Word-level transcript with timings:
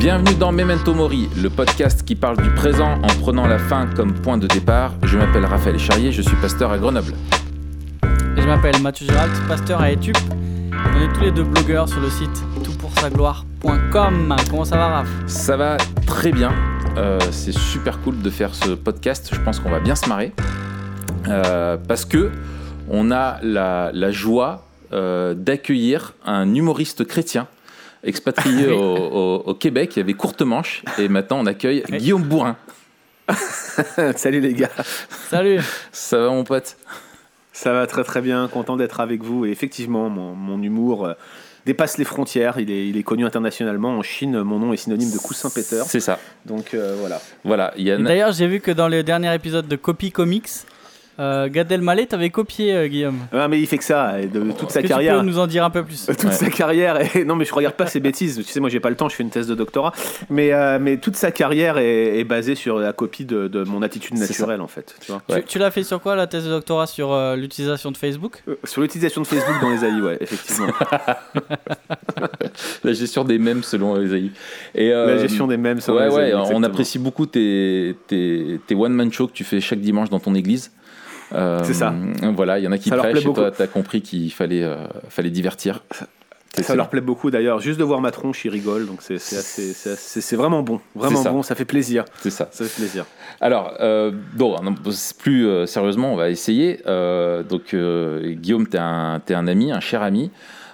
Bienvenue 0.00 0.34
dans 0.34 0.50
Memento 0.50 0.94
Mori, 0.94 1.28
le 1.36 1.50
podcast 1.50 2.06
qui 2.06 2.14
parle 2.14 2.38
du 2.38 2.48
présent 2.54 2.98
en 3.02 3.20
prenant 3.20 3.46
la 3.46 3.58
fin 3.58 3.86
comme 3.86 4.14
point 4.14 4.38
de 4.38 4.46
départ. 4.46 4.94
Je 5.02 5.18
m'appelle 5.18 5.44
Raphaël 5.44 5.78
Charrier, 5.78 6.10
je 6.10 6.22
suis 6.22 6.36
pasteur 6.36 6.72
à 6.72 6.78
Grenoble. 6.78 7.12
Et 8.34 8.40
je 8.40 8.46
m'appelle 8.46 8.80
Mathieu 8.80 9.04
Gérald, 9.04 9.30
pasteur 9.46 9.82
à 9.82 9.92
Etup. 9.92 10.16
On 10.72 11.02
est 11.02 11.12
tous 11.12 11.20
les 11.20 11.30
deux 11.30 11.44
blogueurs 11.44 11.86
sur 11.86 12.00
le 12.00 12.08
site 12.08 12.42
toutpoursagloire.com. 12.64 14.36
Comment 14.48 14.64
ça 14.64 14.78
va, 14.78 14.88
Raph? 14.88 15.08
Ça 15.26 15.58
va 15.58 15.76
très 16.06 16.32
bien. 16.32 16.50
Euh, 16.96 17.18
c'est 17.30 17.52
super 17.52 18.00
cool 18.00 18.22
de 18.22 18.30
faire 18.30 18.54
ce 18.54 18.70
podcast. 18.70 19.28
Je 19.34 19.40
pense 19.40 19.60
qu'on 19.60 19.70
va 19.70 19.80
bien 19.80 19.96
se 19.96 20.08
marrer. 20.08 20.32
Euh, 21.28 21.76
parce 21.76 22.06
que 22.06 22.30
on 22.88 23.10
a 23.10 23.38
la, 23.42 23.90
la 23.92 24.10
joie 24.10 24.64
euh, 24.94 25.34
d'accueillir 25.34 26.14
un 26.24 26.54
humoriste 26.54 27.04
chrétien 27.04 27.48
expatrié 28.04 28.68
au, 28.68 28.80
au- 28.80 29.42
au 29.46 29.54
Québec. 29.54 29.96
Il 29.96 30.00
y 30.00 30.02
avait 30.02 30.14
courte 30.14 30.42
manche 30.42 30.82
et 30.98 31.08
maintenant 31.08 31.38
on 31.40 31.46
accueille 31.46 31.82
Oui. 31.90 31.98
Guillaume 31.98 32.22
Bourrin. 32.22 32.56
Salut 34.16 34.40
les 34.40 34.54
gars, 34.54 34.70
Salut 35.28 35.60
Ça 35.92 36.18
va 36.18 36.30
mon 36.30 36.44
pote? 36.44 36.76
Ça 37.52 37.72
va 37.72 37.86
très 37.86 38.04
très 38.04 38.20
bien, 38.20 38.48
content 38.48 38.76
d'être 38.76 39.00
avec 39.00 39.22
vous. 39.22 39.44
Et 39.46 39.50
effectivement, 39.50 40.08
mon, 40.08 40.34
mon 40.34 40.60
humour 40.62 41.04
euh, 41.06 41.12
dépasse 41.66 41.98
les 41.98 42.04
frontières, 42.04 42.58
il 42.58 42.70
est, 42.70 42.88
il 42.88 42.96
est 42.96 43.02
connu 43.02 43.24
internationalement. 43.24 43.98
En 43.98 44.02
Chine, 44.02 44.42
mon 44.42 44.58
nom 44.58 44.72
est 44.72 44.76
synonyme 44.78 45.10
de 45.12 45.18
coussin 45.18 45.50
péteur. 45.50 45.84
C'est 45.86 46.00
ça. 46.00 46.18
Donc 46.46 46.74
euh, 46.74 46.96
voilà. 46.98 47.20
Voilà. 47.44 47.74
A 47.76 47.96
D'ailleurs, 47.98 48.32
j'ai 48.32 48.46
vu 48.46 48.60
que 48.60 48.70
dans 48.70 48.88
le 48.88 49.02
dernier 49.02 49.32
épisode 49.34 49.68
de 49.68 49.76
Copy 49.76 50.10
Comics, 50.10 50.48
euh, 51.20 51.48
Gad 51.48 51.70
Elmaleh 51.70 52.06
t'avait 52.06 52.30
copié, 52.30 52.74
euh, 52.74 52.88
Guillaume. 52.88 53.18
Ah, 53.32 53.46
mais 53.46 53.60
il 53.60 53.66
fait 53.66 53.78
que 53.78 53.84
ça, 53.84 54.16
de 54.20 54.52
toute 54.52 54.70
sa 54.70 54.82
que 54.82 54.88
carrière. 54.88 55.14
tu 55.14 55.20
peux 55.20 55.26
nous 55.26 55.38
en 55.38 55.46
dire 55.46 55.64
un 55.64 55.70
peu 55.70 55.84
plus 55.84 56.06
Toute 56.06 56.24
Ouais. 56.24 56.32
sa 56.32 56.50
carrière, 56.50 56.98
et 57.16 57.24
non 57.24 57.36
mais 57.36 57.44
je 57.44 57.54
regarde 57.54 57.74
pas 57.76 57.86
ses 57.86 58.00
bêtises, 58.00 58.36
tu 58.36 58.42
sais 58.44 58.60
moi 58.60 58.70
j'ai 58.70 58.80
pas 58.80 58.90
le 58.90 58.96
temps, 58.96 59.08
je 59.08 59.14
fais 59.16 59.22
une 59.22 59.30
thèse 59.30 59.46
de 59.46 59.54
doctorat, 59.54 59.92
mais, 60.30 60.52
euh, 60.52 60.78
mais 60.80 60.96
toute 60.96 61.16
sa 61.16 61.30
carrière 61.30 61.78
est, 61.78 62.18
est 62.18 62.24
basée 62.24 62.54
sur 62.54 62.78
la 62.78 62.92
copie 62.92 63.24
de, 63.24 63.48
de 63.48 63.64
mon 63.64 63.82
attitude 63.82 64.16
naturelle 64.16 64.60
en 64.60 64.66
fait. 64.66 64.94
Tu 65.00 65.12
vois. 65.12 65.22
Ouais. 65.28 65.42
Tu, 65.42 65.48
tu 65.48 65.58
l'as 65.58 65.70
fait 65.70 65.82
sur 65.84 66.00
quoi, 66.00 66.16
la 66.16 66.26
thèse 66.26 66.44
de 66.44 66.50
doctorat 66.50 66.86
Sur 66.86 67.12
euh, 67.12 67.36
l'utilisation 67.36 67.90
de 67.92 67.96
Facebook 67.96 68.42
Euh, 68.48 68.54
Sur 68.64 68.82
l'utilisation 68.82 69.22
de 69.22 69.26
Facebook 69.26 69.60
dans 69.60 69.70
les 69.70 69.84
AI, 69.84 70.00
ouais, 70.00 70.18
effectivement. 70.20 70.68
la 72.84 72.92
gestion 72.92 73.24
des 73.24 73.38
mèmes 73.38 73.62
selon 73.62 73.94
les 73.96 74.14
AI. 74.14 74.30
Et, 74.74 74.92
euh, 74.92 75.06
la 75.06 75.18
gestion 75.18 75.46
des 75.46 75.56
mèmes 75.56 75.80
sur 75.80 75.94
Ouais, 75.94 76.08
les 76.08 76.14
ouais, 76.14 76.28
AI, 76.30 76.34
on 76.54 76.62
apprécie 76.62 76.98
beaucoup 76.98 77.26
tes, 77.26 77.96
tes, 78.06 78.60
tes 78.66 78.74
one-man 78.74 79.12
shows 79.12 79.28
que 79.28 79.32
tu 79.32 79.44
fais 79.44 79.60
chaque 79.60 79.80
dimanche 79.80 80.10
dans 80.10 80.20
ton 80.20 80.34
église. 80.34 80.72
Euh, 81.32 81.60
C'est 81.64 81.74
ça. 81.74 81.94
Voilà, 82.34 82.58
il 82.58 82.64
y 82.64 82.68
en 82.68 82.72
a 82.72 82.78
qui 82.78 82.88
Ça 82.88 82.96
prêchent 82.96 83.18
et 83.20 83.22
toi, 83.22 83.32
beaucoup. 83.44 83.56
tu 83.56 83.62
as 83.62 83.66
compris 83.66 84.02
qu'il 84.02 84.32
fallait, 84.32 84.62
euh, 84.64 84.76
fallait 85.08 85.30
divertir. 85.30 85.82
Ça 86.62 86.74
leur 86.74 86.88
plaît 86.90 87.00
beaucoup 87.00 87.30
d'ailleurs, 87.30 87.60
juste 87.60 87.78
de 87.78 87.84
voir 87.84 88.00
ma 88.00 88.10
tronche, 88.10 88.44
ils 88.44 88.48
rigolent, 88.50 88.84
donc 88.84 89.02
c'est 89.02 89.18
c'est 89.18 89.36
assez- 89.36 89.72
c'est 89.72 89.92
assez- 89.92 90.20
c'est 90.20 90.34
vraiment 90.34 90.62
bon, 90.62 90.80
vraiment 90.96 91.22
bon, 91.22 91.42
ça 91.44 91.54
fait 91.54 91.64
plaisir, 91.64 92.04
C'est 92.20 92.30
ça. 92.30 92.48
ça 92.50 92.64
fait 92.64 92.74
plaisir. 92.82 93.06
Alors, 93.40 93.74
euh, 93.80 94.10
bon, 94.34 94.60
non, 94.60 94.74
plus 95.20 95.46
euh, 95.46 95.66
sérieusement, 95.66 96.12
on 96.12 96.16
va 96.16 96.28
essayer. 96.28 96.80
Euh, 96.86 97.44
donc, 97.44 97.72
euh, 97.72 98.32
Guillaume, 98.32 98.66
tu 98.68 98.76
es, 98.76 98.80
un 98.80 99.46
ami, 99.46 99.70
un 99.70 99.78
cher 99.80 100.02
ami. 100.02 100.32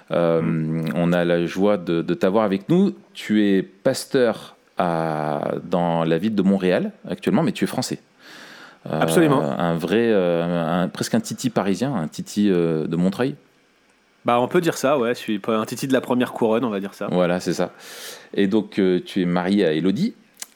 Euh, 0.09 0.81
On 0.95 1.13
a 1.13 1.23
la 1.25 1.45
joie 1.45 1.77
de, 1.77 2.01
de 2.01 2.13
t'avoir 2.15 2.43
avec 2.43 2.69
nous. 2.69 2.93
Tu 3.13 3.45
es 3.45 3.61
pasteur 3.61 4.55
à, 4.79 5.51
dans 5.63 6.05
la 6.05 6.17
ville 6.17 6.33
de 6.33 6.41
Montréal 6.41 6.91
actuellement, 7.07 7.43
mais 7.43 7.51
tu 7.51 7.65
es 7.65 7.67
français. 7.67 7.99
Euh, 8.89 8.99
Absolument. 9.01 9.41
Un 9.41 9.75
vrai, 9.75 10.07
euh, 10.11 10.83
un- 10.83 10.87
presque 10.87 11.13
un 11.15 11.19
titi 11.19 11.49
parisien, 11.49 11.93
un 11.93 12.07
titi 12.07 12.49
euh, 12.49 12.87
de 12.87 12.95
Montreuil. 12.95 13.35
Bah 14.25 14.39
on 14.41 14.47
peut 14.47 14.61
dire 14.61 14.77
ça, 14.77 14.97
ouais, 14.97 15.09
je 15.15 15.19
suis 15.19 15.41
un 15.47 15.65
titi 15.65 15.87
de 15.87 15.93
la 15.93 16.01
première 16.01 16.33
couronne, 16.33 16.65
on 16.65 16.69
va 16.69 16.79
dire 16.79 16.93
ça. 16.93 17.07
Voilà, 17.11 17.39
c'est 17.39 17.53
ça. 17.53 17.71
Et 18.33 18.47
donc, 18.47 18.71
tu 19.05 19.21
es 19.21 19.25
marié 19.25 19.65
à 19.65 19.71
Elodie. 19.73 20.13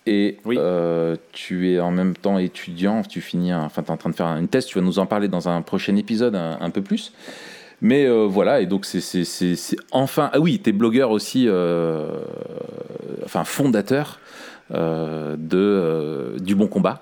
Et 0.08 0.38
Oui. 0.46 0.56
euh, 0.60 1.16
tu 1.32 1.72
es 1.72 1.80
en 1.80 1.92
même 1.92 2.16
temps 2.16 2.38
étudiant, 2.40 3.02
tu 3.04 3.22
finis, 3.22 3.54
enfin, 3.54 3.84
tu 3.84 3.90
es 3.90 3.92
en 3.92 3.98
train 3.98 4.10
de 4.10 4.16
faire 4.16 4.28
une 4.28 4.48
thèse, 4.48 4.66
tu 4.66 4.78
vas 4.80 4.84
nous 4.84 4.98
en 5.00 5.05
parler 5.05 5.28
dans 5.28 5.48
un 5.48 5.61
prochain 5.61 5.95
épisode 5.95 6.36
un, 6.36 6.58
un 6.60 6.70
peu 6.72 6.82
plus. 6.82 7.14
Mais 7.82 8.05
euh, 8.05 8.26
voilà, 8.28 8.61
et 8.61 8.66
donc 8.66 8.86
c'est- 8.86 9.76
enfin. 9.92 10.30
Ah 10.34 10.39
oui, 10.39 10.60
tu 10.64 10.70
es 10.72 10.73
blogueur 10.73 11.11
aussi, 11.11 11.45
euh, 11.48 12.08
enfin 13.26 13.44
fondateur 13.44 14.20
de 14.72 16.36
du 16.42 16.55
bon 16.55 16.67
combat. 16.67 17.02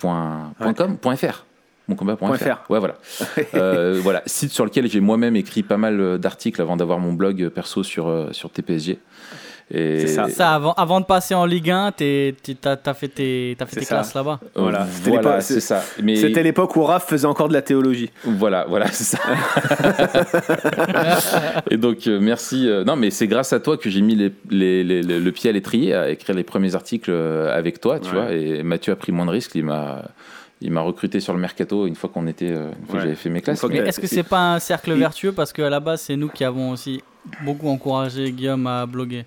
Point, 0.00 0.52
point 0.58 0.66
Ouais. 0.68 0.74
com, 0.74 0.96
point 0.96 1.16
fr. 1.16 1.44
Boncombat.fr. 1.88 2.18
Point 2.26 2.38
fr. 2.38 2.70
Ouais, 2.70 2.78
voilà. 2.78 2.94
Euh, 3.54 4.00
voilà, 4.02 4.22
site 4.26 4.52
sur 4.52 4.64
lequel 4.64 4.88
j'ai 4.88 5.00
moi-même 5.00 5.34
écrit 5.36 5.62
pas 5.62 5.76
mal 5.76 6.00
euh, 6.00 6.18
d'articles 6.18 6.60
avant 6.62 6.76
d'avoir 6.76 6.98
mon 6.98 7.12
blog 7.12 7.48
perso 7.48 7.82
sur, 7.82 8.08
euh, 8.08 8.28
sur 8.32 8.50
TPSG. 8.50 8.98
Et 9.72 10.00
C'est 10.00 10.06
ça. 10.08 10.28
Ça, 10.28 10.52
avant, 10.54 10.72
avant 10.72 11.00
de 11.00 11.04
passer 11.06 11.32
en 11.34 11.46
Ligue 11.46 11.70
1, 11.70 11.92
t'es- 11.92 12.34
t'es- 12.42 12.56
t'as 12.60 12.76
t'as 12.76 12.92
fait 12.92 13.06
tes, 13.08 13.54
t'as 13.56 13.66
fait 13.66 13.74
C'est 13.74 13.80
tes 13.80 13.86
ça. 13.86 13.94
classes 13.96 14.14
là-bas. 14.14 14.40
Voilà, 14.56 14.86
c'était 14.90 15.10
voilà, 15.10 15.28
l'époque- 15.30 15.42
c'est 15.42 15.60
ça. 15.60 15.84
Mais 16.02 16.16
C'était 16.16 16.42
l'époque 16.42 16.74
où 16.74 16.82
Raph 16.82 17.06
faisait 17.08 17.26
encore 17.28 17.46
de 17.48 17.52
la 17.52 17.62
théologie. 17.62 18.10
voilà, 18.24 18.66
voilà, 18.68 18.88
c'est 18.88 19.16
ça. 19.16 19.18
Et 21.70 21.76
donc 21.76 22.06
euh, 22.06 22.18
merci. 22.20 22.68
euh, 22.68 22.84
non, 22.84 22.96
mais 22.96 23.10
c'est 23.10 23.26
grâce 23.28 23.52
à 23.52 23.60
toi 23.60 23.76
que 23.76 23.90
j'ai 23.90 24.00
mis 24.00 24.14
les, 24.16 24.32
les- 24.50 24.84
les- 24.84 25.02
le 25.02 25.18
le 25.20 25.32
pied 25.32 25.50
à 25.50 25.52
l'étrier 25.52 25.94
à 25.94 26.10
écrire 26.10 26.34
les 26.34 26.42
premiers 26.44 26.74
articles 26.74 27.10
euh, 27.10 27.56
avec 27.56 27.80
toi, 27.80 28.00
tu 28.00 28.08
Ouais. 28.08 28.12
vois. 28.14 28.32
Et 28.32 28.62
Mathieu 28.62 28.92
a 28.92 28.96
pris 28.96 29.12
moins 29.12 29.26
de 29.26 29.30
risques. 29.30 29.52
Il 29.54 29.64
m'a 29.64 30.02
il 30.62 30.70
m'a 30.72 30.80
recruté 30.82 31.20
sur 31.20 31.32
le 31.32 31.38
mercato 31.40 31.86
une 31.86 31.94
fois 31.94 32.10
qu'on 32.12 32.26
était, 32.26 32.48
une 32.48 32.86
fois 32.88 32.96
que 32.96 33.00
j'avais 33.00 33.14
fait 33.14 33.30
mes 33.30 33.40
classes. 33.40 33.62
est-ce 33.64 34.00
que 34.00 34.06
c'est 34.06 34.22
pas 34.22 34.54
un 34.54 34.58
cercle 34.58 34.92
vertueux? 34.94 35.32
Parce 35.32 35.52
qu'à 35.52 35.70
la 35.70 35.80
base, 35.80 36.02
c'est 36.02 36.16
nous 36.16 36.28
qui 36.28 36.44
avons 36.44 36.70
aussi 36.72 37.02
beaucoup 37.44 37.68
encouragé 37.68 38.30
Guillaume 38.32 38.66
à 38.66 38.84
bloguer. 38.84 39.24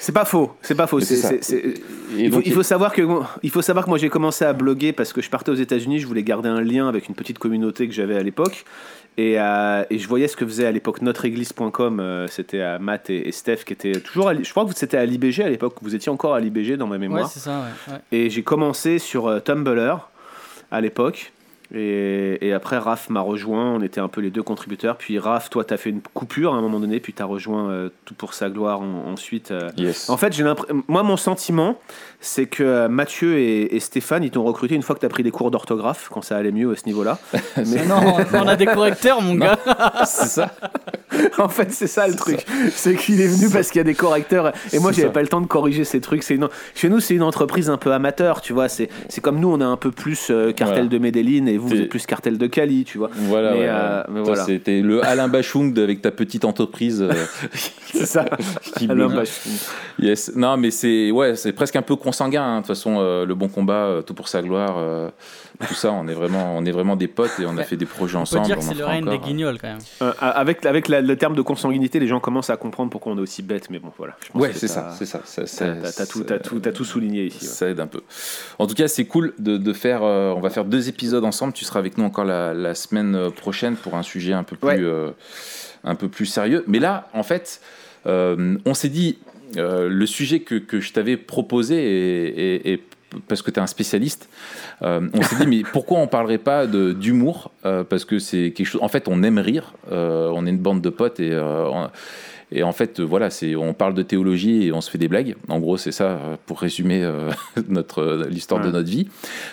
C'est 0.00 0.12
pas 0.12 0.24
faux, 0.24 0.52
c'est 0.62 0.74
pas 0.74 0.86
faux. 0.86 1.00
Il 1.00 2.30
faut, 2.30 2.36
donc, 2.36 2.46
il 2.46 2.52
faut 2.52 2.62
savoir 2.62 2.92
que 2.92 3.02
il 3.42 3.50
faut 3.50 3.62
savoir 3.62 3.84
que 3.84 3.90
moi 3.90 3.98
j'ai 3.98 4.08
commencé 4.08 4.44
à 4.44 4.52
bloguer 4.52 4.92
parce 4.92 5.12
que 5.12 5.20
je 5.20 5.28
partais 5.28 5.50
aux 5.50 5.54
États-Unis, 5.56 5.98
je 6.00 6.06
voulais 6.06 6.22
garder 6.22 6.48
un 6.48 6.60
lien 6.62 6.88
avec 6.88 7.08
une 7.08 7.14
petite 7.14 7.38
communauté 7.38 7.86
que 7.88 7.92
j'avais 7.94 8.16
à 8.16 8.22
l'époque 8.22 8.64
et, 9.18 9.38
euh, 9.38 9.84
et 9.90 9.98
je 9.98 10.08
voyais 10.08 10.28
ce 10.28 10.36
que 10.36 10.46
faisait 10.46 10.64
à 10.66 10.70
l'époque 10.70 11.02
notreéglise.com, 11.02 12.00
euh, 12.00 12.26
c'était 12.28 12.60
à 12.62 12.78
Matt 12.78 13.10
et, 13.10 13.28
et 13.28 13.32
Steph 13.32 13.64
qui 13.66 13.72
étaient 13.72 14.00
toujours 14.00 14.28
à, 14.28 14.34
je 14.40 14.50
crois 14.50 14.64
que 14.64 14.72
c'était 14.74 14.96
à 14.96 15.04
l'IBG 15.04 15.40
à 15.42 15.48
l'époque, 15.48 15.74
vous 15.82 15.94
étiez 15.94 16.10
encore 16.10 16.34
à 16.34 16.40
l'IBG 16.40 16.76
dans 16.76 16.86
ma 16.86 16.94
Ouais, 16.94 16.98
mémoire. 17.00 17.28
c'est 17.28 17.40
ça, 17.40 17.60
ouais. 17.88 17.92
ouais. 17.94 17.98
et 18.12 18.30
j'ai 18.30 18.42
commencé 18.42 18.98
sur 18.98 19.26
euh, 19.26 19.40
Tumblr 19.40 20.08
à 20.70 20.80
l'époque. 20.80 21.32
Et, 21.74 22.38
et 22.46 22.52
après, 22.54 22.78
Raph 22.78 23.10
m'a 23.10 23.20
rejoint, 23.20 23.74
on 23.74 23.82
était 23.82 24.00
un 24.00 24.08
peu 24.08 24.20
les 24.22 24.30
deux 24.30 24.42
contributeurs. 24.42 24.96
Puis 24.96 25.18
Raph, 25.18 25.50
toi, 25.50 25.64
t'as 25.64 25.76
fait 25.76 25.90
une 25.90 26.00
coupure 26.00 26.54
à 26.54 26.56
un 26.56 26.62
moment 26.62 26.80
donné, 26.80 26.98
puis 26.98 27.12
t'as 27.12 27.26
rejoint 27.26 27.68
euh, 27.70 27.90
Tout 28.06 28.14
pour 28.14 28.32
sa 28.32 28.48
gloire 28.48 28.80
en- 28.80 29.10
ensuite. 29.12 29.50
euh, 29.50 29.70
yes. 29.76 30.08
en 30.08 30.16
fait, 30.16 30.32
j'ai 30.32 30.44
moi, 30.88 31.02
mon 31.02 31.16
sentiment, 31.18 31.78
c'est 32.20 32.46
que 32.46 32.62
euh, 32.64 32.88
Mathieu 32.88 33.38
et, 33.38 33.76
et 33.76 33.80
Stéphane, 33.80 34.24
ils 34.24 34.30
t'ont 34.30 34.42
recruté 34.44 34.74
une 34.74 34.82
fois 34.82 34.94
que 34.96 35.00
tu 35.00 35.06
as 35.06 35.08
pris 35.08 35.22
des 35.22 35.30
cours 35.30 35.50
d'orthographe, 35.50 36.08
quand 36.12 36.22
ça 36.22 36.36
allait 36.36 36.50
mieux 36.52 36.70
à 36.72 36.74
ce 36.76 36.84
niveau-là. 36.86 37.18
Mais 37.56 37.86
Non, 37.86 38.00
on 38.32 38.48
a 38.48 38.56
des 38.56 38.66
correcteurs, 38.66 39.22
mon 39.22 39.34
gars. 39.36 39.58
c'est 40.04 40.26
ça. 40.28 40.50
en 41.38 41.48
fait, 41.48 41.70
c'est 41.72 41.86
ça 41.86 42.06
le 42.06 42.12
C'est 42.14 42.18
truc. 42.18 42.46
C'est 42.72 42.96
qu'il 42.96 43.20
est 43.20 43.26
venu 43.28 43.48
parce 43.50 43.68
qu'il 43.70 43.78
y 43.78 43.80
a 43.80 43.84
des 43.84 43.94
correcteurs. 43.94 44.52
Et 44.72 44.78
moi, 44.78 44.90
j'avais 44.92 45.08
ça. 45.08 45.12
pas 45.12 45.22
le 45.22 45.28
temps 45.28 45.40
de 45.40 45.46
corriger 45.46 45.84
ces 45.84 46.00
trucs. 46.00 46.22
C'est 46.22 46.34
une- 46.34 46.48
Chez 46.74 46.88
nous, 46.88 47.00
c'est 47.00 47.14
une 47.14 47.22
entreprise 47.22 47.70
un 47.70 47.76
peu 47.76 47.92
amateur, 47.92 48.40
tu 48.40 48.52
vois. 48.52 48.68
C'est 48.68 48.88
c'est 49.08 49.20
comme 49.20 49.38
nous, 49.40 49.48
on 49.52 49.60
est 49.60 49.64
un 49.64 49.76
peu 49.76 49.90
plus 49.90 50.28
euh, 50.30 50.52
cartel 50.52 50.84
Voilà. 50.84 50.88
de 50.90 50.98
Medellin 50.98 51.46
et 51.46 51.56
vous, 51.56 51.68
vous 51.68 51.74
T'es- 51.76 51.82
êtes 51.82 51.88
plus 51.88 52.04
cartel 52.06 52.36
de 52.36 52.46
Cali, 52.46 52.84
tu 52.84 52.98
vois. 52.98 53.10
Voilà, 53.14 53.52
Mais, 53.52 53.58
ouais, 53.60 53.66
euh, 53.68 53.98
ouais. 54.00 54.04
mais 54.08 54.14
Toi, 54.22 54.22
voilà. 54.26 54.44
C'était 54.44 54.80
le 54.80 55.04
Alain 55.04 55.28
Bachung 55.28 55.78
avec 55.78 56.02
ta 56.02 56.10
petite 56.10 56.44
entreprise. 56.44 57.00
euh, 57.02 57.12
C'est 57.92 58.06
ça. 58.06 58.24
bah, 58.88 59.22
Yes. 60.00 60.32
Non, 60.36 60.56
mais 60.56 60.70
c'est 60.70 61.10
ouais, 61.10 61.34
c'est 61.36 61.52
presque 61.52 61.76
un 61.76 61.82
peu 61.82 61.96
consanguin. 62.08 62.42
hein. 62.42 62.56
De 62.56 62.60
toute 62.62 62.68
façon, 62.68 62.96
euh, 63.00 63.26
le 63.26 63.34
bon 63.34 63.48
combat, 63.48 63.74
euh, 63.86 64.02
tout 64.02 64.14
pour 64.14 64.28
sa 64.28 64.40
gloire, 64.42 64.76
euh, 64.78 65.10
tout 65.66 65.74
ça, 65.74 65.92
on 65.92 66.08
est 66.08 66.14
vraiment, 66.14 66.56
on 66.56 66.64
est 66.64 66.70
vraiment 66.70 66.96
des 66.96 67.08
potes 67.08 67.38
et 67.40 67.44
on 67.46 67.56
a 67.58 67.64
fait 67.64 67.76
des 67.76 67.84
projets 67.86 68.16
On 68.16 68.20
peut 68.20 68.22
ensemble. 68.22 68.46
dire 68.46 68.56
que 68.56 68.62
c'est 68.62 68.74
le 68.74 68.84
règne 68.86 69.04
des 69.04 69.18
guignols, 69.18 69.58
quand 69.60 69.68
même. 69.68 69.78
euh, 70.02 70.12
avec 70.20 70.64
avec 70.64 70.88
la- 70.88 71.00
le 71.02 71.16
terme 71.16 71.34
de 71.36 71.42
consanguinité, 71.42 71.98
les 72.00 72.06
gens 72.08 72.20
commencent 72.20 72.50
à 72.50 72.56
comprendre 72.56 72.90
pourquoi 72.90 73.12
on 73.12 73.18
est 73.18 73.20
aussi 73.20 73.42
bête. 73.42 73.68
Mais 73.70 73.78
bon, 73.78 73.92
voilà. 73.98 74.14
Je 74.24 74.32
pense 74.32 74.40
Ouais, 74.42 74.52
c'est 74.54 74.68
ça, 74.68 74.94
c'est 74.98 75.04
ça. 75.06 75.20
ça, 75.24 75.42
T'as 75.42 75.46
ça- 75.46 75.64
t'as- 75.74 75.92
t'as 75.92 76.06
tout, 76.06 76.24
tout, 76.48 76.60
t'as 76.60 76.72
tout 76.72 76.84
souligné 76.84 77.26
ici. 77.26 77.44
ouais. 77.44 77.50
Ça 77.52 77.68
aide 77.68 77.80
un 77.80 77.86
peu. 77.86 78.00
En 78.58 78.66
tout 78.66 78.74
cas, 78.74 78.88
c'est 78.88 79.04
cool 79.04 79.34
de, 79.38 79.56
de 79.58 79.72
faire. 79.72 80.00
euh, 80.02 80.32
on 80.36 80.40
va 80.40 80.50
faire 80.50 80.64
deux 80.64 80.88
épisodes 80.88 81.24
ensemble. 81.24 81.52
Tu 81.52 81.64
seras 81.64 81.78
avec 81.80 81.98
nous 81.98 82.04
encore 82.04 82.24
la, 82.24 82.54
la 82.54 82.74
semaine 82.74 83.30
prochaine 83.32 83.76
pour 83.76 83.94
un 83.96 84.02
sujet 84.02 84.32
un 84.32 84.44
peu 84.44 84.56
plus, 84.56 84.66
Ouais. 84.68 84.78
euh, 84.80 85.10
un 85.84 85.94
peu 85.94 86.08
plus 86.08 86.26
sérieux. 86.26 86.64
Mais 86.66 86.78
là, 86.78 87.08
en 87.14 87.22
fait, 87.22 87.60
euh, 88.06 88.56
on 88.64 88.74
s'est 88.74 88.88
dit 88.88 89.18
euh, 89.56 89.88
le 89.88 90.06
sujet 90.06 90.40
que, 90.40 90.56
que 90.56 90.80
je 90.80 90.92
t'avais 90.92 91.16
proposé 91.16 91.76
et, 91.76 92.54
et- 92.54 92.72
et 92.74 92.82
parce 93.26 93.40
que 93.40 93.50
tu 93.50 93.58
es 93.58 93.62
un 93.62 93.66
spécialiste, 93.66 94.28
euh, 94.82 95.08
on 95.14 95.22
s'est 95.22 95.36
dit 95.36 95.46
mais 95.46 95.62
pourquoi 95.72 95.98
on 95.98 96.06
parlerait 96.06 96.36
pas 96.38 96.66
d'humour 96.66 97.50
Euh, 97.64 97.82
Parce 97.82 98.04
que 98.04 98.18
c'est 98.18 98.52
quelque 98.54 98.66
chose. 98.66 98.82
En 98.82 98.88
fait, 98.88 99.08
on 99.08 99.22
aime 99.22 99.38
rire. 99.38 99.72
on 99.90 100.46
est 100.46 100.50
une 100.50 100.58
bande 100.58 100.82
de 100.82 100.90
potes 100.90 101.18
et 101.20 101.34
on- 101.34 101.88
et 102.50 102.62
en 102.62 102.72
fait, 102.72 103.00
voilà, 103.00 103.28
c'est, 103.28 103.56
on 103.56 103.74
parle 103.74 103.92
de 103.92 104.02
théologie 104.02 104.66
et 104.66 104.72
on 104.72 104.80
se 104.80 104.90
fait 104.90 104.96
des 104.96 105.08
blagues. 105.08 105.36
En 105.48 105.58
gros, 105.58 105.76
c'est 105.76 105.92
ça 105.92 106.18
pour 106.46 106.60
résumer 106.60 107.02
euh, 107.04 107.30
notre 107.68 108.26
l'histoire 108.30 108.62
de 108.64 108.70
notre 108.70 108.88
vie. 108.88 109.06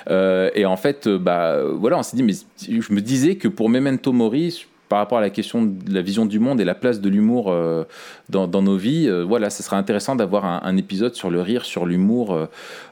Euh, 0.09 0.49
et 0.55 0.65
en 0.65 0.77
fait, 0.77 1.07
bah, 1.09 1.61
voilà, 1.73 1.97
on 1.97 2.03
s'est 2.03 2.15
dit, 2.15 2.23
mais 2.23 2.33
je 2.61 2.93
me 2.93 3.01
disais 3.01 3.35
que 3.35 3.49
pour 3.49 3.69
Memento 3.69 4.13
Mori, 4.13 4.65
par 4.89 4.99
rapport 4.99 5.17
à 5.17 5.21
la 5.21 5.29
question 5.29 5.63
de 5.63 5.93
la 5.93 6.01
vision 6.01 6.25
du 6.25 6.39
monde 6.39 6.61
et 6.61 6.65
la 6.65 6.75
place 6.75 7.01
de 7.01 7.09
l'humour 7.09 7.51
euh, 7.51 7.83
dans, 8.29 8.47
nos 8.47 8.77
vies, 8.77 9.07
euh, 9.07 9.23
voilà, 9.23 9.49
ce 9.49 9.63
serait 9.63 9.75
intéressant 9.75 10.15
d'avoir 10.15 10.45
un, 10.45 10.61
un, 10.63 10.77
épisode 10.77 11.15
sur 11.15 11.29
le 11.29 11.41
rire, 11.41 11.65
sur 11.65 11.85
l'humour, 11.85 12.47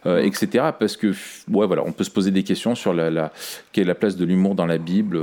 euh, 0.06 0.18
euh 0.18 0.24
etc. 0.24 0.66
Parce 0.78 0.98
que, 0.98 1.14
ouais, 1.52 1.68
voilà, 1.68 1.84
on 1.86 1.92
peut 1.92 2.04
se 2.04 2.12
poser 2.12 2.32
des 2.32 2.44
questions 2.44 2.76
sur 2.76 2.94
la, 2.94 3.10
la 3.10 3.32
quelle 3.72 3.86
est 3.86 3.88
la 3.88 3.96
place 3.96 4.16
de 4.16 4.26
l'humour 4.26 4.56
dans 4.56 4.66
la 4.66 4.78
Bible, 4.78 5.20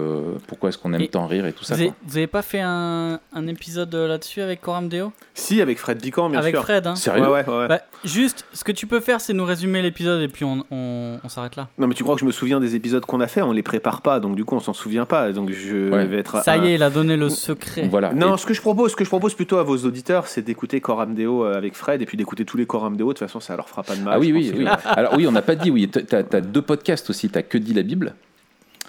pourquoi 0.46 0.68
est-ce 0.68 0.78
qu'on 0.78 0.92
aime 0.92 1.00
et 1.00 1.08
tant 1.08 1.26
rire 1.26 1.46
et 1.46 1.52
tout 1.52 1.64
ça. 1.64 1.74
Vous 1.76 1.92
n'avez 2.14 2.26
pas 2.26 2.42
fait 2.42 2.60
un, 2.60 3.20
un 3.32 3.46
épisode 3.46 3.94
là-dessus 3.94 4.40
avec 4.40 4.60
Coram 4.60 4.88
Deo? 4.88 5.12
Si, 5.34 5.60
avec 5.60 5.78
Fred 5.78 6.00
Bican, 6.00 6.28
bien 6.30 6.38
avec 6.38 6.54
sûr. 6.54 6.58
Avec 6.60 6.64
Fred, 6.66 6.86
hein. 6.86 6.96
Sérieux? 6.96 7.28
Ouais, 7.28 7.44
ouais, 7.46 7.58
ouais. 7.58 7.68
Bah, 7.68 7.80
juste, 8.04 8.44
ce 8.52 8.64
que 8.64 8.72
tu 8.72 8.86
peux 8.86 9.00
faire, 9.00 9.20
c'est 9.20 9.32
nous 9.32 9.44
résumer 9.44 9.82
l'épisode 9.82 10.22
et 10.22 10.28
puis 10.28 10.44
on, 10.44 10.64
on, 10.70 11.18
on 11.22 11.28
s'arrête 11.28 11.56
là. 11.56 11.68
Non, 11.78 11.86
mais 11.86 11.94
tu 11.94 12.02
crois 12.02 12.14
que 12.14 12.20
je 12.20 12.26
me 12.26 12.32
souviens 12.32 12.60
des 12.60 12.74
épisodes 12.74 13.04
qu'on 13.04 13.20
a 13.20 13.26
fait? 13.26 13.42
On 13.42 13.52
les 13.52 13.62
prépare 13.62 14.02
pas, 14.02 14.20
donc 14.20 14.36
du 14.36 14.44
coup, 14.44 14.54
on 14.54 14.60
s'en 14.60 14.72
souvient 14.72 15.06
pas. 15.06 15.32
Donc 15.32 15.50
je 15.50 15.90
Ouais. 15.90 16.06
vais 16.06 16.18
être. 16.18 16.42
Ça 16.42 16.52
un- 16.52 16.64
y 16.64 16.70
est, 16.70 16.74
il 16.74 16.82
a 16.82 16.90
donné 16.90 17.16
le 17.16 17.28
secret. 17.28 17.88
Voilà. 17.90 18.12
Non, 18.12 18.34
Et- 18.34 18.38
ce 18.38 18.46
que 18.46 18.54
je 18.54 18.60
propose, 18.60 18.92
ce 18.92 18.96
que 18.96 19.04
je 19.04 19.10
propose 19.10 19.34
plutôt 19.34 19.58
à 19.58 19.62
vos 19.62 19.76
auditeurs, 19.78 20.26
c'est 20.26 20.42
d'écouter 20.42 20.80
Coram 20.80 21.14
Deo 21.14 21.44
euh, 21.44 21.56
avec 21.56 21.74
Fred 21.74 22.02
et 22.02 22.06
puis 22.06 22.16
d'écouter 22.16 22.44
tous 22.44 22.56
les 22.56 22.66
Coram 22.66 22.96
Deo. 22.96 23.08
De 23.08 23.12
toute 23.12 23.18
façon, 23.20 23.40
ça 23.40 23.56
leur 23.56 23.68
fera 23.68 23.82
pas 23.82 23.96
de 23.96 24.02
mal. 24.02 24.14
ah 24.14 24.18
oui, 24.18 24.32
oui, 24.32 24.52
oui. 24.56 24.66
Alors 24.84 25.14
oui, 25.16 25.26
on 25.26 25.32
n'a 25.32 25.42
pas 25.42 25.54
dit, 25.54 25.70
oui, 25.70 25.88
tu 25.90 26.14
as, 26.16 26.22
deux 26.40 26.62
podcasts 26.62 27.08
aussi, 27.10 27.28
tu 27.28 27.38
as 27.38 27.42
Que 27.42 27.58
dit 27.58 27.74
la 27.74 27.82
Bible 27.82 28.14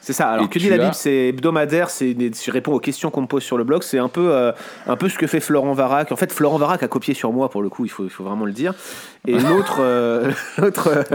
C'est 0.02 0.14
ça. 0.14 0.30
Alors, 0.30 0.46
Et 0.46 0.50
que 0.50 0.60
dit 0.60 0.70
la 0.70 0.76
as- 0.76 0.80
Bible 0.80 0.94
C'est 0.94 1.28
hebdomadaire. 1.30 1.90
C'est 1.90 2.16
je 2.18 2.52
réponds 2.52 2.74
aux 2.74 2.80
questions 2.80 3.12
qu'on 3.12 3.22
me 3.22 3.28
pose 3.28 3.44
sur 3.44 3.58
le 3.58 3.64
blog. 3.64 3.84
C'est 3.84 4.00
un 4.00 4.08
peu, 4.10 4.32
euh, 4.34 4.52
un 4.88 4.96
peu 4.96 5.10
ce 5.10 5.18
que 5.18 5.28
fait 5.28 5.40
Florent 5.40 5.74
Varac. 5.74 6.12
En 6.12 6.16
fait, 6.16 6.32
Florent 6.32 6.58
Varac 6.58 6.82
a 6.84 6.88
copié 6.88 7.14
sur 7.14 7.32
moi 7.32 7.50
pour 7.50 7.62
le 7.62 7.70
coup. 7.70 7.86
Il 7.86 7.90
faut, 7.90 8.04
il 8.04 8.10
faut 8.10 8.24
vraiment 8.24 8.46
le 8.46 8.52
dire. 8.54 8.74
Et 9.28 9.34
l'autre, 9.40 9.78
euh, 9.80 10.32
l'autre, 10.58 11.06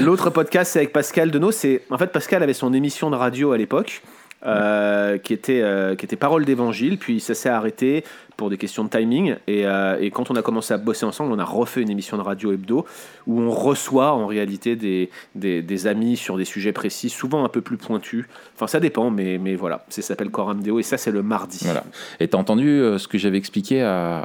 L'autre 0.00 0.30
podcast, 0.30 0.72
c'est 0.72 0.78
avec 0.80 0.92
Pascal 0.92 1.30
Denot. 1.30 1.50
C'est 1.52 1.82
en 1.90 1.98
fait 1.98 2.08
Pascal 2.12 2.42
avait 2.42 2.54
son 2.54 2.72
émission 2.72 3.10
de 3.10 3.16
radio 3.16 3.52
à 3.52 3.58
l'époque, 3.58 4.02
euh, 4.46 5.18
qui 5.18 5.32
était 5.32 5.62
euh, 5.62 5.96
qui 5.96 6.04
était 6.04 6.14
Parole 6.14 6.44
d'Évangile. 6.44 6.96
Puis 6.96 7.18
ça 7.18 7.34
s'est 7.34 7.48
arrêté 7.48 8.04
pour 8.36 8.50
des 8.50 8.56
questions 8.56 8.84
de 8.84 8.88
timing. 8.88 9.34
Et, 9.48 9.66
euh, 9.66 9.98
et 10.00 10.12
quand 10.12 10.30
on 10.30 10.36
a 10.36 10.42
commencé 10.42 10.72
à 10.72 10.78
bosser 10.78 11.04
ensemble, 11.04 11.32
on 11.32 11.40
a 11.40 11.44
refait 11.44 11.82
une 11.82 11.90
émission 11.90 12.16
de 12.16 12.22
radio 12.22 12.52
hebdo 12.52 12.86
où 13.26 13.40
on 13.40 13.50
reçoit 13.50 14.12
en 14.12 14.28
réalité 14.28 14.76
des, 14.76 15.10
des, 15.34 15.86
amis 15.88 16.16
sur 16.16 16.36
des 16.36 16.44
sujets 16.44 16.72
précis, 16.72 17.08
souvent 17.08 17.44
un 17.44 17.48
peu 17.48 17.62
plus 17.62 17.78
pointus. 17.78 18.26
Enfin, 18.54 18.68
ça 18.68 18.78
dépend, 18.78 19.10
mais 19.10 19.38
mais 19.38 19.56
voilà, 19.56 19.84
ça 19.88 20.02
s'appelle 20.02 20.30
Coram 20.30 20.62
Deo 20.62 20.78
et 20.78 20.84
ça 20.84 20.98
c'est 20.98 21.10
le 21.10 21.24
mardi. 21.24 21.58
Voilà. 21.64 21.82
Et 22.20 22.28
t'as 22.28 22.38
entendu 22.38 22.80
ce 22.96 23.08
que 23.08 23.18
j'avais 23.18 23.38
expliqué 23.38 23.82
à, 23.82 24.24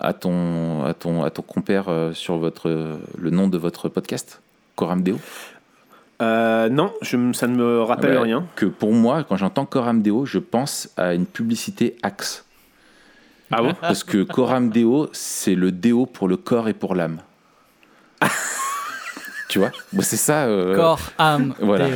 à, 0.00 0.14
ton, 0.14 0.84
à, 0.84 0.94
ton, 0.94 1.22
à 1.22 1.30
ton 1.30 1.42
compère 1.42 1.86
sur 2.12 2.38
votre, 2.38 2.98
le 3.16 3.30
nom 3.30 3.46
de 3.46 3.56
votre 3.56 3.88
podcast 3.88 4.42
Coram 4.74 5.02
Deo? 5.02 5.18
Euh, 6.22 6.68
non, 6.68 6.92
je, 7.02 7.32
ça 7.32 7.46
ne 7.46 7.56
me 7.56 7.82
rappelle 7.82 8.12
Ouais, 8.12 8.22
rien. 8.24 8.46
Que 8.54 8.66
pour 8.66 8.92
moi, 8.92 9.24
quand 9.24 9.36
j'entends 9.36 9.66
Coram 9.66 10.02
Deo, 10.02 10.24
je 10.24 10.38
pense 10.38 10.88
à 10.96 11.14
une 11.14 11.26
publicité 11.26 11.96
Axe. 12.02 12.44
Ah 13.50 13.62
bon? 13.62 13.74
Parce 13.80 14.02
que 14.02 14.22
Coram 14.22 14.70
Deo, 14.70 15.08
c'est 15.12 15.54
le 15.54 15.70
déo 15.72 16.06
pour 16.06 16.28
le 16.28 16.36
corps 16.36 16.68
et 16.68 16.74
pour 16.74 16.94
l'âme. 16.94 17.18
Tu 19.56 19.60
vois 19.60 19.70
Bah, 19.94 20.02
C'est 20.02 20.16
ça. 20.16 20.44
euh, 20.44 20.76
Corps, 20.76 21.00
âme, 21.16 21.54
Voilà, 21.60 21.86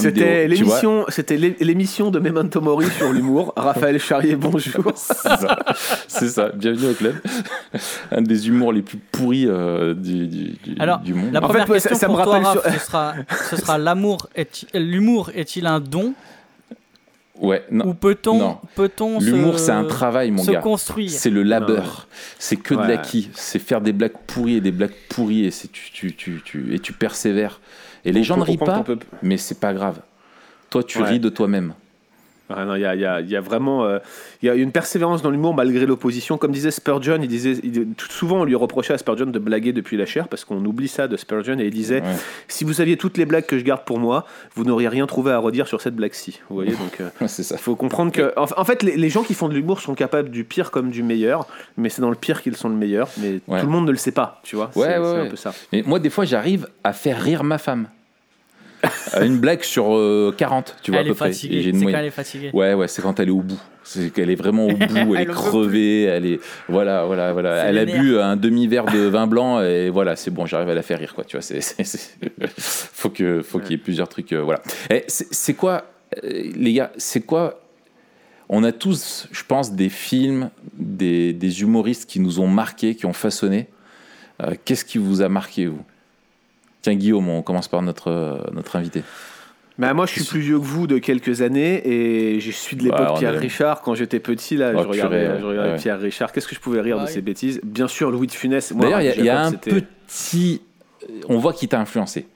C'était 0.00 0.48
l'émission, 0.48 1.04
c'était 1.08 1.36
l'é- 1.36 1.56
l'émission 1.60 2.10
de 2.10 2.18
Memento 2.18 2.60
Mori 2.60 2.86
sur 2.90 3.12
l'humour. 3.12 3.52
Raphaël 3.56 4.00
Charrier, 4.00 4.34
bonjour. 4.34 4.92
C'est 6.08 6.28
ça. 6.28 6.48
Bienvenue 6.54 6.90
au 6.90 6.94
club. 6.94 7.14
Un 8.10 8.22
des 8.22 8.48
humours 8.48 8.72
les 8.72 8.82
plus 8.82 8.98
pourris 8.98 9.46
euh, 9.46 9.94
du, 9.94 10.26
du, 10.26 10.44
du- 10.64 10.76
Alors, 10.80 10.98
du 10.98 11.14
monde. 11.14 11.32
La 11.32 11.38
En 11.38 11.46
première 11.46 11.66
fait, 11.66 11.72
ouais, 11.74 11.78
ça- 11.80 11.90
question 11.90 12.08
ça 12.08 12.12
me 12.12 12.16
pour 12.16 12.24
toi, 12.24 12.38
rappelle 12.40 12.62
Raph, 12.64 12.74
ce 12.80 12.86
sera, 12.86 13.14
ce 13.50 13.56
sera 13.56 13.78
l'amour 13.78 14.28
est 14.34 14.66
l'humour 14.74 15.30
est-il 15.34 15.66
un 15.66 15.78
don 15.78 16.14
Ouais, 17.40 17.64
non. 17.70 17.86
ou 17.88 17.94
peut-on 17.94 19.18
L'humour, 19.18 19.58
c'est 19.58 19.72
un 19.72 19.84
travail, 19.84 20.30
mon 20.30 20.42
se 20.44 20.52
gars. 20.52 20.60
construire 20.60 21.10
C'est 21.10 21.30
le 21.30 21.42
labeur. 21.42 22.06
C'est 22.38 22.56
que 22.56 22.74
de 22.74 22.80
l'acquis. 22.86 23.30
C'est 23.34 23.58
faire 23.58 23.80
des 23.80 23.92
blagues 23.92 24.12
pourries 24.26 24.56
et 24.56 24.60
des 24.60 24.70
blagues 24.70 24.94
pourries 25.08 25.44
et, 25.46 25.50
c'est- 25.50 25.70
tu, 25.72 25.90
tu, 25.90 26.14
tu, 26.14 26.40
tu- 26.44 26.72
et 26.74 26.78
tu 26.78 26.92
persévères. 26.92 27.60
Et 28.04 28.12
les 28.12 28.22
gens 28.22 28.36
ne 28.36 28.42
rient 28.42 28.56
pas, 28.56 28.84
mais 29.22 29.36
c'est 29.36 29.58
pas 29.58 29.72
grave. 29.74 30.00
Toi, 30.70 30.84
tu 30.84 30.98
Ouais. 31.00 31.08
ris 31.08 31.20
de 31.20 31.28
toi-même. 31.28 31.74
Ah 32.56 32.64
non, 32.64 32.74
il 32.76 32.82
y 32.82 32.84
a, 32.84 32.94
il 32.94 33.00
y 33.00 33.04
a- 33.04 33.20
il 33.20 33.28
y 33.30 33.36
a 33.36 33.40
vraiment 33.40 33.84
euh, 33.84 33.98
y 34.42 34.48
a 34.48 34.54
une 34.54 34.72
persévérance 34.72 35.22
dans 35.22 35.30
l'humour 35.30 35.54
malgré 35.54 35.86
l'opposition. 35.86 36.38
Comme 36.38 36.52
disait 36.52 36.70
Spurgeon, 36.70 37.18
il 37.22 37.28
disait, 37.28 37.52
il- 37.62 37.86
souvent 38.10 38.40
on 38.40 38.44
lui 38.44 38.54
reprochait 38.54 38.92
à 38.94 38.98
Spurgeon 38.98 39.26
de 39.26 39.38
blaguer 39.38 39.72
depuis 39.72 39.96
la 39.96 40.06
chair 40.06 40.28
parce 40.28 40.44
qu'on 40.44 40.64
oublie 40.64 40.88
ça 40.88 41.08
de 41.08 41.16
Spurgeon 41.16 41.58
et 41.58 41.64
il 41.66 41.72
disait 41.74 42.00
Ouais. 42.00 42.08
si 42.48 42.64
vous 42.64 42.72
saviez 42.74 42.96
toutes 42.96 43.16
les 43.18 43.26
blagues 43.26 43.46
que 43.46 43.58
je 43.58 43.64
garde 43.64 43.84
pour 43.84 43.98
moi, 43.98 44.26
vous 44.54 44.64
n'auriez 44.64 44.88
rien 44.88 45.06
trouvé 45.06 45.32
à 45.32 45.38
redire 45.38 45.66
sur 45.66 45.80
cette 45.80 45.94
blague-ci. 45.96 46.40
Vous 46.48 46.54
voyez 46.56 46.72
donc. 46.72 47.00
euh, 47.00 47.26
ça. 47.26 47.54
Il 47.56 47.60
faut 47.60 47.76
comprendre 47.76 48.12
que, 48.12 48.32
en 48.36 48.46
en 48.56 48.64
fait, 48.64 48.82
les, 48.82 48.96
les 48.96 49.08
gens 49.10 49.22
qui 49.22 49.34
font 49.34 49.48
de 49.48 49.54
l'humour 49.54 49.80
sont 49.80 49.94
capables 49.94 50.30
du 50.30 50.44
pire 50.44 50.70
comme 50.70 50.90
du 50.90 51.02
meilleur, 51.02 51.46
mais 51.76 51.88
c'est 51.88 52.00
dans 52.02 52.10
le 52.10 52.16
pire 52.16 52.42
qu'ils 52.42 52.56
sont 52.56 52.68
le 52.68 52.76
meilleur. 52.76 53.08
Mais 53.20 53.40
Ouais. 53.48 53.60
tout 53.60 53.66
le 53.66 53.72
monde 53.72 53.86
ne 53.86 53.90
le 53.92 53.96
sait 53.98 54.12
pas, 54.12 54.40
tu 54.42 54.56
vois. 54.56 54.70
Ouais, 54.76 54.88
c'est 54.88 54.94
un 54.96 55.26
peu 55.26 55.36
ça. 55.36 55.52
Mais 55.72 55.82
moi, 55.86 55.98
des 55.98 56.10
fois, 56.10 56.24
j'arrive 56.24 56.66
à 56.82 56.92
faire 56.92 57.20
rire 57.20 57.44
ma 57.44 57.58
femme. 57.58 57.88
À 59.12 59.24
une 59.24 59.38
blague 59.38 59.62
sur 59.62 59.94
euh, 59.96 60.34
40, 60.36 60.76
tu 60.82 60.90
vois, 60.90 61.00
Elle 61.00 61.06
à 61.06 61.08
peu 61.08 61.12
est 61.12 61.14
près. 61.16 61.28
Fatiguée. 61.32 61.62
une 61.68 61.78
C'est 61.80 61.84
quand 61.86 61.98
elle 61.98 62.04
est 62.06 62.10
fatiguée. 62.10 62.50
Ouais, 62.52 62.74
ouais, 62.74 62.88
c'est 62.88 63.02
quand 63.02 63.18
elle 63.20 63.28
est 63.28 63.32
au 63.32 63.40
bout. 63.42 63.60
C'est 63.82 64.10
qu'elle 64.12 64.30
est 64.30 64.34
vraiment 64.34 64.66
au 64.66 64.72
bout, 64.76 65.14
elle, 65.14 65.22
est 65.22 65.26
crevée, 65.26 66.02
elle 66.04 66.26
est. 66.26 66.40
Voilà, 66.68 67.04
voilà, 67.04 67.32
voilà. 67.32 67.62
C'est 67.62 67.68
Elle 67.68 67.78
a 67.78 67.84
bu 67.84 68.18
un 68.18 68.36
demi-verre 68.36 68.86
de 68.86 68.98
vin 69.00 69.26
blanc 69.26 69.60
et 69.62 69.90
voilà, 69.90 70.16
c'est 70.16 70.30
bon, 70.30 70.46
j'arrive 70.46 70.68
à 70.70 70.74
la 70.74 70.82
faire 70.82 70.98
rire, 70.98 71.14
quoi. 71.14 71.24
Tu 71.24 71.36
vois, 71.36 71.42
c'est. 71.42 71.60
c'est- 71.60 71.84
c'est- 71.84 72.18
faut 72.58 73.10
que, 73.10 73.42
faut 73.42 73.58
qu'il 73.58 73.72
y 73.72 73.74
ait 73.74 73.78
plusieurs 73.78 74.08
trucs. 74.08 74.32
euh, 74.32 74.40
voilà. 74.42 74.62
Et 74.90 75.04
c'est 75.08 75.54
quoi, 75.54 75.84
euh, 76.24 76.50
les 76.56 76.72
gars, 76.72 76.92
c'est 76.96 77.20
quoi. 77.20 77.60
On 78.48 78.62
a 78.62 78.72
tous, 78.72 79.26
je 79.32 79.42
pense, 79.42 79.72
des 79.72 79.88
films, 79.88 80.50
des, 80.78 81.32
des 81.32 81.62
humoristes 81.62 82.08
qui 82.08 82.20
nous 82.20 82.40
ont 82.40 82.46
marqués, 82.46 82.94
qui 82.94 83.06
ont 83.06 83.14
façonné. 83.14 83.68
Euh, 84.42 84.54
Qu'est-ce 84.64 84.84
qui 84.84 84.98
vous 84.98 85.22
a 85.22 85.28
marqué, 85.30 85.66
vous? 85.66 85.82
Tiens, 86.84 86.96
Guillaume, 86.96 87.30
on 87.30 87.40
commence 87.40 87.66
par 87.66 87.80
notre, 87.80 88.10
euh, 88.10 88.36
notre 88.52 88.76
invité. 88.76 89.02
Bah, 89.78 89.94
moi, 89.94 90.04
je 90.04 90.12
suis 90.12 90.24
plus 90.24 90.40
vieux 90.40 90.58
que 90.58 90.64
vous 90.64 90.86
de 90.86 90.98
quelques 90.98 91.40
années 91.40 91.80
et 91.88 92.40
je 92.40 92.50
suis 92.50 92.76
de 92.76 92.82
l'époque 92.84 93.00
Ouais, 93.00 93.06
on 93.12 93.18
Pierre 93.18 93.34
est- 93.36 93.38
Richard. 93.38 93.80
Quand 93.80 93.94
j'étais 93.94 94.20
petit, 94.20 94.58
là, 94.58 94.72
Oh, 94.76 94.82
je 94.82 94.88
regardais, 94.88 95.24
purée, 95.24 95.40
je 95.40 95.46
regardais 95.46 95.70
ouais. 95.72 95.76
Pierre 95.78 95.98
Richard. 95.98 96.30
Qu'est-ce 96.30 96.46
que 96.46 96.54
je 96.54 96.60
pouvais 96.60 96.82
rire 96.82 96.96
Ah 97.00 97.04
de 97.04 97.08
oui. 97.08 97.12
ces 97.14 97.22
bêtises? 97.22 97.58
Bien 97.64 97.88
sûr, 97.88 98.10
Louis 98.10 98.26
de 98.26 98.32
Funès. 98.32 98.74
D'ailleurs, 98.74 99.00
il 99.00 99.06
y 99.06 99.08
a- 99.08 99.16
il 99.16 99.24
y, 99.24 99.30
a 99.30 99.40
un 99.42 99.52
petit. 99.52 100.60
On 101.30 101.38
voit 101.38 101.54
qui 101.54 101.68
t'a 101.68 101.80
influencé. 101.80 102.26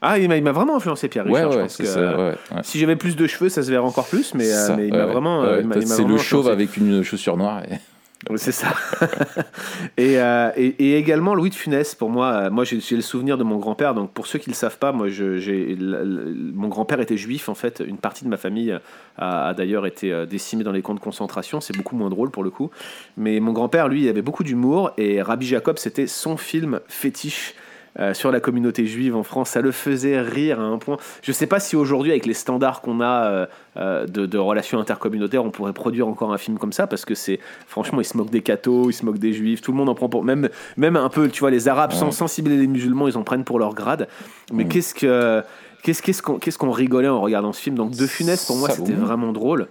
Ah, 0.00 0.16
il 0.20 0.28
m'a 0.28 0.36
il 0.36 0.44
m'a 0.44 0.52
vraiment 0.52 0.76
influencé, 0.76 1.08
Pierre 1.08 1.26
Ouais, 1.26 1.32
Richard. 1.40 1.50
je 1.52 1.56
ouais, 1.56 1.62
pense 1.64 1.72
c'est 1.74 1.82
que, 1.82 1.88
ça. 1.88 2.16
ouais, 2.16 2.24
ouais. 2.28 2.34
Si 2.62 2.78
j'avais 2.78 2.94
plus 2.96 3.16
de 3.16 3.26
cheveux, 3.26 3.48
ça 3.48 3.64
se 3.64 3.70
verrait 3.70 3.84
encore 3.84 4.06
plus, 4.06 4.32
mais, 4.34 4.48
euh, 4.48 4.66
Ça, 4.68 4.76
mais 4.76 4.86
il 4.86 4.92
ouais, 4.92 4.98
m'a 4.98 5.06
vraiment. 5.06 5.42
Euh, 5.42 5.62
c'est 5.84 6.04
le 6.04 6.18
chauve 6.18 6.48
avec 6.48 6.76
une 6.76 7.02
chaussure 7.02 7.36
noire. 7.36 7.62
et- 7.64 7.74
C'est 8.36 8.52
ça. 8.52 8.74
et, 9.98 10.18
euh, 10.18 10.50
et, 10.56 10.96
également 10.96 11.34
Louis 11.34 11.50
de 11.50 11.54
Funès, 11.54 11.94
pour 11.94 12.08
moi, 12.08 12.32
euh, 12.32 12.50
moi 12.50 12.64
j'ai 12.64 12.96
le 12.96 13.02
souvenir 13.02 13.36
de 13.36 13.44
mon 13.44 13.58
grand-père. 13.58 13.94
Donc 13.94 14.12
pour 14.12 14.26
ceux 14.26 14.38
qui 14.38 14.48
ne 14.48 14.54
le 14.54 14.56
savent 14.56 14.78
pas, 14.78 14.90
moi, 14.90 15.06
mon 15.06 16.68
grand-père 16.68 17.00
était 17.00 17.16
juif 17.16 17.48
en 17.48 17.54
fait. 17.54 17.82
Une 17.86 17.98
partie 17.98 18.24
de 18.24 18.30
ma 18.30 18.38
famille 18.38 18.76
a, 19.18 19.48
a 19.48 19.54
d'ailleurs 19.54 19.86
été 19.86 20.12
euh, 20.12 20.26
décimée 20.26 20.64
dans 20.64 20.72
les 20.72 20.82
camps 20.82 20.94
de 20.94 21.00
concentration. 21.00 21.60
C'est 21.60 21.76
beaucoup 21.76 21.94
moins 21.94 22.08
drôle 22.08 22.30
pour 22.30 22.42
le 22.42 22.50
coup. 22.50 22.70
Mais 23.16 23.38
mon 23.38 23.52
grand-père, 23.52 23.88
lui, 23.88 24.02
il 24.04 24.08
avait 24.08 24.22
beaucoup 24.22 24.44
d'humour 24.44 24.92
et 24.96 25.20
Rabbi 25.20 25.46
Jacob, 25.46 25.78
c'était 25.78 26.06
son 26.06 26.36
film 26.36 26.80
fétiche. 26.88 27.54
Euh, 27.98 28.12
sur 28.14 28.30
la 28.30 28.40
communauté 28.40 28.84
juive 28.86 29.16
en 29.16 29.22
France, 29.22 29.50
ça 29.50 29.60
le 29.60 29.72
faisait 29.72 30.20
rire 30.20 30.60
à 30.60 30.64
un 30.64 30.78
point. 30.78 30.96
Je 31.22 31.32
sais 31.32 31.46
pas 31.46 31.60
si 31.60 31.76
aujourd'hui, 31.76 32.10
avec 32.10 32.26
les 32.26 32.34
standards 32.34 32.80
qu'on 32.82 33.00
a 33.00 33.24
euh, 33.26 33.46
euh, 33.78 34.06
de, 34.06 34.26
de 34.26 34.38
relations 34.38 34.78
intercommunautaires, 34.78 35.44
on 35.44 35.50
pourrait 35.50 35.72
produire 35.72 36.06
encore 36.06 36.32
un 36.32 36.38
film 36.38 36.58
comme 36.58 36.72
ça 36.72 36.86
parce 36.86 37.04
que 37.04 37.14
c'est 37.14 37.40
franchement, 37.66 38.00
il 38.00 38.04
se 38.04 38.16
moque 38.16 38.30
des 38.30 38.42
cathos, 38.42 38.90
il 38.90 38.92
se 38.92 39.04
moque 39.04 39.18
des 39.18 39.32
juifs, 39.32 39.62
tout 39.62 39.72
le 39.72 39.78
monde 39.78 39.88
en 39.88 39.94
prend 39.94 40.08
pour 40.08 40.24
même 40.24 40.48
même 40.76 40.96
un 40.96 41.08
peu, 41.08 41.28
tu 41.28 41.40
vois, 41.40 41.50
les 41.50 41.68
arabes 41.68 41.92
sans 41.92 42.06
Ouais. 42.06 42.12
sensibiliser 42.12 42.60
les 42.62 42.66
musulmans, 42.68 43.08
ils 43.08 43.16
en 43.16 43.22
prennent 43.22 43.44
pour 43.44 43.58
leur 43.58 43.74
grade. 43.74 44.08
Mais 44.52 44.64
Mm. 44.64 44.68
qu'est-ce 44.68 44.94
que 44.94 45.42
qu'est-ce 45.82 46.02
qu'est-ce 46.02 46.58
qu'on 46.58 46.70
rigolait 46.70 47.08
en 47.08 47.20
regardant 47.20 47.52
ce 47.52 47.60
film? 47.60 47.76
Donc 47.76 47.92
De 47.92 48.06
Funès 48.06 48.44
pour 48.44 48.56
moi 48.56 48.68
c'était 48.70 48.92
vraiment 48.92 49.32
drôle. 49.32 49.68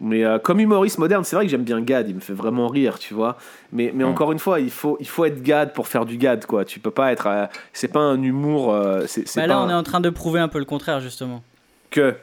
Mais 0.00 0.24
euh, 0.24 0.38
comme 0.38 0.58
humoriste 0.60 0.98
moderne, 0.98 1.22
c'est 1.24 1.36
vrai 1.36 1.44
que 1.44 1.50
j'aime 1.50 1.62
bien 1.62 1.80
Gad, 1.80 2.08
il 2.08 2.16
me 2.16 2.20
fait 2.20 2.32
vraiment 2.32 2.66
rire, 2.68 2.98
tu 2.98 3.14
vois. 3.14 3.38
Mais, 3.72 3.92
mais 3.94 4.04
Mm. 4.04 4.08
encore 4.08 4.32
une 4.32 4.38
fois, 4.40 4.58
il 4.60 4.70
faut, 4.70 4.96
il 5.00 5.06
faut 5.08 5.24
être 5.24 5.40
Gad 5.42 5.72
pour 5.72 5.86
faire 5.88 6.04
du 6.04 6.16
Gad, 6.16 6.46
quoi. 6.46 6.64
Tu 6.64 6.80
peux 6.80 6.90
pas 6.90 7.12
être. 7.12 7.26
euh, 7.28 7.46
c'est 7.72 7.88
pas 7.92 8.00
un 8.00 8.20
humour. 8.22 8.72
euh, 8.74 9.04
c'est 9.06 9.26
c'est 9.28 9.40
Bah 9.40 9.46
pas 9.46 9.54
là, 9.54 9.58
un- 9.60 9.66
on 9.66 9.70
est 9.70 9.74
en 9.74 9.82
train 9.84 10.00
de 10.00 10.10
prouver 10.10 10.40
un 10.40 10.48
peu 10.48 10.58
le 10.58 10.64
contraire, 10.64 11.00
justement. 11.00 11.42
que. 11.90 12.14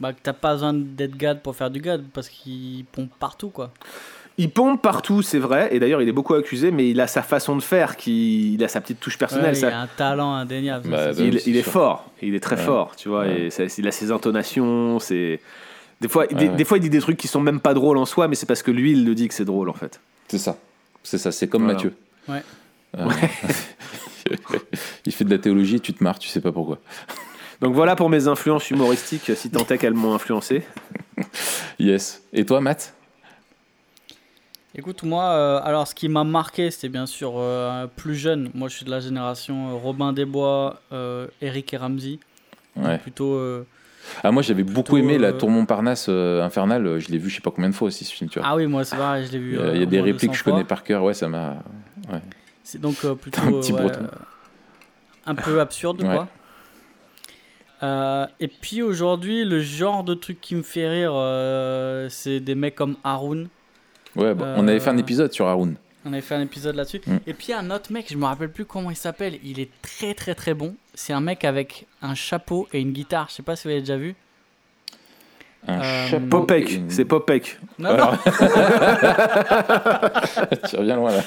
Bah, 0.00 0.12
que 0.12 0.18
t'as 0.22 0.32
pas 0.32 0.52
besoin 0.52 0.72
d'être 0.74 1.16
gad 1.16 1.42
pour 1.42 1.56
faire 1.56 1.70
du 1.70 1.80
gad, 1.80 2.04
parce 2.14 2.28
qu'il 2.28 2.84
pompe 2.92 3.10
partout, 3.18 3.50
quoi. 3.50 3.72
Il 4.40 4.48
pompe 4.52 4.80
partout, 4.80 5.22
c'est 5.22 5.40
vrai, 5.40 5.68
et 5.72 5.80
d'ailleurs 5.80 6.00
il 6.00 6.08
est 6.08 6.12
beaucoup 6.12 6.34
accusé, 6.34 6.70
mais 6.70 6.88
il 6.88 7.00
a 7.00 7.08
sa 7.08 7.22
façon 7.22 7.56
de 7.56 7.60
faire, 7.62 7.96
qui, 7.96 8.54
il 8.54 8.62
a 8.62 8.68
sa 8.68 8.80
petite 8.80 9.00
touche 9.00 9.18
personnelle. 9.18 9.46
Ouais, 9.54 9.58
il 9.58 9.60
ça- 9.60 9.76
a 9.76 9.80
un 9.82 9.88
talent 9.88 10.32
indéniable. 10.34 10.88
Bah, 10.88 11.10
il, 11.18 11.34
est 11.56 11.62
sûr. 11.64 11.72
fort, 11.72 12.10
il 12.22 12.36
est 12.36 12.40
très 12.40 12.54
Ouais. 12.54 12.62
fort, 12.62 12.94
tu 12.94 13.08
vois, 13.08 13.22
Ouais. 13.22 13.46
et 13.46 13.50
ça- 13.50 13.64
il 13.76 13.88
a 13.88 13.90
ses 13.90 14.12
intonations, 14.12 15.00
c'est. 15.00 15.40
Des 16.00 16.08
fois, 16.08 16.26
des, 16.26 16.48
ouais. 16.48 16.56
des 16.56 16.64
fois, 16.64 16.78
il 16.78 16.80
dit 16.80 16.90
des 16.90 17.00
trucs 17.00 17.16
qui 17.16 17.28
sont 17.28 17.40
même 17.40 17.60
pas 17.60 17.74
drôles 17.74 17.98
en 17.98 18.06
soi, 18.06 18.28
mais 18.28 18.34
c'est 18.36 18.46
parce 18.46 18.62
que 18.62 18.70
lui, 18.70 18.92
il 18.92 19.04
le 19.04 19.14
dit 19.14 19.28
que 19.28 19.34
c'est 19.34 19.44
drôle 19.44 19.68
en 19.68 19.74
fait. 19.74 20.00
C'est 20.28 20.38
ça. 20.38 20.56
C'est 21.02 21.18
ça. 21.18 21.32
C'est 21.32 21.48
comme 21.48 21.62
Voilà. 21.64 21.74
Mathieu. 21.74 21.94
Ouais. 22.28 22.42
Euh, 22.96 23.08
il 25.06 25.12
fait 25.12 25.24
de 25.24 25.30
la 25.30 25.38
théologie 25.38 25.76
et 25.76 25.80
tu 25.80 25.92
te 25.92 26.02
marres, 26.04 26.18
tu 26.18 26.28
sais 26.28 26.40
pas 26.40 26.52
pourquoi. 26.52 26.78
Donc 27.60 27.74
voilà 27.74 27.96
pour 27.96 28.08
mes 28.08 28.28
influences 28.28 28.70
humoristiques, 28.70 29.32
si 29.34 29.50
tant 29.50 29.66
est 29.66 29.78
qu'elles 29.78 29.94
m'ont 29.94 30.14
influencé. 30.14 30.62
Yes. 31.80 32.22
Et 32.32 32.44
toi, 32.44 32.60
Matt? 32.60 32.94
Écoute, 34.74 35.02
moi, 35.02 35.24
euh, 35.24 35.60
alors 35.64 35.88
ce 35.88 35.94
qui 35.94 36.08
m'a 36.08 36.22
marqué, 36.22 36.70
c'était 36.70 36.88
bien 36.88 37.06
sûr 37.06 37.32
euh, 37.36 37.86
plus 37.88 38.14
jeune. 38.14 38.50
Moi, 38.54 38.68
je 38.68 38.76
suis 38.76 38.84
de 38.84 38.90
la 38.90 39.00
génération 39.00 39.70
euh, 39.70 39.74
Robin 39.74 40.12
des 40.12 40.24
Bois, 40.24 40.80
euh, 40.92 41.26
Eric 41.40 41.74
et 41.74 41.78
Ramsey. 41.78 42.18
Ouais. 42.76 42.98
Plutôt. 42.98 43.40
Euh, 44.16 44.20
Ah, 44.24 44.30
moi, 44.30 44.42
j'avais 44.42 44.62
beaucoup 44.64 44.96
aimé 44.96 45.18
la 45.18 45.28
euh, 45.28 45.32
Tour 45.32 45.50
Montparnasse 45.50 46.06
euh, 46.08 46.42
infernale. 46.42 46.86
euh, 46.86 46.98
Je 46.98 47.08
l'ai 47.10 47.18
vu, 47.18 47.30
je 47.30 47.36
sais 47.36 47.40
pas 47.40 47.50
combien 47.50 47.70
de 47.70 47.74
fois 47.74 47.88
aussi 47.88 48.04
ce 48.04 48.12
film, 48.14 48.28
tu 48.30 48.38
vois. 48.38 48.48
Ah 48.50 48.56
oui, 48.56 48.66
moi, 48.66 48.84
c'est 48.84 48.96
vrai, 48.96 49.24
je 49.24 49.32
l'ai 49.32 49.38
vu. 49.38 49.50
Il 49.54 49.56
y 49.56 49.58
a- 49.58 49.62
euh, 49.62 49.76
y 49.76 49.82
a 49.82 49.86
des 49.86 50.00
répliques 50.00 50.20
que 50.32 50.36
200 50.36 50.38
je 50.38 50.44
connais 50.44 50.64
par 50.64 50.82
cœur. 50.84 51.02
Ouais, 51.04 51.14
ça 51.14 51.28
m'a. 51.28 51.56
C'est 52.64 52.80
donc 52.80 52.96
euh, 53.04 53.14
plutôt. 53.20 53.40
Un 53.40 53.52
petit 53.52 53.72
euh, 53.72 53.76
euh, 53.88 54.06
un 55.26 55.34
peu 55.34 55.60
absurde, 55.60 56.02
Ouais. 56.02 56.14
quoi. 56.14 56.28
Euh, 57.82 58.26
et 58.40 58.48
puis 58.48 58.82
aujourd'hui, 58.82 59.44
le 59.44 59.60
genre 59.60 60.02
de 60.02 60.14
truc 60.14 60.40
qui 60.40 60.54
me 60.56 60.62
fait 60.62 60.88
rire, 60.88 61.12
euh, 61.14 62.08
c'est 62.08 62.40
des 62.40 62.54
mecs 62.56 62.74
comme 62.74 62.96
Haroun. 63.04 63.48
Ouais, 64.16 64.34
bah, 64.34 64.54
on 64.56 64.66
avait 64.66 64.80
fait 64.80 64.90
un 64.90 64.96
Euh, 64.96 65.00
épisode 65.00 65.32
sur 65.32 65.46
Haroun. 65.46 65.76
On 66.08 66.12
avait 66.12 66.22
fait 66.22 66.34
un 66.36 66.40
épisode 66.40 66.74
là-dessus. 66.74 67.00
Mm. 67.06 67.16
Et 67.26 67.34
puis 67.34 67.52
un 67.52 67.70
autre 67.70 67.92
mec, 67.92 68.06
je 68.10 68.16
me 68.16 68.24
rappelle 68.24 68.50
plus 68.50 68.64
comment 68.64 68.90
il 68.90 68.96
s'appelle. 68.96 69.38
Il 69.44 69.60
est 69.60 69.68
très 69.82 70.14
très 70.14 70.34
très 70.34 70.54
bon. 70.54 70.74
C'est 70.94 71.12
un 71.12 71.20
mec 71.20 71.44
avec 71.44 71.86
un 72.02 72.14
chapeau 72.14 72.66
et 72.72 72.80
une 72.80 72.92
guitare. 72.92 73.26
Je 73.28 73.34
sais 73.34 73.42
pas 73.42 73.56
si 73.56 73.64
vous 73.64 73.68
l'avez 73.70 73.80
déjà 73.82 73.96
vu. 73.98 74.14
Un 75.66 75.80
euh, 75.80 76.08
chapeau. 76.08 76.24
et 76.24 76.28
Popek, 76.30 76.72
une- 76.72 76.88
c'est 76.90 77.04
Popek. 77.04 77.58
Non, 77.78 77.90
Alors- 77.90 78.12
non. 78.12 78.18
tu 80.70 80.76
reviens 80.76 80.96
loin 80.96 81.12
là. 81.12 81.22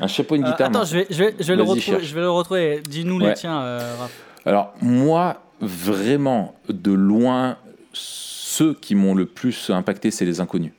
un 0.00 0.06
chapeau, 0.08 0.34
une 0.36 0.44
Euh, 0.44 0.50
guitare. 0.50 0.68
attends, 0.68 0.84
je 0.84 0.96
vais, 0.98 1.06
je 1.10 1.22
vais, 1.24 1.34
je 1.38 1.44
vais 1.46 1.56
le 1.56 1.62
retrouver. 1.62 1.80
cherche. 1.80 2.04
Je 2.04 2.14
vais 2.14 2.20
le 2.22 2.30
retrouver. 2.30 2.80
Dis-nous 2.88 3.18
les 3.18 3.26
Ouais. 3.28 3.34
tiens, 3.34 3.60
euh, 3.62 3.94
Raph. 3.98 4.12
Alors, 4.44 4.74
moi, 4.80 5.42
vraiment, 5.60 6.54
de 6.68 6.92
loin, 6.92 7.56
ceux 7.92 8.74
qui 8.74 8.94
m'ont 8.94 9.14
le 9.14 9.26
plus 9.26 9.70
impacté, 9.70 10.10
c'est 10.10 10.24
les 10.24 10.40
inconnus. 10.40 10.72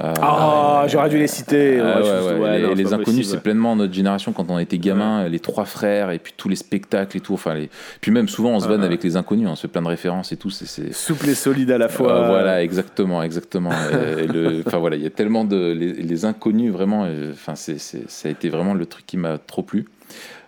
Euh, 0.00 0.14
Ah, 0.22 0.84
j'aurais 0.88 1.10
dû 1.10 1.18
les 1.18 1.26
citer. 1.26 1.78
Ah 1.78 1.84
Ouais, 1.84 2.02
ouais, 2.02 2.02
je- 2.02 2.34
ouais, 2.34 2.40
ouais, 2.40 2.74
les, 2.74 2.84
non, 2.84 2.92
inconnus, 2.94 3.28
c'est 3.28 3.42
pleinement 3.42 3.76
notre 3.76 3.92
génération 3.92 4.32
quand 4.32 4.50
on 4.50 4.58
était 4.58 4.78
gamin, 4.78 5.28
les 5.28 5.38
trois 5.38 5.66
frères 5.66 6.10
et 6.12 6.18
puis 6.18 6.32
tous 6.34 6.48
les 6.48 6.56
spectacles 6.56 7.18
et 7.18 7.20
tout. 7.20 7.34
Enfin, 7.34 7.54
les... 7.54 7.68
puis 8.00 8.10
même 8.10 8.26
souvent 8.28 8.50
on 8.52 8.60
se 8.60 8.66
vanne 8.68 8.82
avec 8.82 9.02
les 9.04 9.16
inconnus, 9.16 9.48
on 9.50 9.54
se 9.54 9.62
fait 9.62 9.68
plein 9.68 9.82
de 9.82 9.88
références 9.88 10.32
et 10.32 10.36
tout. 10.38 10.48
C'est, 10.48 10.92
Souple 10.94 11.28
et 11.28 11.34
solide 11.34 11.70
à 11.70 11.78
la 11.78 11.88
fois. 11.90 12.12
Euh, 12.12 12.26
voilà, 12.28 12.62
exactement, 12.62 13.22
exactement. 13.22 13.70
Enfin 14.66 14.78
voilà, 14.78 14.96
il 14.96 15.02
y 15.02 15.06
a 15.06 15.10
tellement 15.10 15.44
de 15.44 15.72
les, 15.72 15.92
les 15.92 16.24
inconnus 16.24 16.72
vraiment. 16.72 17.04
euh, 17.04 17.32
Enfin, 17.32 17.54
c'est, 17.54 17.78
c'est- 17.78 18.08
ça 18.08 18.28
a 18.28 18.30
été 18.32 18.48
vraiment 18.48 18.72
le 18.74 18.86
truc 18.86 19.04
qui 19.06 19.16
m'a 19.18 19.36
trop 19.38 19.62
plu. 19.62 19.86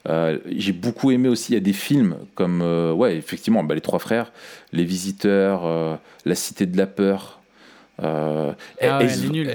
Euh, 0.09 0.39
j'ai 0.55 0.73
beaucoup 0.73 1.11
aimé 1.11 1.29
aussi. 1.29 1.53
Il 1.53 1.55
y 1.55 1.59
a 1.59 1.61
des 1.61 1.73
films 1.73 2.17
comme 2.35 2.61
euh, 2.63 2.93
ouais, 2.93 3.17
effectivement, 3.17 3.63
bah, 3.65 3.75
les 3.75 3.81
trois 3.81 3.99
frères, 3.99 4.33
Les 4.73 4.85
Visiteurs, 4.85 5.63
euh, 5.67 5.97
La 6.25 6.35
Cité 6.35 6.65
de 6.67 6.77
la 6.79 6.87
peur. 6.87 7.41
Euh, 8.03 8.53
Ah 8.81 8.99
ouais. 8.99 9.05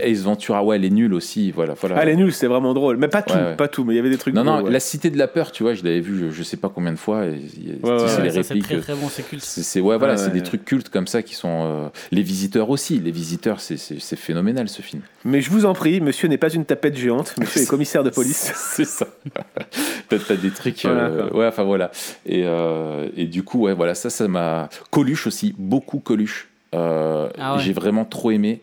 Ace 0.03 0.21
Ventura, 0.23 0.63
ouais, 0.63 0.77
les 0.77 0.89
nuls 0.89 1.13
aussi, 1.13 1.51
voilà, 1.51 1.73
voilà. 1.73 1.97
Ah, 1.99 2.05
les 2.05 2.15
nuls, 2.15 2.31
c'était 2.31 2.47
vraiment 2.47 2.73
drôle. 2.73 2.95
Mais 2.95 3.09
pas 3.09 3.21
tout, 3.21 3.33
Ouais, 3.33 3.41
ouais. 3.43 3.55
pas 3.57 3.67
tout, 3.67 3.83
mais 3.83 3.93
il 3.93 3.97
y 3.97 3.99
avait 3.99 4.09
des 4.09 4.17
trucs. 4.17 4.33
Non, 4.33 4.45
non, 4.45 4.51
drôles, 4.53 4.63
ouais. 4.67 4.71
la 4.71 4.79
cité 4.79 5.09
de 5.09 5.17
la 5.17 5.27
peur, 5.27 5.51
tu 5.51 5.63
vois, 5.63 5.73
je 5.73 5.83
l'avais 5.83 5.99
vu, 5.99 6.17
je, 6.17 6.29
je 6.31 6.43
sais 6.43 6.55
pas 6.55 6.69
combien 6.69 6.93
de 6.93 6.97
fois. 6.97 7.19
Ouais, 7.19 7.31
ouais, 7.31 7.37
c'est 7.83 7.83
ouais, 7.83 8.23
les 8.23 8.29
ça, 8.29 8.43
c'est 8.43 8.53
répliques. 8.53 8.63
très 8.63 8.77
très 8.79 8.95
bon, 8.95 9.09
c'est 9.09 9.27
culte. 9.27 9.43
C'est, 9.43 9.61
c'est- 9.61 9.81
ouais, 9.81 9.97
voilà, 9.97 10.13
Ouais, 10.13 10.17
c'est 10.17 10.27
ouais. 10.27 10.31
des 10.31 10.41
trucs 10.43 10.63
cultes 10.63 10.87
comme 10.89 11.07
ça 11.07 11.21
qui 11.21 11.35
sont. 11.35 11.63
euh, 11.65 11.89
Les 12.11 12.21
visiteurs 12.23 12.69
aussi. 12.69 12.99
Les 12.99 13.11
visiteurs, 13.11 13.59
c'est, 13.59 13.75
c'est, 13.77 13.99
c'est 13.99 14.15
phénoménal 14.15 14.69
ce 14.69 14.81
film. 14.81 15.01
Mais 15.25 15.41
je 15.41 15.49
vous 15.49 15.65
en 15.65 15.73
prie, 15.73 15.99
monsieur 15.99 16.29
n'est 16.29 16.37
pas 16.37 16.49
une 16.49 16.63
tapette 16.63 16.95
géante. 16.95 17.35
Monsieur 17.39 17.61
est 17.61 17.65
commissaire 17.69 18.03
de 18.05 18.09
police. 18.09 18.53
c'est 18.55 18.85
ça. 18.85 19.05
t'as, 20.09 20.17
t'as 20.17 20.35
des 20.35 20.51
trucs. 20.51 20.81
Voilà, 20.83 21.07
euh, 21.07 21.29
ouais, 21.31 21.47
enfin 21.47 21.63
voilà. 21.63 21.91
Et, 22.25 22.43
euh, 22.45 23.09
et 23.17 23.25
du 23.25 23.43
coup, 23.43 23.61
ouais, 23.63 23.73
voilà, 23.73 23.95
ça, 23.95 24.09
ça 24.09 24.27
m'a. 24.29 24.69
Coluche 24.91 25.27
aussi, 25.27 25.53
beaucoup 25.57 25.99
Coluche. 25.99 26.48
Euh, 26.75 27.29
Ah 27.37 27.55
ouais. 27.55 27.61
J'ai 27.63 27.73
vraiment 27.73 28.05
trop 28.05 28.31
aimé. 28.31 28.61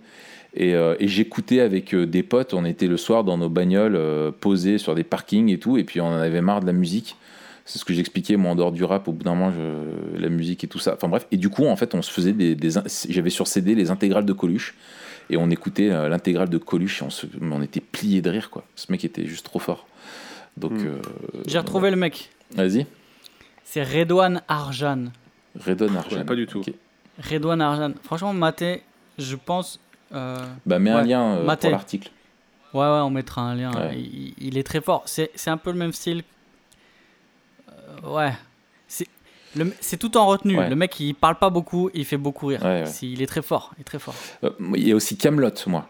Et, 0.55 0.75
euh, 0.75 0.95
et 1.01 1.07
j'écoutais 1.09 1.61
avec 1.61 1.95
euh, 1.95 2.07
des 2.07 2.23
potes, 2.23 2.55
on 2.55 2.65
était 2.65 2.87
le 2.87 2.97
soir 2.97 3.25
dans 3.25 3.37
nos 3.37 3.51
bagnoles, 3.51 3.95
euh, 3.95 4.31
posés 4.31 4.79
sur 4.79 4.95
des 4.95 5.05
parkings 5.05 5.51
et 5.51 5.59
tout, 5.59 5.77
et 5.77 5.85
puis 5.85 6.01
on 6.01 6.07
en 6.07 6.13
avait 6.19 6.41
marre 6.41 6.61
de 6.61 6.67
la 6.67 6.73
musique. 6.73 7.17
C'est 7.67 7.79
ce 7.79 7.85
que 7.85 7.93
j'expliquais, 7.93 8.37
moi, 8.37 8.53
en 8.53 8.55
dehors 8.55 8.73
du 8.73 8.83
rap, 8.85 9.07
au 9.09 9.13
bout 9.13 9.25
d'un 9.25 9.35
moment, 9.35 9.51
je- 9.53 10.19
la 10.19 10.29
musique 10.31 10.65
et 10.65 10.67
tout 10.69 10.79
ça. 10.79 10.95
Enfin 10.95 11.09
bref, 11.09 11.27
et 11.31 11.37
du 11.37 11.51
coup, 11.51 11.67
en 11.67 11.77
fait, 11.77 11.95
on 11.95 12.01
se 12.01 12.11
faisait 12.11 12.33
des. 12.33 12.57
J'avais 13.11 13.29
sur 13.29 13.47
CD 13.49 13.75
les 13.75 13.91
intégrales 13.91 14.25
de 14.25 14.33
Coluche, 14.33 14.75
et 15.29 15.37
on 15.37 15.51
écoutait 15.51 15.91
euh, 15.91 16.09
l'intégrale 16.09 16.49
de 16.49 16.57
Coluche, 16.59 17.03
et 17.03 17.05
on, 17.05 17.11
se- 17.11 17.27
on 17.43 17.61
était 17.61 17.81
pliés 17.81 18.23
de 18.23 18.31
rire, 18.31 18.49
quoi. 18.49 18.65
Ce 18.77 18.91
mec 18.91 19.05
était 19.05 19.27
juste 19.27 19.45
trop 19.45 19.59
fort. 19.59 19.87
Donc. 20.57 20.73
Mm. 20.73 20.87
euh, 20.87 20.93
J'ai 21.47 21.59
retrouvé 21.59 21.91
le 21.91 21.97
mec. 21.97 22.31
Vas-y. 22.55 22.87
C'est 23.65 23.83
Redouane 23.83 24.41
Arjan. 24.49 25.07
Redon 25.59 25.95
Arjan. 25.97 26.25
pas 26.25 26.35
du 26.37 26.47
tout. 26.47 26.63
Redouane 27.19 27.61
Arjan. 27.61 27.93
Franchement, 28.03 28.33
Maté, 28.33 28.83
je 29.19 29.37
pense. 29.37 29.81
euh, 30.13 30.45
Bah, 30.65 30.79
mets 30.79 30.91
un 30.91 31.03
lien 31.03 31.37
euh, 31.37 31.57
pour 31.57 31.71
l'article. 31.71 32.11
Ouais, 32.75 32.81
ouais, 32.81 32.87
on 33.01 33.11
mettra 33.11 33.43
un 33.43 33.55
lien. 33.55 33.71
Ouais. 33.73 33.99
Il, 33.99 34.35
il 34.39 34.59
est 34.59 34.63
très 34.63 34.81
fort. 34.81 35.03
C'est 35.07 35.31
un 35.49 35.57
peu 35.57 35.71
le 35.71 35.79
même 35.79 35.93
style. 35.93 36.23
Euh, 37.71 38.15
ouais. 38.15 38.33
C'est 39.81 39.97
tout 39.97 40.17
en 40.19 40.27
retenue. 40.27 40.59
Ouais. 40.59 40.69
Le 40.69 40.77
mec, 40.77 41.01
il 41.01 41.15
parle 41.15 41.37
pas 41.39 41.49
beaucoup, 41.49 41.89
il 41.95 42.05
fait 42.05 42.19
beaucoup 42.19 42.47
rire. 42.49 42.61
Il 43.01 43.23
est 43.23 43.27
très 43.27 43.41
fort. 43.41 43.73
Il 43.79 43.81
est 43.81 43.85
très 43.85 43.99
fort. 43.99 44.15
Euh, 44.45 44.51
il 44.75 44.87
y 44.87 44.93
a 44.93 44.95
aussi 44.95 45.17
Camelot, 45.17 45.49
moi. 45.67 45.89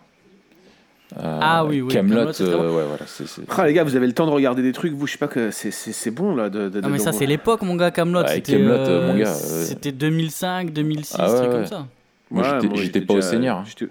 Euh, 1.16 1.38
Ah 1.40 1.64
oui, 1.64 1.80
oui, 1.82 1.92
Camelot, 1.92 2.32
euh, 2.40 2.56
ouais, 2.56 2.84
voilà, 2.84 3.04
c'est, 3.06 3.28
c'est- 3.28 3.42
Ah, 3.48 3.64
les 3.66 3.72
gars, 3.72 3.84
vous 3.84 3.94
avez 3.94 4.08
le 4.08 4.12
temps 4.12 4.26
de 4.26 4.32
regarder 4.32 4.60
des 4.62 4.72
trucs, 4.72 4.92
vous, 4.92 5.06
je 5.06 5.12
sais 5.12 5.18
pas 5.18 5.28
que 5.28 5.50
c'est- 5.52 6.10
bon 6.10 6.34
là. 6.34 6.50
De, 6.50 6.68
de- 6.68 6.80
Non, 6.80 6.88
de- 6.88 6.92
mais 6.92 6.98
ça, 6.98 7.12
c'est 7.12 7.26
l'époque, 7.26 7.62
mon 7.62 7.76
gars, 7.76 7.92
Camelot. 7.92 8.22
Ouais, 8.22 8.28
C'était 8.34 8.52
Kaamelott, 8.54 8.88
euh, 8.88 9.06
mon 9.12 9.18
gars, 9.18 9.30
euh, 9.30 9.64
c'était 9.64 9.92
2005, 9.92 10.72
2006, 10.72 11.14
Ah 11.18 11.30
ouais, 11.30 11.36
truc 11.36 11.48
ouais. 11.48 11.54
comme 11.54 11.66
ça. 11.66 11.86
Moi, 12.30 12.42
Ouais, 12.42 12.48
j'étais, 12.54 12.66
moi, 12.66 12.76
j'étais 12.82 13.00
pas 13.02 13.14
au 13.14 13.20
Seigneur. 13.20 13.64
j'étais- 13.66 13.88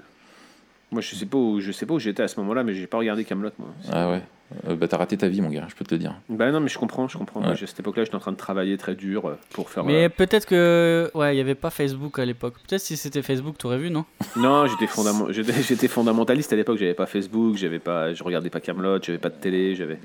Moi, 0.92 1.02
je 1.02 1.16
sais 1.16 1.26
pas 1.26 1.38
où, 1.38 1.60
je 1.62 1.72
sais 1.72 1.86
pas 1.86 1.94
où 1.94 2.00
j'étais 2.00 2.22
à 2.24 2.28
ce 2.28 2.38
moment-là, 2.42 2.64
mais 2.64 2.74
j'ai 2.74 2.86
pas 2.88 2.98
regardé 2.98 3.24
Camelot, 3.24 3.50
moi. 3.60 3.70
Ah 3.92 4.10
ouais. 4.12 4.22
Euh, 4.70 4.76
bah, 4.76 4.88
t'as 4.88 4.98
raté 4.98 5.18
ta 5.18 5.28
vie, 5.28 5.42
mon 5.42 5.50
gars, 5.50 5.66
je 5.68 5.76
peux 5.76 5.84
te 5.84 5.94
le 5.96 6.00
dire. 6.00 6.14
Bah 6.30 6.52
non, 6.52 6.60
mais 6.60 6.70
je 6.70 6.78
comprends, 6.78 7.08
je 7.08 7.18
comprends. 7.18 7.42
Ouais. 7.42 7.56
j'ai- 7.56 7.64
à 7.64 7.68
cette 7.68 7.80
époque-là, 7.80 8.04
j'étais 8.04 8.16
en 8.16 8.20
train 8.20 8.32
de 8.32 8.38
travailler 8.38 8.78
très 8.78 8.94
dur 8.94 9.26
euh, 9.28 9.38
pour 9.52 9.70
faire. 9.72 9.84
Mais 9.84 10.06
euh, 10.06 10.10
peut-être 10.10 10.46
que. 10.46 11.10
Ouais, 11.16 11.34
il 11.34 11.38
y 11.38 11.42
avait 11.42 11.56
pas 11.56 11.72
Facebook 11.72 12.20
à 12.20 12.26
l'époque. 12.26 12.54
Peut-être 12.68 12.82
si 12.82 12.96
c'était 12.96 13.24
Facebook, 13.24 13.58
t'aurais 13.58 13.80
vu, 13.80 13.90
non? 13.90 14.06
Non, 14.36 14.68
j'étais 14.68 14.86
fondament- 14.86 15.32
j'étais 15.32 15.54
j'étais 15.68 15.88
fondamentaliste 15.88 16.54
à 16.54 16.56
l'époque. 16.56 16.78
J'avais 16.78 16.94
pas 16.94 17.08
Facebook, 17.08 17.56
j'avais 17.58 17.80
pas, 17.80 18.14
je 18.14 18.24
regardais 18.24 18.52
pas 18.52 18.60
Camelot, 18.60 19.00
j'avais 19.02 19.18
pas 19.18 19.30
de 19.30 19.36
télé, 19.36 19.76
j'avais. 19.76 19.98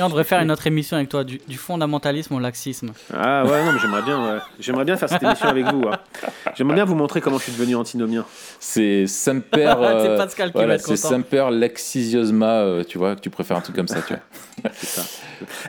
On 0.00 0.08
devrait 0.08 0.24
faire 0.24 0.40
une 0.42 0.50
autre 0.50 0.66
émission 0.66 0.96
avec 0.96 1.08
toi, 1.08 1.22
du, 1.22 1.38
du 1.46 1.56
fondamentalisme 1.56 2.34
au 2.34 2.40
laxisme. 2.40 2.90
Ah 3.12 3.44
ouais, 3.44 3.64
non, 3.64 3.72
mais 3.72 3.78
j'aimerais 3.78 4.02
bien, 4.02 4.20
ouais. 4.34 4.38
j'aimerais 4.58 4.84
bien 4.84 4.96
faire 4.96 5.08
cette 5.08 5.22
émission 5.22 5.48
avec 5.48 5.66
vous. 5.66 5.84
hein. 5.88 5.98
J'aimerais 6.56 6.74
bien 6.74 6.84
vous 6.84 6.96
montrer 6.96 7.20
comment 7.20 7.38
je 7.38 7.44
suis 7.44 7.52
devenu 7.52 7.76
antinomien. 7.76 8.24
C'est 8.58 9.06
Semper. 9.06 9.74
C'est 9.78 10.08
euh, 10.08 10.16
Pascal 10.16 10.48
qui 10.48 10.54
va 10.54 10.60
voilà, 10.60 10.74
être 10.74 10.80
c'est 10.86 10.96
content. 11.00 11.08
Semper 11.16 11.46
Laxisiosma, 11.52 12.46
euh, 12.62 12.84
tu 12.84 12.98
vois, 12.98 13.14
que 13.14 13.20
tu 13.20 13.30
préfères 13.30 13.43
un 13.52 13.60
truc 13.60 13.76
comme 13.76 13.88
ça, 13.88 14.00
tu 14.00 14.14
vois. 14.14 14.70
Ça. 14.72 15.02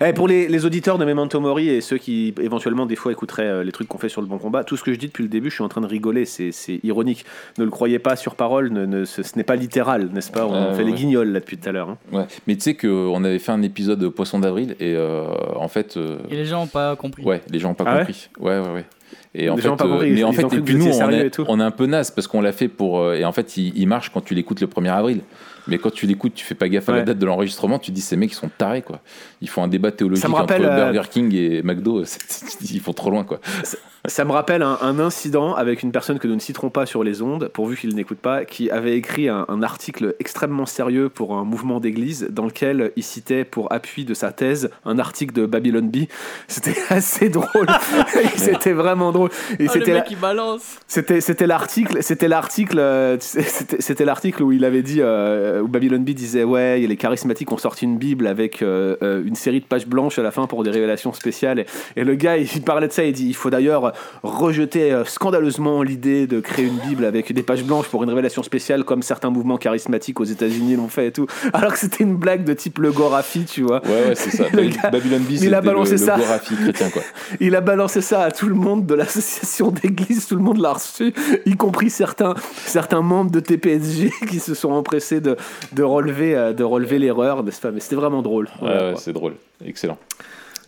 Eh, 0.08 0.13
pour 0.13 0.27
les, 0.27 0.48
les 0.48 0.65
auditeurs 0.65 0.98
de 0.98 1.03
Memento 1.05 1.39
Mori 1.41 1.67
et 1.70 1.82
ceux 1.82 1.98
qui 1.98 2.34
éventuellement 2.39 2.86
des 2.86 2.96
fois 2.96 3.12
écouteraient 3.12 3.44
euh, 3.48 3.63
les 3.63 3.72
trucs 3.72 3.88
qu'on 3.88 3.98
fait 3.98 4.08
sur 4.10 4.22
le 4.22 4.27
bon 4.27 4.38
combat, 4.38 4.63
tout 4.63 4.77
ce 4.77 4.84
que 4.84 4.94
je 4.94 5.00
dis 5.00 5.08
depuis 5.08 5.24
le 5.24 5.29
début, 5.29 5.50
je 5.50 5.55
suis 5.55 5.63
en 5.63 5.67
train 5.70 5.82
de 5.82 5.88
rigoler, 5.88 6.25
c'est 6.25 6.51
ironique. 6.84 7.25
Ne 7.58 7.65
le 7.65 7.72
croyez 7.72 8.00
pas 8.00 8.15
sur 8.15 8.36
parole, 8.36 8.70
ne, 8.72 8.86
ne- 8.86 9.05
ce, 9.05 9.24
ce 9.24 9.36
n'est 9.36 9.44
pas 9.44 9.55
littéral, 9.55 10.10
n'est-ce 10.13 10.32
pas? 10.32 10.46
On 10.46 10.70
Ouais, 10.70 10.75
fait 10.75 10.84
les 10.84 10.94
guignols 10.94 11.32
là 11.32 11.39
depuis 11.39 11.58
tout 11.58 11.67
à 11.67 11.72
l'heure. 11.72 11.89
hein. 11.89 11.98
Ouais. 12.12 12.25
Mais 12.48 12.55
tu 12.55 12.62
sais 12.62 12.75
qu'on 12.75 13.24
avait 13.24 13.39
fait 13.39 13.51
un 13.51 13.62
épisode 13.63 14.00
de 14.00 14.08
Poisson 14.08 14.39
d'avril 14.39 14.75
et 14.79 14.94
euh, 14.96 15.25
en 15.55 15.67
fait. 15.67 15.98
euh, 15.98 16.17
Et 16.29 16.36
les 16.36 16.46
gens 16.46 16.63
ont 16.63 16.67
pas 16.67 16.96
compris. 16.96 17.24
Ouais, 17.24 17.41
les 17.51 17.60
gens 17.60 17.70
n'ont 17.70 17.74
pas 17.75 17.84
Ah 17.88 17.98
compris. 18.00 18.29
Ouais, 18.39 18.60
ouais, 18.60 18.70
ouais. 18.70 18.86
Et 19.34 19.44
Les 19.44 19.50
en 19.50 19.58
gens 19.58 19.75
fait, 19.77 19.84
euh, 19.84 19.89
compris, 19.89 20.12
mais 20.12 20.24
en 20.24 20.32
fait, 20.32 20.44
et 20.53 20.62
puis 20.62 20.75
nous, 20.75 20.88
on 20.88 21.10
est, 21.12 21.39
on 21.48 21.60
un 21.60 21.72
peu 21.72 21.86
naze 21.88 22.10
parce 22.12 22.27
qu'on 22.27 22.39
l'a 22.41 22.51
fait 22.53 22.70
pour. 22.70 23.00
euh, 23.00 23.15
et 23.15 23.25
en 23.25 23.32
fait, 23.34 23.58
il, 23.58 23.77
il 23.77 23.86
marche 23.88 24.10
quand 24.10 24.22
tu 24.22 24.34
l'écoutes 24.34 24.62
le 24.62 24.67
1er 24.67 24.91
avril. 24.91 25.22
Mais 25.67 25.77
quand 25.77 25.91
tu 25.91 26.05
l'écoutes, 26.05 26.34
tu 26.34 26.45
fais 26.45 26.55
pas 26.55 26.69
gaffe 26.69 26.89
à 26.89 26.93
la 26.93 27.01
date 27.03 27.17
de 27.17 27.25
l'enregistrement, 27.25 27.79
tu 27.79 27.91
dis 27.91 28.01
ces 28.01 28.15
mecs 28.15 28.31
ils 28.31 28.36
sont 28.36 28.50
tarés 28.50 28.81
quoi. 28.81 29.01
Ils 29.41 29.50
font 29.50 29.63
un 29.63 29.67
débat 29.67 29.91
théologique 29.91 30.25
rappelle, 30.25 30.65
entre 30.65 30.72
euh, 30.72 30.91
Burger 30.91 31.10
King 31.10 31.34
et 31.36 31.63
McDo, 31.63 32.03
ils 32.62 32.79
font 32.79 32.93
trop 32.93 33.10
loin 33.10 33.24
quoi. 33.24 33.39
Ça 33.63 33.77
me 34.26 34.32
rappelle 34.32 34.62
un, 34.62 34.78
un 34.82 35.00
incident 35.00 35.54
avec 35.54 35.84
une 35.84 35.92
personne 35.92 36.20
que 36.20 36.28
nous 36.28 36.36
ne 36.36 36.40
citerons 36.40 36.70
pas 36.70 36.86
sur 36.86 37.04
les 37.04 37.22
ondes, 37.22 37.50
pourvu 37.54 37.78
qu'il 37.78 37.94
n'écoute 37.96 38.20
pas, 38.20 38.46
qui 38.46 38.70
avait 38.70 38.96
écrit 38.98 39.30
un, 39.30 39.46
un 39.50 39.62
article 39.64 40.16
extrêmement 40.20 40.66
sérieux 40.66 41.10
pour 41.10 41.36
un 41.36 41.44
mouvement 41.44 41.80
d'église 41.80 42.28
dans 42.32 42.46
lequel 42.46 42.92
il 42.96 43.04
citait 43.04 43.44
pour 43.44 43.72
appui 43.72 44.06
de 44.06 44.14
sa 44.14 44.32
thèse 44.32 44.70
un 44.86 45.00
article 45.00 45.34
de 45.34 45.46
Babylon 45.46 45.88
Bee. 45.88 46.08
C'était 46.48 46.76
assez 46.90 47.30
drôle. 47.30 47.68
C'était 48.36 48.74
vraiment 48.74 49.12
drôle. 49.12 49.30
Et 49.60 49.66
Oh, 49.68 49.72
c'était 49.74 49.92
le 49.92 49.98
mec 49.98 50.06
qui 50.06 50.16
balance. 50.16 50.78
C'était 50.88 51.22
c'était 51.22 51.48
l'article 51.48 51.98
c'était 52.02 52.28
l'article 52.28 52.80
euh, 52.80 53.18
c'était 53.20 53.82
c'était 53.82 54.06
l'article 54.06 54.44
où 54.44 54.52
il 54.52 54.64
avait 54.64 54.84
dit 54.84 55.00
euh, 55.02 55.62
où 55.62 55.68
Babylon 55.68 56.00
Bee 56.00 56.14
disait 56.14 56.44
ouais 56.44 56.80
les 56.80 56.98
charismatiques 56.98 57.52
ont 57.52 57.58
sorti 57.58 57.86
une 57.86 57.98
bible 57.98 58.28
avec 58.28 58.62
euh, 58.62 58.96
euh, 59.02 59.24
une 59.26 59.36
série 59.36 59.60
de 59.60 59.66
pages 59.66 59.88
blanches 59.88 60.20
à 60.20 60.24
la 60.24 60.32
fin 60.32 60.48
pour 60.48 60.64
des 60.64 60.70
révélations 60.70 61.14
spéciales 61.14 61.60
et, 61.60 61.66
et 61.96 62.04
le 62.04 62.16
gars 62.16 62.38
il 62.38 62.62
parlait 62.62 62.88
de 62.88 62.94
ça 62.94 63.04
il 63.04 63.14
dit 63.14 63.28
il 63.28 63.36
faut 63.36 63.50
d'ailleurs 63.50 63.94
rejeter 64.24 64.92
euh, 64.92 65.06
scandaleusement 65.06 65.84
l'idée 65.84 66.28
de 66.28 66.40
créer 66.40 66.66
une 66.66 66.78
bible 66.78 67.06
avec 67.06 67.32
des 67.32 67.44
pages 67.44 67.64
blanches 67.64 67.88
pour 67.88 68.04
une 68.04 68.10
révélation 68.10 68.44
spéciale 68.44 68.84
comme 68.84 69.02
certains 69.02 69.30
mouvements 69.30 69.58
charismatiques 69.58 70.20
aux 70.20 70.25
États-Unis 70.25 70.75
l'ont 70.75 70.88
fait 70.88 71.08
et 71.08 71.12
tout 71.12 71.28
alors 71.54 71.74
que 71.74 71.80
c'était 71.80 72.04
une 72.04 72.16
blague 72.16 72.44
de 72.44 72.54
type 72.54 72.80
le 72.80 72.92
Gorafi 72.92 73.46
tu 73.46 73.62
vois 73.62 73.82
Ouais, 73.86 74.08
ouais, 74.10 74.16
c'est 74.16 74.32
ça. 74.32 74.46
Le 74.54 74.64
gars, 74.64 74.90
Babylon 74.90 75.20
Bee, 75.20 75.40
il 75.42 75.54
a 75.54 75.62
balancé 75.62 75.92
le, 75.92 75.98
ça. 75.98 76.16
le 76.18 76.24
Gorafi 76.24 76.56
chrétien, 76.56 76.90
quoi. 76.90 77.02
Il 77.40 77.56
a 77.56 77.62
balancé 77.62 78.02
ça 78.02 78.24
à 78.24 78.32
tout 78.32 78.48
le 78.48 78.56
monde 78.56 78.86
de 78.86 78.94
l'association 78.94 79.72
d'église, 79.72 80.28
tout 80.28 80.36
le 80.36 80.42
monde 80.42 80.60
l'a 80.60 80.74
reçu, 80.74 81.14
y 81.46 81.56
compris 81.56 81.90
certains, 81.90 82.34
certains 82.66 83.02
membres 83.02 83.32
de 83.32 83.40
TPSG 83.40 84.12
qui 84.30 84.40
se 84.40 84.54
sont 84.54 84.72
empressés 84.72 85.22
de, 85.22 85.36
de 85.74 85.84
relever, 85.84 86.36
euh, 86.36 86.54
de 86.54 86.64
relever 86.64 87.00
l'erreur, 87.00 87.44
n'est-ce 87.44 87.62
pas? 87.62 87.72
Mais 87.72 87.80
c'était 87.80 87.96
vraiment 87.96 88.22
drôle. 88.22 88.48
Ouais, 88.62 88.70
ouais, 88.70 88.94
c'est 88.98 89.14
drôle. 89.14 89.34
Excellent. 89.66 89.98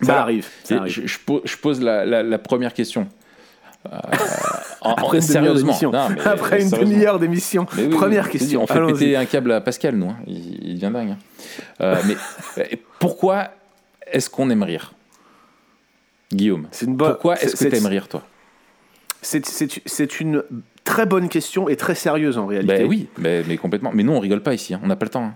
Ça 0.02 0.14
Bah, 0.14 0.22
arrive. 0.22 0.48
ça 0.64 0.76
Et 0.76 0.78
arrive. 0.80 0.94
je, 0.94 1.08
je 1.08 1.20
pose, 1.20 1.42
je 1.46 1.58
pose 1.58 1.82
la, 1.82 2.06
la- 2.06 2.24
la 2.24 2.38
première 2.38 2.74
question. 2.74 3.08
Euh, 3.92 3.98
en- 4.82 4.90
en- 4.90 4.94
Après 4.96 5.18
une 5.20 5.24
demi-heure 5.24 5.24
sérieusement. 5.24 5.68
d'émission. 5.68 5.92
Non, 5.92 6.10
mais 6.10 6.22
Après 6.22 6.62
une 6.62 6.70
sérieusement. 6.70 6.94
demi-heure 6.94 7.20
d'émission. 7.20 7.66
Mais 7.78 7.84
oui, 7.84 7.90
Première 7.90 8.26
oui, 8.26 8.32
question. 8.32 8.64
on 8.64 8.68
fait 8.68 8.86
péter 8.86 9.16
un 9.16 9.26
câble 9.26 9.52
à 9.52 9.62
Pascal, 9.62 9.96
nous. 9.96 10.10
hein. 10.10 10.18
Il, 10.28 10.70
il 10.72 10.76
devient 10.80 10.92
dingue. 10.94 11.10
hein. 11.12 11.18
Euh, 11.82 11.96
mais 12.06 12.16
euh, 12.58 12.66
pourquoi 13.00 13.50
est-ce 14.12 14.30
qu'on 14.30 14.50
aime 14.50 14.64
rire? 14.64 14.94
Guillaume, 16.34 16.68
C'est 16.72 16.86
une 16.86 16.96
bonne- 16.96 17.12
pourquoi 17.12 17.36
est-ce 17.42 17.56
que 17.56 17.70
tu 17.70 17.76
aimes 17.76 17.86
rire, 17.86 18.08
toi? 18.10 18.24
C'est- 19.22 20.20
une 20.20 20.44
très 20.84 21.06
bonne 21.06 21.30
question 21.30 21.70
et 21.70 21.76
très 21.76 21.96
sérieuse 21.96 22.38
en 22.38 22.46
réalité. 22.46 22.78
Ben 22.80 22.88
oui, 22.88 23.08
mais, 23.18 23.44
mais 23.48 23.58
complètement. 23.58 23.92
Mais 23.94 24.04
nous, 24.04 24.14
on 24.14 24.20
rigole 24.20 24.42
pas 24.42 24.54
ici. 24.54 24.74
hein. 24.74 24.80
On 24.84 24.88
n'a 24.88 24.96
pas 24.96 25.06
le 25.06 25.10
temps. 25.12 25.32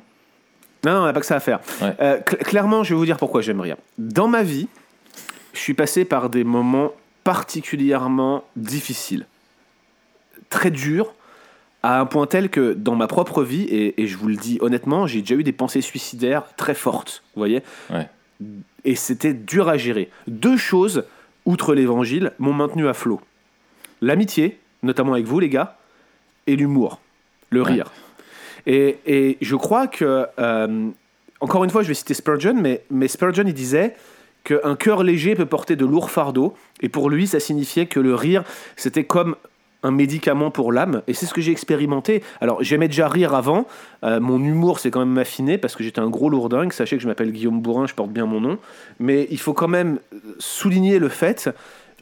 Non, 0.86 0.94
non, 0.94 1.00
on 1.02 1.06
n'a 1.06 1.14
pas 1.14 1.20
que 1.20 1.26
ça 1.26 1.36
à 1.36 1.40
faire. 1.40 1.60
Ouais. 1.82 1.96
Euh, 2.02 2.18
cl- 2.20 2.38
clairement, 2.44 2.84
je 2.84 2.94
vais 2.94 2.98
vous 2.98 3.06
dire 3.06 3.18
pourquoi 3.18 3.42
j'aime 3.42 3.62
rire. 3.62 3.78
Dans 3.98 4.28
ma 4.28 4.42
vie, 4.44 4.68
je 5.54 5.60
suis 5.60 5.74
passé 5.74 6.06
par 6.06 6.30
des 6.30 6.44
moments 6.44 6.92
particulièrement 7.24 8.44
difficiles, 8.56 9.26
très 10.50 10.72
durs, 10.72 11.14
à 11.84 12.00
un 12.00 12.06
point 12.06 12.26
tel 12.28 12.50
que 12.50 12.74
dans 12.74 12.96
ma 12.96 13.08
propre 13.08 13.44
vie, 13.44 13.64
et, 13.64 14.02
et 14.02 14.08
je 14.08 14.18
vous 14.18 14.28
le 14.28 14.36
dis 14.36 14.58
honnêtement, 14.62 15.08
j'ai 15.08 15.22
déjà 15.22 15.36
eu 15.36 15.44
des 15.44 15.52
pensées 15.52 15.82
suicidaires 15.82 16.44
très 16.58 16.74
fortes, 16.76 17.24
vous 17.36 17.40
voyez 17.42 17.62
Ouais. 17.92 18.08
Et 18.86 18.96
c'était 18.96 19.34
dur 19.36 19.70
à 19.70 19.78
gérer. 19.78 20.10
Deux 20.28 20.58
choses, 20.58 21.04
outre 21.46 21.76
l'évangile, 21.76 22.32
m'ont 22.40 22.54
maintenu 22.54 22.88
à 22.88 22.94
flot. 22.94 23.22
L'amitié, 24.02 24.60
notamment 24.82 25.14
avec 25.14 25.26
vous 25.26 25.40
les 25.40 25.50
gars, 25.50 25.78
et 26.48 26.56
l'humour, 26.56 27.00
le 27.52 27.62
Ouais. 27.62 27.72
rire. 27.74 27.92
Et, 28.68 29.38
je 29.42 29.56
crois 29.56 29.88
que, 29.88 30.26
euh, 30.40 30.90
encore 31.40 31.64
une 31.64 31.70
fois, 31.70 31.84
je 31.84 31.88
vais 31.88 31.94
citer 31.94 32.14
Spurgeon, 32.14 32.56
mais, 32.62 32.84
mais 32.90 33.08
Spurgeon, 33.08 33.44
il 33.46 33.54
disait 33.54 33.96
qu'un 34.44 34.76
cœur 34.76 35.04
léger 35.04 35.36
peut 35.36 35.46
porter 35.46 35.76
de 35.76 35.86
lourds 35.86 36.12
fardeaux, 36.12 36.56
et 36.82 36.90
pour 36.90 37.10
lui, 37.10 37.28
ça 37.28 37.40
signifiait 37.40 37.86
que 37.86 38.00
le 38.00 38.16
rire, 38.16 38.44
c'était 38.76 39.04
comme 39.04 39.36
un 39.84 39.92
médicament 39.92 40.52
pour 40.52 40.72
l'âme, 40.72 41.02
et 41.08 41.14
c'est 41.14 41.26
ce 41.26 41.34
que 41.34 41.42
j'ai 41.42 41.52
expérimenté. 41.52 42.24
Alors, 42.40 42.64
j'aimais 42.64 42.88
déjà 42.88 43.08
rire 43.08 43.34
avant, 43.34 43.66
euh, 44.04 44.20
mon 44.20 44.40
humour 44.40 44.80
s'est 44.80 44.92
quand 44.92 45.00
même 45.00 45.18
affiné, 45.18 45.58
parce 45.58 45.76
que 45.76 45.84
j'étais 45.84 46.00
un 46.00 46.10
gros 46.10 46.30
lourdingue, 46.30 46.72
sachez 46.72 46.98
que 46.98 47.04
je 47.04 47.08
m'appelle 47.08 47.32
Guillaume 47.32 47.62
Bourrin, 47.62 47.88
je 47.88 47.94
porte 47.94 48.12
bien 48.12 48.26
mon 48.26 48.42
nom, 48.42 48.58
mais 49.00 49.28
il 49.32 49.40
faut 49.40 49.54
quand 49.54 49.68
même 49.68 50.00
souligner 50.38 51.00
le 51.00 51.10
fait 51.10 51.50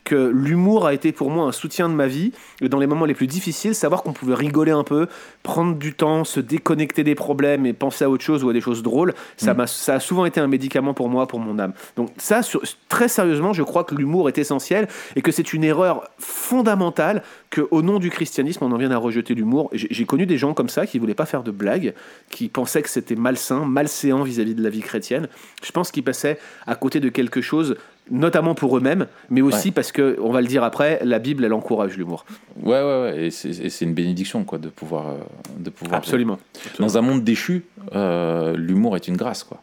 que 0.09 0.31
l'humour 0.33 0.87
a 0.87 0.93
été 0.93 1.11
pour 1.11 1.29
moi 1.29 1.45
un 1.45 1.51
soutien 1.51 1.87
de 1.87 1.93
ma 1.93 2.07
vie, 2.07 2.31
et 2.61 2.67
dans 2.69 2.79
les 2.79 2.87
moments 2.87 3.05
les 3.05 3.13
plus 3.13 3.27
difficiles, 3.27 3.75
savoir 3.75 4.01
qu'on 4.03 4.11
pouvait 4.13 4.33
rigoler 4.33 4.71
un 4.71 4.83
peu, 4.83 5.07
prendre 5.43 5.75
du 5.77 5.93
temps, 5.93 6.23
se 6.23 6.39
déconnecter 6.39 7.03
des 7.03 7.15
problèmes 7.15 7.65
et 7.67 7.73
penser 7.73 8.03
à 8.05 8.09
autre 8.09 8.23
chose 8.23 8.43
ou 8.43 8.49
à 8.49 8.53
des 8.53 8.61
choses 8.61 8.81
drôles, 8.83 9.13
ça, 9.37 9.53
Mm. 9.53 9.57
m'a, 9.57 9.67
ça 9.67 9.93
a 9.95 9.99
souvent 9.99 10.25
été 10.25 10.39
un 10.39 10.47
médicament 10.47 10.93
pour 10.93 11.09
moi, 11.09 11.27
pour 11.27 11.39
mon 11.39 11.59
âme. 11.59 11.73
Donc 11.95 12.09
ça, 12.17 12.41
sur- 12.41 12.61
très 12.89 13.07
sérieusement, 13.07 13.53
je 13.53 13.61
crois 13.63 13.83
que 13.83 13.93
l'humour 13.95 14.27
est 14.29 14.37
essentiel 14.39 14.87
et 15.15 15.21
que 15.21 15.31
c'est 15.31 15.53
une 15.53 15.63
erreur 15.63 16.09
fondamentale 16.17 17.21
qu'au 17.53 17.81
nom 17.81 17.99
du 17.99 18.09
christianisme, 18.09 18.63
on 18.63 18.71
en 18.71 18.77
vienne 18.77 18.91
à 18.91 18.97
rejeter 18.97 19.35
l'humour. 19.35 19.69
J'ai, 19.73 19.87
j'ai 19.91 20.05
connu 20.05 20.25
des 20.25 20.37
gens 20.37 20.53
comme 20.53 20.69
ça 20.69 20.85
qui 20.87 20.97
voulaient 20.99 21.13
pas 21.13 21.25
faire 21.25 21.43
de 21.43 21.51
blagues, 21.51 21.93
qui 22.29 22.47
pensaient 22.49 22.81
que 22.81 22.89
c'était 22.89 23.15
malsain, 23.15 23.65
malséant 23.65 24.23
vis-à-vis 24.23 24.55
de 24.55 24.63
la 24.63 24.69
vie 24.69 24.81
chrétienne. 24.81 25.27
Je 25.63 25.71
pense 25.71 25.91
qu'ils 25.91 26.03
passaient 26.03 26.39
à 26.67 26.75
côté 26.75 26.99
de 26.99 27.09
quelque 27.09 27.41
chose 27.41 27.75
notamment 28.11 28.55
pour 28.55 28.77
eux-mêmes, 28.77 29.07
mais 29.29 29.41
aussi 29.41 29.67
Ouais. 29.69 29.73
parce 29.73 29.91
que, 29.91 30.17
on 30.21 30.31
va 30.31 30.41
le 30.41 30.47
dire 30.47 30.63
après, 30.63 30.99
la 31.03 31.19
Bible, 31.19 31.43
elle 31.45 31.53
encourage 31.53 31.97
l'humour. 31.97 32.25
Ouais, 32.61 32.81
ouais, 32.81 33.01
ouais. 33.01 33.25
Et 33.25 33.31
c'est 33.31 33.49
et 33.49 33.69
c'est 33.69 33.85
une 33.85 33.93
bénédiction, 33.93 34.43
quoi, 34.43 34.57
de 34.57 34.69
pouvoir. 34.69 35.09
euh, 35.09 35.17
de 35.57 35.69
pouvoir 35.69 35.97
Absolument. 35.97 36.39
Dans 36.79 36.97
un 36.97 37.01
monde 37.01 37.23
déchu, 37.23 37.65
euh, 37.95 38.55
l'humour 38.55 38.95
est 38.95 39.07
une 39.07 39.17
grâce, 39.17 39.43
quoi. 39.43 39.61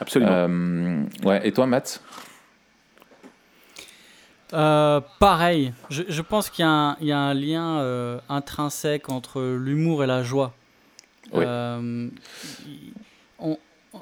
Absolument. 0.00 0.30
Euh, 0.32 1.02
ouais. 1.24 1.40
Et 1.46 1.52
toi, 1.52 1.66
Matt? 1.66 2.02
Euh, 4.54 5.00
pareil, 5.18 5.72
je, 5.90 6.04
je 6.08 6.22
pense 6.22 6.48
qu'il 6.48 6.64
y, 6.64 6.68
a 6.68 6.70
un- 6.70 6.96
il 7.02 7.06
y 7.08 7.12
a 7.12 7.18
un 7.18 7.34
lien 7.34 7.80
euh, 7.80 8.18
intrinsèque 8.30 9.10
entre 9.10 9.42
l'humour 9.42 10.02
et 10.04 10.06
la 10.06 10.22
joie. 10.22 10.54
Oui. 11.32 11.44
Euh, 11.46 12.08
on- 13.38 13.58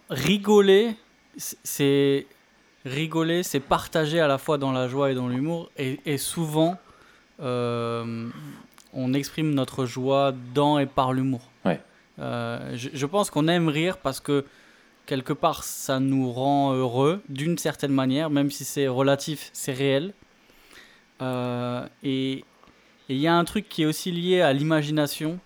rigoler, 0.08 0.94
c'est 1.36 2.26
rigoler, 2.86 3.42
c'est 3.42 3.60
partager 3.60 4.20
à 4.20 4.26
la 4.28 4.38
fois 4.38 4.56
dans 4.58 4.72
la 4.72 4.88
joie 4.88 5.10
et 5.10 5.14
dans 5.14 5.28
l'humour, 5.28 5.68
et, 5.76 6.00
et 6.06 6.16
souvent 6.18 6.78
euh, 7.40 8.28
on 8.94 9.12
exprime 9.12 9.52
notre 9.52 9.84
joie 9.84 10.32
dans 10.54 10.78
et 10.78 10.86
par 10.86 11.12
l'humour. 11.12 11.42
Ouais. 11.66 11.80
Euh, 12.18 12.72
je, 12.76 12.88
je 12.94 13.06
pense 13.06 13.28
qu'on 13.30 13.46
aime 13.48 13.68
rire 13.68 13.98
parce 13.98 14.20
que 14.20 14.44
quelque 15.04 15.32
part 15.34 15.62
ça 15.64 16.00
nous 16.00 16.32
rend 16.32 16.72
heureux 16.72 17.20
d'une 17.28 17.58
certaine 17.58 17.92
manière, 17.92 18.30
même 18.30 18.50
si 18.50 18.64
c'est 18.64 18.88
relatif, 18.88 19.50
c'est 19.52 19.72
réel. 19.74 20.14
Euh, 21.22 21.86
et 22.02 22.44
il 23.08 23.16
y 23.18 23.26
a 23.26 23.34
un 23.34 23.44
truc 23.44 23.68
qui 23.68 23.82
est 23.82 23.86
aussi 23.86 24.10
lié 24.12 24.40
à 24.42 24.52
l'imagination. 24.52 25.38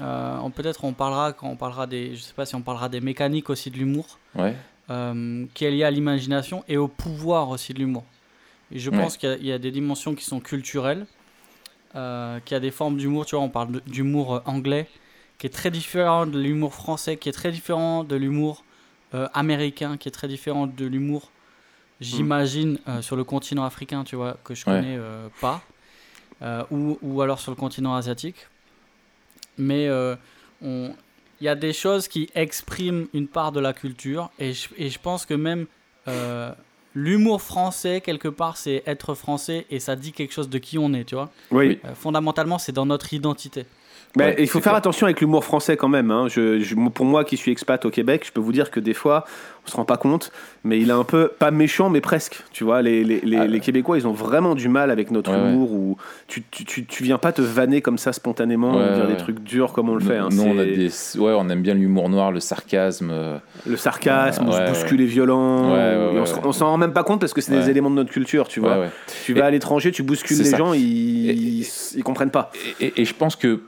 Euh, 0.00 0.36
on- 0.42 0.50
Peut-être 0.50 0.84
on 0.84 0.92
parlera 0.92 1.32
quand 1.32 1.48
on 1.48 1.56
parlera 1.56 1.86
des, 1.86 2.16
je 2.16 2.20
sais 2.22 2.34
pas 2.34 2.46
si 2.46 2.54
on 2.54 2.62
parlera 2.62 2.88
des 2.88 3.00
mécaniques 3.00 3.48
aussi 3.50 3.70
de 3.70 3.76
l'humour, 3.78 4.18
Ouais. 4.34 4.54
Euh, 4.90 5.46
qui 5.54 5.64
est 5.64 5.70
lié 5.70 5.84
à 5.84 5.90
l'imagination 5.90 6.64
et 6.68 6.76
au 6.76 6.88
pouvoir 6.88 7.50
aussi 7.50 7.72
de 7.74 7.78
l'humour. 7.78 8.04
Et 8.72 8.78
je 8.78 8.90
Ouais. 8.90 8.98
pense 8.98 9.16
qu'il 9.16 9.28
y 9.28 9.32
a- 9.32 9.36
il 9.36 9.46
y, 9.46 9.52
a 9.52 9.58
des 9.58 9.70
dimensions 9.70 10.14
qui 10.14 10.24
sont 10.24 10.40
culturelles, 10.40 11.06
euh, 11.96 12.40
qu'il 12.40 12.54
y 12.54 12.56
a 12.56 12.60
des 12.60 12.70
formes 12.70 12.96
d'humour. 12.96 13.26
Tu 13.26 13.36
vois, 13.36 13.44
on 13.44 13.48
parle 13.50 13.80
d'humour 13.86 14.34
euh, 14.36 14.40
anglais, 14.46 14.88
qui 15.38 15.46
est 15.46 15.50
très 15.50 15.70
différent 15.70 16.26
de 16.26 16.38
l'humour 16.38 16.74
français, 16.74 17.16
qui 17.16 17.28
est 17.28 17.32
très 17.32 17.52
différent 17.52 18.04
de 18.04 18.16
l'humour 18.16 18.64
euh, 19.14 19.28
américain, 19.32 19.96
qui 19.96 20.08
est 20.08 20.12
très 20.12 20.28
différent 20.28 20.66
de 20.66 20.84
l'humour, 20.86 21.30
j'imagine, 22.00 22.78
euh, 22.88 23.00
sur 23.00 23.16
le 23.16 23.24
continent 23.24 23.64
africain, 23.64 24.02
tu 24.04 24.16
vois, 24.16 24.36
que 24.44 24.54
je 24.54 24.64
connais 24.64 24.98
pas, 25.40 25.62
ou, 26.70 26.98
ou 27.00 27.22
alors 27.22 27.38
sur 27.40 27.52
le 27.52 27.56
continent 27.56 27.94
asiatique. 27.94 28.48
Mais 29.56 29.88
on- 30.62 30.94
il 31.40 31.44
y 31.44 31.48
a 31.48 31.54
des 31.54 31.72
choses 31.72 32.08
qui 32.08 32.28
expriment 32.34 33.06
une 33.14 33.26
part 33.28 33.52
de 33.52 33.60
la 33.60 33.72
culture, 33.72 34.30
et 34.38 34.52
je, 34.52 34.68
et 34.78 34.88
je 34.90 34.98
pense 34.98 35.26
que 35.26 35.34
même 35.34 35.66
euh, 36.08 36.52
l'humour 36.94 37.42
français, 37.42 38.00
quelque 38.00 38.28
part, 38.28 38.56
c'est 38.56 38.82
être 38.86 39.14
français, 39.14 39.66
et 39.70 39.80
ça 39.80 39.96
dit 39.96 40.12
quelque 40.12 40.32
chose 40.32 40.48
de 40.48 40.58
qui 40.58 40.78
on 40.78 40.92
est, 40.94 41.04
tu 41.04 41.14
vois. 41.14 41.30
oui. 41.50 41.78
Euh, 41.84 41.94
fondamentalement, 41.94 42.58
c'est 42.58 42.72
dans 42.72 42.86
notre 42.86 43.12
identité. 43.14 43.66
Mais 44.16 44.26
Ouais, 44.26 44.36
il 44.38 44.46
faut 44.48 44.60
faire 44.60 44.70
clair. 44.72 44.76
attention 44.76 45.06
avec 45.06 45.20
l'humour 45.20 45.44
français 45.44 45.76
quand 45.76 45.88
même. 45.88 46.12
hein. 46.12 46.28
Je, 46.28 46.60
je- 46.60 46.76
pour 46.90 47.04
moi 47.04 47.24
qui 47.24 47.36
suis 47.36 47.50
expat 47.50 47.84
au 47.84 47.90
Québec, 47.90 48.22
je 48.24 48.30
peux 48.30 48.40
vous 48.40 48.52
dire 48.52 48.70
que 48.70 48.78
des 48.78 48.94
fois, 48.94 49.24
on 49.66 49.70
se 49.70 49.76
rend 49.76 49.84
pas 49.84 49.96
compte, 49.96 50.30
mais 50.62 50.78
il 50.78 50.90
est 50.90 50.92
un 50.92 51.04
peu, 51.04 51.28
pas 51.38 51.50
méchant, 51.50 51.88
mais 51.88 52.00
presque. 52.00 52.42
Tu 52.52 52.64
vois, 52.64 52.82
les, 52.82 53.02
les, 53.02 53.20
les, 53.20 53.36
Ah, 53.38 53.46
les 53.46 53.60
Québécois, 53.60 53.96
ils 53.96 54.06
ont 54.06 54.12
vraiment 54.12 54.54
du 54.54 54.68
mal 54.68 54.90
avec 54.90 55.10
notre 55.10 55.30
Ouais, 55.30 55.38
ouais. 55.40 55.48
humour 55.52 55.72
où 55.72 55.96
tu, 56.28 56.42
tu, 56.50 56.64
tu, 56.64 56.84
tu 56.84 57.02
viens 57.02 57.18
pas 57.18 57.32
te 57.32 57.40
vanner 57.42 57.80
comme 57.80 57.96
ça 57.98 58.12
spontanément, 58.12 58.76
Ouais, 58.76 58.92
dire 58.92 59.00
ouais, 59.02 59.06
des 59.06 59.12
ouais. 59.12 59.16
trucs 59.18 59.42
durs 59.42 59.72
comme 59.72 59.88
on 59.88 59.94
le 59.94 60.00
fait. 60.04 60.18
hein. 60.18 60.28
nous, 60.32 60.42
on, 60.42 60.58
a 60.58 60.64
des, 60.64 60.88
ouais, 61.18 61.32
on 61.36 61.48
aime 61.48 61.62
bien 61.62 61.74
l'humour 61.74 62.08
noir, 62.10 62.30
le 62.30 62.40
sarcasme. 62.40 63.08
euh, 63.10 63.38
Le 63.66 63.76
sarcasme, 63.76 64.44
Ouais, 64.46 64.50
on 64.54 64.58
ouais, 64.58 64.66
se 64.66 64.70
bouscule 64.82 64.98
les 65.00 65.06
violents. 65.06 65.70
Ouais, 65.70 65.76
ouais, 65.76 65.92
et 65.94 65.96
on 65.96 66.20
ouais, 66.20 66.26
se- 66.26 66.34
ouais. 66.34 66.40
on 66.44 66.52
s'en 66.52 66.66
rend 66.66 66.76
même 66.78 66.92
pas 66.92 67.04
compte 67.04 67.20
parce 67.20 67.32
que 67.32 67.40
c'est 67.40 67.52
des 67.52 67.64
Ouais. 67.64 67.70
éléments 67.70 67.90
de 67.90 67.96
notre 67.96 68.10
culture, 68.12 68.48
tu 68.48 68.60
vois. 68.60 68.72
ouais, 68.72 68.78
ouais. 68.80 68.90
Tu 69.24 69.32
vas 69.32 69.40
Et- 69.40 69.44
à 69.44 69.50
l'étranger, 69.50 69.92
tu 69.92 70.02
bouscules 70.02 70.36
les 70.38 70.44
ça. 70.44 70.58
gens, 70.58 70.74
ils, 70.74 71.30
Et- 71.30 71.32
ils, 71.34 71.66
ils 71.96 72.02
comprennent 72.04 72.30
pas. 72.30 72.50
Et, 72.80 72.86
et- 72.86 73.00
et 73.00 73.04
je 73.06 73.14
pense 73.14 73.36
que, 73.36 73.60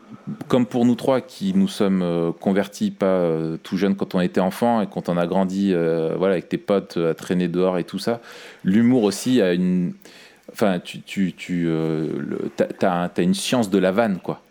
comme 0.49 0.67
pour 0.67 0.85
nous 0.85 0.95
trois 0.97 1.21
qui 1.21 1.53
nous 1.55 1.69
sommes 1.69 2.03
euh, 2.03 2.33
convertis 2.33 2.91
pas 2.91 3.07
euh, 3.07 3.57
tout 3.63 3.77
jeunes 3.77 3.95
quand 3.97 4.15
on 4.15 4.21
était 4.21 4.41
enfant 4.41 4.81
et 4.83 4.87
quand 4.93 5.09
on 5.09 5.17
a 5.17 5.27
grandi 5.27 5.73
euh, 5.87 6.15
voilà, 6.19 6.35
avec 6.35 6.49
tes 6.49 6.59
potes 6.59 6.97
à 6.99 7.15
traîner 7.15 7.49
dehors 7.49 7.79
et 7.79 7.85
tout 7.85 7.99
ça, 7.99 8.21
l'humour 8.65 9.05
aussi 9.05 9.41
a 9.41 9.53
une. 9.55 9.93
Enfin, 10.53 10.79
tu, 10.79 11.01
tu, 11.03 11.33
tu, 11.33 11.65
euh, 11.67 12.09
le- 12.19 12.51
t'as, 12.57 12.67
t'as 12.67 12.93
un- 12.93 13.09
t'as 13.09 13.23
une 13.23 13.35
science 13.35 13.71
de 13.71 13.79
la 13.79 13.91
vanne, 13.93 14.19
quoi. 14.23 14.43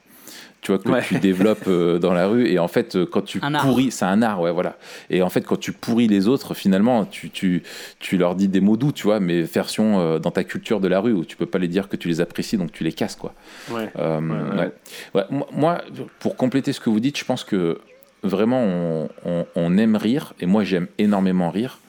tu 0.61 0.71
vois, 0.71 0.81
que 0.81 0.89
Ouais. 0.89 1.03
tu 1.07 1.19
développes 1.19 1.67
euh, 1.67 1.99
dans 1.99 2.11
la 2.11 2.25
rue. 2.27 2.47
Et 2.47 2.57
en 2.57 2.67
fait, 2.67 2.95
euh, 2.95 3.05
quand 3.05 3.21
tu 3.21 3.37
Un 3.43 3.53
art. 3.53 3.61
pourris, 3.61 3.91
c'est 3.91 4.05
un 4.05 4.23
art, 4.23 4.41
ouais, 4.41 4.51
voilà. 4.51 4.77
Et 5.11 5.21
en 5.21 5.29
fait, 5.29 5.41
quand 5.41 5.59
tu 5.59 5.71
pourris 5.73 6.07
les 6.07 6.27
autres, 6.27 6.55
finalement, 6.55 7.05
tu, 7.05 7.29
tu, 7.29 7.61
tu 7.99 8.17
leur 8.17 8.33
dis 8.33 8.47
des 8.47 8.61
mots 8.61 8.75
doux, 8.75 8.91
tu 8.91 9.03
vois, 9.03 9.19
mais 9.19 9.43
version 9.43 9.99
euh, 9.99 10.17
dans 10.17 10.31
ta 10.31 10.43
culture 10.43 10.79
de 10.79 10.87
la 10.87 10.99
rue, 10.99 11.13
où 11.13 11.23
tu 11.23 11.37
peux 11.37 11.45
pas 11.45 11.59
les 11.59 11.67
dire 11.67 11.87
que 11.87 11.95
tu 11.95 12.07
les 12.07 12.19
apprécies, 12.19 12.57
donc 12.57 12.71
tu 12.71 12.83
les 12.83 12.93
casses, 12.93 13.15
quoi. 13.15 13.35
Ouais. 13.69 13.91
Euh, 13.99 14.19
Ouais, 14.19 14.33
ouais. 14.33 14.59
ouais. 14.59 14.71
Ouais, 15.13 15.23
moi- 15.29 15.47
Moi, 15.51 15.81
pour 16.17 16.35
compléter 16.35 16.73
ce 16.73 16.79
que 16.79 16.89
vous 16.89 16.99
dites, 16.99 17.19
je 17.19 17.25
pense 17.25 17.43
que 17.43 17.77
vraiment, 18.25 19.07
on, 19.55 19.77
aime 19.77 19.95
rire, 19.95 20.33
et 20.39 20.45
moi, 20.45 20.63
j'aime 20.63 20.87
énormément 20.97 21.49
rire, 21.49 21.79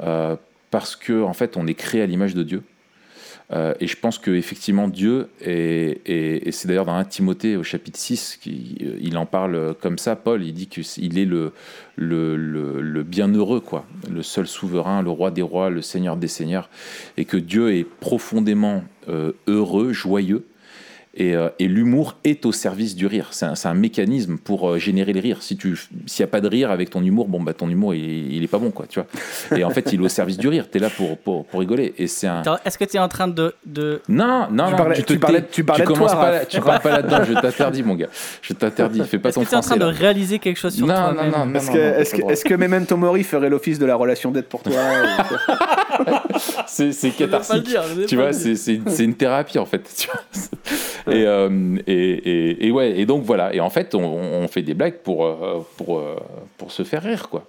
euh, 0.00 0.36
parce 0.70 0.96
que 0.96 1.22
en 1.22 1.32
fait, 1.32 1.56
on 1.56 1.66
est 1.66 1.74
créé 1.74 2.02
à 2.02 2.06
l'image 2.06 2.34
de 2.34 2.42
Dieu. 2.42 2.62
Euh, 3.50 3.72
et 3.80 3.86
je 3.86 3.96
pense 3.96 4.18
que 4.18 4.30
effectivement 4.30 4.88
Dieu, 4.88 5.28
est, 5.40 6.02
et 6.04 6.52
c'est 6.52 6.68
d'ailleurs 6.68 6.84
dans 6.84 6.94
1 6.94 7.04
Timothée 7.04 7.56
au 7.56 7.62
chapitre 7.62 7.98
6, 7.98 8.38
qu'il 8.42 8.98
il 9.00 9.16
en 9.16 9.24
parle 9.24 9.74
comme 9.80 9.96
ça, 9.96 10.16
Paul, 10.16 10.44
il 10.44 10.52
dit 10.52 10.66
qu'il 10.66 11.18
est 11.18 11.24
le, 11.24 11.52
bienheureux, 13.02 13.60
quoi, 13.60 13.86
le 14.10 14.22
seul 14.22 14.46
souverain, 14.46 15.02
le 15.02 15.10
roi 15.10 15.30
des 15.30 15.42
rois, 15.42 15.70
le 15.70 15.80
seigneur 15.80 16.16
des 16.16 16.28
seigneurs, 16.28 16.68
et 17.16 17.24
que 17.24 17.38
Dieu 17.38 17.74
est 17.74 17.84
profondément 17.84 18.84
euh, 19.08 19.32
heureux, 19.46 19.94
joyeux, 19.94 20.44
et, 21.18 21.34
euh, 21.36 21.48
et 21.58 21.68
l'humour 21.68 22.16
est 22.24 22.46
au 22.46 22.52
service 22.52 22.96
du 22.96 23.06
rire. 23.06 23.28
C'est 23.32 23.44
un, 23.46 23.54
c'est 23.54 23.68
un 23.68 23.74
mécanisme 23.74 24.38
pour 24.38 24.70
euh, 24.70 24.78
générer 24.78 25.12
le 25.12 25.20
rire. 25.20 25.42
Si 25.42 25.56
tu, 25.56 25.76
s'il 26.06 26.24
n'y 26.24 26.28
a 26.28 26.30
pas 26.30 26.40
de 26.40 26.48
rire 26.48 26.70
avec 26.70 26.88
ton 26.90 27.02
humour, 27.02 27.28
bon 27.28 27.42
bah 27.42 27.52
ton 27.52 27.68
humour 27.68 27.94
il, 27.94 28.32
il 28.34 28.42
est 28.42 28.46
pas 28.48 28.58
bon 28.58 28.70
quoi, 28.70 28.86
tu 28.88 29.00
vois. 29.00 29.58
Et 29.58 29.64
en 29.64 29.70
fait 29.70 29.92
il 29.92 30.00
est 30.00 30.04
au 30.04 30.08
service 30.08 30.38
du 30.38 30.48
rire. 30.48 30.70
T'es 30.70 30.78
là 30.78 30.88
pour, 30.90 31.18
pour, 31.18 31.44
pour 31.44 31.60
rigoler. 31.60 31.92
Et 31.98 32.06
c'est 32.06 32.26
un. 32.26 32.42
Est-ce 32.64 32.78
que 32.78 32.84
tu 32.84 32.96
es 32.96 33.00
en 33.00 33.08
train 33.08 33.28
de, 33.28 33.54
de... 33.66 34.00
Non, 34.08 34.46
non, 34.50 34.66
Tu 34.66 34.70
non, 34.72 34.76
parlais- 34.76 34.94
tu 34.96 35.02
te 35.02 35.12
tu 35.12 35.18
parlais- 35.18 35.44
tu 35.50 35.64
parlais 35.64 35.84
commences 35.84 36.12
toi, 36.12 36.20
pas, 36.20 36.26
Raph. 36.30 36.32
là- 36.40 36.46
tu 36.46 36.60
parles 36.60 36.80
pas 36.80 36.90
là-dedans. 36.90 37.24
Je 37.24 37.32
t'interdis, 37.34 37.82
mon 37.82 37.94
gars. 37.94 38.08
Je 38.42 38.52
t'interdis. 38.54 39.02
Fais 39.04 39.18
pas 39.18 39.28
Est-ce 39.30 39.34
ton 39.36 39.44
que 39.44 39.48
tu 39.48 39.54
es 39.54 39.58
en 39.58 39.60
train 39.60 39.76
de 39.76 39.84
réaliser 39.84 40.38
quelque 40.38 40.56
chose 40.58 40.74
sur 40.74 40.86
Non, 40.86 40.94
non, 40.94 41.14
toi-même 41.14 41.30
non, 41.32 41.46
non. 41.46 41.54
Est-ce 41.54 41.70
que, 41.70 41.78
est-ce 41.78 42.14
que, 42.14 42.30
est-ce 42.32 42.44
que 42.44 42.54
Memento 42.54 42.96
Mori 42.96 43.24
ferait 43.24 43.48
l'office 43.50 43.78
de 43.78 43.86
la 43.86 43.96
relation 43.96 44.30
d'aide 44.30 44.46
pour 44.46 44.62
toi 44.62 44.72
C'est 46.66 47.10
cathartique. 47.16 47.62
dire, 47.64 47.82
tu 48.06 48.16
vois, 48.16 48.32
c'est 48.32 48.56
c'est 48.56 48.74
une, 48.74 48.88
c'est 48.88 49.04
une 49.04 49.14
thérapie 49.14 49.58
en 49.58 49.66
fait. 49.66 49.82
tu 49.96 50.08
vois. 50.08 51.14
Et, 51.14 51.24
euh, 51.26 51.76
et, 51.86 51.92
et, 51.92 52.66
et 52.66 52.70
ouais, 52.70 52.98
et 52.98 53.06
donc 53.06 53.24
voilà. 53.24 53.54
Et 53.54 53.60
en 53.60 53.70
fait, 53.70 53.94
on, 53.94 54.04
on 54.04 54.48
fait 54.48 54.62
des 54.62 54.74
blagues 54.74 54.98
pour, 54.98 55.24
euh, 55.24 55.64
pour, 55.76 55.98
euh, 55.98 56.16
pour 56.58 56.70
se 56.72 56.82
faire 56.82 57.02
rire, 57.02 57.28
quoi. 57.28 57.46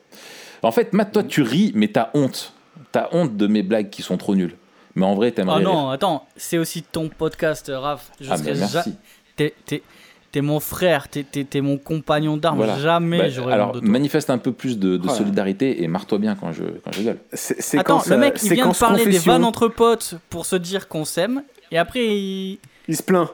En 0.63 0.71
fait, 0.71 0.93
Matt, 0.93 1.11
toi, 1.11 1.23
tu 1.23 1.41
ris, 1.41 1.71
mais 1.75 1.87
t'as 1.89 2.09
honte. 2.13 2.53
T'as 2.91 3.07
honte 3.11 3.35
de 3.37 3.47
mes 3.47 3.63
blagues 3.63 3.89
qui 3.89 4.01
sont 4.01 4.17
trop 4.17 4.35
nulles. 4.35 4.55
Mais 4.95 5.05
en 5.05 5.13
vrai, 5.15 5.31
t'aimerais 5.31 5.55
Ah 5.55 5.59
rire. 5.59 5.69
non, 5.69 5.89
attends, 5.89 6.25
c'est 6.35 6.57
aussi 6.57 6.83
ton 6.83 7.09
podcast, 7.09 7.71
Raph. 7.73 8.11
Je 8.19 8.29
Ah, 8.31 8.37
serais 8.37 8.51
mais 8.51 8.57
ja- 8.57 8.67
merci. 8.73 8.93
T'es, 9.35 9.53
t'es- 9.65 9.83
t'es 10.31 10.41
mon 10.41 10.59
frère, 10.59 11.07
t'es, 11.07 11.23
t'es- 11.23 11.43
t'es 11.43 11.61
mon 11.61 11.77
compagnon 11.77 12.37
d'armes. 12.37 12.57
Voilà. 12.57 12.77
Jamais 12.79 13.17
Bah, 13.17 13.29
j'aurais 13.29 13.53
alors, 13.53 13.71
de 13.71 13.79
toi. 13.79 13.89
manifeste 13.89 14.29
un 14.29 14.37
peu 14.37 14.51
plus 14.51 14.77
de, 14.77 14.97
de 14.97 15.07
Ouais. 15.07 15.13
solidarité 15.15 15.81
et 15.83 15.87
marre-toi 15.87 16.17
bien 16.19 16.35
quand 16.35 16.51
je, 16.51 16.63
quand 16.83 16.91
je 16.93 17.01
c'est 17.33 17.79
Attends, 17.79 17.97
quand 17.97 18.03
le 18.05 18.09
ça- 18.09 18.17
mec, 18.17 18.33
il 18.41 18.47
c'est 18.49 18.55
vient 18.55 18.67
de 18.69 18.77
parler 18.77 19.05
des 19.05 19.17
vannes 19.19 19.43
entre 19.43 19.67
potes 19.67 20.15
pour 20.29 20.45
se 20.45 20.55
dire 20.55 20.87
qu'on 20.87 21.05
s'aime, 21.05 21.43
et 21.71 21.77
après 21.77 22.05
il... 22.05 22.59
Il 22.87 22.95
se 22.95 23.03
plaint. 23.03 23.29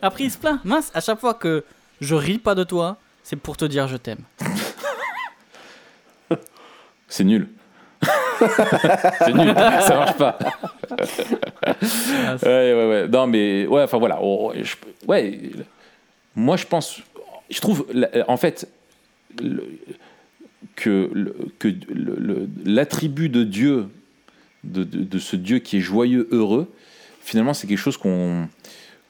après 0.00 0.24
il 0.24 0.30
se 0.30 0.38
plaint. 0.38 0.64
Mince, 0.64 0.90
à 0.94 1.00
chaque 1.00 1.18
fois 1.20 1.34
que 1.34 1.64
je 2.00 2.14
ris 2.14 2.38
pas 2.38 2.54
de 2.54 2.64
toi, 2.64 2.96
c'est 3.22 3.36
pour 3.36 3.56
te 3.56 3.64
dire 3.64 3.86
je 3.88 3.96
t'aime. 3.96 4.20
C'est 7.08 7.24
nul. 7.24 7.48
c'est 8.40 9.34
nul, 9.34 9.54
ça 9.54 9.94
marche 9.96 10.16
pas. 10.16 10.38
Ah, 11.64 11.74
Ouais, 12.42 12.72
ouais, 12.74 12.88
ouais. 12.88 13.08
Non, 13.08 13.26
mais 13.26 13.66
ouais, 13.66 13.82
enfin 13.82 13.98
voilà. 13.98 14.18
on- 14.22 14.52
je- 14.54 14.74
ouais, 15.06 15.40
moi 16.36 16.56
je 16.56 16.66
pense, 16.66 17.00
je 17.50 17.60
trouve, 17.60 17.86
la- 17.92 18.10
en 18.28 18.36
fait, 18.36 18.68
le- 19.40 19.78
que, 20.76 21.10
le- 21.12 22.48
l'attribut 22.64 23.28
de 23.28 23.44
Dieu, 23.44 23.86
de, 24.64 24.84
de- 24.84 25.04
de 25.04 25.18
ce 25.18 25.36
Dieu 25.36 25.58
qui 25.58 25.78
est 25.78 25.80
joyeux, 25.80 26.28
heureux, 26.30 26.68
finalement 27.20 27.54
c'est 27.54 27.66
quelque 27.66 27.78
chose 27.78 27.96
qu'on 27.96 28.48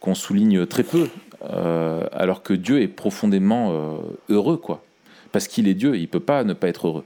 qu'on 0.00 0.14
souligne 0.16 0.66
très 0.66 0.82
peu, 0.82 1.08
euh, 1.44 2.04
alors 2.12 2.42
que 2.42 2.54
Dieu 2.54 2.82
est 2.82 2.88
profondément 2.88 3.70
euh, 3.70 3.98
heureux, 4.30 4.56
quoi. 4.56 4.84
Parce 5.30 5.46
qu'il 5.46 5.68
est 5.68 5.74
Dieu, 5.74 5.96
il 5.96 6.08
peut 6.08 6.18
pas 6.18 6.42
ne 6.42 6.54
pas 6.54 6.66
être 6.66 6.88
heureux. 6.88 7.04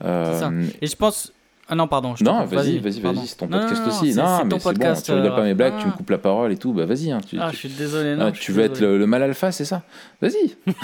C'est 0.00 0.06
ça. 0.06 0.50
Euh, 0.52 0.66
Et 0.80 0.86
je 0.86 0.94
pense. 0.94 1.32
Ah 1.68 1.74
non, 1.74 1.88
pardon. 1.88 2.14
je 2.14 2.22
non, 2.22 2.44
vas-y, 2.44 2.78
vas-y, 2.78 3.00
vas-y, 3.00 3.26
c'est 3.26 3.36
ton 3.36 3.48
non, 3.48 3.58
podcast 3.58 3.82
non, 3.82 3.88
aussi. 3.88 4.14
Non, 4.14 4.22
mais 4.22 4.38
c'est 4.38 4.48
bon, 4.48 4.58
tu 4.58 4.68
regardes 4.68 5.04
pas 5.04 5.40
euh, 5.40 5.44
mes 5.44 5.54
blagues, 5.54 5.74
ah. 5.76 5.80
tu 5.80 5.86
me 5.88 5.92
coupes 5.92 6.10
la 6.10 6.18
parole 6.18 6.52
et 6.52 6.56
tout, 6.56 6.72
bah 6.72 6.86
vas-y. 6.86 7.10
hein, 7.10 7.20
tu, 7.26 7.38
Ah, 7.40 7.50
je 7.50 7.56
suis 7.56 7.68
désolé. 7.68 8.14
Non, 8.14 8.26
ah, 8.26 8.32
tu 8.32 8.52
veux 8.52 8.62
être 8.62 8.80
le, 8.80 8.98
le 8.98 9.06
mal 9.06 9.22
alpha, 9.22 9.50
c'est 9.50 9.64
ça? 9.64 9.82
Vas-y. 10.20 10.56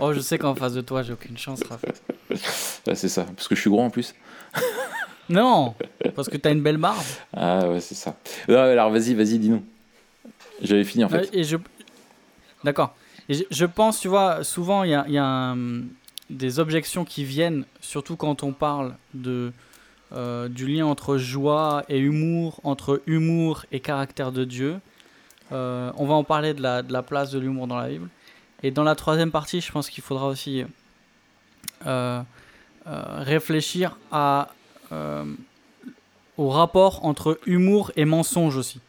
Oh, 0.00 0.12
je 0.12 0.20
sais 0.20 0.38
qu'en 0.38 0.54
face 0.54 0.72
de 0.72 0.80
toi, 0.80 1.02
j'ai 1.02 1.12
aucune 1.12 1.36
chance, 1.36 1.62
Raph. 1.68 1.84
Ouais, 2.86 2.94
c'est 2.94 3.08
ça, 3.08 3.24
parce 3.24 3.48
que 3.48 3.54
je 3.54 3.60
suis 3.60 3.68
gros 3.70 3.82
en 3.82 3.90
plus. 3.90 4.14
Non, 5.28 5.74
parce 6.16 6.28
que 6.28 6.36
t'as 6.36 6.50
une 6.50 6.60
belle 6.62 6.76
barbe. 6.76 6.98
Ah 7.36 7.68
ouais, 7.68 7.78
c'est 7.78 7.94
ça. 7.94 8.16
Non, 8.48 8.58
alors 8.58 8.90
vas-y, 8.90 9.14
vas-y, 9.14 9.38
dis-nous. 9.38 9.62
J'avais 10.60 10.82
fini 10.82 11.04
en 11.04 11.08
fait. 11.08 11.18
Ouais, 11.18 11.28
et 11.32 11.44
je... 11.44 11.56
D'accord. 12.64 12.96
Je, 13.28 13.44
je 13.48 13.64
pense, 13.64 14.00
tu 14.00 14.08
vois, 14.08 14.42
souvent, 14.42 14.82
il 14.82 14.90
y 14.90 14.94
a, 14.94 15.04
il 15.06 15.14
y 15.14 15.18
a, 15.18 15.52
hum, 15.52 15.88
des 16.30 16.58
objections 16.58 17.04
qui 17.04 17.24
viennent, 17.24 17.64
surtout 17.80 18.16
quand 18.16 18.42
on 18.42 18.52
parle 18.52 18.96
de, 19.14 19.52
euh, 20.12 20.48
du 20.48 20.66
lien 20.66 20.86
entre 20.86 21.16
joie 21.16 21.84
et 21.88 21.98
humour, 21.98 22.60
entre 22.64 23.02
humour 23.06 23.64
et 23.72 23.80
caractère 23.80 24.32
de 24.32 24.44
Dieu. 24.44 24.80
Euh, 25.52 25.92
on 25.96 26.06
va 26.06 26.14
en 26.14 26.24
parler 26.24 26.54
de 26.54 26.62
la, 26.62 26.82
de 26.82 26.92
la 26.92 27.02
place 27.02 27.30
de 27.30 27.38
l'humour 27.38 27.66
dans 27.66 27.76
la 27.78 27.88
Bible. 27.88 28.08
Et 28.62 28.70
dans 28.70 28.84
la 28.84 28.94
troisième 28.94 29.30
partie, 29.30 29.60
je 29.60 29.70
pense 29.72 29.88
qu'il 29.90 30.02
faudra 30.02 30.26
aussi 30.26 30.64
euh, 31.86 32.22
réfléchir 32.86 33.96
à, 34.12 34.48
au 36.36 36.48
rapport 36.48 37.04
entre 37.04 37.38
humour 37.46 37.92
et 37.96 38.04
mensonge 38.04 38.56
aussi. 38.56 38.80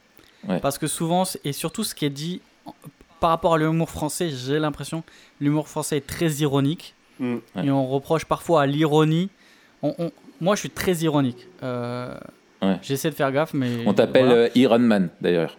Ouais. 0.48 0.60
Parce 0.60 0.78
que 0.78 0.88
souvent, 0.88 1.24
et 1.44 1.54
surtout 1.54 1.84
ce 1.84 1.94
qui 1.94 2.06
est 2.06 2.10
dit 2.10 2.42
par 3.20 3.30
rapport 3.30 3.54
à 3.54 3.58
l'humour 3.58 3.90
français, 3.90 4.30
j'ai 4.32 4.58
l'impression 4.60 5.04
l'humour 5.40 5.68
français 5.70 5.98
est 5.98 6.08
très 6.08 6.30
ironique. 6.36 6.96
Mm. 7.20 7.36
Ouais. 7.56 7.66
Et 7.66 7.72
on 7.72 7.88
reproche 7.88 8.26
parfois 8.26 8.64
à 8.64 8.66
l'ironie. 8.66 9.30
On- 9.84 9.94
on- 10.00 10.12
moi, 10.42 10.56
je 10.56 10.60
suis 10.62 10.70
très 10.70 10.94
ironique. 10.98 11.48
Euh, 11.64 12.14
Ouais. 12.64 12.78
J'essaie 12.84 13.10
de 13.10 13.16
faire 13.16 13.32
gaffe, 13.32 13.56
mais. 13.56 13.70
On 13.88 13.94
t'appelle 13.96 14.26
voilà. 14.26 14.42
euh, 14.42 14.50
Iron 14.54 14.78
Man 14.78 15.10
d'ailleurs. 15.20 15.58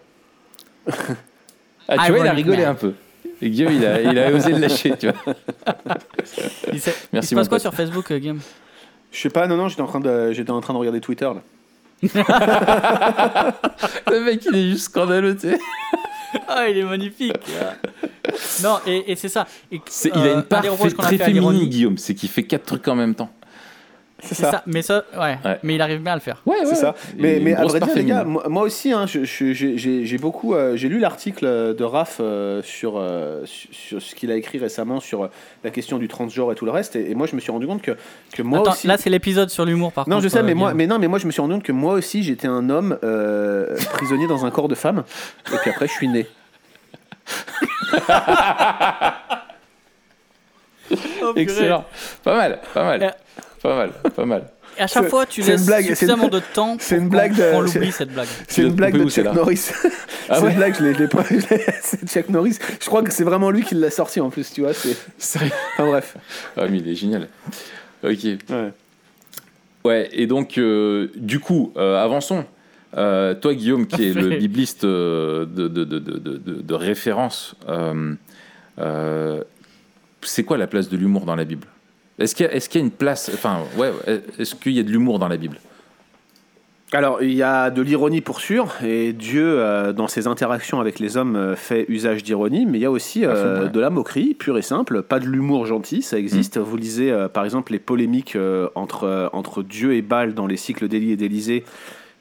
ah, 0.87 2.05
tu 2.05 2.11
vois, 2.13 2.19
il 2.19 2.27
a 2.27 2.31
rigolé 2.31 2.59
Man. 2.61 2.67
un 2.71 2.75
peu. 2.75 2.93
Et 3.41 3.49
Guillaume, 3.49 3.73
il 3.73 3.85
a, 3.85 3.99
il 4.01 4.17
a 4.17 4.31
osé 4.31 4.53
le 4.53 4.59
lâcher, 4.59 4.93
tu 4.97 5.09
vois. 5.09 5.15
Il, 6.71 6.79
s'est- 6.79 6.91
il 6.97 7.07
Merci, 7.11 7.29
se 7.29 7.35
passe 7.35 7.49
quoi 7.49 7.57
pote. 7.57 7.61
sur 7.61 7.73
Facebook, 7.73 8.09
euh, 8.11 8.19
Game 8.19 8.39
Je 9.11 9.19
sais 9.19 9.29
pas, 9.29 9.47
non, 9.47 9.57
non, 9.57 9.67
j'étais 9.67 9.81
en, 9.81 9.87
train 9.87 9.99
de- 9.99 10.31
j'étais 10.31 10.51
en 10.51 10.61
train 10.61 10.73
de 10.73 10.77
regarder 10.79 11.01
Twitter 11.01 11.25
là. 11.25 11.41
Le 14.11 14.19
mec, 14.23 14.45
il 14.49 14.55
est 14.55 14.69
juste 14.69 14.85
scandaleux, 14.85 15.35
tu 15.35 15.49
sais. 15.51 15.59
Ah, 16.47 16.67
il 16.69 16.77
est 16.77 16.83
magnifique 16.83 17.33
Non, 18.63 18.79
et, 18.87 19.11
et 19.11 19.15
c'est 19.17 19.29
ça. 19.29 19.45
Et, 19.71 19.75
euh, 19.77 19.79
il 20.05 20.11
a 20.11 20.21
un 20.21 20.35
une 20.37 20.43
part 20.43 20.61
des 20.61 20.69
reproches 20.69 20.91
fait- 20.91 20.97
très 20.97 21.17
féminine, 21.17 21.67
Guillaume. 21.67 21.97
C'est 21.97 22.15
qu'il 22.15 22.29
fait 22.29 22.43
quatre 22.43 22.63
trucs 22.65 22.87
en 22.87 22.95
même 22.95 23.13
temps. 23.15 23.29
C'est 24.25 24.35
ça. 24.35 24.51
ça. 24.51 24.63
Mais 24.65 24.81
ça, 24.81 25.03
ouais. 25.17 25.37
Ouais. 25.43 25.59
Mais 25.63 25.75
il 25.75 25.81
arrive 25.81 25.99
bien 26.01 26.13
à 26.13 26.15
le 26.15 26.21
faire. 26.21 26.41
Ouais, 26.45 26.57
C'est 26.63 26.75
ça. 26.75 26.95
Mais, 27.17 27.39
mais 27.41 27.53
à 27.55 27.65
vrai 27.65 27.79
dire, 27.79 27.93
les 27.95 28.05
gars, 28.05 28.23
moi, 28.23 28.47
moi 28.47 28.63
aussi, 28.63 28.91
hein, 28.93 29.05
j'ai 29.05 30.17
beaucoup, 30.17 30.53
euh, 30.55 30.75
j'ai 30.77 30.87
lu 30.89 30.99
l'article 30.99 31.45
de 31.75 31.83
Raph 31.83 32.17
euh, 32.19 32.61
sur, 32.63 32.93
euh, 32.97 33.41
sur, 33.45 33.69
sur 33.73 34.01
ce 34.01 34.15
qu'il 34.15 34.31
a 34.31 34.35
écrit 34.35 34.57
récemment 34.59 34.99
sur 34.99 35.23
euh, 35.23 35.27
la 35.63 35.71
question 35.71 35.97
du 35.97 36.07
transgenre 36.07 36.51
et 36.51 36.55
tout 36.55 36.65
le 36.65 36.71
reste, 36.71 36.95
et, 36.95 37.11
et 37.11 37.15
moi 37.15 37.27
je 37.27 37.35
me 37.35 37.41
suis 37.41 37.51
rendu 37.51 37.67
compte 37.67 37.81
que, 37.81 37.91
que 38.33 38.41
moi 38.41 38.59
Attends, 38.59 38.71
aussi. 38.71 38.87
là, 38.87 38.97
c'est 38.97 39.09
l'épisode 39.09 39.49
sur 39.49 39.65
l'humour, 39.65 39.91
par 39.91 40.07
non, 40.07 40.15
contre. 40.15 40.23
je 40.23 40.29
sais, 40.29 40.39
euh, 40.39 40.43
mais 40.43 40.53
moi, 40.53 40.73
mais 40.73 40.87
non, 40.87 40.99
mais 40.99 41.07
moi 41.07 41.19
je 41.19 41.25
me 41.27 41.31
suis 41.31 41.41
rendu 41.41 41.55
compte 41.55 41.63
que 41.63 41.71
moi 41.73 41.93
aussi 41.93 42.23
j'étais 42.23 42.47
un 42.47 42.69
homme 42.69 42.97
euh, 43.03 43.75
prisonnier 43.93 44.27
dans 44.27 44.45
un 44.45 44.51
corps 44.51 44.67
de 44.69 44.75
femme, 44.75 45.03
et 45.53 45.57
puis 45.57 45.69
après 45.69 45.87
je 45.87 45.93
suis 45.93 46.07
né. 46.07 46.27
Oh. 51.21 51.33
Excellent. 51.35 51.85
Pas 52.23 52.35
mal, 52.35 52.59
pas 52.73 52.83
mal. 52.83 53.15
Pas 53.63 53.75
mal, 53.75 53.89
pas 54.15 54.25
mal. 54.25 54.43
Et 54.77 54.81
à 54.81 54.87
chaque 54.87 55.03
C'est- 55.05 55.09
fois, 55.09 55.25
tu 55.25 55.41
laisses 55.41 55.65
blague, 55.65 55.83
c'est 55.83 55.89
une- 55.89 55.95
suffisamment 55.95 56.27
de 56.27 56.39
temps 56.53 56.77
c'est 56.79 56.95
une 56.97 57.03
pour 57.03 57.11
blague 57.11 57.31
qu'on- 57.31 57.37
de- 57.37 57.51
qu'on 57.63 57.67
c'est- 57.67 57.79
l'oublie, 57.79 57.91
cette 57.91 58.13
blague. 58.13 58.27
C'est 58.47 58.61
une 58.63 58.73
blague 58.73 58.97
de 58.97 59.09
Chuck 59.09 59.33
Norris. 59.33 59.69
Ah 60.29 60.35
c'est 60.35 60.41
ouais 60.43 60.49
une 60.51 60.57
blague, 60.57 60.75
je 60.77 60.83
l'ai- 60.83 61.07
pas. 61.07 61.23
C'est 61.81 62.09
Chuck 62.09 62.29
Norris. 62.29 62.57
Je 62.81 62.85
crois 62.87 63.01
que 63.03 63.11
c'est 63.11 63.23
vraiment 63.23 63.51
lui 63.51 63.63
qui 63.63 63.75
l'a 63.75 63.89
sorti 63.91 64.19
en 64.19 64.29
plus, 64.29 64.51
tu 64.51 64.61
vois. 64.61 64.73
c'est- 64.73 64.97
Sérieux 65.17 65.51
Enfin 65.73 65.85
bref. 65.85 66.17
Ah, 66.57 66.67
mais 66.69 66.77
il 66.79 66.89
est 66.89 66.95
génial. 66.95 67.27
Ok. 68.03 68.19
Ouais. 68.49 68.71
Ouais, 69.85 70.09
et 70.11 70.27
donc, 70.27 70.57
euh, 70.57 71.09
du 71.15 71.39
coup, 71.39 71.71
euh, 71.77 72.03
avançons. 72.03 72.45
Euh, 72.97 73.33
toi, 73.35 73.53
Guillaume, 73.53 73.87
qui 73.87 74.09
est 74.09 74.13
le 74.13 74.29
bibliste 74.37 74.85
de, 74.85 75.47
de, 75.51 75.67
de, 75.67 75.83
de, 75.83 75.99
de- 75.99 76.61
de 76.61 76.73
référence, 76.73 77.55
euh, 77.69 78.13
euh, 78.79 79.43
c'est 80.21 80.43
quoi 80.43 80.57
la 80.57 80.67
place 80.67 80.89
de 80.89 80.97
l'humour 80.97 81.25
dans 81.25 81.35
la 81.35 81.43
Bible? 81.43 81.67
Est-ce 82.19 82.35
qu'il 82.35 82.45
y, 82.45 82.49
a- 82.49 82.53
est-ce 82.53 82.69
qu'il 82.69 82.79
y 82.79 82.83
a 82.83 82.85
une 82.85 82.91
place. 82.91 83.31
Enfin, 83.33 83.59
ouais, 83.77 83.91
ouais, 84.07 84.21
est-ce 84.39 84.55
qu'il 84.55 84.73
y 84.73 84.79
a 84.79 84.83
de 84.83 84.89
l'humour 84.89 85.19
dans 85.19 85.27
la 85.27 85.37
Bible? 85.37 85.57
Alors, 86.95 87.23
il 87.23 87.33
y 87.33 87.41
a 87.41 87.71
de 87.71 87.81
l'ironie 87.81 88.21
pour 88.21 88.39
sûr, 88.39 88.71
et 88.85 89.13
Dieu, 89.13 89.43
euh, 89.59 89.93
dans 89.93 90.07
ses 90.07 90.27
interactions 90.27 90.79
avec 90.79 90.99
les 90.99 91.17
hommes, 91.17 91.35
euh, 91.35 91.55
fait 91.55 91.85
usage 91.89 92.21
d'ironie, 92.21 92.67
mais 92.67 92.77
il 92.77 92.81
y 92.81 92.85
a 92.85 92.91
aussi 92.91 93.25
euh, 93.25 93.57
fond, 93.57 93.63
ouais. 93.63 93.69
de 93.71 93.79
la 93.79 93.89
moquerie, 93.89 94.35
pure 94.35 94.59
et 94.59 94.61
simple, 94.61 95.01
pas 95.01 95.19
de 95.19 95.25
l'humour 95.25 95.65
gentil, 95.65 96.03
ça 96.03 96.19
existe. 96.19 96.59
Vous 96.59 96.77
lisez, 96.77 97.11
euh, 97.11 97.27
par 97.27 97.45
exemple, 97.45 97.71
les 97.71 97.79
polémiques 97.79 98.35
euh, 98.35 98.69
entre, 98.75 99.05
euh, 99.05 99.27
entre 99.33 99.63
Dieu 99.63 99.95
et 99.95 100.03
Baal 100.03 100.35
dans 100.35 100.45
les 100.45 100.57
cycles 100.57 100.87
d'Élie 100.87 101.13
et 101.13 101.17
d'Élysée. 101.17 101.63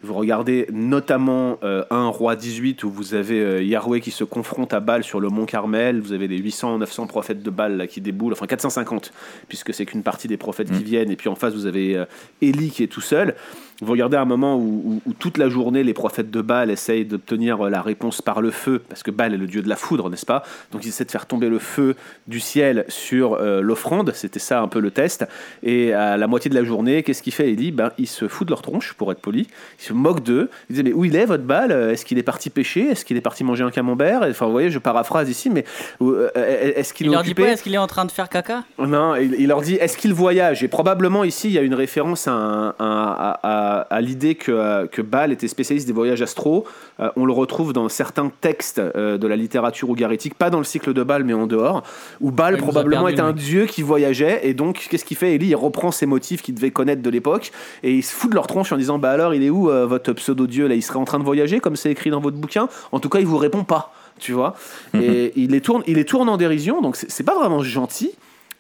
Vous 0.03 0.15
regardez 0.15 0.67
notamment 0.73 1.59
euh, 1.63 1.85
1 1.91 2.09
roi 2.09 2.35
18 2.35 2.83
où 2.83 2.91
vous 2.91 3.15
avez 3.15 3.41
euh, 3.41 3.63
Yahweh 3.63 4.01
qui 4.01 4.11
se 4.11 4.25
confronte 4.25 4.75
à 4.75 4.81
Baal 4.81 5.05
sur 5.05 5.21
le 5.21 5.29
mont 5.29 5.47
Carmel, 5.47 6.01
vous 6.01 6.13
avez 6.13 6.27
les 6.27 6.39
800 6.39 6.79
900 6.79 7.07
prophètes 7.07 7.43
de 7.43 7.51
Baal 7.51 7.77
là, 7.77 7.87
qui 7.87 8.01
déboulent, 8.01 8.33
enfin 8.33 8.47
450 8.47 9.13
puisque 9.49 9.73
c'est 9.73 9.87
qu'une 9.87 10.03
partie 10.03 10.27
des 10.27 10.37
prophètes 10.37 10.73
qui 10.73 10.83
viennent. 10.83 11.11
Et 11.11 11.17
puis 11.17 11.29
en 11.29 11.37
face 11.37 11.55
vous 11.55 11.67
avez 11.67 11.97
euh, 11.97 12.05
Élie 12.41 12.71
qui 12.71 12.83
est 12.83 12.89
tout 12.89 13.01
seul. 13.01 13.37
Vous 13.83 13.93
regardez 13.93 14.17
un 14.17 14.25
moment 14.25 14.57
où, 14.57 14.83
où- 14.87 15.03
où 15.05 15.13
toute 15.13 15.37
la 15.39 15.49
journée 15.49 15.83
les 15.83 15.93
prophètes 15.93 16.31
de 16.31 16.41
Baal 16.41 16.71
essayent 16.71 17.05
d'obtenir 17.05 17.67
euh, 17.67 17.69
la 17.71 17.83
réponse 17.83 18.23
par 18.23 18.41
le 18.41 18.51
feu 18.51 18.81
parce 18.89 19.03
que 19.03 19.11
Baal 19.11 19.35
est 19.35 19.37
le 19.37 19.47
dieu 19.47 19.61
de 19.61 19.69
la 19.69 19.77
foudre, 19.77 20.09
n'est-ce 20.09 20.25
pas? 20.25 20.43
Donc 20.71 20.85
ils 20.85 20.89
essaient 20.89 21.05
de 21.05 21.11
faire 21.11 21.27
tomber 21.27 21.49
le 21.49 21.59
feu 21.59 21.97
du 22.29 22.41
ciel 22.41 22.85
sur 22.89 23.35
euh, 23.35 23.61
l'offrande, 23.61 24.13
c'était 24.15 24.39
ça 24.39 24.61
un 24.63 24.69
peu 24.69 24.79
le 24.81 24.91
test. 24.91 25.27
Et 25.63 25.93
à 25.93 26.17
la 26.17 26.27
moitié 26.27 26.49
de 26.49 26.55
la 26.55 26.65
journée, 26.65 27.03
qu'est-ce 27.03 27.23
qu'il 27.23 27.33
fait? 27.33 27.51
Élie 27.51 27.73
ben, 27.73 27.91
Il 27.99 28.07
se 28.07 28.29
fout 28.29 28.47
de 28.47 28.53
leur 28.53 28.63
tronche 28.63 28.93
pour 28.95 29.11
être 29.13 29.21
poli, 29.21 29.49
il 29.81 29.85
se 29.85 29.93
moque 29.93 30.23
d'eux. 30.23 30.49
Il 30.71 30.75
disait 30.75 30.83
mais 30.85 30.93
où 30.93 31.05
il 31.05 31.17
est 31.17 31.27
votre 31.27 31.43
Baal? 31.45 31.73
Est-ce 31.73 32.05
qu'il 32.05 32.19
est 32.19 32.23
parti 32.23 32.49
pêcher? 32.51 32.89
Est-ce 32.91 33.05
qu'il 33.05 33.17
est 33.17 33.21
parti 33.21 33.43
manger 33.43 33.65
un 33.65 33.71
camembert? 33.71 34.23
Enfin 34.31 34.47
vous 34.47 34.53
voyez, 34.53 34.71
je 34.71 34.79
paraphrase 34.79 35.29
ici, 35.29 35.51
mais 35.51 35.65
euh, 36.01 36.29
est-ce 36.77 36.95
qu'il 36.95 37.07
Il 37.07 37.11
est 37.11 37.15
leur 37.15 37.23
dit 37.25 37.35
pas 37.35 37.49
est-ce 37.49 37.63
qu'il 37.65 37.75
est 37.75 37.79
en 37.79 37.87
train 37.89 38.05
de 38.05 38.13
faire 38.13 38.29
caca? 38.29 38.63
Non, 38.79 39.17
il, 39.17 39.35
il 39.39 39.49
leur 39.49 39.61
dit 39.61 39.75
est-ce 39.75 39.97
qu'il 39.97 40.15
voyage? 40.15 40.63
Et 40.63 40.69
probablement 40.69 41.25
ici, 41.25 41.49
il 41.49 41.53
y 41.55 41.59
a 41.59 41.63
une 41.63 41.75
référence 41.75 42.29
à, 42.29 42.33
un- 42.33 42.69
un- 42.69 42.75
à- 42.79 43.72
à- 43.81 43.81
à 43.97 44.01
l'idée 44.01 44.35
que, 44.35 44.53
euh, 44.53 44.87
que 44.87 45.03
Baal 45.03 45.33
était 45.33 45.49
spécialiste 45.49 45.87
des 45.87 45.93
voyages 45.93 46.23
astraux. 46.23 46.65
Euh, 47.01 47.11
on 47.17 47.25
le 47.25 47.33
retrouve 47.33 47.73
dans 47.73 47.89
certains 47.89 48.31
textes 48.41 48.79
euh, 48.79 49.19
de 49.19 49.27
la 49.27 49.37
littérature 49.37 49.89
ougaritique, 49.91 50.35
pas 50.35 50.51
dans 50.51 50.59
le 50.59 50.65
cycle 50.65 50.93
de 50.93 51.03
Baal, 51.03 51.25
mais 51.25 51.33
en 51.33 51.47
dehors, 51.47 51.83
où 52.21 52.31
Baal 52.31 52.55
Il 52.55 52.63
probablement 52.63 53.09
était 53.09 53.21
un 53.21 53.33
dieu 53.33 53.67
qui 53.67 53.83
voyageait. 53.83 54.41
Et 54.47 54.55
donc, 54.55 54.87
qu'est-ce 54.91 55.05
qu'il 55.05 55.17
fait? 55.17 55.35
Élie, 55.35 55.49
il 55.49 55.57
reprend 55.57 55.91
ses 55.91 56.07
motifs 56.07 56.43
qu'il 56.43 56.55
devait 56.55 56.71
connaître 56.71 57.03
de 57.03 57.11
l'époque 57.11 57.53
et 57.83 57.93
il 57.93 58.03
se 58.03 58.15
fout 58.15 58.31
de 58.31 58.35
leur 58.35 58.47
tronche 58.47 58.73
en 58.73 58.77
disant 58.77 58.99
bah 58.99 59.11
alors, 59.11 59.35
il 59.35 59.43
est 59.43 59.51
où 59.51 59.71
euh, 59.71 59.87
votre 59.87 60.13
pseudo-dieu 60.13 60.67
là? 60.69 60.75
Il 60.75 60.83
serait 60.83 60.99
en 60.99 61.05
train 61.05 61.19
de 61.19 61.25
voyager, 61.25 61.61
comme 61.61 61.77
c'est 61.77 61.91
écrit 61.91 62.11
dans 62.11 62.21
votre 62.21 62.37
bouquin? 62.37 62.69
En 62.93 63.01
tout 63.01 63.09
cas, 63.09 63.19
il 63.21 63.27
vous 63.27 63.39
répond 63.39 63.65
pas. 63.65 63.93
Tu 64.19 64.33
vois? 64.33 64.55
Et 64.95 65.33
il 65.37 65.51
les 65.51 65.61
tourne, 65.61 65.83
il 65.87 65.97
les 65.97 66.05
tourne 66.05 66.29
en 66.29 66.37
dérision, 66.37 66.81
donc 66.83 66.97
c'est 66.97 67.11
c'est 67.11 67.25
pas 67.25 67.35
vraiment 67.39 67.63
gentil 67.63 68.11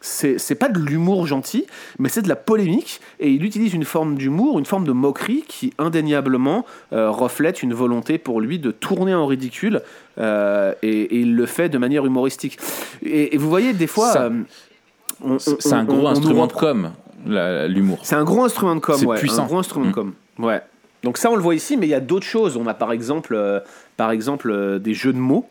c'est 0.02 0.54
pas 0.56 0.68
de 0.68 0.78
l'humour 0.78 1.26
gentil, 1.26 1.64
mais 1.98 2.08
c'est 2.10 2.20
de 2.22 2.28
la 2.28 2.36
polémique, 2.36 3.00
et 3.20 3.30
il 3.30 3.44
utilise 3.44 3.72
une 3.72 3.84
forme 3.84 4.16
d'humour, 4.16 4.58
une 4.58 4.66
forme 4.66 4.84
de 4.84 4.92
moquerie 4.92 5.44
qui 5.48 5.72
indéniablement 5.78 6.66
euh, 6.92 7.10
reflète 7.10 7.62
une 7.62 7.72
volonté 7.72 8.18
pour 8.18 8.40
lui 8.40 8.58
de 8.58 8.70
tourner 8.72 9.14
en 9.14 9.26
ridicule, 9.26 9.80
euh, 10.18 10.74
et, 10.82 10.88
et 11.02 11.20
il 11.20 11.34
le 11.36 11.46
fait 11.46 11.68
de 11.68 11.78
manière 11.78 12.04
humoristique. 12.04 12.58
Et, 13.02 13.34
et 13.34 13.38
vous 13.38 13.48
voyez, 13.48 13.72
des 13.72 13.86
fois... 13.86 14.12
Ça- 14.12 14.24
euh, 15.24 15.38
C'est 15.38 15.72
un 15.74 15.84
gros 15.84 16.06
on 16.06 16.10
instrument 16.10 16.46
de 16.48 16.52
com, 16.52 16.90
l'humour. 17.68 18.00
c'est 18.02 18.16
un 18.16 18.24
gros 18.24 18.44
instrument 18.44 18.74
de 18.74 18.80
com, 18.80 18.96
C'est 18.98 19.06
ouais. 19.06 19.18
puissant. 19.18 19.44
Un 19.44 19.46
gros 19.46 19.58
instrument 19.58 19.86
Mm. 19.86 19.90
de 19.90 19.94
com. 19.94 20.12
Ouais. 20.40 20.60
Donc 21.04 21.18
ça, 21.18 21.30
on 21.30 21.36
le 21.36 21.42
voit 21.42 21.54
ici, 21.54 21.76
mais 21.76 21.86
il 21.86 21.90
y 21.90 21.94
a 21.94 22.00
d'autres 22.00 22.26
choses. 22.26 22.56
On 22.56 22.66
a 22.66 22.74
par 22.74 22.92
exemple, 22.92 23.36
par 23.96 24.10
exemple 24.12 24.78
des 24.80 24.94
jeux 24.94 25.12
de 25.12 25.18
mots. 25.18 25.48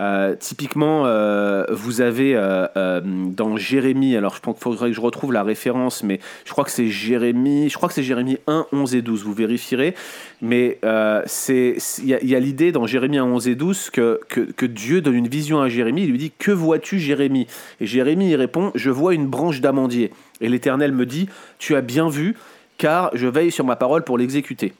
Euh, 0.00 0.36
typiquement, 0.38 1.06
euh, 1.06 1.64
vous 1.70 2.00
avez 2.00 2.34
euh, 2.36 3.00
dans 3.04 3.56
Jérémie, 3.56 4.16
alors 4.16 4.36
je 4.36 4.40
pense 4.40 4.54
qu'il 4.54 4.62
faudrait 4.62 4.90
que 4.90 4.94
je 4.94 5.00
retrouve 5.00 5.32
la 5.32 5.42
référence, 5.42 6.04
mais 6.04 6.20
je 6.44 6.52
crois 6.52 6.64
que 6.64 6.70
c'est 6.70 6.86
Jérémie, 6.86 7.68
je 7.68 7.76
crois 7.76 7.88
que 7.88 7.94
c'est 7.94 8.04
Jérémie 8.04 8.38
1, 8.46 8.66
11 8.72 8.94
et 8.94 9.02
12, 9.02 9.24
vous 9.24 9.32
vérifierez. 9.32 9.94
Mais 10.40 10.78
il 10.82 12.06
y 12.06 12.34
a, 12.34 12.40
l'idée 12.40 12.70
dans 12.70 12.86
Jérémie 12.86 13.18
1, 13.18 13.24
11 13.24 13.48
et 13.48 13.54
12 13.56 13.90
que, 13.90 14.20
que, 14.28 14.66
Dieu 14.66 15.00
donne 15.00 15.16
une 15.16 15.28
vision 15.28 15.60
à 15.60 15.68
Jérémie, 15.68 16.04
il 16.04 16.10
lui 16.10 16.18
dit 16.18 16.32
Que 16.38 16.52
vois-tu, 16.52 17.00
Jérémie? 17.00 17.48
Et 17.80 17.86
Jérémie, 17.86 18.30
il 18.30 18.36
répond 18.36 18.70
Je 18.76 18.90
vois 18.90 19.14
une 19.14 19.26
branche 19.26 19.60
d'amandier. 19.60 20.12
Et 20.40 20.48
l'Éternel 20.48 20.92
me 20.92 21.06
dit 21.06 21.28
Tu 21.58 21.74
as 21.74 21.80
bien 21.80 22.08
vu, 22.08 22.36
car 22.76 23.10
je 23.14 23.26
veille 23.26 23.50
sur 23.50 23.64
ma 23.64 23.74
parole 23.74 24.04
pour 24.04 24.16
l'exécuter. 24.16 24.74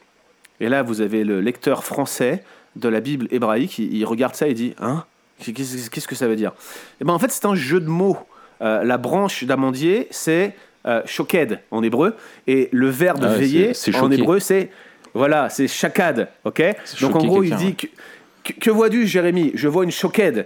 Et 0.61 0.69
là, 0.69 0.81
vous 0.81 1.01
avez 1.01 1.25
le 1.25 1.41
lecteur 1.41 1.83
français 1.83 2.43
de 2.75 2.87
la 2.87 3.01
Bible 3.01 3.27
hébraïque, 3.31 3.79
il 3.79 4.05
regarde 4.05 4.35
ça 4.35 4.47
et 4.47 4.53
dit 4.53 4.73
Hein? 4.79 5.03
Qu'est-ce 5.43 6.07
que 6.07 6.15
ça 6.15 6.27
veut 6.27 6.35
dire? 6.35 6.53
Eh 7.01 7.03
ben, 7.05 7.13
en 7.13 7.19
fait, 7.19 7.31
c'est 7.31 7.45
un 7.45 7.55
jeu 7.55 7.79
de 7.79 7.87
mots. 7.89 8.17
Euh, 8.61 8.83
la 8.83 8.97
branche 8.97 9.43
d'amandier, 9.45 10.07
c'est 10.11 10.53
euh, 10.85 11.01
shoked 11.05 11.59
en 11.71 11.81
hébreu, 11.83 12.15
et 12.47 12.69
le 12.71 12.89
verbe 12.89 13.19
Ah 13.23 13.31
ouais, 13.31 13.37
veiller 13.39 13.73
c'est- 13.73 13.91
c'est 13.91 13.97
en 13.97 14.09
hébreu, 14.11 14.39
c'est 14.39 14.69
voilà, 15.13 15.49
c'est 15.49 15.67
shakad, 15.67 16.29
ok? 16.45 16.61
Donc 17.01 17.15
en 17.15 17.19
gros, 17.27 17.43
il 17.43 17.49
dit 17.57 17.75
que, 17.75 17.87
que, 18.43 18.53
que 18.59 18.69
vois-tu, 18.69 19.07
Jérémie? 19.07 19.51
Je 19.55 19.67
vois 19.67 19.83
une 19.83 19.91
shoked. 19.91 20.45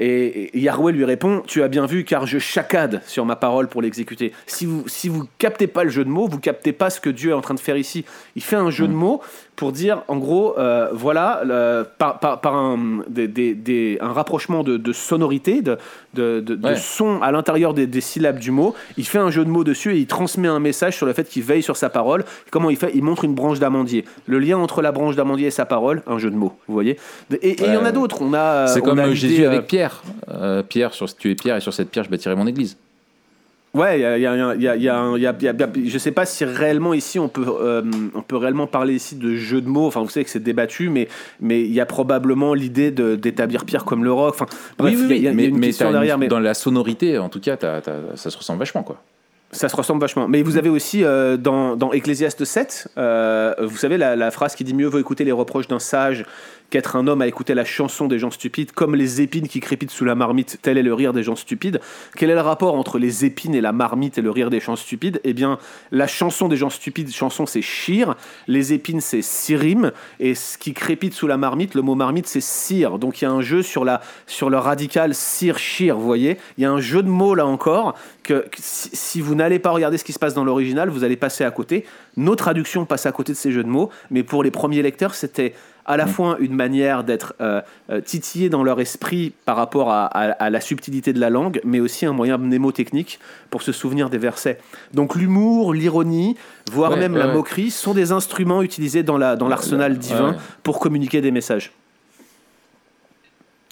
Et 0.00 0.56
et 0.56 0.60
Yahweh 0.60 0.92
lui 0.92 1.04
répond 1.04 1.42
Tu 1.46 1.62
as 1.64 1.68
bien 1.68 1.84
vu, 1.86 2.04
car 2.04 2.24
je 2.26 2.38
chacade 2.38 3.02
sur 3.06 3.24
ma 3.24 3.34
parole 3.34 3.66
pour 3.68 3.82
l'exécuter. 3.82 4.32
Si 4.46 4.64
vous 4.64 4.84
si 4.86 5.08
vous 5.08 5.26
captez 5.38 5.66
pas 5.66 5.82
le 5.82 5.90
jeu 5.90 6.04
de 6.04 6.08
mots, 6.10 6.28
vous 6.28 6.38
captez 6.38 6.72
pas 6.72 6.88
ce 6.90 7.00
que 7.00 7.10
Dieu 7.10 7.30
est 7.30 7.34
en 7.34 7.40
train 7.40 7.54
de 7.54 7.60
faire 7.60 7.76
ici. 7.76 8.04
Il 8.36 8.42
fait 8.42 8.54
un 8.56 8.70
jeu 8.70 8.86
de 8.86 8.92
mots 8.92 9.20
pour 9.58 9.72
dire, 9.72 10.02
en 10.06 10.18
gros, 10.18 10.56
euh, 10.56 10.88
voilà, 10.92 11.42
le- 11.44 11.84
par, 11.98 12.20
par, 12.20 12.40
par 12.40 12.54
un, 12.54 13.00
des, 13.08 13.26
des- 13.26 13.54
des- 13.54 13.98
un 14.00 14.12
rapprochement 14.12 14.62
de, 14.62 14.76
de 14.76 14.92
sonorité, 14.92 15.62
de, 15.62 15.76
de, 16.14 16.38
de- 16.38 16.54
de 16.54 16.64
Ouais. 16.68 16.76
son 16.76 17.20
à 17.22 17.32
l'intérieur 17.32 17.74
des, 17.74 18.00
syllabes 18.00 18.38
du 18.38 18.52
mot. 18.52 18.76
Il 18.96 19.04
fait 19.04 19.18
un 19.18 19.30
jeu 19.32 19.44
de 19.44 19.50
mots 19.50 19.64
dessus 19.64 19.94
et 19.96 19.98
il 19.98 20.06
transmet 20.06 20.46
un 20.46 20.60
message 20.60 20.96
sur 20.96 21.06
le 21.06 21.12
fait 21.12 21.28
qu'il 21.28 21.42
veille 21.42 21.64
sur 21.64 21.76
sa 21.76 21.90
parole. 21.90 22.24
Comment 22.52 22.70
il 22.70 22.76
fait? 22.76 22.92
Il 22.94 23.02
montre 23.02 23.24
une 23.24 23.34
branche 23.34 23.58
d'amandier. 23.58 24.04
Le 24.26 24.38
lien 24.38 24.58
entre 24.58 24.80
la 24.80 24.92
branche 24.92 25.16
d'amandier 25.16 25.48
et 25.48 25.50
sa 25.50 25.66
parole, 25.66 26.02
un 26.06 26.18
jeu 26.18 26.30
de 26.30 26.36
mots, 26.36 26.54
vous 26.68 26.74
voyez? 26.74 26.96
Et 27.42 27.56
il 27.60 27.72
y 27.74 27.76
en 27.76 27.84
a 27.84 27.90
d'autres. 27.90 28.22
On 28.22 28.32
a. 28.34 28.68
C'est 28.68 28.80
comme 28.80 29.00
a 29.00 29.06
euh, 29.08 29.12
Jésus 29.14 29.42
euh, 29.44 29.48
avec 29.48 29.66
Pierre. 29.66 30.02
Euh, 30.30 30.62
Pierre, 30.62 30.94
sur, 30.94 31.12
tu 31.16 31.32
es 31.32 31.34
Pierre 31.34 31.56
et 31.56 31.60
sur 31.60 31.74
cette 31.74 31.90
pierre, 31.90 32.04
je 32.04 32.10
bâtirai 32.10 32.36
mon 32.36 32.46
église. 32.46 32.76
Ouais, 33.78 34.00
il 34.00 34.22
y 34.22 34.88
a, 34.88 35.74
je 35.86 35.98
sais 35.98 36.10
pas 36.12 36.26
si 36.26 36.44
réellement 36.44 36.94
ici 36.94 37.18
on 37.18 37.28
peut, 37.28 37.44
euh, 37.46 37.82
on 38.14 38.22
peut 38.22 38.36
réellement 38.36 38.66
parler 38.66 38.94
ici 38.94 39.14
de 39.16 39.36
jeu 39.36 39.60
de 39.60 39.68
mots. 39.68 39.86
Enfin, 39.86 40.00
vous 40.02 40.08
savez 40.08 40.24
que 40.24 40.30
c'est 40.30 40.42
débattu, 40.42 40.88
mais 40.88 41.08
mais 41.40 41.62
il 41.62 41.72
y 41.72 41.80
a 41.80 41.86
probablement 41.86 42.54
l'idée 42.54 42.90
d'établir 42.90 43.64
Pierre 43.64 43.84
comme 43.84 44.04
le 44.04 44.12
rock. 44.12 44.34
Enfin, 44.34 44.46
bref, 44.78 44.94
il 44.98 45.08
y 45.08 45.12
a- 45.12 45.16
y 45.16 45.28
a, 45.28 45.32
mais, 45.32 45.44
une 45.46 45.58
mais 45.58 45.66
question 45.68 45.86
une- 45.86 45.92
derrière. 45.92 46.18
Mais 46.18 46.28
dans 46.28 46.40
la 46.40 46.54
sonorité, 46.54 47.18
en 47.18 47.28
tout 47.28 47.40
cas, 47.40 47.56
ça 48.14 48.30
se 48.30 48.36
ressemble 48.36 48.58
vachement, 48.58 48.82
quoi. 48.82 49.00
Ça 49.50 49.70
se 49.70 49.76
ressemble 49.76 50.00
vachement. 50.00 50.28
Mais 50.28 50.42
vous 50.42 50.58
avez 50.58 50.68
aussi 50.68 51.04
euh, 51.04 51.38
dans, 51.38 51.74
dans 51.74 51.92
Ecclésiaste 51.92 52.44
7, 52.44 52.88
euh, 52.98 53.54
vous 53.62 53.78
savez 53.78 53.96
la, 53.96 54.14
la 54.14 54.30
phrase 54.30 54.54
qui 54.54 54.62
dit 54.62 54.74
mieux 54.74 54.86
vaut 54.86 54.98
écouter 54.98 55.24
les 55.24 55.32
reproches 55.32 55.68
d'un 55.68 55.78
sage 55.78 56.26
qu'être 56.70 56.96
un 56.96 57.06
homme 57.06 57.22
à 57.22 57.26
écouter 57.26 57.54
la 57.54 57.64
chanson 57.64 58.08
des 58.08 58.18
gens 58.18 58.30
stupides, 58.30 58.72
comme 58.72 58.94
les 58.94 59.20
épines 59.20 59.48
qui 59.48 59.60
crépitent 59.60 59.90
sous 59.90 60.04
la 60.04 60.14
marmite, 60.14 60.58
tel 60.62 60.76
est 60.76 60.82
le 60.82 60.92
rire 60.92 61.12
des 61.12 61.22
gens 61.22 61.36
stupides. 61.36 61.80
Quel 62.16 62.30
est 62.30 62.34
le 62.34 62.40
rapport 62.40 62.74
entre 62.74 62.98
les 62.98 63.24
épines 63.24 63.54
et 63.54 63.60
la 63.60 63.72
marmite 63.72 64.18
et 64.18 64.22
le 64.22 64.30
rire 64.30 64.50
des 64.50 64.60
gens 64.60 64.76
stupides? 64.76 65.20
Eh 65.24 65.32
bien, 65.32 65.58
la 65.90 66.06
chanson 66.06 66.48
des 66.48 66.56
gens 66.56 66.70
stupides, 66.70 67.12
chanson 67.12 67.46
c'est 67.46 67.62
shir, 67.62 68.16
les 68.46 68.72
épines 68.72 69.00
c'est 69.00 69.22
sirim, 69.22 69.92
et 70.20 70.34
ce 70.34 70.58
qui 70.58 70.74
crépite 70.74 71.14
sous 71.14 71.26
la 71.26 71.38
marmite, 71.38 71.74
le 71.74 71.82
mot 71.82 71.94
marmite 71.94 72.26
c'est 72.26 72.42
sir. 72.42 72.98
Donc 72.98 73.22
il 73.22 73.24
y 73.24 73.28
a 73.28 73.30
un 73.30 73.40
jeu 73.40 73.62
sur, 73.62 73.84
la, 73.84 74.00
sur 74.26 74.50
le 74.50 74.58
radical 74.58 75.14
sir-shir, 75.14 75.96
vous 75.96 76.04
voyez 76.04 76.36
Il 76.58 76.62
y 76.62 76.66
a 76.66 76.70
un 76.70 76.80
jeu 76.80 77.02
de 77.02 77.08
mots 77.08 77.34
là 77.34 77.46
encore, 77.46 77.94
que, 78.28 78.44
si, 78.58 78.90
si 78.92 79.20
vous 79.20 79.34
n'allez 79.34 79.58
pas 79.58 79.70
regarder 79.70 79.96
ce 79.98 80.04
qui 80.04 80.12
se 80.12 80.18
passe 80.18 80.34
dans 80.34 80.44
l'original, 80.44 80.88
vous 80.90 81.02
allez 81.04 81.16
passer 81.16 81.44
à 81.44 81.50
côté. 81.50 81.86
Nos 82.16 82.36
traductions 82.36 82.84
passent 82.84 83.06
à 83.06 83.12
côté 83.12 83.32
de 83.32 83.38
ces 83.38 83.50
jeux 83.52 83.64
de 83.64 83.68
mots, 83.68 83.90
mais 84.10 84.22
pour 84.22 84.42
les 84.42 84.50
premiers 84.50 84.82
lecteurs, 84.82 85.14
c'était 85.14 85.54
à 85.86 85.96
la 85.96 86.06
fois 86.06 86.36
une 86.38 86.52
manière 86.54 87.02
d'être 87.02 87.34
euh, 87.40 87.62
euh, 87.90 88.02
titillé 88.02 88.50
dans 88.50 88.62
leur 88.62 88.78
esprit 88.78 89.32
par 89.46 89.56
rapport 89.56 89.90
à, 89.90 90.04
à- 90.04 90.32
à 90.32 90.50
la 90.50 90.60
subtilité 90.60 91.14
de 91.14 91.18
la 91.20 91.30
langue, 91.30 91.62
mais 91.64 91.80
aussi 91.80 92.04
un 92.04 92.12
moyen 92.12 92.36
mnémotechnique 92.36 93.18
pour 93.48 93.62
se 93.62 93.72
souvenir 93.72 94.10
des 94.10 94.18
versets. 94.18 94.58
Donc 94.92 95.14
l'humour, 95.14 95.72
l'ironie, 95.72 96.36
voire 96.70 96.90
Ouais, 96.92 96.98
même 96.98 97.14
ouais, 97.14 97.18
la 97.20 97.28
ouais. 97.28 97.32
moquerie 97.32 97.70
sont 97.70 97.94
des 97.94 98.12
instruments 98.12 98.60
utilisés 98.60 99.02
dans 99.02 99.16
la- 99.16 99.34
dans 99.36 99.48
l'arsenal 99.48 99.92
Ouais, 99.92 99.98
divin 99.98 100.30
ouais. 100.32 100.36
pour 100.62 100.78
communiquer 100.78 101.22
des 101.22 101.30
messages. 101.30 101.72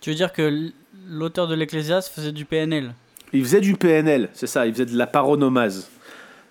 Tu 0.01 0.09
veux 0.11 0.17
dire 0.17 0.33
que 0.33 0.71
l'auteur 1.11 1.49
de 1.49 1.55
l'Ecclésiaste 1.55 2.09
faisait 2.15 2.33
du 2.33 2.45
PNL 2.47 2.95
Il 3.33 3.43
faisait 3.43 3.61
du 3.61 3.75
PNL, 3.75 4.29
c'est 4.33 4.47
ça, 4.47 4.67
il 4.67 4.73
faisait 4.73 4.87
de 4.87 4.97
la 4.97 5.07
paronomase. 5.07 5.89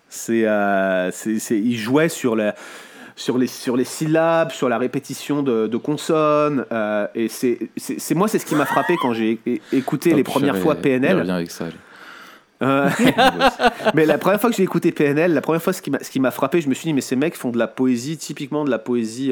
C'est, 0.10 0.46
euh, 0.48 1.10
c'est, 1.12 1.40
c'est- 1.40 1.60
il 1.60 1.76
jouait 1.78 2.10
sur, 2.10 2.36
la, 2.36 2.54
sur, 3.16 3.38
les, 3.38 3.48
sur 3.48 3.76
les 3.76 3.84
syllabes, 3.86 4.52
sur 4.52 4.70
la 4.70 4.78
répétition 4.78 5.42
de, 5.42 5.68
de 5.68 5.78
consonnes. 5.78 6.66
euh, 6.72 7.08
et 7.16 7.28
c'est, 7.28 7.58
c'est, 7.78 8.16
moi, 8.16 8.28
c'est 8.28 8.40
ce 8.40 8.46
qui 8.46 8.56
m'a 8.56 8.66
frappé 8.66 8.96
quand 9.02 9.14
j'ai 9.14 9.40
é- 9.46 9.62
écouté 9.74 10.14
les 10.14 10.24
premières 10.24 10.58
fois 10.58 10.76
PNL. 10.76 11.18
revient 11.20 11.32
avec 11.32 11.52
ça. 11.52 11.66
Euh, 12.64 12.90
mais 13.94 14.06
la 14.06 14.18
première 14.18 14.40
fois 14.40 14.50
que 14.50 14.56
j'ai 14.56 14.64
écouté 14.64 14.92
PNL, 14.92 15.34
la 15.34 15.42
première 15.42 15.62
fois 15.62 15.74
ce 15.74 15.82
qui 15.82 15.92
m'a, 15.92 16.00
ce 16.02 16.10
qui 16.10 16.20
m'a 16.20 16.32
frappé, 16.32 16.62
je 16.62 16.70
me 16.70 16.74
suis 16.74 16.86
dit, 16.86 16.94
mais 16.94 17.02
ces 17.02 17.16
mecs 17.16 17.36
font 17.36 17.50
de 17.52 17.58
la 17.58 17.68
poésie, 17.68 18.18
typiquement 18.18 18.64
de 18.64 18.70
la 18.70 18.80
poésie 18.80 19.32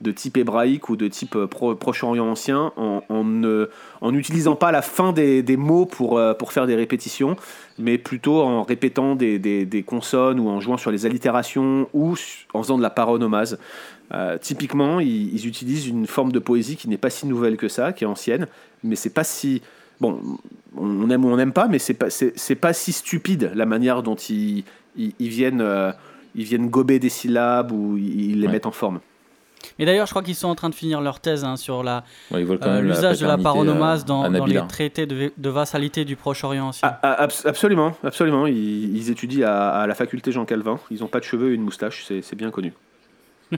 de 0.00 0.10
type 0.12 0.36
hébraïque 0.38 0.88
ou 0.88 0.96
de 0.96 1.08
type 1.08 1.36
euh, 1.36 1.46
Pro- 1.46 1.74
Proche-Orient 1.74 2.26
ancien, 2.26 2.72
en, 2.76 3.02
en 3.08 3.24
ne- 3.24 3.68
en 4.00 4.12
n'utilisant 4.12 4.56
pas 4.56 4.72
la 4.72 4.80
fin 4.82 5.12
des, 5.12 5.42
des 5.42 5.56
mots 5.58 5.84
pour, 5.86 6.18
euh, 6.18 6.32
pour 6.32 6.52
faire 6.52 6.66
des 6.66 6.74
répétitions, 6.74 7.36
mais 7.78 7.98
plutôt 7.98 8.40
en 8.40 8.62
répétant 8.62 9.14
des, 9.14 9.38
des- 9.38 9.66
des 9.66 9.82
consonnes 9.82 10.40
ou 10.40 10.48
en 10.48 10.58
jouant 10.60 10.76
sur 10.78 10.90
les 10.90 11.04
allitérations 11.04 11.88
ou 11.92 12.14
en 12.54 12.62
faisant 12.62 12.78
de 12.78 12.82
la 12.82 12.90
paronomase. 12.90 13.58
Euh, 14.12 14.38
typiquement, 14.38 15.00
ils, 15.00 15.34
ils 15.34 15.46
utilisent 15.46 15.86
une 15.86 16.06
forme 16.06 16.32
de 16.32 16.38
poésie 16.38 16.76
qui 16.76 16.88
n'est 16.88 16.96
pas 16.98 17.10
si 17.10 17.26
nouvelle 17.26 17.56
que 17.56 17.68
ça, 17.68 17.92
qui 17.92 18.04
est 18.04 18.08
ancienne, 18.08 18.46
mais 18.82 18.96
c'est 18.96 19.14
pas 19.14 19.22
si 19.24 19.60
bon, 20.00 20.18
on 20.76 21.10
aime 21.10 21.24
ou 21.24 21.28
on 21.28 21.36
n'aime 21.36 21.52
pas, 21.52 21.68
mais 21.68 21.78
c'est 21.78 21.94
pas 21.94 22.08
c'est 22.10 22.32
c'est 22.36 22.54
pas 22.56 22.72
si 22.72 22.90
stupide 22.92 23.52
la 23.54 23.66
manière 23.66 24.02
dont 24.02 24.16
ils, 24.16 24.64
ils, 24.96 25.12
ils 25.18 25.28
viennent 25.28 25.60
euh, 25.60 25.92
ils 26.34 26.44
viennent 26.44 26.68
gober 26.70 26.98
des 26.98 27.08
syllabes 27.10 27.70
ou 27.70 27.96
ils, 27.98 28.30
ils 28.32 28.40
les 28.40 28.46
Ouais. 28.46 28.52
mettent 28.54 28.66
en 28.66 28.72
forme. 28.72 29.00
Mais 29.78 29.84
d'ailleurs, 29.86 30.06
je 30.06 30.10
crois 30.12 30.22
qu'ils 30.22 30.34
sont 30.34 30.48
en 30.48 30.54
train 30.54 30.68
de 30.70 30.74
finir 30.74 31.00
leur 31.00 31.20
thèse 31.20 31.44
hein, 31.44 31.56
sur 31.56 31.82
la, 31.82 32.04
Ouais, 32.30 32.44
euh, 32.62 32.80
l'usage 32.80 33.18
de 33.20 33.26
la 33.26 33.36
paternité, 33.36 33.42
paronomase 33.42 34.02
euh, 34.02 34.06
dans, 34.06 34.28
les 34.46 34.66
traités 34.68 35.06
de, 35.06 35.32
de 35.36 35.48
vassalité 35.50 36.04
du 36.04 36.16
Proche-Orient 36.16 36.70
aussi. 36.70 36.80
Ah, 36.82 36.98
ah, 37.02 37.24
abs- 37.24 37.46
absolument, 37.46 37.96
absolument. 38.02 38.46
Ils, 38.46 38.96
ils 38.96 39.10
étudient 39.10 39.48
à, 39.48 39.80
à 39.82 39.86
la 39.86 39.94
faculté 39.94 40.32
Jean 40.32 40.44
Calvin. 40.44 40.78
Ils 40.90 41.00
n'ont 41.00 41.06
pas 41.08 41.18
de 41.20 41.24
cheveux 41.24 41.52
et 41.52 41.54
une 41.54 41.62
moustache, 41.62 42.04
c'est 42.06 42.22
c'est 42.22 42.36
bien 42.36 42.50
connu. 42.50 42.72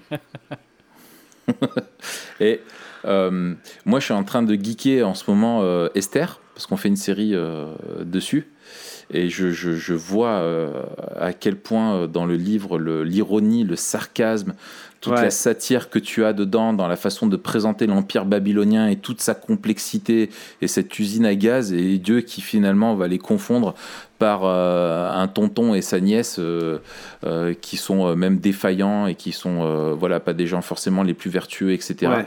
Et 2.40 2.60
euh, 3.04 3.54
moi, 3.84 4.00
je 4.00 4.04
suis 4.06 4.14
en 4.14 4.24
train 4.24 4.42
de 4.42 4.54
geeker 4.54 5.06
en 5.06 5.14
ce 5.14 5.28
moment 5.30 5.60
euh, 5.62 5.88
Esther, 5.94 6.40
parce 6.54 6.66
qu'on 6.66 6.76
fait 6.76 6.88
une 6.88 6.96
série 6.96 7.34
euh, 7.34 7.74
dessus. 8.04 8.48
Et 9.10 9.28
je, 9.28 9.50
je- 9.50 9.72
je 9.74 9.92
vois 9.94 10.28
euh, 10.30 10.70
à 11.18 11.32
quel 11.32 11.56
point 11.56 11.94
euh, 11.96 12.06
dans 12.06 12.24
le 12.26 12.36
livre, 12.36 12.78
le- 12.78 13.02
l'ironie, 13.04 13.64
le, 13.64 13.76
sarcasme, 13.76 14.54
toute 15.02 15.12
Ouais. 15.14 15.22
la 15.22 15.30
satire 15.30 15.90
que 15.90 15.98
tu 15.98 16.24
as 16.24 16.32
dedans, 16.32 16.72
dans 16.72 16.86
la 16.86 16.96
façon 16.96 17.26
de 17.26 17.36
présenter 17.36 17.86
l'Empire 17.86 18.24
babylonien 18.24 18.86
et 18.88 18.96
toute 18.96 19.20
sa 19.20 19.34
complexité 19.34 20.30
et 20.62 20.68
cette 20.68 20.96
usine 20.98 21.26
à 21.26 21.34
gaz, 21.34 21.72
et 21.72 21.98
Dieu 21.98 22.20
qui 22.20 22.40
finalement 22.40 22.94
va 22.94 23.08
les 23.08 23.18
confondre 23.18 23.74
par 24.22 24.42
euh, 24.44 25.10
un 25.10 25.26
tonton 25.26 25.74
et 25.74 25.82
sa 25.82 25.98
nièce 25.98 26.36
euh, 26.38 26.78
euh, 27.26 27.54
qui 27.60 27.76
sont 27.76 28.06
euh, 28.06 28.14
même 28.14 28.38
défaillants 28.38 29.08
et 29.08 29.16
qui 29.16 29.32
sont 29.32 29.58
euh, 29.62 29.94
voilà 29.98 30.20
pas 30.20 30.32
des 30.32 30.46
gens 30.46 30.62
forcément 30.62 31.02
les 31.02 31.14
plus 31.14 31.28
vertueux 31.30 31.72
etc 31.72 31.96
Ouais. 32.12 32.24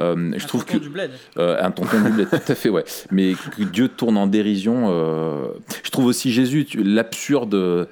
Euh, 0.00 0.32
je 0.36 0.44
Un 0.44 0.48
trouve 0.48 0.64
tonton 0.64 0.78
que 0.78 0.82
du 0.82 0.88
bled. 0.90 1.10
euh, 1.38 1.56
un 1.62 1.70
tonton 1.70 2.00
doublé, 2.00 2.26
tout 2.26 2.36
à 2.48 2.54
fait, 2.56 2.68
ouais. 2.68 2.84
Mais 3.12 3.34
que 3.56 3.62
Dieu 3.62 3.88
tourne 3.88 4.16
en 4.16 4.26
dérision. 4.26 4.86
euh, 4.90 5.46
Je 5.84 5.90
trouve 5.90 6.06
aussi 6.06 6.32
Jésus, 6.32 6.64
tu- 6.64 6.82
l'absurde. 6.82 7.54
euh, 7.54 7.84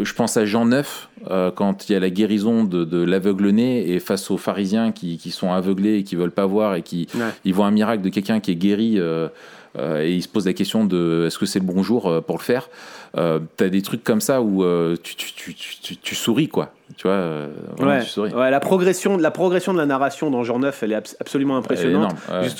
je 0.00 0.12
pense 0.14 0.36
à 0.36 0.44
Jean 0.46 0.64
9, 0.66 1.08
euh, 1.30 1.50
quand 1.50 1.88
il 1.88 1.92
y 1.92 1.96
a 1.96 2.00
la 2.00 2.08
guérison 2.10 2.64
de, 2.64 2.84
de 2.84 3.02
l'aveugle-né, 3.04 3.90
et 3.90 3.98
face 4.00 4.30
aux 4.30 4.38
pharisiens 4.38 4.92
qui, 4.92 5.18
qui 5.18 5.30
sont 5.30 5.52
aveuglés 5.52 5.98
et 5.98 6.04
qui 6.04 6.16
veulent 6.16 6.30
pas 6.30 6.46
voir, 6.46 6.74
et 6.76 6.82
qui 6.82 7.06
Ouais. 7.14 7.20
ils 7.44 7.52
voient 7.54 7.66
un 7.66 7.70
miracle 7.70 8.02
de 8.02 8.08
quelqu'un 8.08 8.40
qui 8.40 8.52
est 8.52 8.56
guéri, 8.56 8.94
euh, 8.98 9.28
et 9.76 10.12
ils 10.12 10.22
se 10.22 10.28
posent 10.28 10.46
la 10.46 10.52
question 10.52 10.84
de 10.84 11.24
est-ce 11.26 11.38
que 11.38 11.46
c'est 11.46 11.58
le 11.58 11.64
bon 11.64 11.82
jour 11.82 12.06
euh, 12.08 12.20
pour 12.20 12.36
le 12.38 12.42
faire? 12.42 12.68
Euh, 13.16 13.38
T'as 13.56 13.68
des 13.68 13.82
trucs 13.82 14.04
comme 14.04 14.20
ça 14.20 14.40
où 14.42 14.62
euh, 14.64 14.96
tu, 15.02 15.14
tu, 15.16 15.32
tu, 15.32 15.54
tu, 15.54 15.76
tu- 15.80 15.96
tu 15.96 16.14
souris, 16.14 16.48
quoi. 16.48 16.72
Tu 16.96 17.06
vois, 17.06 17.16
euh, 17.16 17.48
Ouais. 17.78 18.00
tu 18.02 18.06
souris. 18.08 18.32
Ouais, 18.34 18.50
la, 18.50 18.60
progression, 18.60 19.16
la 19.16 19.30
progression 19.30 19.72
de 19.72 19.78
la 19.78 19.86
narration 19.86 20.30
dans 20.30 20.42
Jean 20.44 20.58
9, 20.58 20.82
elle 20.82 20.92
est 20.92 20.96
abs- 20.96 21.16
absolument 21.20 21.56
impressionnante. 21.56 22.14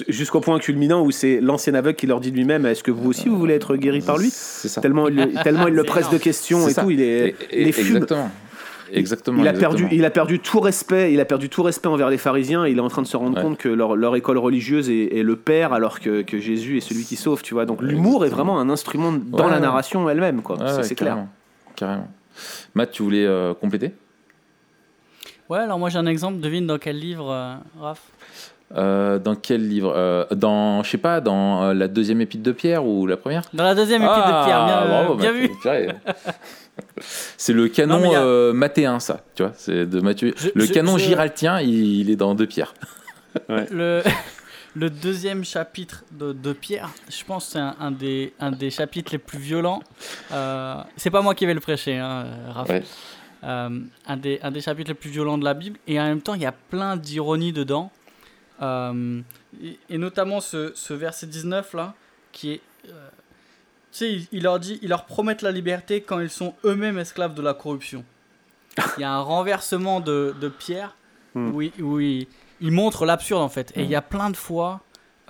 Jusqu'au 0.08 0.40
point 0.40 0.58
culminant 0.58 1.02
où 1.02 1.10
c'est 1.10 1.40
l'ancien 1.40 1.74
aveugle 1.74 1.96
qui 1.96 2.06
leur 2.06 2.20
dit 2.20 2.30
lui-même 2.30 2.66
Est-ce 2.66 2.82
que 2.82 2.90
vous 2.90 3.08
aussi 3.08 3.28
vous 3.28 3.38
voulez 3.38 3.54
être 3.54 3.76
guéri 3.76 4.00
par 4.00 4.18
lui? 4.18 4.28
C'est 4.32 4.68
ça. 4.68 4.80
Tellement 4.80 5.08
il, 5.08 5.16
le- 5.16 5.42
tellement 5.42 5.66
il 5.68 5.74
le 5.74 5.84
presse 5.84 6.10
de 6.10 6.18
questions 6.18 6.66
et 6.68 6.74
tout, 6.74 6.90
il 6.90 7.00
est, 7.00 7.34
est 7.50 7.72
fume. 7.72 7.96
Exactement. 7.96 8.30
Exactement. 8.92 9.42
Il 9.42 9.48
a, 9.48 9.52
perdu, 9.52 9.86
il 9.92 10.04
a 10.04 10.10
perdu 10.10 10.38
tout 10.40 10.60
respect. 10.60 11.12
Il 11.12 11.20
a 11.20 11.24
perdu 11.24 11.48
tout 11.48 11.62
respect 11.62 11.88
envers 11.88 12.08
les 12.10 12.18
pharisiens. 12.18 12.66
Il 12.66 12.78
est 12.78 12.80
en 12.80 12.88
train 12.88 13.02
de 13.02 13.06
se 13.06 13.16
rendre 13.16 13.36
Ouais. 13.36 13.42
compte 13.42 13.58
que 13.58 13.68
leur, 13.68 13.96
leur 13.96 14.16
école 14.16 14.38
religieuse 14.38 14.88
est, 14.90 15.16
est 15.18 15.22
le 15.22 15.36
père, 15.36 15.72
alors 15.72 16.00
que, 16.00 16.22
que 16.22 16.38
Jésus 16.38 16.78
est 16.78 16.80
celui 16.80 17.04
qui 17.04 17.16
sauve. 17.16 17.42
Tu 17.42 17.54
vois. 17.54 17.66
Donc 17.66 17.82
l'humour 17.82 18.24
est 18.24 18.30
vraiment 18.30 18.58
un 18.60 18.70
instrument 18.70 19.12
dans 19.12 19.44
Ouais, 19.44 19.50
la 19.50 19.60
narration 19.60 20.08
elle-même. 20.08 20.42
Quoi. 20.42 20.56
Ouais, 20.58 20.82
C'est- 20.82 20.94
clair. 20.94 21.18
carrément. 21.76 22.08
Matt, 22.74 22.92
tu 22.92 23.02
voulais 23.02 23.26
euh, 23.26 23.52
compléter? 23.54 23.92
Ouais, 25.48 25.58
alors 25.60 25.78
moi 25.78 25.88
j'ai 25.88 25.98
un 25.98 26.06
exemple. 26.06 26.40
Devine 26.40 26.66
dans 26.66 26.78
quel 26.78 26.98
livre, 26.98 27.30
euh, 27.30 27.54
Raph? 27.80 28.00
Euh, 28.76 29.18
Dans 29.18 29.34
quel 29.34 29.66
livre 29.66 29.90
Euh, 29.96 30.26
Dans, 30.30 30.82
je 30.82 30.90
sais 30.90 30.98
pas, 30.98 31.22
dans 31.22 31.62
euh, 31.62 31.72
la 31.74 31.88
deuxième 31.88 32.20
épître 32.20 32.42
de 32.42 32.52
Pierre 32.52 32.84
ou 32.84 33.06
la 33.06 33.16
première? 33.16 33.40
Dans 33.54 33.64
la 33.64 33.74
deuxième 33.74 34.02
épître 34.02 34.18
de 34.26 34.44
Pierre. 34.44 34.64
Bien, 34.66 34.78
euh, 34.82 34.88
bravo, 34.88 35.14
bien 35.14 35.32
vu. 35.32 35.48
C'est 37.36 37.52
le 37.52 37.68
canon 37.68 38.12
a- 38.14 38.18
euh, 38.20 38.52
mathéen, 38.52 39.00
ça. 39.00 39.24
Tu 39.34 39.42
vois, 39.42 39.52
c'est 39.56 39.86
de 39.86 40.00
Matthieu. 40.00 40.34
Je- 40.36 40.48
le 40.54 40.64
je- 40.66 40.72
canon 40.72 40.98
je- 40.98 41.04
giraltien, 41.04 41.60
il, 41.60 42.00
il 42.00 42.10
est 42.10 42.16
dans 42.16 42.34
deux 42.34 42.46
pierres. 42.46 42.74
Le, 43.48 44.02
le 44.74 44.90
deuxième 44.90 45.44
chapitre 45.44 46.02
de, 46.12 46.32
de 46.32 46.52
Pierre, 46.52 46.90
je 47.08 47.22
pense 47.24 47.46
que 47.46 47.52
c'est 47.52 47.58
un, 47.58 47.76
un 47.78 47.90
des, 47.90 48.32
un 48.40 48.50
des 48.50 48.70
chapitres 48.70 49.12
les 49.12 49.18
plus 49.18 49.38
violents. 49.38 49.80
Euh, 50.32 50.76
c'est 50.96 51.10
pas 51.10 51.20
moi 51.22 51.34
qui 51.34 51.46
vais 51.46 51.54
le 51.54 51.60
prêcher, 51.60 51.96
hein, 51.98 52.26
Raph. 52.48 52.68
Ouais. 52.68 52.82
Euh, 53.44 53.80
un, 54.06 54.16
des, 54.16 54.40
un 54.42 54.50
des 54.50 54.60
chapitres 54.60 54.88
les 54.90 54.94
plus 54.94 55.10
violents 55.10 55.38
de 55.38 55.44
la 55.44 55.54
Bible. 55.54 55.78
Et 55.86 56.00
en 56.00 56.04
même 56.04 56.22
temps, 56.22 56.34
il 56.34 56.42
y 56.42 56.46
a 56.46 56.52
plein 56.52 56.96
d'ironie 56.96 57.52
dedans. 57.52 57.92
Euh, 58.62 59.20
et, 59.62 59.78
et 59.90 59.98
notamment 59.98 60.40
ce, 60.40 60.72
ce 60.74 60.94
verset 60.94 61.26
19 61.26 61.74
là, 61.74 61.94
qui 62.32 62.52
est. 62.52 62.60
sais, 63.98 64.20
il, 64.32 64.42
leur 64.42 64.58
dit, 64.60 64.78
ils 64.82 64.88
leur 64.88 65.04
promettent 65.04 65.42
la 65.42 65.52
liberté 65.52 66.00
quand 66.00 66.18
ils 66.20 66.30
sont 66.30 66.54
eux-mêmes 66.64 66.98
esclaves 66.98 67.34
de 67.34 67.42
la 67.42 67.54
corruption. 67.54 68.04
Il 68.96 69.00
y 69.00 69.04
a 69.04 69.12
un 69.12 69.20
renversement 69.20 70.00
de, 70.00 70.34
de 70.40 70.48
Pierre 70.48 70.94
Hmm. 71.34 71.50
où, 71.54 71.60
il, 71.60 71.72
où 71.82 72.00
il- 72.00 72.26
il 72.62 72.72
montre 72.72 73.04
l'absurde 73.04 73.42
en 73.42 73.50
fait. 73.50 73.70
Et 73.76 73.82
il 73.82 73.90
y 73.90 73.94
a 73.94 74.00
plein 74.02 74.30
de 74.30 74.36
fois, 74.36 74.80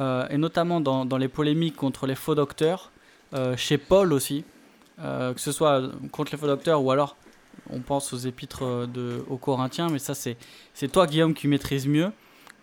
euh, 0.00 0.26
et 0.30 0.38
notamment 0.38 0.80
dans, 0.80 1.04
dans 1.04 1.18
les 1.18 1.26
polémiques 1.28 1.74
contre 1.74 2.06
les 2.06 2.14
faux 2.14 2.36
docteurs, 2.36 2.92
euh, 3.34 3.56
chez 3.56 3.78
Paul 3.78 4.12
aussi, 4.12 4.44
euh, 5.00 5.34
que 5.34 5.40
ce 5.40 5.50
soit 5.50 5.82
contre 6.12 6.30
les 6.32 6.38
faux 6.38 6.46
docteurs 6.46 6.80
ou 6.82 6.92
alors 6.92 7.16
on 7.70 7.80
pense 7.80 8.12
aux 8.12 8.16
épîtres 8.18 8.86
de, 8.86 9.24
aux 9.28 9.36
Corinthiens, 9.38 9.88
mais 9.90 9.98
ça 9.98 10.14
c'est 10.14 10.36
c'est 10.72 10.86
toi 10.88 11.06
Guillaume 11.08 11.34
qui 11.34 11.48
maîtrise 11.48 11.86
mieux, 11.88 12.12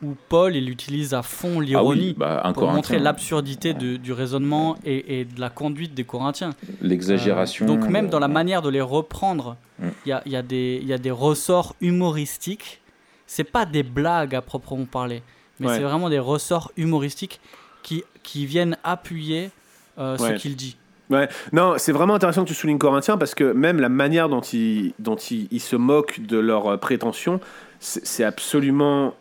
où 0.05 0.15
Paul 0.29 0.55
il 0.55 0.69
utilise 0.69 1.13
à 1.13 1.21
fond 1.23 1.59
l'ironie 1.59 2.13
bah, 2.17 2.51
pour 2.53 2.71
montrer 2.71 2.99
l'absurdité 2.99 3.73
du 3.73 4.11
raisonnement 4.13 4.77
et, 4.85 5.19
et 5.19 5.25
de 5.25 5.39
la 5.39 5.49
conduite 5.49 5.93
des 5.93 6.03
Corinthiens. 6.03 6.51
L'exagération. 6.81 7.65
Euh, 7.65 7.69
donc 7.69 7.89
même 7.89 8.09
dans 8.09 8.19
la 8.19 8.27
euh, 8.27 8.29
manière 8.29 8.61
de 8.61 8.69
les 8.69 8.81
reprendre, 8.81 9.57
il 9.79 9.85
Mm. 9.87 9.91
y, 10.05 10.11
a, 10.13 10.21
il 10.25 10.31
y 10.31 10.35
a 10.37 10.41
des- 10.41 10.79
il 10.81 10.87
y 10.87 10.93
a 10.93 10.97
des 10.97 11.11
ressorts 11.11 11.75
humoristiques. 11.81 12.81
C'est 13.27 13.43
pas 13.43 13.65
des 13.65 13.83
blagues 13.83 14.35
à 14.35 14.41
proprement 14.41 14.85
parler, 14.85 15.21
mais 15.59 15.67
Ouais. 15.67 15.75
c'est 15.75 15.81
vraiment 15.83 16.09
des 16.09 16.19
ressorts 16.19 16.71
humoristiques 16.77 17.39
qui, 17.83 18.03
qui 18.23 18.45
viennent 18.45 18.77
appuyer 18.83 19.49
euh, 19.97 20.17
Ouais. 20.17 20.29
ce 20.37 20.41
qu'il 20.41 20.55
dit. 20.55 20.77
Ouais. 21.09 21.27
Non, 21.53 21.73
c'est 21.77 21.91
vraiment 21.91 22.15
intéressant 22.15 22.43
que 22.43 22.47
tu 22.49 22.53
soulignes 22.55 22.77
Corinthien 22.79 23.17
parce 23.17 23.35
que 23.35 23.51
même 23.53 23.79
la 23.79 23.89
manière 23.89 24.27
dont 24.29 24.41
ils, 24.41 24.93
dont 24.99 25.15
ils, 25.15 25.47
ils 25.51 25.59
se 25.59 25.75
moquent 25.75 26.19
de 26.25 26.37
leurs 26.37 26.67
euh, 26.67 26.77
prétentions, 26.77 27.39
c'est 27.79 28.23
absolument. 28.23 29.13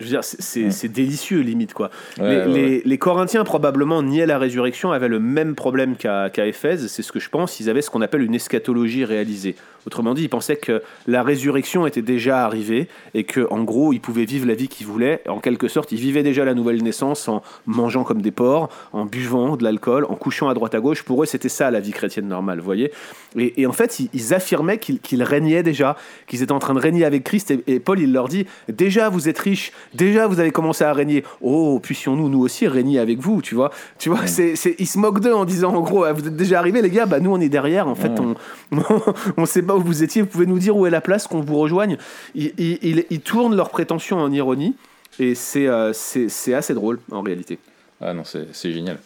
Je 0.00 0.04
veux 0.04 0.10
dire, 0.10 0.24
c'est- 0.24 0.88
délicieux, 0.88 1.40
limite, 1.40 1.74
quoi. 1.74 1.90
ouais, 2.18 2.24
les, 2.28 2.36
ouais, 2.36 2.46
ouais. 2.46 2.52
les- 2.52 2.82
les 2.84 2.98
Corinthiens, 2.98 3.44
probablement, 3.44 4.02
niaient 4.02 4.26
la 4.26 4.38
résurrection, 4.38 4.90
avaient 4.92 5.08
le 5.08 5.20
même 5.20 5.54
problème 5.54 5.94
qu'à 5.96 6.30
Éphèse, 6.46 6.86
c'est 6.88 7.02
ce 7.02 7.12
que 7.12 7.20
je 7.20 7.28
pense, 7.28 7.60
ils 7.60 7.68
avaient 7.70 7.82
ce 7.82 7.90
qu'on 7.90 8.00
appelle 8.02 8.22
une 8.22 8.34
eschatologie 8.34 9.04
réalisée. 9.04 9.54
Autrement 9.86 10.12
dit, 10.12 10.24
ils 10.24 10.28
pensaient 10.28 10.56
que 10.56 10.82
la 11.06 11.22
résurrection 11.22 11.86
était 11.86 12.02
déjà 12.02 12.44
arrivée 12.44 12.86
et 13.14 13.24
que, 13.24 13.46
en 13.50 13.62
gros, 13.62 13.94
ils 13.94 14.00
pouvaient 14.00 14.26
vivre 14.26 14.46
la 14.46 14.54
vie 14.54 14.68
qu'ils 14.68 14.86
voulaient. 14.86 15.22
En 15.26 15.38
quelque 15.38 15.68
sorte, 15.68 15.90
ils 15.92 15.98
vivaient 15.98 16.22
déjà 16.22 16.44
la 16.44 16.52
nouvelle 16.52 16.82
naissance 16.82 17.28
en 17.28 17.42
mangeant 17.64 18.04
comme 18.04 18.20
des 18.20 18.30
porcs, 18.30 18.68
en 18.92 19.06
buvant 19.06 19.56
de 19.56 19.64
l'alcool, 19.64 20.04
en 20.04 20.16
couchant 20.16 20.50
à 20.50 20.54
droite 20.54 20.74
à 20.74 20.80
gauche. 20.80 21.02
Pour 21.02 21.22
eux, 21.22 21.26
c'était 21.26 21.48
ça 21.48 21.70
la 21.70 21.80
vie 21.80 21.92
chrétienne 21.92 22.28
normale, 22.28 22.58
vous 22.58 22.64
voyez. 22.66 22.92
Et, 23.38 23.62
et 23.62 23.66
en 23.66 23.72
fait, 23.72 24.00
ils, 24.00 24.10
ils 24.12 24.34
affirmaient 24.34 24.76
qu'ils 24.78 25.00
qu'ils 25.00 25.22
régnaient 25.22 25.62
déjà, 25.62 25.96
qu'ils 26.26 26.42
étaient 26.42 26.52
en 26.52 26.58
train 26.58 26.74
de 26.74 26.80
régner 26.80 27.06
avec 27.06 27.24
Christ. 27.24 27.50
Et, 27.50 27.62
et 27.66 27.80
Paul, 27.80 28.00
il 28.00 28.12
leur 28.12 28.28
dit 28.28 28.44
Déjà, 28.68 29.08
vous 29.08 29.30
êtes 29.30 29.38
riches, 29.38 29.72
déjà, 29.94 30.26
vous 30.26 30.40
avez 30.40 30.50
commencé 30.50 30.84
à 30.84 30.92
régner. 30.92 31.24
Oh, 31.40 31.78
puissions-nous, 31.82 32.28
nous 32.28 32.40
aussi, 32.40 32.66
régner 32.68 32.98
avec 32.98 33.18
vous, 33.18 33.42
tu 33.42 33.54
vois. 33.54 33.70
Tu 33.98 34.08
vois, 34.08 34.26
c'est, 34.26 34.56
c'est- 34.56 34.76
ils 34.78 34.86
se 34.86 34.98
moquent 34.98 35.20
d'eux 35.20 35.34
en 35.34 35.44
disant 35.44 35.74
En 35.74 35.80
gros, 35.80 36.04
Ah, 36.04 36.12
vous 36.12 36.26
êtes 36.26 36.36
déjà 36.36 36.58
arrivés, 36.58 36.82
les 36.82 36.90
gars, 36.90 37.06
bah 37.06 37.20
nous, 37.20 37.30
on 37.32 37.40
est 37.40 37.48
derrière. 37.48 37.88
En 37.88 37.94
fait, 37.94 38.08
Ouais. 38.18 38.34
on, 38.72 38.80
on 39.36 39.46
sait 39.46 39.62
pas 39.62 39.74
où 39.76 39.80
vous 39.82 40.02
étiez. 40.02 40.22
Vous 40.22 40.28
pouvez 40.28 40.46
nous 40.46 40.58
dire 40.58 40.76
où 40.76 40.86
est 40.86 40.90
la 40.90 41.00
place, 41.00 41.26
qu'on 41.26 41.40
vous 41.40 41.58
rejoigne. 41.58 41.96
Ils, 42.34 42.52
ils- 42.58 42.78
ils- 42.82 43.06
ils 43.10 43.20
tournent 43.20 43.56
leurs 43.56 43.70
prétentions 43.70 44.18
en 44.18 44.30
ironie. 44.32 44.74
Et 45.18 45.34
c'est, 45.34 45.66
euh, 45.66 45.92
c'est, 45.92 46.28
c'est 46.28 46.54
assez 46.54 46.72
drôle, 46.74 46.98
en 47.10 47.20
réalité. 47.22 47.58
Ah 48.00 48.14
non, 48.14 48.24
c'est 48.24 48.46
c'est 48.54 48.72
génial. 48.72 48.98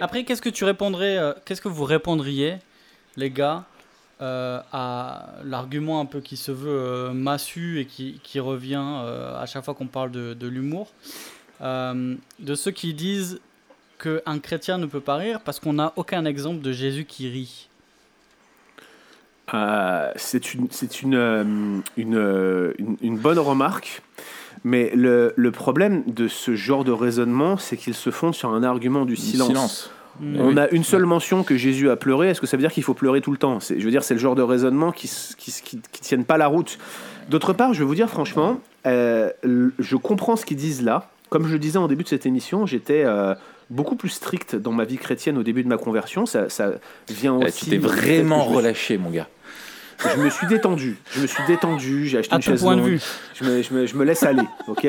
Après, 0.00 0.24
qu'est-ce 0.24 0.42
que 0.42 0.48
tu 0.48 0.64
répondrais, 0.64 1.18
euh, 1.18 1.32
qu'est-ce 1.44 1.60
que 1.60 1.68
vous 1.68 1.84
répondriez, 1.84 2.54
les 3.16 3.30
gars, 3.30 3.64
à 4.72 5.30
l'argument 5.44 6.00
un 6.00 6.06
peu 6.06 6.20
qui 6.20 6.36
se 6.36 6.52
veut 6.52 6.70
euh, 6.70 7.12
massu 7.12 7.80
et 7.80 7.86
qui, 7.86 8.20
qui 8.22 8.40
revient 8.40 8.82
euh, 8.84 9.40
à 9.40 9.46
chaque 9.46 9.64
fois 9.64 9.74
qu'on 9.74 9.86
parle 9.86 10.10
de, 10.10 10.34
de 10.34 10.46
l'humour, 10.46 10.92
euh, 11.60 12.14
de 12.38 12.54
ceux 12.54 12.70
qui 12.70 12.94
disent 12.94 13.40
qu'un 13.98 14.38
chrétien 14.38 14.78
ne 14.78 14.86
peut 14.86 15.00
pas 15.00 15.16
rire 15.16 15.40
parce 15.44 15.60
qu'on 15.60 15.74
n'a 15.74 15.92
aucun 15.96 16.24
exemple 16.24 16.60
de 16.60 16.72
Jésus 16.72 17.04
qui 17.04 17.28
rit. 17.28 17.68
Euh, 19.54 20.10
c'est 20.16 20.54
une, 20.54 20.68
c'est 20.70 21.02
une, 21.02 21.14
euh, 21.14 21.44
une, 21.96 22.16
euh, 22.16 22.72
une, 22.78 22.96
une 23.02 23.18
bonne 23.18 23.38
remarque. 23.38 24.02
Mais 24.64 24.92
le, 24.94 25.34
le 25.36 25.50
problème 25.50 26.04
de 26.06 26.28
ce 26.28 26.54
genre 26.54 26.84
de 26.84 26.92
raisonnement, 26.92 27.56
c'est 27.56 27.76
qu'il 27.76 27.94
se 27.94 28.10
fonde 28.10 28.34
sur 28.34 28.50
un 28.50 28.62
argument 28.62 29.04
du 29.04 29.14
Du 29.14 29.20
silence. 29.20 29.48
silence. 29.48 29.90
On 30.20 30.56
a 30.56 30.68
une 30.70 30.84
seule 30.84 31.06
mention 31.06 31.42
que 31.42 31.56
Jésus 31.56 31.88
a 31.90 31.96
pleuré. 31.96 32.28
Est-ce 32.30 32.40
que 32.40 32.46
ça 32.46 32.56
veut 32.56 32.62
dire 32.62 32.72
qu'il 32.72 32.82
faut 32.82 32.94
pleurer 32.94 33.20
tout 33.20 33.32
le 33.32 33.38
temps? 33.38 33.60
C'est- 33.60 33.78
Je 33.78 33.84
veux 33.84 33.90
dire, 33.90 34.04
c'est 34.04 34.14
le 34.14 34.20
genre 34.20 34.34
de 34.34 34.42
raisonnement 34.42 34.92
qui 34.92 35.10
qui 35.38 35.80
tiennent 36.00 36.24
pas 36.24 36.36
la 36.38 36.46
route. 36.48 36.78
D'autre 37.28 37.52
part, 37.52 37.72
je 37.72 37.78
vais 37.80 37.84
vous 37.84 37.94
dire 37.94 38.08
franchement, 38.10 38.60
euh, 38.86 39.30
je 39.78 39.96
comprends 39.96 40.36
ce 40.36 40.44
qu'ils 40.44 40.56
disent 40.58 40.82
là. 40.82 41.08
Comme 41.30 41.46
je 41.46 41.52
le 41.54 41.58
disais 41.58 41.78
en 41.78 41.88
début 41.88 42.02
de 42.04 42.08
cette 42.08 42.26
émission, 42.26 42.66
j'étais 42.66 43.04
euh, 43.06 43.34
beaucoup 43.70 43.96
plus 43.96 44.10
strict 44.10 44.54
dans 44.54 44.72
ma 44.72 44.84
vie 44.84 44.98
chrétienne 44.98 45.38
au 45.38 45.42
début 45.42 45.62
de 45.62 45.68
ma 45.68 45.78
conversion. 45.78 46.26
Ça, 46.26 46.50
ça 46.50 46.72
vient 47.08 47.38
Eh, 47.40 47.46
aussi. 47.46 47.64
tu 47.64 47.70
t'es 47.70 47.78
vraiment 47.78 48.44
relâché, 48.44 48.98
mon 48.98 49.08
gars. 49.10 49.28
Je 50.16 50.20
me 50.20 50.28
suis 50.30 50.46
détendu. 50.48 50.98
Je 51.12 51.20
me 51.22 51.26
suis 51.26 51.42
détendu. 51.46 52.06
J'ai 52.08 52.18
acheté 52.18 52.34
À 52.34 52.36
une 52.36 52.42
chaise 52.42 52.60
point 52.60 52.76
de 52.76 52.82
vue. 52.82 53.00
Je 53.34 53.44
me, 53.44 53.62
je 53.62 53.72
me- 53.72 53.86
je 53.86 53.94
me 53.96 54.04
laisse 54.04 54.24
aller, 54.24 54.42
ok? 54.66 54.88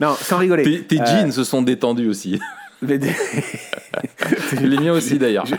Non, 0.00 0.14
sans 0.18 0.38
rigoler. 0.38 0.64
Tes, 0.64 0.82
tes 0.82 1.00
Euh, 1.00 1.04
jeans 1.06 1.30
se 1.32 1.44
sont 1.44 1.60
détendus 1.62 2.08
aussi. 2.08 2.40
Les 4.60 4.78
miens 4.78 4.92
aussi, 4.92 5.18
d'ailleurs. 5.18 5.46
Je- 5.46 5.54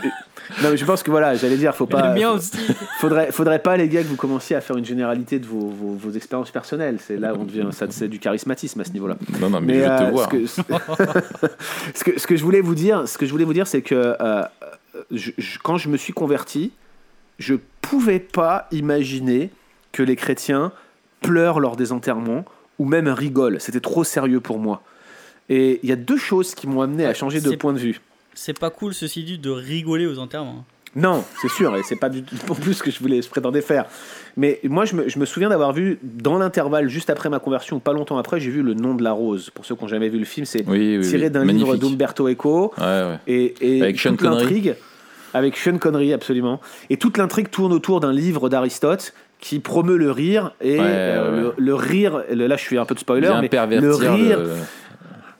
Non, 0.62 0.70
mais 0.70 0.76
je 0.76 0.84
pense 0.84 1.02
que 1.02 1.10
voilà, 1.10 1.34
j'allais 1.34 1.56
dire, 1.56 1.74
faut 1.74 1.86
pas. 1.86 2.08
le 2.14 2.20
mien 2.20 2.30
aussi. 2.30 2.52
Faudrait, 2.98 3.32
faudrait 3.32 3.58
pas, 3.58 3.76
les 3.76 3.88
gars, 3.88 4.02
que 4.02 4.06
vous 4.08 4.16
commenciez 4.16 4.54
à 4.56 4.60
faire 4.60 4.76
une 4.76 4.84
généralité 4.84 5.38
de 5.38 5.46
vos, 5.46 5.68
vos, 5.68 5.94
vos 5.94 6.10
expériences 6.12 6.50
personnelles. 6.50 6.98
C'est 7.04 7.16
là 7.16 7.34
où 7.34 7.38
on 7.40 7.44
devient, 7.44 7.66
ça, 7.72 7.86
c'est 7.90 8.08
du 8.08 8.18
charismatisme 8.18 8.80
à 8.80 8.84
ce 8.84 8.92
niveau-là. 8.92 9.16
Non, 9.40 9.50
non, 9.50 9.60
mais, 9.60 9.80
je 9.80 9.88
euh, 9.88 9.98
te 9.98 10.10
vois. 10.12 10.24
Ce 10.24 10.28
que, 10.28 10.46
ce, 11.94 12.04
que, 12.04 12.18
ce 12.20 12.26
que 12.26 12.36
je 12.36 12.42
voulais 12.44 12.60
vous 12.60 12.74
dire, 12.74 13.08
ce 13.08 13.18
que 13.18 13.26
je 13.26 13.30
voulais 13.32 13.44
vous 13.44 13.52
dire, 13.54 13.66
c'est 13.66 13.82
que 13.82 14.16
euh, 14.20 14.42
je- 15.10 15.32
je- 15.36 15.58
quand 15.62 15.76
je 15.78 15.88
me 15.88 15.96
suis 15.96 16.12
converti, 16.12 16.72
je 17.38 17.54
pouvais 17.82 18.20
pas 18.20 18.66
imaginer 18.72 19.50
que 19.92 20.02
les 20.02 20.16
chrétiens 20.16 20.72
pleurent 21.22 21.60
lors 21.60 21.76
des 21.76 21.92
enterrements 21.92 22.44
ou 22.78 22.84
même 22.84 23.08
rigolent. 23.08 23.58
C'était 23.60 23.80
trop 23.80 24.04
sérieux 24.04 24.40
pour 24.40 24.58
moi. 24.58 24.82
Et 25.48 25.80
il 25.82 25.88
y 25.88 25.92
a 25.92 25.96
deux 25.96 26.16
choses 26.16 26.54
qui 26.54 26.66
m'ont 26.66 26.80
amené 26.80 27.06
à 27.06 27.14
changer 27.14 27.40
de 27.40 27.54
point 27.56 27.72
de 27.72 27.78
vue. 27.78 28.00
C'est 28.34 28.58
pas 28.58 28.70
cool, 28.70 28.92
ceci 28.94 29.22
dit, 29.24 29.38
de 29.38 29.50
rigoler 29.50 30.06
aux 30.06 30.18
enterrements. 30.18 30.64
Non, 30.94 31.24
c'est 31.42 31.50
sûr, 31.50 31.76
et 31.76 31.82
c'est 31.82 31.96
pas 31.96 32.08
du 32.08 32.22
tout 32.22 32.34
non 32.48 32.54
plus 32.54 32.72
ce 32.72 32.82
que 32.82 32.90
je 32.90 32.98
voulais, 33.00 33.20
je 33.20 33.28
prétendais 33.28 33.60
faire. 33.60 33.84
Mais 34.38 34.60
moi, 34.64 34.86
je 34.86 34.94
me, 34.96 35.08
je 35.10 35.18
me 35.18 35.26
souviens 35.26 35.50
d'avoir 35.50 35.74
vu 35.74 35.98
dans 36.02 36.38
l'intervalle, 36.38 36.88
juste 36.88 37.10
après 37.10 37.28
ma 37.28 37.38
conversion, 37.38 37.76
ou 37.76 37.80
pas 37.80 37.92
longtemps 37.92 38.16
après, 38.16 38.40
j'ai 38.40 38.50
vu 38.50 38.62
Le 38.62 38.72
Nom 38.72 38.94
de 38.94 39.02
la 39.04 39.12
Rose. 39.12 39.50
Pour 39.50 39.66
ceux 39.66 39.74
qui 39.74 39.82
n'ont 39.82 39.88
jamais 39.88 40.08
vu 40.08 40.18
le 40.18 40.24
film, 40.24 40.46
c'est 40.46 40.64
Oui, 40.66 40.96
oui, 40.98 41.06
tiré 41.06 41.24
oui. 41.24 41.30
d'un 41.30 41.44
livre 41.44 41.76
d'Umberto 41.76 42.28
Eco. 42.30 42.72
Ouais, 42.78 42.84
ouais. 42.84 43.18
Et, 43.26 43.54
et 43.60 43.82
Avec 43.82 44.00
Sean 44.00 44.10
toute 44.12 44.20
Connery. 44.20 44.40
l'intrigue, 44.42 44.74
avec 45.34 45.56
Sean 45.58 45.76
Connery, 45.76 46.14
absolument. 46.14 46.60
Et 46.88 46.96
toute 46.96 47.18
l'intrigue 47.18 47.50
tourne 47.50 47.74
autour 47.74 48.00
d'un 48.00 48.12
livre 48.12 48.48
d'Aristote 48.48 49.12
qui 49.38 49.58
promeut 49.58 49.98
le 49.98 50.10
rire. 50.10 50.52
Et 50.62 50.78
Ouais, 50.78 50.84
euh, 50.86 51.48
ouais, 51.48 51.52
le, 51.58 51.74
rire, 51.74 52.22
là 52.30 52.56
je 52.56 52.62
suis 52.62 52.78
un 52.78 52.86
peu 52.86 52.94
de 52.94 53.00
spoiler, 53.00 53.30
mais 53.42 53.50
le 53.80 53.94
rire, 53.94 54.40
le- 54.40 54.50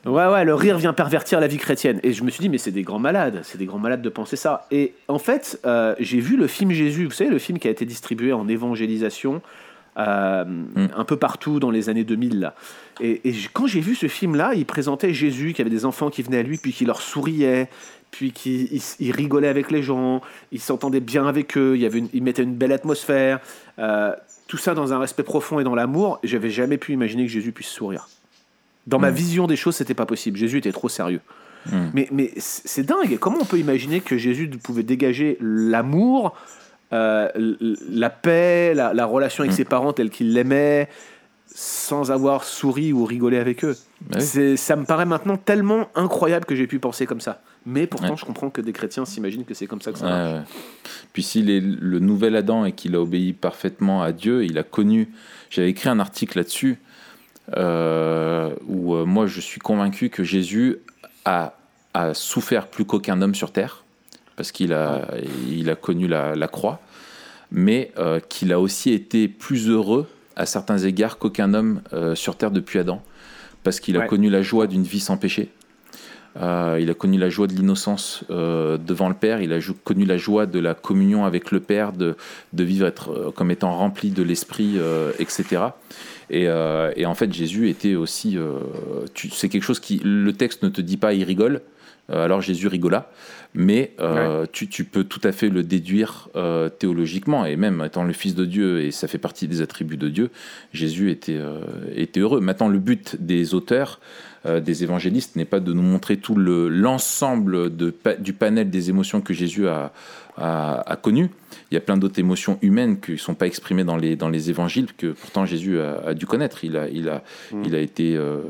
Ouais, 0.06 0.26
ouais, 0.26 0.44
le 0.44 0.54
rire 0.54 0.78
vient 0.78 0.92
pervertir 0.92 1.40
la 1.40 1.48
vie 1.48 1.56
chrétienne. 1.58 1.98
Et 2.04 2.12
je 2.12 2.22
me 2.22 2.30
suis 2.30 2.40
dit, 2.40 2.48
mais 2.48 2.58
c'est 2.58 2.70
des 2.70 2.82
grands 2.82 3.00
malades, 3.00 3.40
c'est 3.42 3.58
des 3.58 3.66
grands 3.66 3.78
malades 3.80 4.02
de 4.02 4.08
penser 4.08 4.36
ça. 4.36 4.66
Et 4.70 4.94
en 5.08 5.18
fait, 5.18 5.58
euh, 5.66 5.96
j'ai 5.98 6.20
vu 6.20 6.36
le 6.36 6.46
film 6.46 6.70
Jésus, 6.70 7.06
vous 7.06 7.10
savez, 7.10 7.30
le 7.30 7.40
film 7.40 7.58
qui 7.58 7.66
a 7.66 7.72
été 7.72 7.84
distribué 7.84 8.32
en 8.32 8.46
évangélisation 8.46 9.42
euh, 9.98 10.44
un 10.94 11.04
peu 11.04 11.16
partout 11.16 11.58
dans 11.58 11.70
les 11.70 11.88
années 11.88 12.04
2000. 12.04 12.38
Là. 12.38 12.54
Et, 13.00 13.20
quand 13.52 13.66
j'ai 13.66 13.80
vu 13.80 13.94
ce 13.96 14.06
film-là, 14.06 14.52
il 14.54 14.64
présentait 14.64 15.12
Jésus, 15.12 15.54
qui 15.54 15.60
avait 15.60 15.70
des 15.70 15.84
enfants 15.84 16.10
qui 16.10 16.22
venaient 16.22 16.38
à 16.38 16.42
lui, 16.42 16.58
puis 16.58 16.72
qui 16.72 16.84
leur 16.84 17.00
souriait, 17.02 17.68
puis 18.12 18.30
qui 18.30 18.68
il, 18.70 18.82
il 19.00 19.10
rigolait 19.12 19.48
avec 19.48 19.72
les 19.72 19.82
gens, 19.82 20.20
il 20.52 20.60
s'entendait 20.60 21.00
bien 21.00 21.26
avec 21.26 21.56
eux, 21.56 21.72
il, 21.74 21.82
y 21.82 21.86
avait 21.86 21.98
une- 21.98 22.10
il 22.12 22.22
mettait 22.22 22.42
une 22.44 22.54
belle 22.54 22.72
atmosphère. 22.72 23.40
euh, 23.78 24.14
tout 24.48 24.58
ça 24.58 24.74
dans 24.74 24.92
un 24.92 25.00
respect 25.00 25.24
profond 25.24 25.58
et 25.58 25.64
dans 25.64 25.74
l'amour. 25.74 26.20
Et 26.22 26.28
J'avais 26.28 26.50
jamais 26.50 26.78
pu 26.78 26.92
imaginer 26.92 27.26
que 27.26 27.32
Jésus 27.32 27.50
puisse 27.50 27.66
sourire. 27.68 28.08
Dans 28.86 28.98
ma 28.98 29.10
Mm. 29.10 29.14
vision 29.14 29.46
des 29.46 29.56
choses, 29.56 29.76
c'était 29.76 29.94
pas 29.94 30.06
possible. 30.06 30.36
Jésus 30.38 30.58
était 30.58 30.72
trop 30.72 30.88
sérieux. 30.88 31.20
Mm. 31.66 31.76
Mais, 31.94 32.08
mais 32.12 32.30
c'est 32.38 32.84
dingue. 32.84 33.18
Comment 33.18 33.38
on 33.40 33.44
peut 33.44 33.58
imaginer 33.58 34.00
que 34.00 34.16
Jésus 34.16 34.48
pouvait 34.48 34.84
dégager 34.84 35.36
l'amour, 35.40 36.34
euh, 36.92 37.28
la 37.90 38.10
paix, 38.10 38.74
la, 38.74 38.94
la 38.94 39.06
relation 39.06 39.42
avec 39.42 39.52
Mm. 39.52 39.56
ses 39.56 39.64
parents 39.64 39.92
telle 39.92 40.10
qu'il 40.10 40.32
l'aimait, 40.32 40.88
sans 41.52 42.10
avoir 42.12 42.44
souri 42.44 42.92
ou 42.92 43.04
rigolé 43.04 43.38
avec 43.38 43.64
eux? 43.64 43.76
Bah 44.02 44.18
oui. 44.20 44.56
Ça 44.56 44.76
me 44.76 44.84
paraît 44.84 45.06
maintenant 45.06 45.36
tellement 45.36 45.88
incroyable 45.94 46.44
que 46.44 46.54
j'ai 46.54 46.66
pu 46.68 46.78
penser 46.78 47.06
comme 47.06 47.20
ça. 47.20 47.42
Mais 47.68 47.88
pourtant, 47.88 48.10
Ouais. 48.10 48.16
je 48.16 48.24
comprends 48.24 48.50
que 48.50 48.60
des 48.60 48.72
chrétiens 48.72 49.04
s'imaginent 49.04 49.44
que 49.44 49.54
c'est 49.54 49.66
comme 49.66 49.80
ça 49.80 49.90
que 49.90 49.98
ça 49.98 50.04
marche. 50.04 50.32
ouais. 50.34 50.44
Puis 51.12 51.24
s'il 51.24 51.50
est 51.50 51.60
le 51.60 51.98
nouvel 51.98 52.36
Adam 52.36 52.64
et 52.64 52.70
qu'il 52.72 52.94
a 52.94 53.00
obéi 53.00 53.32
parfaitement 53.32 54.02
à 54.02 54.12
Dieu, 54.12 54.44
il 54.44 54.56
a 54.58 54.62
connu. 54.62 55.08
J'avais 55.50 55.70
écrit 55.70 55.88
un 55.88 55.98
article 55.98 56.38
là-dessus 56.38 56.78
où 57.52 58.94
euh, 58.94 59.04
moi 59.04 59.26
je 59.26 59.40
suis 59.40 59.60
convaincu 59.60 60.10
que 60.10 60.24
Jésus 60.24 60.78
a, 61.24 61.54
a 61.94 62.14
souffert 62.14 62.66
plus 62.66 62.84
qu'aucun 62.84 63.20
homme 63.22 63.34
sur 63.34 63.52
terre 63.52 63.84
parce 64.36 64.52
qu'il 64.52 64.72
a, 64.72 65.08
il 65.48 65.70
a 65.70 65.76
connu 65.76 66.08
la, 66.08 66.34
la 66.34 66.46
croix, 66.48 66.80
mais 67.50 67.90
euh, 67.98 68.20
qu'il 68.28 68.52
a 68.52 68.60
aussi 68.60 68.92
été 68.92 69.28
plus 69.28 69.68
heureux 69.68 70.06
à 70.36 70.44
certains 70.44 70.78
égards 70.78 71.16
qu'aucun 71.18 71.54
homme 71.54 71.80
euh, 71.94 72.14
sur 72.14 72.36
terre 72.36 72.50
depuis 72.50 72.78
Adam 72.78 73.02
parce 73.62 73.80
qu'il 73.80 73.96
a 73.96 74.00
Ouais. 74.00 74.06
connu 74.06 74.28
la 74.28 74.42
joie 74.42 74.66
d'une 74.66 74.82
vie 74.82 75.00
sans 75.00 75.16
péché. 75.16 75.48
Euh, 76.38 76.78
il 76.78 76.90
a 76.90 76.94
connu 76.94 77.16
la 77.16 77.30
joie 77.30 77.46
de 77.46 77.54
l'innocence 77.54 78.22
euh, 78.28 78.76
devant 78.76 79.08
le 79.08 79.14
Père, 79.14 79.40
il 79.40 79.54
a 79.54 79.58
connu 79.84 80.04
la 80.04 80.18
joie 80.18 80.44
de 80.44 80.58
la 80.58 80.74
communion 80.74 81.24
avec 81.24 81.50
le 81.50 81.60
Père, 81.60 81.92
de, 81.92 82.14
de 82.52 82.62
vivre 82.62 82.86
être, 82.86 83.10
euh, 83.10 83.30
comme 83.30 83.50
étant 83.50 83.74
rempli 83.74 84.10
de 84.10 84.22
l'Esprit, 84.22 84.74
euh, 84.76 85.12
etc. 85.18 85.62
Et, 86.30 86.48
euh, 86.48 86.92
et 86.96 87.06
en 87.06 87.14
fait, 87.14 87.32
Jésus 87.32 87.68
était 87.68 87.94
aussi. 87.94 88.36
euh, 88.36 88.58
c'est 89.32 89.48
quelque 89.48 89.62
chose 89.62 89.80
qui. 89.80 90.00
Le 90.04 90.32
texte 90.32 90.62
ne 90.62 90.68
te 90.68 90.80
dit 90.80 90.96
pas 90.96 91.12
il 91.14 91.22
rigole, 91.24 91.60
euh, 92.10 92.24
alors 92.24 92.40
Jésus 92.40 92.66
rigola, 92.66 93.10
mais 93.54 93.92
tu, 94.52 94.68
tu 94.68 94.84
peux 94.84 95.04
tout 95.04 95.20
à 95.24 95.32
fait 95.32 95.48
le 95.48 95.62
déduire 95.62 96.28
théologiquement, 96.78 97.46
et 97.46 97.56
même 97.56 97.82
étant 97.86 98.04
le 98.04 98.12
Fils 98.12 98.34
de 98.34 98.44
Dieu, 98.44 98.80
et 98.80 98.90
ça 98.90 99.08
fait 99.08 99.18
partie 99.18 99.48
des 99.48 99.62
attributs 99.62 99.96
de 99.96 100.08
Dieu, 100.08 100.30
Jésus 100.72 101.10
était, 101.10 101.40
était 101.94 102.20
heureux. 102.20 102.40
Maintenant, 102.40 102.68
le 102.68 102.78
but 102.78 103.16
des 103.18 103.54
auteurs, 103.54 104.00
des 104.44 104.82
évangélistes, 104.82 105.36
n'est 105.36 105.46
pas 105.46 105.60
de 105.60 105.72
nous 105.72 105.82
montrer 105.82 106.18
tout 106.18 106.34
le- 106.34 106.68
l'ensemble 106.68 107.70
du 108.18 108.32
panel 108.34 108.68
des 108.68 108.90
émotions 108.90 109.22
que 109.22 109.32
Jésus 109.32 109.66
a, 109.68 109.92
a, 110.36 110.92
a 110.92 110.96
connues. 110.96 111.30
Il 111.70 111.74
y 111.74 111.76
a 111.76 111.80
plein 111.80 111.96
d'autres 111.96 112.18
émotions 112.20 112.58
humaines 112.62 113.00
qui 113.00 113.12
ne 113.12 113.16
sont 113.16 113.34
pas 113.34 113.46
exprimées 113.46 113.82
dans 113.82 113.96
les, 113.96 114.14
dans 114.14 114.28
les 114.28 114.50
évangiles, 114.50 114.92
que 114.94 115.08
pourtant 115.12 115.44
Jésus 115.46 115.80
a, 115.80 115.98
a 116.06 116.14
dû 116.14 116.24
connaître. 116.24 116.62
Il 116.64 116.76
a, 116.76 116.88
il 116.88 117.08
a, 117.08 117.24
Mm. 117.50 117.62
il 117.64 117.74
a, 117.74 117.80
été, 117.80 118.16
euh, 118.16 118.42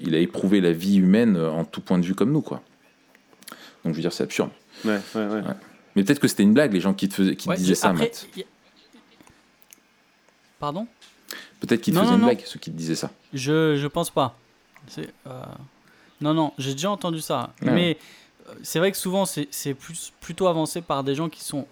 il 0.00 0.14
a 0.14 0.18
éprouvé 0.18 0.60
la 0.62 0.72
vie 0.72 0.96
humaine 0.96 1.36
en 1.36 1.64
tout 1.64 1.80
point 1.82 1.98
de 1.98 2.04
vue 2.06 2.14
comme 2.14 2.32
nous. 2.32 2.40
Quoi. 2.40 2.62
Donc 3.84 3.92
je 3.92 3.96
veux 3.96 4.00
dire, 4.02 4.12
c'est 4.12 4.24
absurde. 4.24 4.50
Ouais, 4.86 4.98
ouais, 5.14 5.26
ouais. 5.26 5.42
Mais 5.96 6.02
peut-être 6.04 6.18
que 6.20 6.28
c'était 6.28 6.44
une 6.44 6.54
blague, 6.54 6.72
les 6.72 6.80
gens 6.80 6.94
qui 6.94 7.08
te, 7.10 7.14
faisaient, 7.14 7.36
qui 7.36 7.46
te 7.48 7.54
disaient 7.54 7.74
ça, 7.74 7.90
après, 7.90 8.04
Matt. 8.04 8.26
y- 8.36 8.44
Pardon? 10.58 10.86
Peut-être 11.60 11.80
qu'ils 11.82 11.92
te 11.94 11.98
Non, 11.98 12.04
faisaient 12.04 12.12
non, 12.12 12.16
une 12.18 12.22
non. 12.22 12.26
blague, 12.28 12.42
ceux 12.46 12.58
qui 12.58 12.70
te 12.70 12.76
disaient 12.76 12.94
ça. 12.94 13.10
Je, 13.34 13.76
je 13.76 13.86
pense 13.86 14.10
pas. 14.10 14.36
C'est, 14.86 15.08
euh, 15.26 15.42
Non, 16.20 16.34
non, 16.34 16.52
j'ai 16.58 16.72
déjà 16.72 16.90
entendu 16.90 17.20
ça. 17.20 17.52
Ouais. 17.62 17.70
Mais 17.72 17.98
euh, 18.48 18.54
c'est 18.62 18.78
vrai 18.78 18.90
que 18.92 18.96
souvent, 18.98 19.26
c'est, 19.26 19.48
c'est 19.50 19.74
plus, 19.74 20.12
plutôt 20.20 20.46
avancé 20.46 20.80
par 20.80 21.04
des 21.04 21.14
gens 21.14 21.28
qui, 21.28 21.42
sont, 21.44 21.66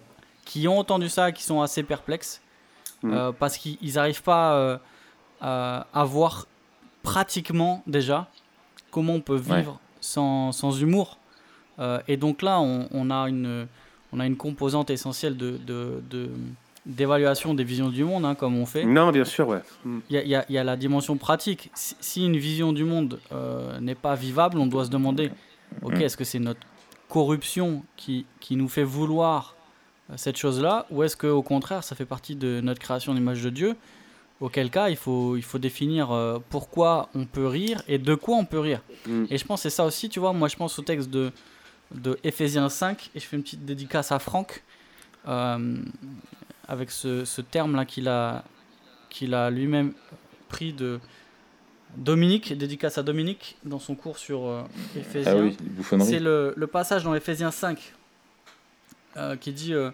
qui 0.51 0.67
ont 0.67 0.77
entendu 0.79 1.07
ça, 1.09 1.31
qui 1.31 1.43
sont 1.43 1.61
assez 1.61 1.83
perplexes. 1.83 2.41
Mhm. 3.03 3.13
euh, 3.13 3.31
parce 3.31 3.57
qu'ils 3.57 3.93
n'arrivent 3.95 4.21
pas 4.21 4.53
euh, 4.53 4.77
à, 5.39 5.87
à 5.93 6.03
voir 6.03 6.45
pratiquement 7.03 7.81
déjà 7.87 8.27
comment 8.91 9.13
on 9.13 9.21
peut 9.21 9.37
vivre 9.37 9.79
sans, 10.01 10.51
sans 10.51 10.79
humour. 10.79 11.17
Euh, 11.79 11.99
et 12.07 12.15
donc 12.17 12.41
là, 12.43 12.59
on, 12.59 12.87
on 12.91 13.09
a 13.09 13.27
une, 13.29 13.67
on 14.13 14.19
a 14.19 14.25
une 14.27 14.35
composante 14.37 14.89
essentielle 14.91 15.35
de, 15.37 15.51
de, 15.65 16.03
de- 16.09 16.29
d'évaluation 16.85 17.53
des 17.53 17.63
visions 17.63 17.89
du 17.89 18.03
monde, 18.03 18.25
hein, 18.25 18.35
comme 18.35 18.55
on 18.59 18.65
fait. 18.65 18.83
Non, 18.85 19.11
bien 19.11 19.25
sûr, 19.25 19.47
ouais. 19.47 19.61
Mm. 19.85 19.99
Il 20.09 20.15
y, 20.27 20.35
a- 20.35 20.45
y 20.49 20.53
y 20.53 20.63
la 20.63 20.75
dimension 20.75 21.17
pratique. 21.17 21.71
Si, 21.73 21.95
si 21.99 22.25
une 22.25 22.37
vision 22.37 22.73
du 22.73 22.83
monde 22.83 23.19
euh, 23.31 23.79
n'est 23.79 23.95
pas 23.95 24.15
vivable, 24.15 24.57
on 24.59 24.67
doit 24.67 24.85
se 24.85 24.89
demander, 24.91 25.31
ok, 25.81 25.95
Mm. 25.95 26.01
est-ce 26.01 26.17
que 26.17 26.23
c'est 26.23 26.39
notre 26.39 26.61
corruption 27.09 27.83
qui, 27.97 28.25
qui 28.39 28.55
nous 28.55 28.67
fait 28.69 28.83
vouloir 28.83 29.55
euh, 29.55 29.60
cette 30.17 30.37
chose-là, 30.37 30.85
ou 30.89 31.03
est-ce 31.03 31.15
qu'au 31.15 31.41
contraire, 31.41 31.83
ça 31.83 31.95
fait 31.95 32.05
partie 32.05 32.35
de 32.35 32.59
notre 32.61 32.79
création 32.79 33.13
d'image 33.13 33.41
de 33.43 33.49
Dieu 33.49 33.75
Auquel 34.39 34.71
cas, 34.71 34.89
il 34.89 34.95
faut, 34.95 35.37
il 35.37 35.43
faut 35.43 35.59
définir 35.59 36.11
euh, 36.11 36.39
pourquoi 36.49 37.09
on 37.13 37.25
peut 37.25 37.45
rire 37.45 37.83
et 37.87 37.99
de 37.99 38.15
quoi 38.15 38.37
on 38.37 38.45
peut 38.45 38.59
rire. 38.59 38.81
Mm. 39.05 39.25
Et 39.29 39.37
je 39.37 39.45
pense 39.45 39.61
c'est 39.61 39.69
ça 39.69 39.85
aussi, 39.85 40.09
tu 40.09 40.19
vois, 40.19 40.33
moi 40.33 40.47
je 40.47 40.55
pense 40.55 40.79
au 40.79 40.81
texte 40.81 41.11
de, 41.11 41.31
de 41.93 42.17
Ephésiens 42.23 42.67
5, 42.67 43.11
et 43.13 43.19
je 43.19 43.25
fais 43.25 43.35
une 43.35 43.43
petite 43.43 43.65
dédicace 43.65 44.11
à 44.11 44.17
Franck, 44.17 44.63
euh, 45.27 45.75
avec 46.67 46.89
ce, 46.89 47.23
ce 47.23 47.41
terme-là 47.41 47.85
qu'il 47.85 48.07
a, 48.07 48.43
qu'il 49.11 49.35
a 49.35 49.51
lui-même 49.51 49.93
pris 50.49 50.73
de 50.73 50.99
Dominique, 51.95 52.57
dédicace 52.57 52.97
à 52.97 53.03
Dominique, 53.03 53.57
dans 53.63 53.79
son 53.79 53.93
cours 53.93 54.17
sur 54.17 54.45
euh, 54.47 54.63
Éphésiens. 54.97 55.35
Ah 55.37 55.41
oui. 55.43 55.55
C'est 55.99 56.19
le, 56.19 56.53
le 56.57 56.67
passage 56.67 57.03
dans 57.03 57.13
Ephésiens 57.13 57.51
5 57.51 57.93
euh, 59.17 59.35
qui 59.35 59.53
dit, 59.53 59.73
euh, 59.73 59.91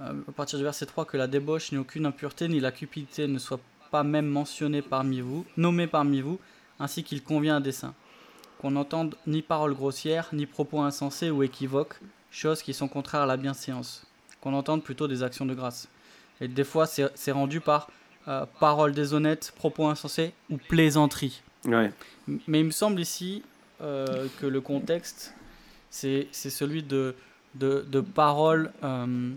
euh, 0.00 0.12
à 0.28 0.32
partir 0.32 0.58
du 0.58 0.64
verset 0.64 0.86
3, 0.86 1.04
que 1.04 1.16
la 1.16 1.26
débauche, 1.26 1.72
ni 1.72 1.78
aucune 1.78 2.06
impureté, 2.06 2.48
ni 2.48 2.60
la 2.60 2.72
cupidité 2.72 3.26
ne 3.26 3.38
soient 3.38 3.60
pas 3.90 4.02
même 4.02 4.26
mentionnées 4.26 4.82
parmi 4.82 5.20
vous, 5.20 5.46
nommées 5.56 5.86
parmi 5.86 6.20
vous, 6.20 6.38
ainsi 6.78 7.04
qu'il 7.04 7.22
convient 7.22 7.56
à 7.56 7.60
des 7.60 7.72
saints. 7.72 7.94
Qu'on 8.58 8.72
n'entende 8.72 9.16
ni 9.26 9.42
paroles 9.42 9.74
grossières, 9.74 10.28
ni 10.32 10.46
propos 10.46 10.80
insensés 10.80 11.30
ou 11.30 11.42
équivoques, 11.42 11.98
choses 12.30 12.62
qui 12.62 12.74
sont 12.74 12.88
contraires 12.88 13.22
à 13.22 13.26
la 13.26 13.36
bienséance, 13.36 14.06
qu'on 14.40 14.54
entende 14.54 14.82
plutôt 14.82 15.08
des 15.08 15.22
actions 15.22 15.46
de 15.46 15.54
grâce. 15.54 15.88
Et 16.40 16.48
des 16.48 16.64
fois, 16.64 16.86
c'est 16.86 17.32
rendu 17.32 17.60
par 17.60 17.88
euh, 18.28 18.44
paroles 18.60 18.92
déshonnêtes, 18.92 19.52
propos 19.56 19.86
insensés 19.86 20.32
ou 20.50 20.58
plaisanteries. 20.58 21.42
Ouais. 21.64 21.92
Mais 22.46 22.60
il 22.60 22.66
me 22.66 22.70
semble 22.70 23.00
ici 23.00 23.42
euh, 23.80 24.26
que 24.40 24.46
le 24.46 24.60
contexte, 24.60 25.34
c'est 25.90 26.28
celui 26.32 26.82
de, 26.82 27.14
de, 27.58 27.84
de 27.90 28.00
paroles 28.00 28.70
euh, 28.84 29.30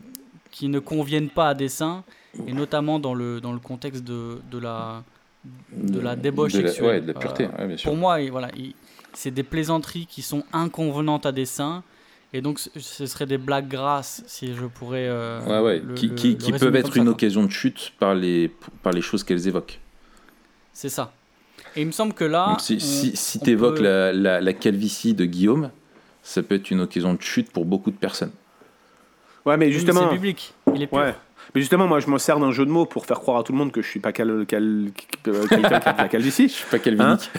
qui 0.51 0.67
ne 0.67 0.80
conviennent 0.80 1.30
pas 1.30 1.49
à 1.49 1.53
des 1.53 1.70
saints, 1.70 2.03
et 2.47 2.53
notamment 2.53 2.99
dans 2.99 3.13
le, 3.13 3.39
dans 3.41 3.53
le 3.53 3.59
contexte 3.59 4.03
de, 4.03 4.39
de, 4.51 4.57
la, 4.57 5.03
de 5.72 5.99
la 5.99 6.15
débauche 6.15 6.53
De 6.53 6.61
la- 6.61 6.67
sexuelle. 6.70 6.88
ouais, 6.88 7.01
de 7.01 7.07
la 7.07 7.13
pureté, 7.13 7.45
Euh, 7.45 7.61
ouais, 7.61 7.67
bien 7.67 7.78
sûr. 7.78 7.89
pour 7.89 7.97
moi, 7.97 8.22
il- 8.22 8.32
voilà, 8.32 8.49
il- 8.55 8.74
c'est 9.13 9.32
des 9.32 9.43
plaisanteries 9.43 10.05
qui 10.05 10.22
sont 10.22 10.43
inconvenantes 10.53 11.26
à 11.26 11.32
des 11.32 11.45
saints. 11.45 11.84
Et 12.32 12.41
donc, 12.41 12.59
ce- 12.59 13.05
serait 13.07 13.26
des 13.26 13.39
blagues 13.39 13.67
grasses, 13.67 14.24
si 14.28 14.53
je 14.53 14.65
pourrais. 14.65 15.07
euh, 15.07 15.41
Ouais, 15.47 15.65
ouais, 15.65 15.80
le- 15.80 15.95
qui, 15.95 16.13
qui- 16.13 16.34
le 16.34 16.36
qui 16.38 16.51
résumer 16.51 16.59
peuvent 16.59 16.76
être 16.76 16.95
une 16.97 17.07
occasion 17.09 17.43
de 17.43 17.49
chute 17.49 17.93
par 17.99 18.13
les, 18.13 18.51
par 18.84 18.93
les 18.93 19.01
choses 19.01 19.24
qu'elles 19.24 19.47
évoquent. 19.47 19.80
C'est 20.72 20.89
ça. 20.89 21.11
Et 21.76 21.82
il 21.82 21.88
me 21.88 21.91
semble 21.91 22.13
que 22.13 22.24
là. 22.26 22.49
Donc, 22.49 22.61
si 22.61 22.76
on- 22.76 22.80
si, 22.80 23.15
si 23.15 23.39
on 23.41 23.45
tu 23.45 23.49
évoques 23.51 23.78
peut- 23.78 23.84
la, 23.84 24.13
la, 24.13 24.41
la 24.41 24.53
calvitie 24.53 25.15
de 25.15 25.26
Guillaume, 25.26 25.72
ça 26.30 26.44
peut 26.44 26.56
être 26.56 26.70
une 26.70 26.82
occasion 26.82 27.16
de 27.16 27.22
chute 27.22 27.52
pour 27.52 27.66
beaucoup 27.66 27.90
de 27.90 27.96
personnes. 27.96 28.32
Ouais, 29.46 29.58
mais 29.58 29.72
justement. 29.72 30.10
C'est 30.10 30.16
biblique. 30.16 30.54
Il 30.76 30.84
est 30.84 30.88
pur. 30.88 31.00
Ouais. 31.00 31.16
Mais 31.56 31.62
justement, 31.62 31.88
moi, 31.88 32.00
je 32.00 32.08
m'en 32.08 32.18
sers 32.18 32.39
d'un 32.39 32.52
jeu 32.52 32.66
de 32.66 32.72
mots 32.72 32.86
pour 32.86 33.06
faire 33.06 33.20
croire 33.20 33.38
à 33.39 33.43
tout 33.43 33.52
le 33.52 33.58
monde 33.58 33.72
que 33.72 33.82
je 33.82 33.88
suis 33.88 34.00
pas 34.00 34.12
cal, 34.12 34.45
cal- 34.47 34.88
quelqu'un 35.24 35.47
qui 35.47 35.56
a 35.74 35.93
de 35.93 35.97
la 35.97 36.08
calvitie. 36.08 36.47
Je 36.50 36.54
suis 36.54 36.66
pas 36.70 36.78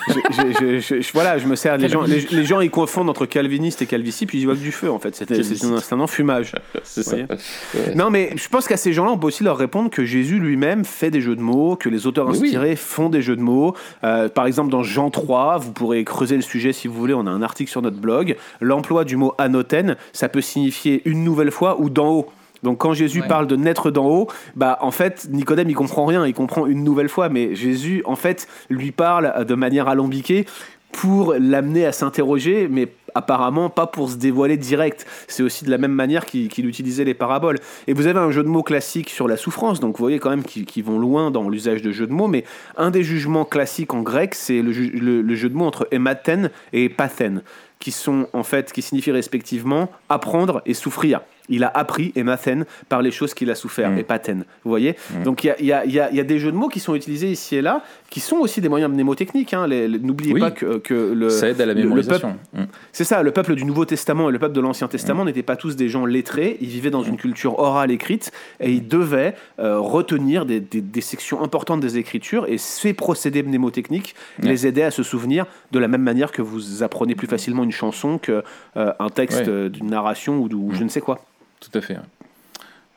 je- 0.08 0.80
je- 0.80 1.00
je- 1.00 1.12
voilà, 1.12 1.38
je 1.38 1.46
me 1.46 1.54
sers. 1.56 1.76
Les 1.78 1.88
gens, 1.88 2.02
les, 2.02 2.20
les 2.30 2.44
gens, 2.44 2.60
ils 2.60 2.70
confondent 2.70 3.08
entre 3.08 3.26
calviniste 3.26 3.82
et 3.82 3.86
calvitie, 3.86 4.26
puis 4.26 4.38
ils 4.40 4.44
voient 4.44 4.54
que 4.54 4.60
du 4.60 4.72
feu, 4.72 4.90
en 4.90 4.98
fait. 4.98 5.14
C'est 5.14 5.92
un, 5.94 6.00
enfumage. 6.00 6.52
c'est 6.82 7.02
ça. 7.02 7.10
voyez 7.10 7.26
Ouais. 7.74 7.94
Non, 7.94 8.10
mais 8.10 8.32
je 8.36 8.48
pense 8.48 8.66
qu'à 8.66 8.76
ces 8.76 8.92
gens-là, 8.92 9.12
on 9.12 9.18
peut 9.18 9.28
aussi 9.28 9.44
leur 9.44 9.56
répondre 9.56 9.90
que 9.90 10.04
Jésus 10.04 10.38
lui-même 10.38 10.84
fait 10.84 11.10
des 11.10 11.20
jeux 11.20 11.36
de 11.36 11.40
mots, 11.42 11.76
que 11.76 11.88
les 11.88 12.06
auteurs 12.06 12.26
oui. 12.28 12.32
inspirés 12.36 12.76
font 12.76 13.08
des 13.08 13.22
jeux 13.22 13.36
de 13.36 13.42
mots. 13.42 13.74
Euh, 14.04 14.28
par 14.28 14.46
exemple, 14.46 14.70
dans 14.70 14.82
Jean 14.82 15.10
3, 15.10 15.58
vous 15.58 15.72
pourrez 15.72 16.04
creuser 16.04 16.36
le 16.36 16.42
sujet 16.42 16.72
si 16.72 16.88
vous 16.88 16.94
voulez, 16.94 17.14
on 17.14 17.26
a 17.26 17.30
un 17.30 17.42
article 17.42 17.70
sur 17.70 17.82
notre 17.82 17.98
blog. 17.98 18.36
L'emploi 18.60 19.04
du 19.04 19.16
mot 19.16 19.34
anoten, 19.38 19.96
ça 20.12 20.28
peut 20.28 20.40
signifier 20.40 21.02
une 21.04 21.24
nouvelle 21.24 21.50
fois 21.50 21.80
ou 21.80 21.90
d'en 21.90 22.08
haut. 22.10 22.32
Donc 22.62 22.78
quand 22.78 22.92
Jésus 22.92 23.20
Ouais. 23.22 23.28
parle 23.28 23.46
de 23.46 23.56
naître 23.56 23.90
d'en 23.90 24.06
haut, 24.06 24.28
bah 24.56 24.78
en 24.80 24.90
fait 24.90 25.28
Nicodème 25.30 25.70
il 25.70 25.74
comprend 25.74 26.04
rien, 26.06 26.26
il 26.26 26.34
comprend 26.34 26.66
une 26.66 26.84
nouvelle 26.84 27.08
fois, 27.08 27.28
mais 27.28 27.54
Jésus 27.54 28.02
en 28.04 28.16
fait 28.16 28.46
lui 28.68 28.90
parle 28.92 29.44
de 29.46 29.54
manière 29.54 29.88
alambiquée 29.88 30.46
pour 30.92 31.34
l'amener 31.38 31.86
à 31.86 31.92
s'interroger, 31.92 32.66
mais 32.68 32.88
apparemment 33.14 33.70
pas 33.70 33.86
pour 33.86 34.10
se 34.10 34.16
dévoiler 34.16 34.56
direct. 34.56 35.06
C'est 35.28 35.42
aussi 35.44 35.64
de 35.64 35.70
la 35.70 35.78
même 35.78 35.92
manière 35.92 36.26
qu'il 36.26 36.66
utilisait 36.66 37.04
les 37.04 37.14
paraboles. 37.14 37.58
Et 37.86 37.92
vous 37.92 38.08
avez 38.08 38.18
un 38.18 38.30
jeu 38.32 38.42
de 38.42 38.48
mots 38.48 38.64
classique 38.64 39.08
sur 39.10 39.28
la 39.28 39.36
souffrance, 39.36 39.78
donc 39.80 39.96
vous 39.96 40.02
voyez 40.02 40.18
quand 40.18 40.30
même 40.30 40.42
qu'ils 40.42 40.84
vont 40.84 40.98
loin 40.98 41.30
dans 41.30 41.48
l'usage 41.48 41.80
de 41.82 41.92
jeux 41.92 42.08
de 42.08 42.12
mots, 42.12 42.26
mais 42.28 42.44
un 42.76 42.90
des 42.90 43.04
jugements 43.04 43.44
classiques 43.44 43.94
en 43.94 44.02
grec, 44.02 44.34
c'est 44.34 44.62
le, 44.62 44.72
ju- 44.72 44.90
le- 44.90 45.22
le 45.22 45.34
jeu 45.36 45.48
de 45.48 45.54
mots 45.54 45.66
entre 45.66 45.86
hématen 45.92 46.50
et 46.72 46.88
pathen, 46.88 47.42
qui 47.78 47.92
sont 47.92 48.26
en 48.32 48.42
fait, 48.42 48.72
qui 48.72 48.82
signifient 48.82 49.12
respectivement 49.12 49.90
apprendre 50.08 50.60
et 50.66 50.74
souffrir. 50.74 51.20
Il 51.50 51.64
a 51.64 51.68
appris, 51.68 52.12
hémathen, 52.16 52.64
par 52.88 53.02
les 53.02 53.10
choses 53.10 53.34
qu'il 53.34 53.50
a 53.50 53.54
souffert, 53.54 53.90
Mm. 53.90 53.98
et 53.98 54.02
pathen. 54.04 54.44
Vous 54.64 54.70
voyez 54.70 54.96
Mm. 55.18 55.22
Donc 55.24 55.44
il 55.44 55.54
y 55.60 55.64
y 55.64 55.66
y 55.66 55.72
a- 55.72 55.84
il 56.10 56.16
y 56.16 56.20
a 56.20 56.24
des 56.24 56.38
jeux 56.38 56.50
de 56.52 56.56
mots 56.56 56.68
qui 56.68 56.80
sont 56.80 56.94
utilisés 56.94 57.30
ici 57.30 57.56
et 57.56 57.62
là, 57.62 57.82
qui 58.08 58.20
sont 58.20 58.36
aussi 58.36 58.60
des 58.60 58.68
moyens 58.68 58.90
mnémotechniques. 58.92 59.52
hein. 59.54 59.66
N'oubliez 59.68 60.32
Oui. 60.32 60.40
pas 60.40 60.50
que, 60.50 60.78
que 60.78 60.94
le, 61.12 61.28
ça 61.30 61.48
aide 61.48 61.60
à 61.60 61.66
la 61.66 61.74
mémorisation. 61.74 62.36
Mm. 62.54 62.62
c'est 62.92 63.04
ça, 63.04 63.22
le 63.22 63.30
peuple 63.32 63.54
du 63.54 63.64
Nouveau 63.64 63.84
Testament 63.84 64.28
et 64.28 64.32
le 64.32 64.38
peuple 64.38 64.54
de 64.54 64.60
l'Ancien 64.60 64.88
Testament 64.88 65.24
n'étaient 65.24 65.42
pas 65.42 65.56
tous 65.56 65.76
des 65.76 65.88
gens 65.88 66.06
lettrés, 66.06 66.56
ils 66.60 66.68
vivaient 66.68 66.90
dans 66.90 67.02
une 67.02 67.16
culture 67.16 67.58
orale 67.58 67.90
écrite 67.90 68.30
et 68.60 68.70
ils 68.72 68.86
devaient 68.86 69.34
euh, 69.58 69.78
retenir 69.78 70.46
des, 70.46 70.60
des- 70.60 70.80
des 70.80 71.00
sections 71.00 71.42
importantes 71.42 71.80
des 71.80 71.98
Écritures 71.98 72.46
et 72.48 72.58
ces 72.58 72.94
procédés 72.94 73.42
mnémotechniques 73.42 74.14
les 74.42 74.66
aidaient 74.66 74.82
à 74.84 74.90
se 74.90 75.02
souvenir 75.02 75.46
de 75.72 75.78
la 75.78 75.88
même 75.88 76.02
manière 76.02 76.32
que 76.32 76.42
vous 76.42 76.82
apprenez 76.82 77.14
plus 77.14 77.26
facilement 77.26 77.64
une 77.64 77.72
chanson 77.72 78.18
qu'un 78.18 79.08
texte 79.14 79.40
Ouais. 79.40 79.48
euh, 79.48 79.68
d'une 79.68 79.86
narration 79.90 80.38
ou, 80.38 80.48
ou 80.52 80.72
je 80.74 80.82
ne 80.84 80.88
sais 80.88 81.00
quoi. 81.00 81.18
Tout 81.60 81.78
à 81.78 81.80
fait. 81.80 81.98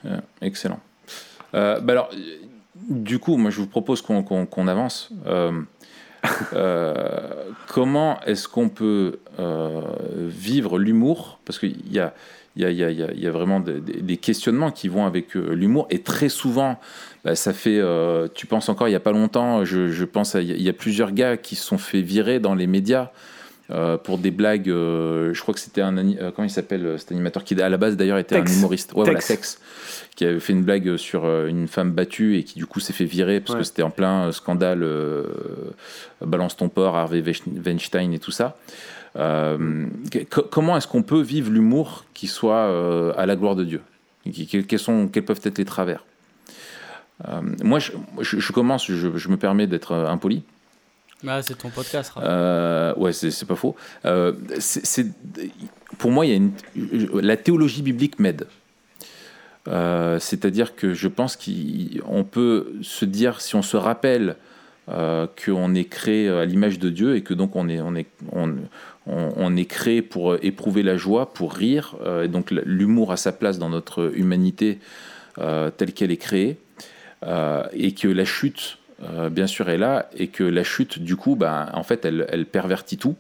Ouais, 0.03 0.11
excellent. 0.41 0.79
Euh, 1.53 1.79
bah 1.79 1.93
alors, 1.93 2.09
euh, 2.13 2.17
du 2.75 3.19
coup, 3.19 3.37
moi, 3.37 3.51
je 3.51 3.57
vous 3.57 3.67
propose 3.67 4.01
qu'on 4.01 4.67
avance. 4.67 5.09
Euh, 5.27 5.61
euh, 6.53 7.51
comment 7.67 8.19
est-ce 8.21 8.47
qu'on 8.47 8.69
peut 8.69 9.19
euh, 9.39 9.81
vivre 10.27 10.79
l'humour? 10.79 11.39
Parce 11.45 11.59
qu'il 11.59 11.91
y 11.91 11.99
a, 11.99 12.13
vraiment 13.31 13.59
des, 13.59 14.17
questionnements 14.17 14.71
qui 14.71 14.87
vont 14.87 15.05
avec 15.05 15.35
euh, 15.35 15.53
l'humour. 15.53 15.87
Et 15.89 16.01
très 16.01 16.29
souvent, 16.29 16.79
bah, 17.23 17.35
ça 17.35 17.53
fait. 17.53 17.79
euh, 17.79 18.27
tu 18.33 18.47
penses 18.47 18.69
encore, 18.69 18.87
il 18.87 18.91
n'y 18.91 18.95
a 18.95 19.01
pas 19.01 19.11
longtemps, 19.11 19.65
je, 19.65 19.89
je 19.89 20.05
pense, 20.05 20.35
il 20.35 20.61
y 20.61 20.69
a 20.69 20.73
plusieurs 20.73 21.11
gars 21.11 21.37
qui 21.37 21.55
se 21.55 21.65
sont 21.65 21.77
fait 21.77 22.01
virer 22.01 22.39
dans 22.39 22.55
les 22.55 22.67
médias. 22.67 23.11
Euh, 23.73 23.97
pour 23.97 24.17
des 24.19 24.31
blagues, 24.31 24.69
euh, 24.69 25.33
je 25.33 25.41
crois 25.41 25.53
que 25.53 25.59
c'était 25.59 25.81
un 25.81 25.97
euh, 25.97 26.31
comment 26.35 26.45
il 26.47 26.51
s'appelle 26.51 26.85
euh, 26.85 26.97
cet 26.97 27.11
animateur 27.11 27.43
qui 27.43 27.59
à 27.61 27.69
la 27.69 27.77
base 27.77 27.97
d'ailleurs 27.97 28.17
était 28.19 28.35
Tex. 28.35 28.51
un 28.51 28.57
humoriste, 28.59 28.91
ouais, 28.93 29.03
voilà, 29.03 29.13
Tex. 29.19 29.27
Tex, 29.27 29.59
qui 30.15 30.25
avait 30.25 30.39
fait 30.39 30.53
une 30.53 30.63
blague 30.63 30.95
sur 30.97 31.25
une 31.47 31.67
femme 31.67 31.91
battue 31.91 32.37
et 32.37 32.43
qui 32.43 32.59
du 32.59 32.65
coup 32.67 32.79
s'est 32.79 32.93
fait 32.93 33.05
virer 33.05 33.39
parce 33.39 33.53
Ouais. 33.53 33.59
que 33.59 33.65
c'était 33.65 33.81
en 33.83 33.89
plein 33.89 34.31
scandale 34.31 34.87
balance 36.21 36.55
ton 36.55 36.69
porc, 36.69 36.95
Harvey 36.95 37.23
Weinstein 37.65 38.13
et 38.13 38.19
tout 38.19 38.31
ça. 38.31 38.57
Comment 40.51 40.77
est-ce 40.77 40.87
qu'on 40.87 41.03
peut 41.03 41.21
vivre 41.21 41.51
l'humour 41.51 42.05
qui 42.13 42.27
soit 42.27 43.13
à 43.17 43.25
la 43.25 43.35
gloire 43.35 43.55
de 43.55 43.63
Dieu? 43.63 43.81
Quels, 44.67 44.79
sont, 44.79 45.07
quels 45.07 45.25
peuvent 45.25 45.41
être 45.43 45.57
les 45.57 45.65
travers? 45.65 46.05
Euh, 47.27 47.41
Moi, 47.63 47.79
je, 47.79 47.91
je- 48.21 48.39
je 48.39 48.51
commence, 48.51 48.87
je, 48.87 49.17
je 49.17 49.29
me 49.29 49.37
permets 49.37 49.67
d'être 49.67 49.93
impoli. 49.93 50.43
Ah, 51.27 51.41
c'est 51.41 51.57
ton 51.57 51.69
podcast. 51.69 52.11
Euh, 52.17 52.93
ouais, 52.95 53.13
c'est 53.13 53.45
pas 53.45 53.55
faux. 53.55 53.75
Euh, 54.05 54.33
c'est- 54.59 54.85
c'est- 54.85 55.07
pour 55.97 56.11
moi, 56.11 56.25
y 56.25 56.31
a 56.31 56.35
une, 56.35 56.51
la 57.21 57.37
théologie 57.37 57.81
biblique 57.81 58.19
m'aide. 58.19 58.47
Euh, 59.69 60.19
C'est-à-dire 60.19 60.75
que 60.75 60.93
je 60.93 61.07
pense 61.07 61.37
qu'on 61.37 62.23
peut 62.25 62.73
se 62.81 63.05
dire, 63.05 63.39
si 63.41 63.55
on 63.55 63.61
se 63.61 63.77
rappelle 63.77 64.35
euh, 64.89 65.27
qu'on 65.45 65.73
est 65.75 65.85
créé 65.85 66.27
à 66.27 66.43
l'image 66.43 66.77
de 66.77 66.89
Dieu 66.89 67.15
et 67.15 67.21
que 67.21 67.33
donc 67.33 67.55
on 67.55 67.69
est, 67.69 67.79
on 67.79 67.95
est, 67.95 68.07
on, 68.33 68.53
on- 69.05 69.55
est 69.55 69.63
créé 69.63 70.01
pour 70.01 70.35
éprouver 70.43 70.83
la 70.83 70.97
joie, 70.97 71.33
pour 71.33 71.53
rire, 71.53 71.95
euh, 72.05 72.23
et 72.25 72.27
donc 72.27 72.51
l'humour 72.51 73.13
a 73.13 73.17
sa 73.17 73.31
place 73.31 73.59
dans 73.59 73.69
notre 73.69 74.11
humanité 74.13 74.79
telle 75.37 75.93
qu'elle 75.93 76.11
est 76.11 76.17
créée, 76.17 76.57
et 77.25 77.93
que 77.93 78.07
la 78.09 78.25
chute, 78.25 78.77
euh, 79.01 79.29
bien 79.29 79.47
sûr, 79.47 79.69
est 79.69 79.77
là, 79.77 80.09
et 80.15 80.27
que 80.27 80.43
la 80.43 80.63
chute, 80.63 80.99
du 80.99 81.15
coup, 81.15 81.35
bah, 81.35 81.69
en 81.73 81.83
fait, 81.83 82.05
elle, 82.05 82.25
elle 82.29 82.45
pervertit 82.45 82.97
tout, 82.97 83.15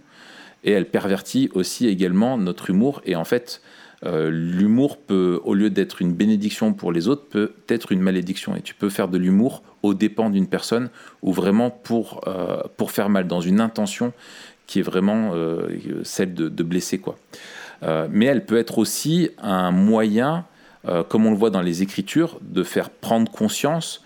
et 0.63 0.71
elle 0.71 0.85
pervertit 0.85 1.49
aussi 1.53 1.87
également 1.87 2.37
notre 2.37 2.69
humour, 2.69 3.01
et 3.05 3.15
en 3.15 3.25
fait, 3.25 3.61
euh, 4.05 4.29
l'humour 4.31 4.97
peut, 4.97 5.39
au 5.43 5.53
lieu 5.53 5.69
d'être 5.69 6.01
une 6.01 6.13
bénédiction 6.13 6.73
pour 6.73 6.91
les 6.91 7.07
autres, 7.07 7.25
peut 7.25 7.53
être 7.69 7.91
une 7.91 8.01
malédiction, 8.01 8.55
et 8.55 8.61
tu 8.61 8.75
peux 8.75 8.89
faire 8.89 9.07
de 9.07 9.17
l'humour 9.17 9.63
aux 9.81 9.93
dépens 9.93 10.29
d'une 10.29 10.47
personne, 10.47 10.89
ou 11.21 11.33
vraiment 11.33 11.69
pour, 11.69 12.21
euh, 12.27 12.61
pour 12.77 12.91
faire 12.91 13.09
mal, 13.09 13.27
dans 13.27 13.41
une 13.41 13.59
intention 13.59 14.13
qui 14.65 14.79
est 14.79 14.83
vraiment 14.83 15.33
celle 16.03 16.33
de, 16.33 16.47
de 16.47 16.63
blesser, 16.63 16.97
quoi. 16.97 17.17
Mais 18.09 18.25
elle 18.25 18.45
peut 18.45 18.57
être 18.57 18.77
aussi 18.77 19.29
un 19.41 19.71
moyen, 19.71 20.45
comme 21.09 21.25
on 21.25 21.31
le 21.31 21.37
voit 21.37 21.49
dans 21.49 21.61
les 21.61 21.83
Écritures, 21.83 22.39
de 22.41 22.63
faire 22.63 22.89
prendre 22.89 23.29
conscience 23.29 24.02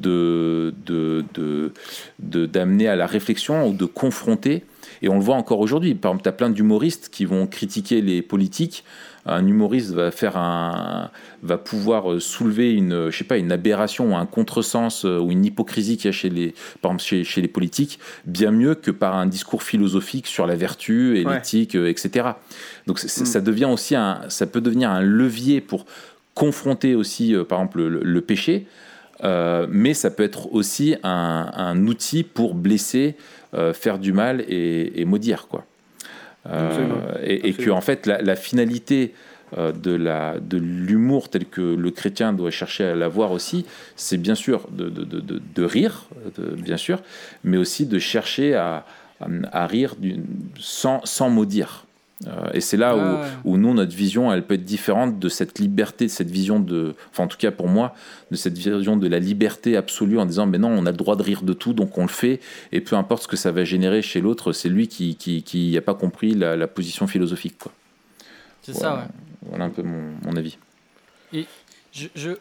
de 0.00 0.74
de- 0.86 1.72
de- 2.18 2.46
d'amener 2.46 2.88
à 2.88 2.96
la 2.96 3.06
réflexion 3.06 3.68
ou 3.68 3.72
de 3.72 3.84
confronter. 3.84 4.64
Et 5.00 5.08
on 5.08 5.14
le 5.14 5.20
voit 5.20 5.36
encore 5.36 5.60
aujourd'hui. 5.60 5.94
Par 5.94 6.10
exemple, 6.12 6.22
tu 6.24 6.28
as 6.28 6.32
plein 6.32 6.50
d'humoristes 6.50 7.08
qui 7.10 7.24
vont 7.24 7.46
critiquer 7.46 8.00
les 8.00 8.22
politiques. 8.22 8.84
Un 9.26 9.46
humoriste 9.46 9.92
va 9.92 10.10
faire 10.10 10.36
un, 10.36 11.10
va 11.44 11.56
pouvoir 11.58 12.12
euh, 12.12 12.18
soulever 12.20 12.72
une, 12.72 13.08
je 13.10 13.16
sais 13.16 13.22
pas, 13.24 13.36
une 13.38 13.52
aberration 13.52 14.12
ou 14.12 14.16
un 14.16 14.26
contresens 14.26 15.04
euh, 15.04 15.18
ou 15.20 15.30
une 15.30 15.44
hypocrisie 15.44 15.96
qu'il 15.96 16.06
y 16.06 16.08
a 16.08 16.12
chez 16.12 16.28
les, 16.28 16.54
par 16.80 16.90
exemple, 16.90 17.04
chez, 17.04 17.22
chez 17.24 17.40
les 17.40 17.46
politiques, 17.48 18.00
bien 18.26 18.50
mieux 18.50 18.74
que 18.74 18.90
par 18.90 19.14
un 19.16 19.26
discours 19.26 19.62
philosophique 19.62 20.26
sur 20.26 20.46
la 20.46 20.56
vertu 20.56 21.18
et 21.18 21.24
Ouais. 21.24 21.34
l'éthique, 21.34 21.76
euh, 21.76 21.88
etc. 21.88 22.30
Donc 22.88 23.02
Mm. 23.02 23.06
ça 23.08 23.40
devient 23.40 23.66
aussi 23.72 23.94
un, 23.94 24.22
ça 24.28 24.46
peut 24.46 24.60
devenir 24.60 24.90
un 24.90 25.00
levier 25.00 25.60
pour 25.60 25.86
confronter 26.34 26.94
aussi, 26.96 27.34
euh, 27.34 27.44
par 27.44 27.58
exemple, 27.60 27.78
le, 27.78 28.00
le 28.02 28.20
péché, 28.22 28.66
euh, 29.24 29.66
mais 29.70 29.94
ça 29.94 30.10
peut 30.10 30.22
être 30.22 30.52
aussi 30.52 30.96
un, 31.02 31.50
un 31.54 31.86
outil 31.86 32.22
pour 32.22 32.54
blesser, 32.54 33.14
euh, 33.54 33.72
faire 33.72 33.98
du 33.98 34.12
mal 34.12 34.44
et, 34.48 35.00
et 35.00 35.04
maudire, 35.04 35.46
quoi. 35.48 35.64
Euh, 36.48 36.68
Absolument. 36.68 36.96
et, 37.22 37.48
et 37.50 37.52
que 37.52 37.70
en 37.70 37.80
fait 37.80 38.06
la, 38.06 38.20
la 38.20 38.34
finalité 38.34 39.14
de 39.54 40.56
l'humour 40.56 41.28
tel 41.28 41.44
que 41.44 41.60
le 41.60 41.90
chrétien 41.90 42.32
doit 42.32 42.50
chercher 42.50 42.84
à 42.84 42.94
l'avoir 42.96 43.32
aussi, 43.32 43.66
c'est 43.96 44.16
bien 44.16 44.34
sûr 44.34 44.66
de, 44.72 45.62
rire, 45.62 46.06
bien 46.56 46.78
sûr, 46.78 47.02
mais 47.44 47.58
aussi 47.58 47.84
de 47.84 47.98
chercher 47.98 48.54
à, 48.54 48.86
rire 49.66 49.94
sans 50.58 51.30
maudire. 51.30 51.84
Euh, 52.28 52.50
et 52.54 52.60
c'est 52.60 52.76
là 52.76 52.96
ouais. 52.96 53.26
où, 53.44 53.52
où 53.54 53.56
nous, 53.56 53.74
notre 53.74 53.94
vision, 53.96 54.32
elle 54.32 54.46
peut 54.46 54.54
être 54.54 54.64
différente 54.64 55.18
de 55.18 55.28
cette 55.28 55.58
liberté, 55.58 56.06
de 56.06 56.10
cette 56.10 56.30
vision 56.30 56.60
de, 56.60 56.94
enfin 57.10 57.24
en 57.24 57.26
tout 57.26 57.36
cas 57.36 57.50
pour 57.50 57.66
moi, 57.68 57.94
de 58.30 58.36
cette 58.36 58.56
vision 58.56 58.96
de 58.96 59.08
la 59.08 59.18
liberté 59.18 59.76
absolue 59.76 60.18
en 60.20 60.26
disant, 60.26 60.46
mais 60.46 60.58
non, 60.58 60.68
on 60.70 60.86
a 60.86 60.90
le 60.92 60.96
droit 60.96 61.16
de 61.16 61.22
rire 61.22 61.42
de 61.42 61.52
tout, 61.52 61.72
donc 61.72 61.98
on 61.98 62.02
le 62.02 62.08
fait, 62.08 62.40
et 62.70 62.80
peu 62.80 62.94
importe 62.96 63.24
ce 63.24 63.28
que 63.28 63.36
ça 63.36 63.50
va 63.50 63.64
générer 63.64 64.02
chez 64.02 64.20
l'autre, 64.20 64.52
c'est 64.52 64.68
lui 64.68 64.86
qui 64.86 65.16
qui, 65.16 65.42
qui 65.42 65.76
a 65.76 65.82
pas 65.82 65.94
compris 65.94 66.34
la, 66.34 66.56
la 66.56 66.68
position 66.68 67.06
philosophique. 67.08 67.58
Quoi. 67.58 67.72
C'est 68.62 68.74
ça, 68.74 68.94
ouais. 68.94 69.02
Voilà 69.48 69.64
un 69.64 69.70
peu 69.70 69.82
mon, 69.82 70.12
mon 70.24 70.36
avis. 70.36 70.58
Je, 71.32 72.06
je- 72.14 72.38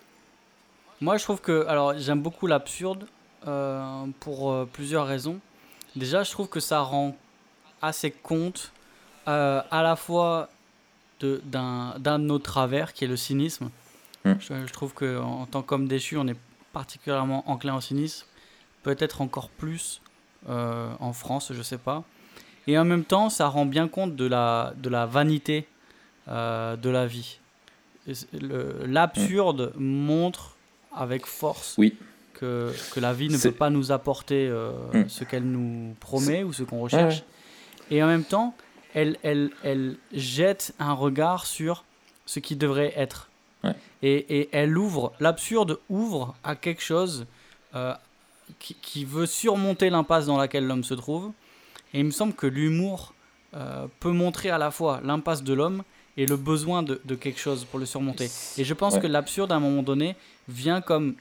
Moi, 1.01 1.17
je 1.17 1.23
trouve 1.23 1.41
que. 1.41 1.65
Alors, 1.67 1.97
j'aime 1.97 2.21
beaucoup 2.21 2.45
l'absurde 2.45 3.05
euh, 3.47 4.05
pour 4.19 4.51
euh, 4.51 4.69
plusieurs 4.71 5.07
raisons. 5.07 5.39
Déjà, 5.95 6.21
je 6.23 6.29
trouve 6.31 6.47
que 6.47 6.59
ça 6.59 6.81
rend 6.81 7.15
assez 7.81 8.11
compte 8.11 8.71
euh, 9.27 9.61
à 9.71 9.81
la 9.83 9.95
fois 9.95 10.49
d'un 11.21 11.93
de 11.99 12.17
nos 12.17 12.39
travers 12.39 12.93
qui 12.93 13.03
est 13.05 13.07
le 13.07 13.17
cynisme. 13.17 13.69
Hmm. 14.25 14.33
Je, 14.39 14.53
je 14.67 14.73
trouve 14.73 14.93
qu'en 14.93 15.41
en 15.41 15.45
tant 15.45 15.61
qu'homme 15.61 15.87
déchu, 15.87 16.17
on 16.17 16.27
est 16.27 16.37
particulièrement 16.73 17.43
enclin 17.49 17.75
au 17.75 17.81
cynisme. 17.81 18.25
Peut-être 18.83 19.21
encore 19.21 19.49
plus 19.49 20.01
euh, 20.49 20.91
en 20.99 21.13
France, 21.13 21.51
je 21.53 21.61
sais 21.61 21.77
pas. 21.77 22.03
Et 22.67 22.77
en 22.77 22.85
même 22.85 23.03
temps, 23.03 23.29
ça 23.29 23.47
rend 23.47 23.65
bien 23.65 23.87
compte 23.87 24.15
de 24.15 24.25
la, 24.25 24.73
de 24.77 24.89
la 24.89 25.05
vanité 25.05 25.67
euh, 26.27 26.75
de 26.75 26.89
la 26.89 27.05
vie. 27.07 27.39
L'absurde 28.85 29.73
montre 29.77 30.55
avec 30.95 31.25
force 31.25 31.75
Oui. 31.77 31.97
que, 32.33 32.71
que 32.93 32.99
la 32.99 33.13
vie 33.13 33.29
ne 33.29 33.37
peut 33.37 33.51
pas 33.51 33.69
nous 33.69 33.91
apporter 33.91 34.47
euh, 34.47 34.71
Mm. 34.93 35.09
ce 35.09 35.23
qu'elle 35.23 35.43
nous 35.43 35.95
promet 35.99 36.43
ou 36.43 36.53
ce 36.53 36.63
qu'on 36.63 36.79
recherche. 36.81 37.19
Ouais, 37.89 37.97
Et 37.97 38.03
en 38.03 38.07
même 38.07 38.23
temps, 38.23 38.55
elle, 38.93 39.17
elle, 39.23 39.51
elle 39.63 39.97
jette 40.13 40.73
un 40.79 40.93
regard 40.93 41.45
sur 41.45 41.83
ce 42.25 42.39
qui 42.39 42.55
devrait 42.55 42.93
être. 42.95 43.29
Ouais. 43.63 43.75
Et, 44.01 44.39
et 44.39 44.49
elle 44.53 44.77
ouvre, 44.77 45.13
l'absurde 45.19 45.79
ouvre 45.89 46.35
à 46.43 46.55
quelque 46.55 46.81
chose 46.81 47.25
euh, 47.75 47.93
qui, 48.59 48.75
qui 48.75 49.05
veut 49.05 49.25
surmonter 49.27 49.89
l'impasse 49.89 50.25
dans 50.25 50.37
laquelle 50.37 50.65
l'homme 50.65 50.83
se 50.83 50.93
trouve. 50.95 51.31
Et 51.93 51.99
il 51.99 52.05
me 52.05 52.11
semble 52.11 52.33
que 52.33 52.47
l'humour 52.47 53.13
euh, 53.53 53.87
peut 53.99 54.11
montrer 54.11 54.49
à 54.49 54.57
la 54.57 54.71
fois 54.71 55.01
l'impasse 55.03 55.43
de 55.43 55.53
l'homme 55.53 55.83
et 56.17 56.25
le 56.25 56.37
besoin 56.37 56.83
de, 56.83 56.99
de 57.05 57.15
quelque 57.15 57.39
chose 57.39 57.65
pour 57.65 57.79
le 57.79 57.85
surmonter. 57.85 58.29
Et 58.57 58.63
je 58.63 58.73
pense 58.73 58.95
Ouais. 58.95 59.01
que 59.01 59.07
l'absurde, 59.07 59.51
à 59.51 59.55
un 59.55 59.59
moment 59.59 59.83
donné, 59.83 60.15
vient 60.47 60.81
comme 60.81 61.15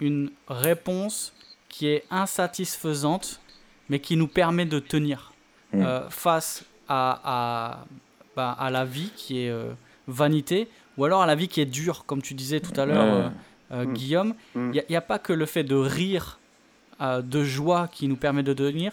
une 0.00 0.30
réponse 0.48 1.32
qui 1.68 1.86
est 1.88 2.04
insatisfaisante, 2.10 3.40
mais 3.88 3.98
qui 4.00 4.16
nous 4.16 4.28
permet 4.28 4.66
de 4.66 4.78
tenir 4.78 5.32
Mm. 5.72 5.82
euh, 5.82 6.08
face 6.10 6.64
à, 6.88 7.20
à, 7.24 7.84
bah, 8.36 8.52
à 8.58 8.70
la 8.70 8.84
vie 8.84 9.10
qui 9.16 9.40
est 9.40 9.50
euh, 9.50 9.72
vanité, 10.06 10.68
ou 10.96 11.04
alors 11.04 11.22
à 11.22 11.26
la 11.26 11.34
vie 11.34 11.48
qui 11.48 11.60
est 11.60 11.66
dure, 11.66 12.04
comme 12.06 12.22
tu 12.22 12.34
disais 12.34 12.60
tout 12.60 12.78
à 12.80 12.86
l'heure, 12.86 13.04
Ouais. 13.04 13.24
euh, 13.72 13.82
euh, 13.82 13.84
Mm. 13.86 13.92
Guillaume. 13.94 14.34
Mm. 14.54 14.70
Il 14.74 14.84
n'y 14.90 14.96
a, 14.96 15.00
pas 15.00 15.18
que 15.18 15.32
le 15.32 15.46
fait 15.46 15.64
de 15.64 15.74
rire 15.74 16.38
de 17.00 17.44
joie 17.44 17.88
qui 17.92 18.08
nous 18.08 18.16
permet 18.16 18.42
de 18.42 18.52
tenir, 18.54 18.92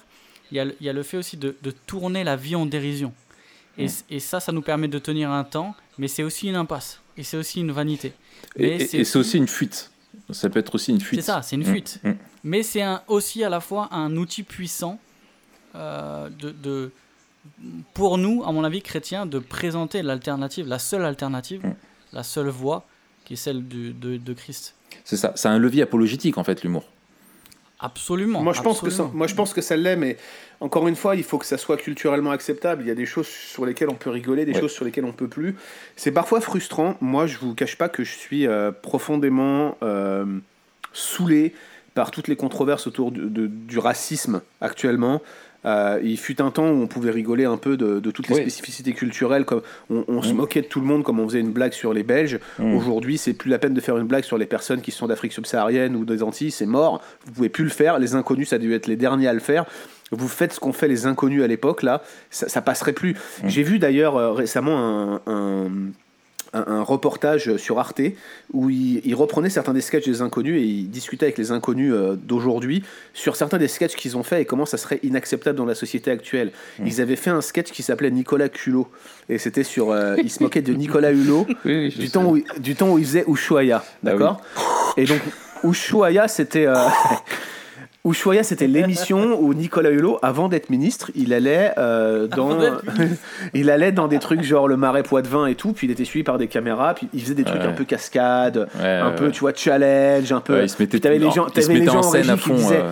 il 0.51 0.57
y 0.57 0.59
a, 0.59 0.65
le- 0.65 0.75
il 0.81 0.85
y 0.85 0.89
a 0.89 0.93
le 0.93 1.03
fait 1.03 1.17
aussi 1.17 1.37
de, 1.37 1.55
de 1.61 1.71
tourner 1.71 2.23
la 2.23 2.35
vie 2.35 2.55
en 2.55 2.65
dérision. 2.65 3.13
Et, 3.77 3.85
Mm. 3.87 4.19
ça, 4.19 4.39
ça 4.39 4.51
nous 4.51 4.61
permet 4.61 4.87
de 4.87 4.99
tenir 4.99 5.31
un 5.31 5.43
temps, 5.43 5.73
mais 5.97 6.07
c'est 6.07 6.23
aussi 6.23 6.47
une 6.49 6.55
impasse, 6.55 6.99
et 7.17 7.23
c'est 7.23 7.37
aussi 7.37 7.61
une 7.61 7.71
vanité. 7.71 8.13
Et, 8.57 8.61
Mais 8.61 8.75
et- 8.75 8.85
c'est 8.85 8.97
et 8.99 9.03
c'est 9.05 9.17
aussi 9.19 9.37
une 9.37 9.47
fuite. 9.47 9.89
Ça 10.31 10.49
peut 10.49 10.59
être 10.59 10.75
aussi 10.75 10.91
une 10.91 11.01
fuite. 11.01 11.19
C'est 11.21 11.25
ça, 11.25 11.41
c'est 11.41 11.55
une 11.55 11.61
Mm, 11.63 11.71
fuite. 11.73 11.99
mm. 12.03 12.11
Mais 12.43 12.61
c'est 12.63 12.83
aussi 13.07 13.43
à 13.43 13.49
la 13.49 13.59
fois 13.61 13.87
un 13.91 14.15
outil 14.17 14.43
puissant 14.43 14.99
euh, 15.75 16.29
de, 16.29 16.51
de- 16.51 16.91
pour 17.93 18.17
nous, 18.17 18.43
à 18.45 18.51
mon 18.51 18.63
avis, 18.63 18.81
chrétiens, 18.81 19.25
de 19.25 19.39
présenter 19.39 20.01
l'alternative, 20.01 20.67
la 20.67 20.79
seule 20.79 21.05
alternative, 21.05 21.61
Mm. 21.65 21.73
la 22.13 22.23
seule 22.23 22.47
voie, 22.49 22.85
qui 23.25 23.33
est 23.33 23.37
celle 23.37 23.67
du- 23.67 23.93
de, 23.93 24.17
de 24.17 24.33
Christ. 24.33 24.75
C'est 25.03 25.17
ça. 25.17 25.31
C'est 25.35 25.47
un 25.47 25.57
levier 25.57 25.83
apologétique 25.83 26.37
en 26.37 26.43
fait 26.43 26.63
l'humour. 26.63 26.83
Absolument. 27.79 28.41
Moi 28.41 28.53
je, 28.53 28.61
pense 28.61 28.79
que 28.79 28.89
ça, 28.89 29.09
moi, 29.13 29.27
je 29.27 29.35
pense 29.35 29.53
que 29.53 29.59
ça 29.59 29.75
l'est, 29.75 29.97
mais 29.97 30.15
encore 30.61 30.87
une 30.87 30.95
fois, 30.95 31.17
il 31.17 31.23
faut 31.23 31.37
que 31.37 31.45
ça 31.45 31.57
soit 31.57 31.75
culturellement 31.75 32.31
acceptable. 32.31 32.83
Il 32.83 32.87
y 32.87 32.91
a 32.91 32.95
des 32.95 33.05
choses 33.05 33.27
sur 33.27 33.65
lesquelles 33.65 33.89
on 33.89 33.95
peut 33.95 34.09
rigoler, 34.09 34.45
des 34.45 34.53
Ouais. 34.53 34.59
choses 34.61 34.71
sur 34.71 34.85
lesquelles 34.85 35.03
on 35.03 35.11
peut 35.11 35.27
plus. 35.27 35.55
C'est 35.97 36.11
parfois 36.13 36.39
frustrant. 36.39 36.95
Moi, 37.01 37.27
je 37.27 37.37
vous 37.39 37.53
cache 37.55 37.77
pas 37.77 37.89
que 37.89 38.05
je 38.05 38.11
suis 38.15 38.47
euh, 38.47 38.71
profondément 38.71 39.77
euh, 39.83 40.25
saoulé 40.93 41.53
par 41.93 42.11
toutes 42.11 42.29
les 42.29 42.37
controverses 42.37 42.87
autour 42.87 43.11
du, 43.11 43.21
de- 43.29 43.47
du 43.47 43.79
racisme 43.79 44.41
actuellement. 44.61 45.21
Euh, 45.66 45.99
il 46.03 46.18
fut 46.18 46.41
un 46.41 46.51
temps 46.51 46.68
où 46.70 46.82
on 46.82 46.88
pouvait 46.88 47.11
rigoler 47.11 47.45
un 47.45 47.57
peu 47.57 47.78
de, 47.78 47.99
de 47.99 48.11
toutes 48.11 48.28
les 48.28 48.36
Oui. 48.36 48.41
spécificités 48.41 48.93
culturelles, 48.93 49.45
comme 49.45 49.61
on, 49.89 50.03
on 50.07 50.22
se 50.22 50.34
Mm. 50.34 50.38
moquait 50.38 50.61
de 50.61 50.68
tout 50.68 50.80
le 50.82 50.86
monde 50.86 51.03
comme 51.03 51.20
on 51.20 51.28
faisait 51.28 51.39
une 51.39 51.51
blague 51.53 51.74
sur 51.74 51.93
les 51.93 52.03
Belges. 52.03 52.39
Mm. 52.59 52.76
Aujourd'hui, 52.76 53.18
c'est 53.18 53.34
plus 53.34 53.49
la 53.49 53.59
peine 53.59 53.74
de 53.74 53.82
faire 53.82 53.97
une 53.97 54.07
blague 54.07 54.24
sur 54.26 54.38
les 54.38 54.45
personnes 54.45 54.82
qui 54.82 54.91
sont 54.91 55.07
d'Afrique 55.07 55.34
subsaharienne 55.34 55.95
ou 55.95 56.03
des 56.05 56.22
Antilles, 56.24 56.51
c'est 56.51 56.66
mort. 56.66 57.01
Vous 57.26 57.32
pouvez 57.32 57.49
plus 57.49 57.64
le 57.64 57.70
faire. 57.70 57.99
Les 57.99 58.16
inconnus, 58.16 58.49
ça 58.49 58.57
a 58.57 58.59
dû 58.59 58.74
être 58.74 58.88
les 58.88 58.95
derniers 58.97 59.28
à 59.28 59.34
le 59.34 59.39
faire. 59.39 59.66
Vous 60.11 60.28
faites 60.28 60.53
ce 60.53 60.59
qu'ont 60.59 60.74
fait 60.74 60.88
les 60.88 61.05
inconnus 61.07 61.41
à 61.43 61.47
l'époque, 61.47 61.82
là, 61.82 62.03
ça, 62.30 62.47
ça 62.49 62.61
passerait 62.61 62.93
plus. 62.93 63.14
Mm. 63.43 63.47
J'ai 63.47 63.64
vu 63.64 63.80
d'ailleurs 63.80 64.18
euh, 64.18 64.32
récemment 64.32 64.78
un, 64.78 65.22
un- 65.28 65.70
un- 66.54 66.66
un 66.68 66.82
reportage 66.82 67.58
sur 67.58 67.80
Arte 67.80 68.01
où 68.54 68.70
il, 68.70 69.01
il 69.06 69.16
reprenait 69.16 69.49
certains 69.49 69.74
des 69.74 69.82
sketchs 69.82 70.06
des 70.06 70.22
inconnus 70.22 70.62
et 70.62 70.66
il 70.66 70.89
discutait 70.89 71.26
avec 71.26 71.38
les 71.38 71.51
inconnus 71.51 71.91
euh, 71.93 72.16
d'aujourd'hui 72.16 72.84
sur 73.14 73.36
certains 73.36 73.58
des 73.58 73.68
sketchs 73.68 73.95
qu'ils 73.95 74.18
ont 74.18 74.24
fait 74.24 74.41
et 74.41 74.45
comment 74.45 74.66
ça 74.66 74.78
serait 74.78 74.99
inacceptable 75.04 75.58
dans 75.58 75.66
la 75.66 75.76
société 75.76 76.12
actuelle. 76.12 76.51
Mm. 76.80 76.88
Ils 76.88 77.01
avaient 77.01 77.16
fait 77.16 77.30
un 77.32 77.41
sketch 77.41 77.72
qui 77.72 77.84
s'appelait 77.84 78.12
Nicolas 78.12 78.49
Culot 78.49 78.88
et 79.30 79.38
c'était 79.38 79.64
sur. 79.64 79.91
euh, 79.91 80.16
ils 80.24 80.30
se 80.32 80.41
moquaient 80.43 80.62
de 80.62 80.74
Nicolas 80.74 81.12
Hulot 81.12 81.47
Oui, 81.66 81.89
du 81.89 82.10
temps, 82.10 82.26
où, 82.32 82.39
du 82.60 82.76
temps 82.76 82.91
où 82.91 82.99
il 82.99 83.06
faisait 83.06 83.26
Ushuaïa, 83.28 83.84
d'accord? 84.04 84.41
Et 84.97 85.06
donc, 85.06 85.20
Ushuaïa, 85.64 86.28
c'était... 86.28 86.66
euh, 86.68 86.76
Ushuaïa, 88.06 88.43
c'était 88.43 88.68
l'émission 88.68 89.39
où 89.41 89.54
Nicolas 89.54 89.89
Hulot, 89.89 90.20
avant 90.22 90.49
d'être 90.49 90.70
ministre, 90.70 91.10
il 91.16 91.34
allait, 91.34 91.72
euh, 91.78 92.28
dans, 92.28 92.60
il 93.54 93.70
allait 93.70 93.93
dans 93.93 94.10
des 94.10 94.20
trucs 94.20 94.43
genre 94.43 94.68
le 94.68 94.76
marais 94.76 95.04
Poitevin 95.04 95.45
et 95.45 95.56
tout, 95.56 95.72
puis 95.72 95.88
il 95.88 95.91
était 95.91 96.04
suivi 96.04 96.24
par 96.24 96.38
des 96.38 96.47
caméras, 96.47 96.95
puis 96.95 97.08
il 97.14 97.22
faisait 97.22 97.34
des 97.34 97.45
trucs 97.45 97.62
Ouais. 97.62 97.68
un 97.68 97.72
peu 97.72 97.86
cascade, 97.86 98.68
Ouais, 98.78 98.86
un 98.86 99.10
ouais, 99.10 99.16
peu, 99.16 99.32
tu 99.32 99.39
vois, 99.39 99.54
challenge, 99.56 100.32
un 100.34 100.41
peu... 100.41 100.54
Ouais, 100.56 100.66
il 100.66 100.70
se 100.70 100.76
mettait, 100.82 100.88
puis 100.91 100.99
t'avais 101.01 101.18
les 101.18 101.32
gens, 101.32 101.47
il 101.47 101.62
se 101.62 101.68
t'avais 101.68 101.74
les 101.76 101.80
mettait 101.86 101.93
gens 101.93 101.99
en 101.99 102.04
scène 102.04 102.30
à 102.30 102.36
fond. 102.36 102.56
disaient... 102.56 102.84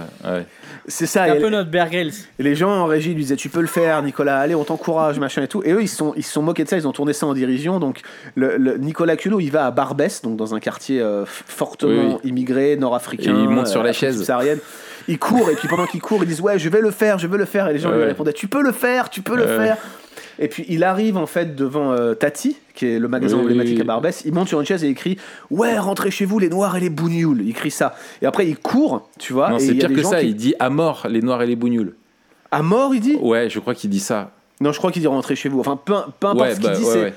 euh. 0.72 0.78
C'est 0.88 1.06
ça, 1.06 1.26
C'est 1.26 1.32
un 1.32 1.36
et- 1.36 1.40
peu 1.40 1.50
notre 1.50 1.70
Bear 1.70 1.90
Grylls. 1.90 2.14
et 2.40 2.44
les 2.44 2.56
gens 2.56 2.70
en 2.72 2.86
régie 2.86 3.10
lui 3.14 3.24
disaient 3.24 3.36
tu 3.36 3.50
peux 3.50 3.62
le 3.62 3.68
faire 3.68 4.02
Nicolas 4.02 4.40
allez 4.40 4.56
on 4.56 4.64
t'encourage 4.64 5.20
machin 5.20 5.44
et 5.44 5.48
tout 5.48 5.62
et 5.64 5.72
eux 5.72 5.82
ils 5.82 5.88
se 5.88 5.98
sont 5.98 6.14
ils 6.16 6.24
se 6.24 6.32
sont 6.34 6.42
moqués 6.42 6.64
de 6.64 6.70
ça 6.70 6.78
ils 6.78 6.88
ont 6.88 6.92
tourné 6.92 7.14
ça 7.14 7.26
en 7.28 7.34
dérision 7.34 7.80
donc 7.80 8.02
le, 8.36 8.58
le- 8.58 8.78
Nicolas 8.78 9.16
Culot 9.16 9.40
il 9.40 9.50
va 9.52 9.66
à 9.68 9.72
Barbès 9.72 10.22
donc 10.22 10.38
dans 10.38 10.56
un 10.56 10.60
quartier 10.60 11.00
euh, 11.02 11.26
fortement 11.26 12.20
Oui, 12.24 12.30
immigré 12.30 12.76
nord-africain 12.78 13.32
il 13.36 13.50
monte 13.50 13.68
sur 13.68 13.84
la 13.84 13.90
Afrique 13.92 14.10
chaise. 14.10 14.32
il 15.08 15.20
court 15.20 15.50
et 15.50 15.56
puis 15.56 15.68
pendant 15.68 15.86
qu'il 15.86 16.02
court 16.02 16.24
ils 16.24 16.28
disent 16.28 16.42
ouais 16.42 16.60
je 16.60 16.70
vais 16.70 16.82
le 16.82 16.92
faire 16.92 17.18
je 17.20 17.28
vais 17.28 17.38
le 17.38 17.46
faire 17.46 17.68
et 17.70 17.74
les 17.74 17.80
gens 17.80 17.92
lui 17.92 18.00
Ouais. 18.00 18.06
répondaient 18.06 18.34
tu 18.34 18.48
peux 18.48 18.62
le 18.62 18.72
faire 18.72 19.10
tu 19.10 19.22
peux 19.22 19.36
le 19.36 19.44
Ouais. 19.46 19.58
faire 19.58 19.78
et 20.40 20.48
puis 20.48 20.66
il 20.70 20.84
arrive 20.84 21.18
en 21.18 21.26
fait 21.26 21.56
devant 21.56 21.92
euh, 21.94 22.14
Tati, 22.14 22.58
qui 22.74 22.86
est 22.88 23.00
le 23.00 23.08
magasin 23.08 23.38
Oui, 23.38 23.44
emblématique 23.44 23.80
à 23.80 23.84
Barbès. 23.84 24.24
Il 24.26 24.34
monte 24.34 24.48
sur 24.48 24.60
une 24.60 24.66
chaise 24.66 24.84
et 24.84 24.88
écrit 24.90 25.18
Ouais, 25.50 25.78
rentrez 25.78 26.12
chez 26.12 26.26
vous 26.26 26.40
les 26.40 26.50
noirs 26.50 26.76
et 26.78 26.80
les 26.80 26.90
bougnoules. 26.90 27.42
Il 27.46 27.54
crie 27.54 27.72
ça. 27.72 27.96
Et 28.22 28.26
après 28.26 28.48
il 28.48 28.58
court, 28.58 29.10
tu 29.20 29.34
vois. 29.34 29.50
Non, 29.50 29.58
et 29.58 29.60
c'est 29.60 29.68
il 29.74 29.78
pire 29.80 29.94
que 29.94 30.04
ça. 30.04 30.20
qui- 30.22 30.28
Il 30.28 30.36
dit 30.36 30.54
à 30.60 30.70
mort 30.70 31.08
les 31.10 31.22
noirs 31.22 31.42
et 31.42 31.48
les 31.48 31.56
bougnoules. 31.56 31.96
À 32.52 32.62
mort, 32.64 32.94
il 32.94 33.00
dit? 33.02 33.16
Ouais, 33.22 33.50
je 33.50 33.60
crois 33.60 33.74
qu'il 33.76 33.90
dit 33.90 34.00
ça. 34.02 34.32
Non, 34.60 34.72
je 34.72 34.78
crois 34.78 34.92
qu'il 34.92 35.02
dit 35.02 35.08
rentrer 35.08 35.36
chez 35.36 35.48
vous. 35.50 35.60
Enfin, 35.60 35.78
peu, 35.84 35.94
peu 36.20 36.28
importe 36.28 36.40
Ouais, 36.50 36.56
ce 36.56 36.60
qu'il 36.60 36.70
bah, 36.70 36.76
dit, 36.76 36.84
ouais, 36.84 36.92
c'est. 36.94 37.02
ouais. 37.04 37.14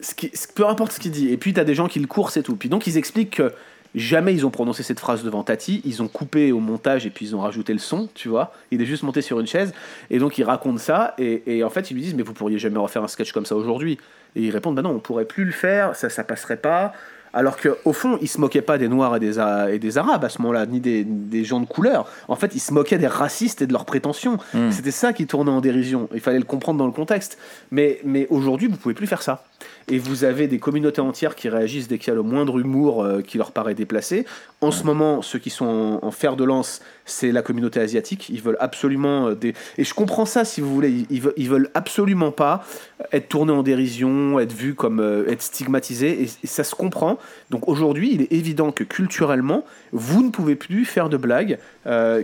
ce 0.00 0.14
qui- 0.14 0.30
ce- 0.32 0.46
peu 0.54 0.66
importe 0.66 0.92
ce 0.92 1.00
qu'il 1.00 1.10
dit. 1.10 1.28
Et 1.30 1.36
puis, 1.36 1.52
t'as 1.52 1.64
des 1.64 1.74
gens 1.74 1.86
qui 1.88 1.98
le 2.00 2.06
courent, 2.06 2.30
c'est 2.30 2.42
tout. 2.42 2.56
Puis 2.56 2.68
donc, 2.68 2.86
ils 2.86 2.96
expliquent 2.96 3.36
que 3.36 3.52
jamais 3.94 4.34
ils 4.34 4.46
ont 4.46 4.50
prononcé 4.50 4.82
cette 4.82 5.00
phrase 5.00 5.22
devant 5.22 5.42
Tati. 5.42 5.82
Ils 5.84 6.02
ont 6.02 6.08
coupé 6.08 6.52
au 6.52 6.60
montage 6.60 7.06
et 7.06 7.10
puis 7.10 7.26
ils 7.26 7.36
ont 7.36 7.40
rajouté 7.40 7.72
le 7.72 7.78
son, 7.78 8.08
tu 8.14 8.28
vois. 8.28 8.52
Il 8.70 8.80
est 8.80 8.86
juste 8.86 9.02
monté 9.02 9.22
sur 9.22 9.40
une 9.40 9.46
chaise. 9.46 9.72
Et 10.10 10.18
donc, 10.18 10.38
ils 10.38 10.44
racontent 10.44 10.78
ça. 10.78 11.14
Et, 11.18 11.42
et 11.46 11.64
en 11.64 11.70
fait, 11.70 11.90
ils 11.90 11.94
lui 11.94 12.02
disent 12.02 12.14
Mais 12.14 12.22
vous 12.22 12.34
pourriez 12.34 12.58
jamais 12.58 12.78
refaire 12.78 13.02
un 13.02 13.08
sketch 13.08 13.32
comme 13.32 13.46
ça 13.46 13.56
aujourd'hui. 13.56 13.98
Et 14.36 14.42
ils 14.42 14.50
répondent 14.50 14.76
Bah 14.76 14.82
non, 14.82 14.90
on 14.90 15.00
pourrait 15.00 15.24
plus 15.24 15.44
le 15.44 15.52
faire. 15.52 15.96
Ça, 15.96 16.08
ça 16.08 16.24
passerait 16.24 16.58
pas. 16.58 16.92
Alors 17.32 17.56
qu'au 17.58 17.92
fond, 17.92 18.18
ils 18.20 18.28
se 18.28 18.40
moquaient 18.40 18.62
pas 18.62 18.78
des 18.78 18.88
Noirs 18.88 19.16
et 19.16 19.20
des, 19.20 19.38
et 19.70 19.78
des 19.78 19.98
Arabes 19.98 20.24
à 20.24 20.28
ce 20.28 20.42
moment-là, 20.42 20.66
ni 20.66 20.80
des, 20.80 21.04
des 21.04 21.44
gens 21.44 21.60
de 21.60 21.66
couleur. 21.66 22.10
En 22.28 22.36
fait, 22.36 22.54
ils 22.54 22.60
se 22.60 22.72
moquaient 22.72 22.98
des 22.98 23.06
racistes 23.06 23.62
et 23.62 23.66
de 23.66 23.72
leurs 23.72 23.84
prétentions. 23.84 24.38
Mm. 24.52 24.70
C'était 24.70 24.90
ça 24.90 25.12
qui 25.12 25.26
tournait 25.26 25.50
en 25.50 25.60
dérision. 25.60 26.08
Il 26.12 26.20
fallait 26.20 26.38
le 26.38 26.44
comprendre 26.44 26.78
dans 26.78 26.86
le 26.86 26.92
contexte. 26.92 27.38
Mais, 27.70 28.00
mais 28.04 28.26
aujourd'hui, 28.30 28.66
vous 28.66 28.76
pouvez 28.76 28.94
plus 28.94 29.06
faire 29.06 29.22
ça. 29.22 29.44
Et 29.90 29.98
vous 29.98 30.24
avez 30.24 30.46
des 30.46 30.58
communautés 30.58 31.00
entières 31.00 31.34
qui 31.34 31.48
réagissent 31.48 31.88
dès 31.88 31.98
qu'il 31.98 32.08
y 32.08 32.10
a 32.12 32.14
le 32.14 32.22
moindre 32.22 32.58
humour 32.58 33.02
euh, 33.02 33.20
qui 33.22 33.38
leur 33.38 33.52
paraît 33.52 33.74
déplacé. 33.74 34.24
En 34.60 34.70
ce 34.70 34.84
moment, 34.84 35.22
ceux 35.22 35.38
qui 35.38 35.50
sont 35.50 35.98
en, 36.02 36.10
fer 36.10 36.36
de 36.36 36.44
lance, 36.44 36.80
c'est 37.06 37.32
la 37.32 37.42
communauté 37.42 37.80
asiatique. 37.80 38.28
Ils 38.28 38.42
veulent 38.42 38.58
absolument 38.60 39.28
euh, 39.28 39.34
des... 39.34 39.54
Et 39.78 39.84
je 39.84 39.94
comprends 39.94 40.26
ça, 40.26 40.44
si 40.44 40.60
vous 40.60 40.72
voulez. 40.72 41.06
Ils, 41.10 41.20
veulent, 41.20 41.34
ils 41.36 41.48
veulent 41.48 41.70
absolument 41.74 42.30
pas 42.30 42.64
être 43.12 43.28
tournés 43.28 43.52
en 43.52 43.62
dérision, 43.62 44.38
être 44.38 44.52
vus 44.52 44.74
comme... 44.74 45.00
Euh, 45.00 45.28
être 45.28 45.42
stigmatisés. 45.42 46.22
Et, 46.22 46.46
ça 46.46 46.62
se 46.62 46.74
comprend. 46.74 47.18
Donc 47.50 47.68
aujourd'hui, 47.68 48.10
il 48.12 48.22
est 48.22 48.32
évident 48.32 48.70
que 48.70 48.84
culturellement, 48.84 49.64
vous 49.92 50.22
ne 50.22 50.30
pouvez 50.30 50.56
plus 50.56 50.84
faire 50.84 51.08
de 51.08 51.16
blagues 51.16 51.58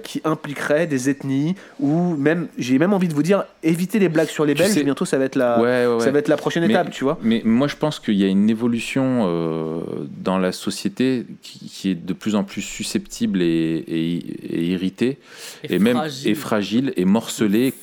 qui 0.03 0.20
impliqueraient 0.24 0.87
des 0.87 1.09
ethnies 1.09 1.55
ou 1.80 2.14
même, 2.16 2.49
j'ai 2.59 2.78
même 2.78 2.93
envie 2.93 3.09
de 3.09 3.14
vous 3.14 3.22
dire, 3.22 3.45
éviter 3.62 3.99
les 3.99 4.09
blagues 4.09 4.28
sur 4.28 4.45
les 4.45 4.55
Belges. 4.55 4.84
Bientôt, 4.84 5.05
ça 5.05 5.18
va 5.18 5.24
être 5.24 5.37
la, 5.37 5.57
Ça 6.01 6.11
va 6.11 6.18
être 6.18 6.28
la 6.28 6.37
prochaine 6.37 6.64
étape, 6.64 6.91
tu 6.91 7.05
vois. 7.05 7.18
Mais 7.27 7.43
moi, 7.45 7.66
je 7.66 7.74
pense 7.74 7.99
qu'il 7.99 8.14
y 8.14 8.22
a 8.22 8.29
une 8.29 8.49
évolution 8.49 9.24
euh, 9.27 9.81
dans 10.16 10.39
la 10.39 10.53
société 10.53 11.27
qui, 11.43 11.91
est 11.91 11.97
de 11.97 12.12
plus 12.12 12.37
en 12.37 12.45
plus 12.45 12.62
susceptible 12.62 13.43
et, 13.43 13.85
et, 13.89 14.64
irritée, 14.66 15.18
et, 15.64 15.81
même 15.81 15.97
fragile. 15.97 16.31
et 16.31 16.35
fragile 16.37 16.93
et 16.97 17.05
morcelée, 17.05 17.74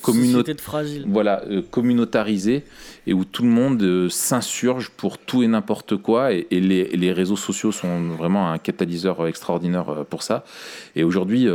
voilà, 1.07 1.43
euh, 1.49 1.61
communautarisée, 1.61 2.63
et 3.05 3.13
où 3.13 3.25
tout 3.25 3.43
le 3.43 3.49
monde 3.49 3.83
euh, 3.83 4.07
s'insurge 4.07 4.91
pour 4.91 5.17
tout 5.17 5.43
et 5.43 5.47
n'importe 5.47 5.97
quoi, 5.97 6.31
et, 6.31 6.47
les, 6.49 6.85
les, 6.85 7.11
réseaux 7.11 7.35
sociaux 7.35 7.73
sont 7.73 8.11
vraiment 8.11 8.49
un 8.49 8.57
catalyseur 8.59 9.27
extraordinaire 9.27 10.05
pour 10.09 10.23
ça. 10.23 10.45
Et 10.95 11.03
aujourd'hui, 11.03 11.49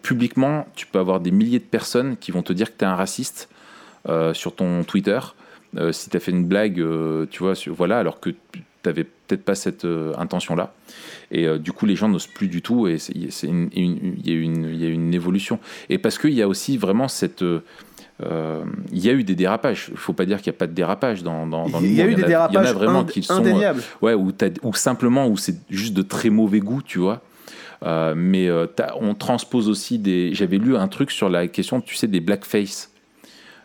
publiquement, 0.00 0.66
tu 0.76 0.86
peux 0.86 0.98
avoir 0.98 1.20
des 1.20 1.30
milliers 1.30 1.58
de 1.58 1.64
personnes 1.64 2.16
qui 2.16 2.30
vont 2.30 2.42
te 2.42 2.54
dire 2.54 2.72
que 2.72 2.78
tu 2.78 2.84
es 2.86 2.88
un 2.88 2.96
raciste 2.96 3.50
sur 4.32 4.54
ton 4.54 4.82
Twitter. 4.84 5.18
Euh, 5.76 5.92
si 5.92 6.10
tu 6.10 6.16
as 6.16 6.20
fait 6.20 6.30
une 6.30 6.44
blague, 6.44 6.80
euh, 6.80 7.26
tu 7.30 7.42
vois, 7.42 7.54
voilà, 7.68 7.98
alors 7.98 8.20
que 8.20 8.30
tu 8.30 8.62
n'avais 8.84 9.04
peut-être 9.04 9.44
pas 9.44 9.54
cette 9.54 9.84
euh, 9.84 10.12
intention-là. 10.16 10.72
Et 11.30 11.48
du 11.58 11.72
coup, 11.72 11.86
les 11.86 11.96
gens 11.96 12.08
n'osent 12.08 12.28
plus 12.28 12.46
du 12.46 12.62
tout, 12.62 12.86
et 12.86 12.98
il 13.12 13.24
y, 13.24 14.86
a 14.86 14.88
une 14.88 15.14
évolution. 15.14 15.58
Et 15.88 15.98
parce 15.98 16.18
qu'il 16.18 16.34
y 16.34 16.42
a 16.42 16.48
aussi 16.48 16.76
vraiment 16.76 17.08
cette... 17.08 17.42
Il 17.42 18.98
y 18.98 19.08
a 19.08 19.12
eu 19.12 19.24
des 19.24 19.34
dérapages. 19.34 19.86
Il 19.88 19.94
ne 19.94 19.98
faut 19.98 20.12
pas 20.12 20.26
dire 20.26 20.40
qu'il 20.40 20.52
n'y 20.52 20.56
a 20.56 20.58
pas 20.58 20.68
de 20.68 20.74
dérapage 20.74 21.24
dans, 21.24 21.46
dans, 21.46 21.68
dans 21.68 21.80
Il 21.80 21.92
y 21.92 22.02
a 22.02 22.06
eu 22.06 22.14
des 22.14 22.22
dérapages 22.22 22.54
Il 22.54 22.56
y 22.56 22.58
en 22.58 22.70
a 22.70 22.72
vraiment 22.72 23.04
qui 23.04 23.22
sont... 23.22 23.42
ouais, 24.02 24.14
ou, 24.14 24.32
ou 24.62 24.74
simplement, 24.74 25.26
où 25.26 25.36
c'est 25.36 25.56
juste 25.70 25.94
de 25.94 26.02
très 26.02 26.30
mauvais 26.30 26.60
goût, 26.60 26.82
tu 26.82 27.00
vois. 27.00 27.20
mais 28.14 28.48
on 29.00 29.14
transpose 29.14 29.68
aussi 29.68 29.98
des. 29.98 30.34
J'avais 30.34 30.58
lu 30.58 30.76
un 30.76 30.86
truc 30.86 31.10
sur 31.10 31.28
la 31.28 31.48
question, 31.48 31.80
tu 31.80 31.96
sais, 31.96 32.06
des 32.06 32.20
blackface. 32.20 32.93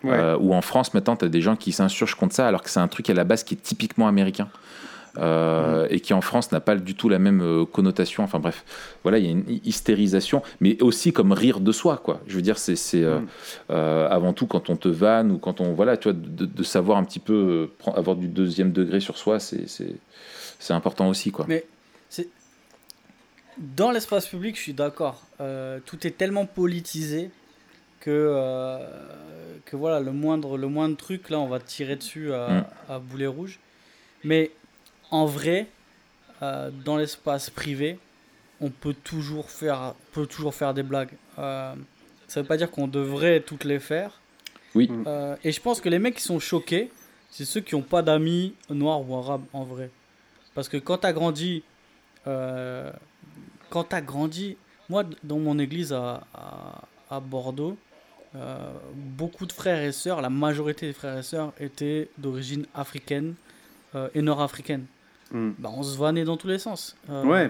Euh, 0.05 0.37
ou 0.39 0.53
en 0.53 0.61
France, 0.61 0.93
maintenant, 0.93 1.15
tu 1.15 1.25
as 1.25 1.29
des 1.29 1.41
gens 1.41 1.55
qui 1.55 1.71
s'insurgent 1.71 2.15
contre 2.15 2.35
ça, 2.35 2.47
alors 2.47 2.63
que 2.63 2.69
c'est 2.69 2.79
un 2.79 2.87
truc 2.87 3.09
à 3.09 3.13
la 3.13 3.23
base 3.23 3.43
qui 3.43 3.55
est 3.55 3.61
typiquement 3.61 4.07
américain. 4.07 4.49
Euh, 5.17 5.87
et 5.89 6.01
qui 6.01 6.13
en 6.13 6.21
France 6.21 6.51
n'a 6.51 6.59
pas 6.61 6.75
du 6.75 6.93
tout 6.93 7.09
la 7.09 7.17
même 7.17 7.41
euh, 7.41 7.65
connotation. 7.65 8.23
Enfin 8.23 8.39
bref, 8.39 8.63
voilà, 9.01 9.17
il 9.17 9.25
y 9.25 9.27
a 9.27 9.31
une 9.31 9.43
hystérisation, 9.65 10.43
mais 10.61 10.81
aussi 10.81 11.11
comme 11.11 11.31
rire 11.33 11.59
de 11.59 11.71
soi, 11.71 11.97
quoi. 11.97 12.21
Je 12.27 12.35
veux 12.35 12.43
dire, 12.43 12.59
c'est 12.59 12.75
mm. 12.95 13.25
avant 13.69 14.33
tout 14.33 14.45
quand 14.45 14.69
on 14.69 14.75
te 14.75 14.87
vanne 14.87 15.31
ou 15.31 15.39
quand 15.39 15.61
on 15.61 15.73
voilà, 15.73 15.97
tu 15.97 16.09
vois, 16.09 16.17
de, 16.17 16.63
savoir 16.63 16.99
un 16.99 17.03
petit 17.03 17.19
peu 17.19 17.69
avoir 17.95 18.15
du 18.15 18.27
deuxième 18.27 18.71
degré 18.71 18.99
sur 18.99 19.17
soi, 19.17 19.39
c'est 19.39 19.97
important 20.69 21.09
aussi, 21.09 21.31
quoi. 21.31 21.45
Mais 21.49 21.65
dans 23.57 23.91
l'espace 23.91 24.27
public, 24.27 24.55
je 24.55 24.61
suis 24.61 24.73
d'accord. 24.73 25.23
tout 25.85 26.07
est 26.07 26.17
tellement 26.17 26.45
politisé 26.45 27.31
que, 27.99 28.09
euh, 28.09 28.77
que 29.69 29.75
voilà, 29.75 29.99
le 29.99 30.11
moindre, 30.11 30.57
le 30.57 30.67
moindre 30.67 30.97
truc, 30.97 31.29
là, 31.29 31.39
on 31.39 31.47
va 31.47 31.59
tirer 31.59 31.95
dessus 31.95 32.33
à, 32.33 32.49
mm. 32.49 32.65
à 32.91 32.99
boulet 32.99 33.27
rouge. 33.27 33.59
Mais 34.23 34.51
en 35.11 35.25
vrai, 35.25 35.67
euh, 36.41 36.71
dans 36.85 36.97
l'espace 36.97 37.51
privé, 37.51 37.99
on 38.61 38.71
peut 38.71 38.95
toujours 38.95 39.49
faire, 39.51 39.93
peut 40.11 40.25
toujours 40.25 40.55
faire 40.55 40.73
des 40.73 40.81
blagues. 40.81 41.11
Euh, 41.37 41.75
ça 42.27 42.41
veut 42.41 42.47
pas 42.47 42.57
dire 42.57 42.71
qu'on 42.71 42.87
devrait 42.87 43.41
toutes 43.41 43.63
les 43.63 43.79
faire. 43.79 44.19
Oui. 44.75 44.87
et 45.43 45.51
je 45.51 45.61
pense 45.61 45.81
que 45.81 45.89
les 45.89 45.97
mecs 45.97 46.15
qui 46.15 46.21
sont 46.21 46.39
choqués, 46.39 46.91
c'est 47.31 47.45
ceux 47.45 47.59
qui 47.59 47.75
n'ont 47.75 47.81
pas 47.81 48.03
d'amis 48.03 48.53
noirs 48.69 49.07
ou 49.07 49.15
arabes 49.15 49.45
en 49.51 49.63
vrai. 49.63 49.89
Parce 50.53 50.69
que 50.69 50.77
quand 50.77 50.99
tu 50.99 51.07
as 51.07 51.13
grandi, 51.13 51.63
quand 52.23 53.83
tu 53.89 53.95
as 53.95 54.01
grandi, 54.01 54.57
moi 54.87 55.03
dans 55.23 55.39
mon 55.39 55.57
église 55.57 55.91
à, 55.91 56.21
à, 56.35 56.83
à 57.09 57.19
Bordeaux, 57.19 57.77
euh, 58.35 58.57
beaucoup 58.93 59.47
de 59.47 59.51
frères 59.51 59.81
et 59.81 59.91
sœurs, 59.91 60.21
la 60.21 60.29
majorité 60.29 60.85
des 60.85 60.93
frères 60.93 61.17
et 61.17 61.23
sœurs 61.23 61.51
étaient 61.59 62.09
d'origine 62.19 62.65
africaine 62.75 63.33
euh, 63.95 64.07
et 64.13 64.21
nord-africaine. 64.21 64.85
Hmm. 65.31 65.51
Bah, 65.57 65.71
on 65.75 65.81
se 65.81 65.97
vannait 65.97 66.25
dans 66.25 66.37
tous 66.37 66.47
les 66.47 66.59
sens. 66.59 66.95
Euh, 67.09 67.23
ouais. 67.23 67.49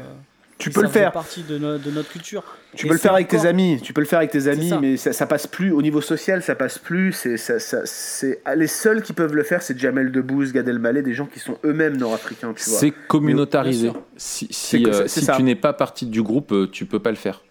Tu 0.57 0.69
peux 0.69 0.81
le 0.81 0.89
faire. 0.89 1.13
partie 1.13 1.43
de, 1.43 1.57
de, 1.57 1.91
notre 1.91 2.09
culture. 2.09 2.43
Tu 2.75 2.85
peux 2.85 2.93
le 2.93 2.99
faire 2.99 3.13
avec 3.13 3.29
tes 3.29 3.45
amis. 3.45 3.79
Tu 3.81 3.93
peux 3.93 4.01
le 4.01 4.07
faire 4.07 4.19
avec 4.19 4.31
tes 4.31 4.47
amis, 4.47 4.73
mais 4.81 4.97
ça, 4.97 5.13
ça, 5.13 5.25
passe 5.25 5.47
plus 5.47 5.71
au 5.71 5.81
niveau 5.81 6.01
social. 6.01 6.43
Ça 6.43 6.53
passe 6.53 6.77
plus. 6.77 7.13
C'est, 7.13 7.37
ça, 7.37 7.59
ça, 7.59 7.85
c'est 7.85 8.41
les 8.55 8.67
seuls 8.67 9.01
qui 9.01 9.13
peuvent 9.13 9.35
le 9.35 9.43
faire, 9.43 9.61
c'est 9.61 9.77
Jamel 9.79 10.11
Debbouze, 10.11 10.51
Gad 10.51 10.67
Elmaleh, 10.67 11.01
des 11.01 11.13
gens 11.13 11.27
qui 11.27 11.39
sont 11.39 11.57
eux-mêmes 11.63 11.95
nord-africains. 11.95 12.53
C'est 12.57 12.91
communautarisé. 12.91 13.93
Si, 14.17 14.47
si, 14.51 14.85
si 15.07 15.27
tu 15.27 15.43
n'es 15.43 15.55
pas 15.55 15.71
partie 15.71 16.05
du 16.05 16.21
groupe, 16.21 16.53
tu 16.71 16.85
peux 16.85 16.99
pas 16.99 17.11
le 17.11 17.17
faire. 17.17 17.43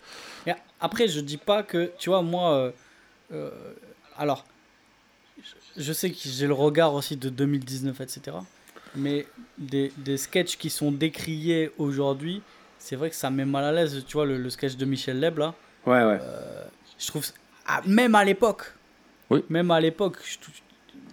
après, 0.80 1.08
je 1.08 1.20
dis 1.20 1.38
pas 1.38 1.62
que, 1.62 1.90
tu 1.98 2.10
vois, 2.10 2.22
moi 2.22 2.72
euh, 3.32 3.50
alors, 4.16 4.44
je 5.76 5.92
sais 5.92 6.10
que 6.10 6.16
j'ai 6.20 6.46
le 6.46 6.54
regard 6.54 6.94
aussi 6.94 7.16
de 7.16 7.28
2019, 7.28 8.00
etc. 8.00 8.36
Mais 8.96 9.26
des, 9.58 9.92
des 9.98 10.16
sketchs 10.16 10.56
qui 10.56 10.70
sont 10.70 10.90
décriés 10.90 11.70
aujourd'hui, 11.78 12.42
c'est 12.78 12.96
vrai 12.96 13.10
que 13.10 13.16
ça 13.16 13.30
met 13.30 13.44
mal 13.44 13.64
à 13.64 13.72
l'aise. 13.72 14.04
Tu 14.06 14.14
vois, 14.14 14.26
le, 14.26 14.50
sketch 14.50 14.76
de 14.76 14.84
Michel 14.84 15.20
Leb, 15.20 15.38
là. 15.38 15.54
Ouais, 15.86 16.04
ouais. 16.04 16.18
Euh, 16.20 16.64
je 16.98 17.06
trouve. 17.06 17.26
Ah, 17.66 17.82
même 17.86 18.14
à 18.14 18.24
l'époque. 18.24 18.72
Oui. 19.30 19.44
Même 19.50 19.70
à 19.70 19.80
l'époque, 19.80 20.18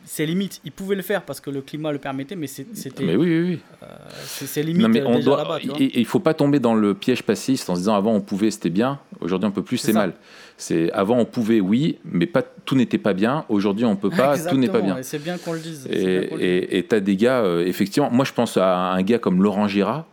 c'est 0.06 0.26
limite. 0.26 0.62
Ils 0.64 0.72
pouvaient 0.72 0.96
le 0.96 1.02
faire 1.02 1.24
parce 1.24 1.42
que 1.42 1.50
le 1.50 1.62
climat 1.62 1.92
le 1.92 1.98
permettait, 1.98 2.36
mais 2.36 2.48
c'était. 2.48 3.04
Mais 3.04 3.16
oui, 3.16 3.28
oui, 3.28 3.50
oui. 3.50 3.60
Euh, 3.84 3.86
c'est 4.24 4.64
limite. 4.64 4.88
mais 4.88 5.04
on 5.04 5.20
doit, 5.20 5.60
il 5.80 6.00
ne 6.00 6.06
faut 6.06 6.20
pas 6.20 6.34
tomber 6.34 6.60
dans 6.60 6.76
le 6.76 6.94
piège 6.94 7.24
passiste 7.24 7.70
en 7.70 7.76
se 7.76 7.82
disant 7.82 7.96
avant 7.96 8.14
on 8.14 8.22
pouvait, 8.22 8.52
c'était 8.52 8.70
bien, 8.70 9.00
aujourd'hui 9.20 9.48
on 9.48 9.52
peut 9.52 9.64
plus, 9.64 9.78
c'est 9.78 9.94
mal. 9.94 10.14
C'est 10.58 10.92
avant 10.94 11.18
on 11.18 11.26
pouvait, 11.26 11.60
oui, 11.60 11.98
mais 12.06 12.28
pas 12.28 12.42
tout 12.42 12.76
n'était 12.76 12.98
pas 12.98 13.14
bien. 13.14 13.46
Aujourd'hui 13.50 13.86
on 13.86 13.96
peut 13.96 14.10
pas, 14.10 14.38
tout 14.38 14.58
n'est 14.58 14.70
pas 14.70 14.82
bien. 14.82 14.98
C'est 15.02 15.22
bien 15.22 15.38
qu'on 15.38 15.54
le 15.54 15.60
dise. 15.60 15.88
Et 15.90 16.86
tu 16.88 16.96
as 16.96 17.00
des 17.00 17.16
gars, 17.16 17.42
euh, 17.42 17.66
effectivement, 17.66 18.10
moi 18.12 18.26
je 18.26 18.34
pense 18.34 18.58
à 18.58 18.92
un 18.92 19.02
gars 19.02 19.20
comme 19.20 19.42
Laurent 19.42 19.68
Girard 19.68 20.06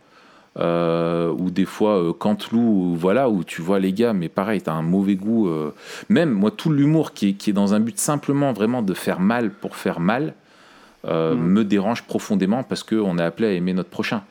euh, 0.59 1.31
ou 1.31 1.49
des 1.49 1.65
fois 1.65 1.97
euh, 1.97 2.13
Cantelou, 2.13 2.95
voilà, 2.95 3.27
où 3.29 3.43
tu 3.43 3.61
vois 3.61 3.79
les 3.79 3.91
gars, 3.91 4.13
mais 4.13 4.29
pareil, 4.29 4.61
t'as 4.61 4.73
un 4.73 4.83
mauvais 4.83 5.15
goût. 5.15 5.47
Euh. 5.47 5.71
Même 6.09 6.31
moi, 6.31 6.51
tout 6.51 6.71
l'humour 6.71 7.13
qui 7.13 7.29
est, 7.29 7.33
qui 7.33 7.49
est 7.49 7.53
dans 7.53 7.73
un 7.73 7.79
but 7.79 7.97
simplement 7.97 8.53
vraiment 8.53 8.83
de 8.83 8.93
faire 8.93 9.19
mal 9.19 9.49
pour 9.49 9.75
faire 9.75 9.99
mal. 9.99 10.33
Mm. 11.05 11.35
me 11.35 11.65
dérange 11.65 12.03
profondément 12.03 12.63
parce 12.63 12.81
qu'on 12.81 13.17
est 13.17 13.23
appelé 13.23 13.49
à 13.49 13.51
aimer 13.51 13.73
notre 13.73 13.89
prochain. 13.89 14.21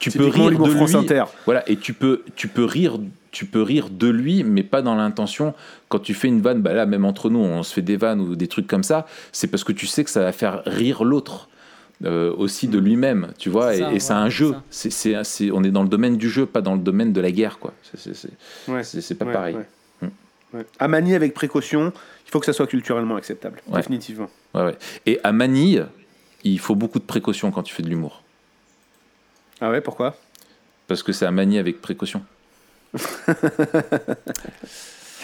Tu 0.00 0.10
peux 0.10 0.26
rire 0.26 0.50
de 0.50 0.56
lui, 0.56 0.96
Inter. 0.96 1.22
voilà, 1.44 1.62
et 1.70 1.76
tu 1.76 1.92
peux, 1.92 2.24
tu 2.34 2.48
peux 2.48 2.64
rire, 2.64 2.98
tu 3.30 3.46
peux 3.46 3.62
rire 3.62 3.90
de 3.90 4.08
lui, 4.08 4.42
mais 4.42 4.64
pas 4.64 4.82
dans 4.82 4.96
l'intention. 4.96 5.54
Quand 5.88 6.00
tu 6.00 6.14
fais 6.14 6.26
une 6.26 6.40
vanne, 6.40 6.62
bah 6.62 6.72
là, 6.72 6.84
même 6.84 7.04
entre 7.04 7.30
nous, 7.30 7.38
on 7.38 7.62
se 7.62 7.72
fait 7.72 7.82
des 7.82 7.96
vannes 7.96 8.20
ou 8.20 8.34
des 8.34 8.48
trucs 8.48 8.66
comme 8.66 8.82
ça, 8.82 9.06
c'est 9.30 9.46
parce 9.46 9.62
que 9.62 9.70
tu 9.70 9.86
sais 9.86 10.02
que 10.02 10.10
ça 10.10 10.20
va 10.20 10.32
faire 10.32 10.62
rire 10.66 11.04
l'autre. 11.04 11.48
Euh, 12.04 12.34
aussi 12.36 12.68
de 12.68 12.78
lui-même, 12.78 13.32
tu 13.38 13.48
vois, 13.48 13.74
et, 13.74 14.00
c'est 14.00 14.12
un 14.12 14.28
jeu. 14.28 14.54
C'est, 14.68 15.50
on 15.50 15.64
est 15.64 15.70
dans 15.70 15.82
le 15.82 15.88
domaine 15.88 16.18
du 16.18 16.28
jeu, 16.28 16.44
pas 16.44 16.60
dans 16.60 16.74
le 16.74 16.80
domaine 16.80 17.14
de 17.14 17.20
la 17.22 17.30
guerre, 17.30 17.58
quoi. 17.58 17.72
C'est, 17.94 19.14
pas 19.14 19.24
pareil. 19.24 19.56
Hmm. 20.02 20.08
À 20.78 20.88
manier 20.88 21.14
avec 21.14 21.32
précaution, 21.32 21.94
il 22.26 22.30
faut 22.30 22.38
que 22.38 22.44
ça 22.44 22.52
soit 22.52 22.66
culturellement 22.66 23.16
acceptable, 23.16 23.62
définitivement. 23.72 24.28
Et 25.06 25.18
à 25.24 25.32
Manille, 25.32 25.86
il 26.44 26.58
faut 26.58 26.74
beaucoup 26.74 26.98
de 26.98 27.04
précaution 27.04 27.50
quand 27.50 27.62
tu 27.62 27.74
fais 27.74 27.82
de 27.82 27.88
l'humour. 27.88 28.22
Ah 29.60 29.70
ouais, 29.70 29.80
pourquoi? 29.80 30.16
Parce 30.88 31.02
que 31.02 31.12
c'est 31.12 31.24
à 31.24 31.30
manier 31.30 31.58
avec 31.58 31.80
précaution. 31.80 32.22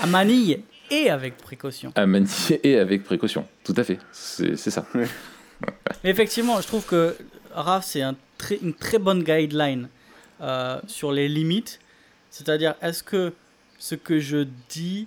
à 0.01 0.07
Manille 0.07 0.63
et 0.91 1.11
avec 1.11 1.37
précaution. 1.37 1.93
À 1.95 2.07
Manille 2.07 2.61
et 2.63 2.79
avec 2.79 3.05
précaution, 3.05 3.47
tout 3.63 3.75
à 3.77 3.85
fait. 3.85 3.99
C'est, 4.11 4.57
ça. 4.57 4.87
Effectivement, 6.05 6.61
je 6.61 6.67
trouve 6.67 6.85
que 6.85 7.17
RAF, 7.55 7.85
c'est 7.85 8.03
un 8.03 8.15
très, 8.39 8.57
une 8.57 8.75
très 8.75 8.99
bonne 8.99 9.23
guideline 9.23 9.89
euh, 10.41 10.81
sur 10.87 11.13
les 11.13 11.29
limites. 11.29 11.81
C'est-à-dire, 12.31 12.75
est-ce 12.83 13.03
que 13.03 13.33
ce 13.79 13.95
que 13.95 14.19
je 14.19 14.47
dis 14.69 15.07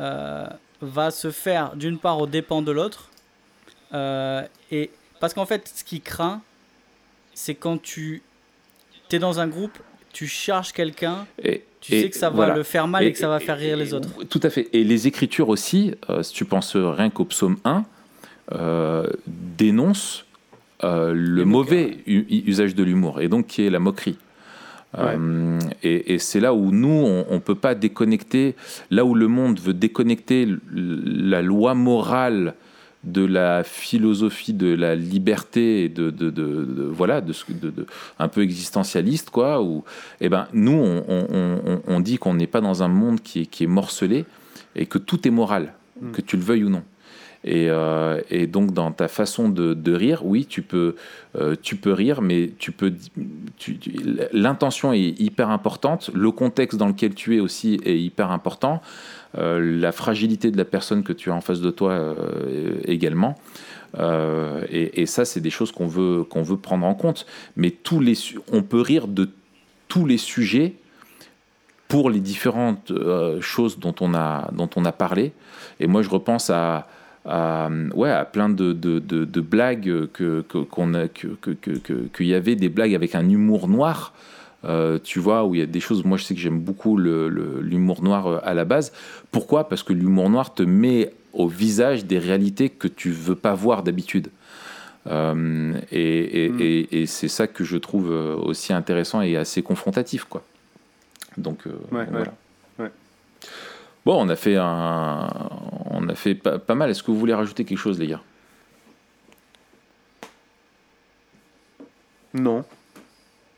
euh, 0.00 0.46
va 0.80 1.10
se 1.10 1.30
faire 1.30 1.76
d'une 1.76 1.98
part 1.98 2.18
au 2.18 2.26
dépend 2.26 2.62
de 2.62 2.72
l'autre 2.72 3.10
euh, 3.92 4.42
et 4.70 4.90
Parce 5.20 5.34
qu'en 5.34 5.46
fait, 5.46 5.70
ce 5.74 5.84
qui 5.84 6.00
craint, 6.00 6.42
c'est 7.34 7.54
quand 7.54 7.80
tu 7.80 8.22
es 9.12 9.18
dans 9.18 9.40
un 9.40 9.48
groupe, 9.48 9.78
tu 10.12 10.26
charges 10.26 10.72
quelqu'un, 10.72 11.26
tu 11.80 12.00
sais 12.00 12.10
que 12.10 12.16
ça 12.16 12.30
va 12.30 12.54
le 12.54 12.62
faire 12.64 12.88
mal 12.88 13.04
et, 13.04 13.12
que 13.12 13.18
ça 13.18 13.28
va 13.28 13.38
faire 13.38 13.56
rire 13.56 13.76
les 13.76 13.94
autres. 13.94 14.08
Tout 14.24 14.40
à 14.42 14.50
fait. 14.50 14.68
Et 14.72 14.82
les 14.82 15.06
écritures 15.06 15.48
aussi, 15.48 15.94
si 16.22 16.32
tu 16.32 16.44
penses 16.44 16.74
rien 16.76 17.10
qu'au 17.10 17.24
psaume 17.24 17.58
1, 17.64 17.76
euh, 17.76 17.82
dénonce 19.58 20.24
euh, 20.84 21.12
le 21.14 21.44
mauvais 21.44 21.98
usage 22.06 22.74
de 22.74 22.82
l'humour, 22.82 23.20
et 23.20 23.28
donc 23.28 23.46
qui 23.46 23.62
est 23.66 23.70
la 23.70 23.78
moquerie. 23.78 24.18
Euh, 24.98 25.58
et, 25.84 26.14
et 26.14 26.18
c'est 26.18 26.40
là 26.40 26.52
où 26.52 26.72
nous, 26.72 26.88
on 26.88 27.34
ne 27.34 27.38
peut 27.38 27.54
pas 27.54 27.74
déconnecter, 27.76 28.56
là 28.90 29.04
où 29.04 29.14
le 29.14 29.28
monde 29.28 29.60
veut 29.60 29.74
déconnecter 29.74 30.48
la 30.74 31.42
loi 31.42 31.74
morale 31.74 32.54
de 33.04 33.24
la 33.24 33.62
philosophie 33.62 34.52
de 34.52 34.74
la 34.74 34.94
liberté 34.96 35.84
et 35.84 35.88
de, 35.88 36.10
de, 36.10 36.28
de- 36.30 36.64
de- 36.64 36.82
voilà 36.92 37.20
de, 37.22 37.32
un 38.18 38.28
peu 38.28 38.42
existentialiste 38.42 39.30
quoi 39.30 39.62
où 39.62 39.84
eh 40.20 40.28
ben 40.28 40.48
nous 40.52 40.72
on, 40.72 41.02
on- 41.08 41.26
on- 41.66 41.80
on 41.86 42.00
dit 42.00 42.18
qu'on 42.18 42.34
n'est 42.34 42.46
pas 42.46 42.60
dans 42.60 42.82
un 42.82 42.88
monde 42.88 43.22
qui 43.22 43.40
est, 43.42 43.46
qui 43.46 43.64
est 43.64 43.68
morcelé 43.68 44.26
et 44.76 44.84
que 44.84 44.98
tout 44.98 45.26
est 45.26 45.30
moral 45.30 45.72
Mm. 46.02 46.12
que 46.12 46.20
tu 46.22 46.36
le 46.36 46.42
veuilles 46.42 46.64
ou 46.64 46.70
non 46.70 46.82
et, 47.42 47.68
euh, 47.70 48.20
et 48.30 48.46
donc 48.46 48.72
dans 48.72 48.92
ta 48.92 49.08
façon 49.08 49.48
de, 49.48 49.92
rire, 49.92 50.24
oui, 50.24 50.44
tu 50.44 50.62
peux, 50.62 50.96
euh, 51.36 51.56
tu 51.60 51.76
peux 51.76 51.92
rire, 51.92 52.20
mais 52.20 52.50
tu 52.58 52.70
peux, 52.70 52.92
l'intention 54.32 54.92
est 54.92 55.18
hyper 55.18 55.48
importante, 55.48 56.10
le 56.12 56.30
contexte 56.32 56.78
dans 56.78 56.88
lequel 56.88 57.14
tu 57.14 57.36
es 57.36 57.40
aussi 57.40 57.80
est 57.84 57.98
hyper 57.98 58.30
important, 58.30 58.82
euh, 59.38 59.80
la 59.80 59.92
fragilité 59.92 60.50
de 60.50 60.58
la 60.58 60.66
personne 60.66 61.02
que 61.02 61.14
tu 61.14 61.30
as 61.30 61.34
en 61.34 61.40
face 61.40 61.60
de 61.60 61.70
toi 61.70 62.14
également. 62.84 63.36
Et, 63.98 65.02
et 65.02 65.06
ça, 65.06 65.24
c'est 65.24 65.40
des 65.40 65.50
choses 65.50 65.72
qu'on 65.72 65.86
veut, 65.86 66.24
qu'on 66.24 66.42
veut 66.42 66.58
prendre 66.58 66.86
en 66.86 66.94
compte. 66.94 67.26
Mais 67.56 67.70
tous 67.70 68.00
les, 68.00 68.14
on 68.52 68.62
peut 68.62 68.80
rire 68.80 69.08
de 69.08 69.28
tous 69.88 70.06
les 70.06 70.18
sujets 70.18 70.74
pour 71.88 72.08
les 72.10 72.20
différentes 72.20 72.92
choses 73.40 73.80
dont 73.80 73.94
on, 74.00 74.14
a, 74.14 74.48
dont 74.52 74.70
on 74.76 74.84
a 74.84 74.92
parlé. 74.92 75.32
Et 75.80 75.88
moi, 75.88 76.02
je 76.02 76.08
repense 76.08 76.50
à, 76.50 76.86
à, 77.26 77.68
ouais, 77.94 78.10
à 78.10 78.24
plein 78.24 78.48
de, 78.48 78.72
de, 78.72 78.98
de- 78.98 79.24
de 79.24 79.40
blagues 79.40 80.06
que, 80.12 80.40
qu'on 80.42 80.94
a, 80.94 81.08
que, 81.08 81.26
que, 81.40 81.50
que- 81.52 82.22
y 82.24 82.34
avait 82.34 82.56
des 82.56 82.68
blagues 82.68 82.94
avec 82.94 83.14
un 83.14 83.28
humour 83.28 83.68
noir. 83.68 84.12
euh, 84.66 84.98
tu 85.02 85.18
vois, 85.20 85.44
où 85.46 85.54
il 85.54 85.60
y 85.60 85.62
a 85.62 85.66
des 85.66 85.80
choses, 85.80 86.04
moi 86.04 86.18
je 86.18 86.24
sais 86.24 86.34
que 86.34 86.40
j'aime 86.40 86.58
beaucoup 86.60 86.98
l'humour 86.98 88.02
noir 88.02 88.26
euh, 88.26 88.38
à 88.42 88.52
la 88.52 88.66
base. 88.66 88.92
Pourquoi? 89.30 89.68
Parce 89.70 89.82
que 89.82 89.94
l'humour 89.94 90.28
noir 90.28 90.52
te 90.52 90.62
met 90.62 91.12
au 91.32 91.48
visage 91.48 92.04
des 92.04 92.18
réalités 92.18 92.68
que 92.68 92.86
tu 92.86 93.10
veux 93.10 93.36
pas 93.36 93.54
voir 93.54 93.82
d'habitude. 93.82 94.28
Euh, 95.06 95.72
et 95.90 96.44
et- 96.44 96.48
Mm. 96.50 96.60
et- 96.60 97.02
et 97.02 97.06
c'est 97.06 97.28
ça 97.28 97.46
que 97.46 97.64
je 97.64 97.78
trouve 97.78 98.10
euh, 98.12 98.36
aussi 98.36 98.74
intéressant 98.74 99.22
et 99.22 99.34
assez 99.38 99.62
confrontatif. 99.62 100.24
Quoi. 100.24 100.42
Donc, 101.38 101.66
euh, 101.66 101.70
Ouais, 101.90 102.04
voilà. 102.10 102.26
ouais. 102.78 102.84
Ouais. 102.84 102.90
Bon, 104.04 104.16
on 104.22 104.28
a 104.28 104.36
fait 104.36 104.56
un, 104.56 105.26
on 106.00 106.08
a 106.08 106.14
fait 106.14 106.34
pas, 106.34 106.58
pas 106.58 106.74
mal. 106.74 106.90
Est-ce 106.90 107.02
que 107.02 107.10
vous 107.10 107.18
voulez 107.18 107.34
rajouter 107.34 107.64
quelque 107.64 107.78
chose, 107.78 107.98
les 107.98 108.06
gars? 108.08 108.20
Non. 112.34 112.64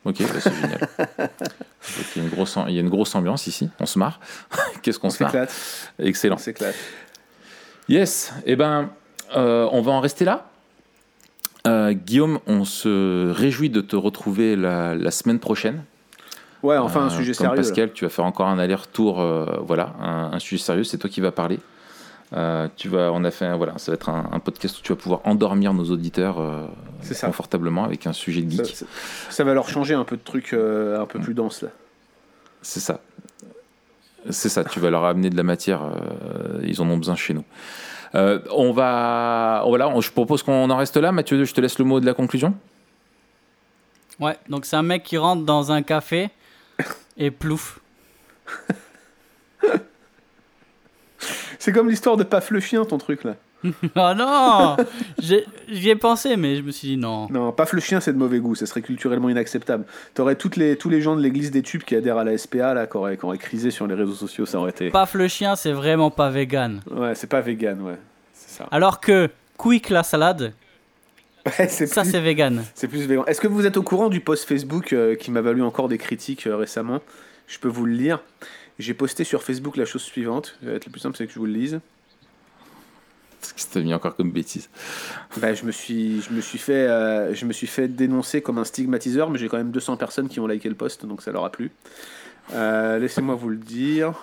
Ok, 0.04 0.16
bah, 0.20 0.40
c'est 0.40 0.52
génial. 0.54 0.80
Donc, 0.98 2.06
il, 2.16 2.18
y 2.18 2.20
a 2.20 2.24
une 2.24 2.30
grosse, 2.30 2.58
il 2.68 2.74
y 2.74 2.78
a 2.78 2.80
une 2.80 2.88
grosse 2.88 3.14
ambiance 3.14 3.46
ici. 3.46 3.68
On 3.78 3.86
se 3.86 3.98
marre. 3.98 4.18
Qu'est-ce 4.82 4.98
qu'on 4.98 5.08
On 5.08 5.10
se 5.10 5.22
marre? 5.22 5.34
Excellent. 5.98 6.36
On 6.36 6.38
s'éclate. 6.38 6.74
Yes. 7.88 8.32
Eh 8.46 8.56
ben, 8.56 8.90
euh, 9.36 9.68
on 9.70 9.82
va 9.82 9.92
en 9.92 10.00
rester 10.00 10.24
là. 10.24 10.48
Euh, 11.66 11.92
Guillaume, 11.92 12.40
on 12.46 12.64
se 12.64 13.30
réjouit 13.30 13.70
de 13.70 13.80
te 13.80 13.94
retrouver 13.94 14.56
la, 14.56 14.94
la 14.96 15.10
semaine 15.12 15.38
prochaine. 15.38 15.84
Ouais, 16.64 16.76
enfin, 16.76 17.02
un 17.02 17.06
Euh, 17.06 17.10
sujet 17.10 17.32
comme 17.34 17.46
sérieux. 17.46 17.56
là. 17.56 17.62
Pascal, 17.62 17.92
tu 17.92 18.04
vas 18.04 18.08
faire 18.10 18.24
encore 18.24 18.48
un 18.48 18.58
aller-retour. 18.58 19.20
euh, 19.20 19.58
voilà, 19.60 19.94
un, 20.00 20.30
un 20.32 20.38
sujet 20.40 20.62
sérieux. 20.62 20.84
C'est 20.84 20.98
toi 20.98 21.10
qui 21.10 21.20
vas 21.20 21.30
parler. 21.32 21.60
Euh, 22.34 22.66
tu 22.76 22.88
vas, 22.88 23.12
on 23.12 23.24
a 23.24 23.30
fait, 23.30 23.54
voilà, 23.56 23.76
ça 23.76 23.92
va 23.92 23.96
être 23.96 24.08
un, 24.08 24.28
un 24.32 24.38
podcast 24.40 24.78
où 24.78 24.82
tu 24.82 24.92
vas 24.92 24.96
pouvoir 24.96 25.20
endormir 25.24 25.74
nos 25.74 25.84
auditeurs 25.90 26.40
euh, 26.40 26.66
confortablement 27.20 27.84
avec 27.84 28.06
un 28.06 28.12
sujet 28.14 28.40
de 28.42 28.50
geek. 28.50 28.66
ça- 28.74 28.86
ça 29.28 29.44
va 29.44 29.52
leur 29.52 29.68
changer 29.68 29.92
un 29.94 30.04
peu 30.04 30.16
de 30.16 30.22
trucs 30.22 30.54
euh, 30.54 30.98
un 31.00 31.04
peu 31.06 31.18
plus 31.20 31.34
denses 31.34 31.60
là. 31.62 31.68
C'est 32.62 32.80
ça. 32.80 33.00
C'est 34.30 34.48
ça, 34.48 34.64
tu 34.64 34.78
vas 34.80 34.88
leur 34.90 35.04
amener 35.04 35.28
de 35.30 35.36
la 35.36 35.42
matière, 35.42 35.82
euh, 35.82 36.60
ils 36.62 36.80
en 36.80 36.88
ont 36.88 36.96
besoin 36.96 37.16
chez 37.16 37.34
nous. 37.34 37.44
Euh, 38.14 38.38
on 38.50 38.72
va. 38.72 39.64
Voilà, 39.66 39.88
on- 39.88 40.00
je 40.00 40.10
propose 40.12 40.42
qu'on 40.42 40.70
en 40.70 40.76
reste 40.76 40.96
là. 40.96 41.12
Mathieu, 41.12 41.42
je 41.44 41.52
te 41.52 41.60
laisse 41.60 41.78
le 41.78 41.84
mot 41.84 41.98
de 42.00 42.06
la 42.06 42.14
conclusion. 42.14 42.54
Ouais, 44.20 44.36
donc 44.48 44.64
c'est 44.64 44.76
un 44.76 44.82
mec 44.82 45.02
qui 45.02 45.16
rentre 45.18 45.44
dans 45.44 45.72
un 45.72 45.82
café 45.82 46.30
et 47.16 47.30
plouf. 47.30 47.80
C'est 51.64 51.70
comme 51.70 51.88
l'histoire 51.88 52.16
de 52.16 52.24
Paf 52.24 52.50
le 52.50 52.58
chien, 52.58 52.84
ton 52.84 52.98
truc 52.98 53.22
là. 53.22 53.36
Oh 53.64 53.70
non 54.16 54.76
J'ai- 55.20 55.46
J'y 55.68 55.90
ai 55.90 55.94
pensé, 55.94 56.36
mais 56.36 56.56
je 56.56 56.62
me 56.62 56.72
suis 56.72 56.88
dit 56.88 56.96
non. 56.96 57.28
Non, 57.30 57.52
Paf 57.52 57.72
le 57.72 57.80
chien, 57.80 58.00
c'est 58.00 58.12
de 58.12 58.18
mauvais 58.18 58.40
goût, 58.40 58.56
ça 58.56 58.66
serait 58.66 58.82
culturellement 58.82 59.28
inacceptable. 59.28 59.84
T'aurais 60.14 60.34
toutes 60.34 60.56
les, 60.56 60.74
tous 60.76 60.88
les 60.88 61.00
gens 61.00 61.14
de 61.14 61.20
l'église 61.22 61.52
des 61.52 61.62
tubes 61.62 61.84
qui 61.84 61.94
adhèrent 61.94 62.18
à 62.18 62.24
la 62.24 62.36
SPA 62.36 62.74
là, 62.74 62.88
qui 62.88 62.96
auraient, 62.96 63.16
qui 63.16 63.24
auraient 63.24 63.38
crisé 63.38 63.70
sur 63.70 63.86
les 63.86 63.94
réseaux 63.94 64.12
sociaux, 64.16 64.44
ça 64.44 64.58
aurait 64.58 64.70
été. 64.72 64.90
Paf 64.90 65.14
le 65.14 65.28
chien, 65.28 65.54
c'est 65.54 65.70
vraiment 65.70 66.10
pas 66.10 66.30
vegan. 66.30 66.80
Ouais, 66.90 67.14
c'est 67.14 67.28
pas 67.28 67.40
vegan, 67.40 67.80
ouais. 67.82 67.96
C'est 68.34 68.58
ça. 68.58 68.66
Alors 68.72 68.98
que 68.98 69.30
Quick 69.56 69.90
la 69.90 70.02
salade, 70.02 70.54
Ouais, 71.46 71.68
ça 71.68 72.02
c'est 72.02 72.18
vegan. 72.20 72.64
c'est 72.74 72.88
plus 72.88 73.06
vegan. 73.06 73.22
Est-ce 73.28 73.40
que 73.40 73.46
vous 73.46 73.66
êtes 73.66 73.76
au 73.76 73.84
courant 73.84 74.08
du 74.08 74.18
post 74.18 74.48
Facebook 74.48 74.92
euh, 74.92 75.14
qui 75.14 75.30
m'a 75.30 75.40
valu 75.42 75.62
encore 75.62 75.86
des 75.88 75.98
critiques 75.98 76.48
euh, 76.48 76.56
récemment? 76.56 76.98
Je 77.46 77.58
peux 77.60 77.68
vous 77.68 77.84
le 77.86 77.92
lire. 77.92 78.20
J'ai 78.82 78.94
posté 78.94 79.22
sur 79.22 79.44
Facebook 79.44 79.76
la 79.76 79.84
chose 79.84 80.02
suivante. 80.02 80.56
Ça 80.60 80.70
va 80.70 80.76
être 80.76 80.86
le 80.86 80.90
plus 80.90 81.00
simple, 81.00 81.16
c'est 81.16 81.28
que 81.28 81.32
je 81.32 81.38
vous 81.38 81.46
le 81.46 81.52
lise. 81.52 81.80
Qu'est-ce 83.40 83.68
que 83.68 83.74
t'as 83.74 83.80
mis 83.80 83.94
encore 83.94 84.16
comme 84.16 84.32
bêtise 84.32 84.68
Bah, 85.36 85.54
je, 85.54 85.64
me 85.64 85.70
suis, 85.70 86.20
je, 86.20 86.32
me 86.32 86.40
suis 86.40 86.58
fait, 86.58 86.88
euh, 86.88 87.32
je 87.32 87.46
me 87.46 87.52
suis 87.52 87.68
fait 87.68 87.86
dénoncer 87.86 88.42
comme 88.42 88.58
un 88.58 88.64
stigmatiseur, 88.64 89.30
mais 89.30 89.38
j'ai 89.38 89.48
quand 89.48 89.56
même 89.56 89.70
200 89.70 89.96
personnes 89.96 90.28
qui 90.28 90.40
ont 90.40 90.48
liké 90.48 90.68
le 90.68 90.74
post, 90.74 91.06
donc 91.06 91.22
ça 91.22 91.30
leur 91.30 91.44
a 91.44 91.52
plu. 91.52 91.70
Euh, 92.54 92.98
Laissez-moi 92.98 93.36
vous 93.36 93.50
le 93.50 93.56
dire. 93.56 94.14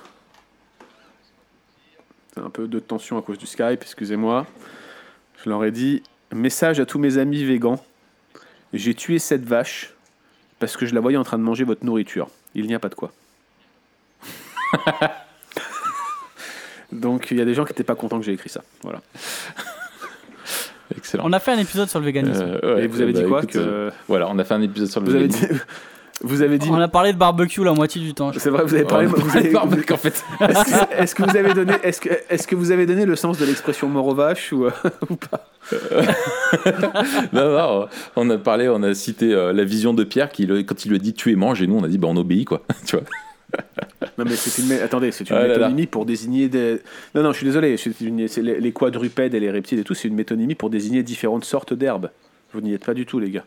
C'est 2.34 2.42
un 2.42 2.50
peu 2.50 2.68
de 2.68 2.80
tension 2.80 3.18
à 3.18 3.22
cause 3.22 3.38
du 3.38 3.48
Skype, 3.48 3.82
excusez-moi. 3.82 4.46
Je 5.42 5.50
leur 5.50 5.64
ai 5.64 5.72
dit 5.72 6.04
Message 6.34 6.82
à 6.82 6.86
tous 6.86 7.00
mes 7.00 7.18
amis 7.18 7.46
végans. 7.46 7.82
J'ai 8.74 8.94
tué 8.94 9.20
cette 9.20 9.46
vache 9.46 9.94
parce 10.60 10.76
que 10.76 10.86
je 10.86 10.94
la 10.94 11.00
voyais 11.00 11.18
en 11.18 11.24
train 11.24 11.38
de 11.38 11.44
manger 11.44 11.64
votre 11.64 11.86
nourriture. 11.86 12.30
Il 12.56 12.68
n'y 12.68 12.76
a 12.76 12.80
pas 12.80 12.90
de 12.90 12.96
quoi. 12.96 13.14
Donc 16.92 17.28
il 17.32 17.38
y 17.38 17.42
a 17.42 17.46
des 17.46 17.54
gens 17.54 17.66
qui 17.66 17.72
n'étaient 17.72 17.84
pas 17.84 17.96
contents 17.96 18.20
que 18.20 18.26
j'ai 18.26 18.34
écrit 18.34 18.50
ça. 18.50 18.62
Voilà. 18.84 19.02
Excellent. 20.98 21.24
On 21.26 21.34
a 21.34 21.40
fait 21.40 21.52
un 21.52 21.60
épisode 21.60 21.88
sur 21.88 22.00
le 22.00 22.06
véganisme. 22.06 22.42
Euh, 22.64 22.76
ouais, 22.76 22.84
Et 22.86 22.88
vous 22.88 23.00
avez 23.02 23.14
bah, 23.14 23.20
dit 23.22 23.26
quoi 23.28 23.40
écoute, 23.40 23.52
que... 23.52 23.60
euh, 23.60 23.92
Voilà, 24.08 24.28
on 24.30 24.40
a 24.40 24.44
fait 24.44 24.56
un 24.56 24.62
épisode 24.64 24.90
sur 24.90 25.02
le 25.02 25.06
Vous 25.08 25.16
avez 25.16 25.28
dit, 25.28 25.40
véganisme. 25.40 25.66
vous 26.22 26.42
avez 26.42 26.58
dit, 26.58 26.68
On 26.72 26.80
a 26.82 26.88
parlé 26.88 27.14
de 27.14 27.18
barbecue 27.20 27.64
la 27.64 27.74
moitié 27.74 28.02
du 28.02 28.16
temps. 28.16 28.32
c'est 28.36 28.50
vrai, 28.50 28.64
vous 28.64 28.74
avez 28.74 28.86
parlé. 28.86 29.06
Vous 29.06 29.14
parlé 29.18 29.38
avez- 29.38 29.50
de 29.50 29.54
barbecue, 29.54 29.94
en 29.94 29.98
fait. 29.98 30.24
Est-ce 30.42 30.64
que, 30.64 30.94
est-ce 31.04 31.14
que 31.16 31.24
vous 31.24 31.38
avez 31.38 31.54
donné, 31.54 31.74
est-ce 31.84 32.02
que, 32.02 32.10
est-ce 32.30 32.48
que 32.48 32.56
vous 32.56 32.72
avez 32.72 32.88
donné 32.88 33.06
le 33.06 33.16
sens 33.16 33.38
de 33.38 33.46
l'expression 33.46 33.88
mort 33.88 34.08
aux 34.08 34.16
vaches 34.16 34.52
ou, 34.52 34.66
euh, 34.66 34.72
ou 35.12 35.16
pas? 35.16 35.46
Non, 37.34 37.52
non, 37.56 37.88
on 38.16 38.28
a 38.32 38.38
parlé, 38.40 38.68
on 38.68 38.82
a 38.82 38.96
cité 38.96 39.32
euh, 39.32 39.54
la 39.54 39.64
vision 39.64 39.94
de 39.94 40.04
Pierre 40.04 40.30
qui, 40.32 40.48
quand 40.66 40.86
il 40.86 40.90
lui 40.90 40.96
a 40.96 41.00
dit 41.00 41.14
tu 41.14 41.32
es 41.32 41.36
mange, 41.36 41.62
et 41.62 41.68
nous 41.68 41.78
on 41.78 41.84
a 41.84 41.88
dit 41.88 42.00
bah 42.00 42.08
on 42.10 42.18
obéit 42.18 42.46
quoi. 42.48 42.64
tu 42.88 42.96
vois. 42.96 43.06
Non 44.18 44.26
mais 44.26 44.36
c'est 44.36 44.62
une, 44.62 44.72
attendez, 44.74 45.12
c'est 45.12 45.30
une 45.30 45.36
Ah 45.36 45.42
là 45.42 45.48
là. 45.48 45.54
métonymie 45.58 45.88
pour 45.88 46.06
désigner 46.06 46.50
des. 46.50 46.82
Non 47.16 47.24
non, 47.24 47.32
je 47.32 47.38
suis 47.38 47.46
désolé, 47.46 47.78
c'est 47.78 48.00
une- 48.02 48.18
les, 48.26 48.60
les 48.60 48.72
quadrupèdes 48.74 49.34
et 49.34 49.40
les 49.40 49.50
reptiles 49.52 49.80
et 49.80 49.84
tout, 49.84 49.94
c'est 49.94 50.08
une 50.08 50.16
métonymie 50.16 50.56
pour 50.56 50.70
désigner 50.70 51.04
différentes 51.04 51.46
sortes 51.46 51.74
d'herbes. 51.74 52.10
Vous 52.54 52.62
n'y 52.62 52.74
êtes 52.74 52.86
pas 52.86 52.94
du 52.94 53.06
tout, 53.06 53.20
les 53.20 53.30
gars. 53.30 53.46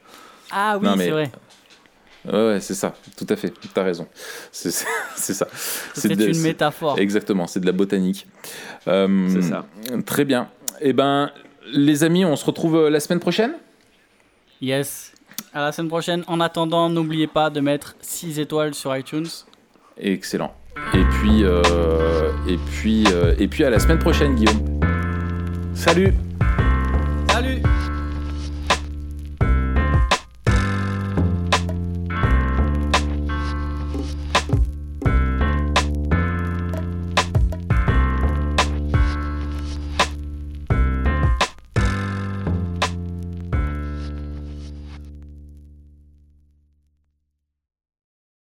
Ah 0.50 0.78
oui, 0.80 0.88
mais- 0.96 1.05
c'est 1.05 1.11
vrai. 1.11 1.30
Ouais, 2.24 2.32
ouais, 2.55 2.61
c'est 2.61 2.74
ça, 2.74 2.94
tout 3.16 3.26
à 3.28 3.34
fait, 3.36 3.53
t'as 3.74 3.82
raison. 3.82 4.07
C'est 4.53 4.70
ça. 5.16 5.48
C'est 5.94 6.14
de- 6.14 6.28
une 6.28 6.40
métaphore. 6.40 6.98
Exactement, 6.98 7.46
c'est 7.46 7.61
de 7.61 7.66
la 7.66 7.72
botanique. 7.72 8.26
Euh, 8.88 9.28
C'est 9.28 9.42
ça. 9.42 9.66
Très 10.07 10.24
bien. 10.24 10.48
Eh 10.80 10.92
ben, 10.92 11.30
les 11.72 12.05
amis, 12.05 12.24
on 12.24 12.36
se 12.36 12.44
retrouve 12.44 12.76
euh, 12.76 12.90
la 12.90 13.00
semaine 13.00 13.20
prochaine? 13.20 13.55
Yes. 14.61 15.12
À 15.53 15.61
la 15.62 15.72
semaine 15.72 15.88
prochaine. 15.88 16.22
En 16.28 16.40
attendant, 16.40 16.88
n'oubliez 16.88 17.26
pas 17.26 17.50
de 17.50 17.61
mettre 17.61 17.96
6 18.00 18.38
étoiles 18.38 18.74
sur 18.74 18.96
iTunes. 18.96 19.26
Excellent. 19.99 20.55
Et 20.95 21.05
puis, 21.05 21.45
euh, 21.45 22.30
et 22.49 22.57
puis, 22.57 23.05
euh, 23.12 23.34
et 23.38 23.49
puis 23.49 23.64
à 23.64 23.70
la 23.70 23.78
semaine 23.78 23.99
prochaine, 23.99 24.34
Guillaume. 24.34 24.80
Salut 25.74 26.12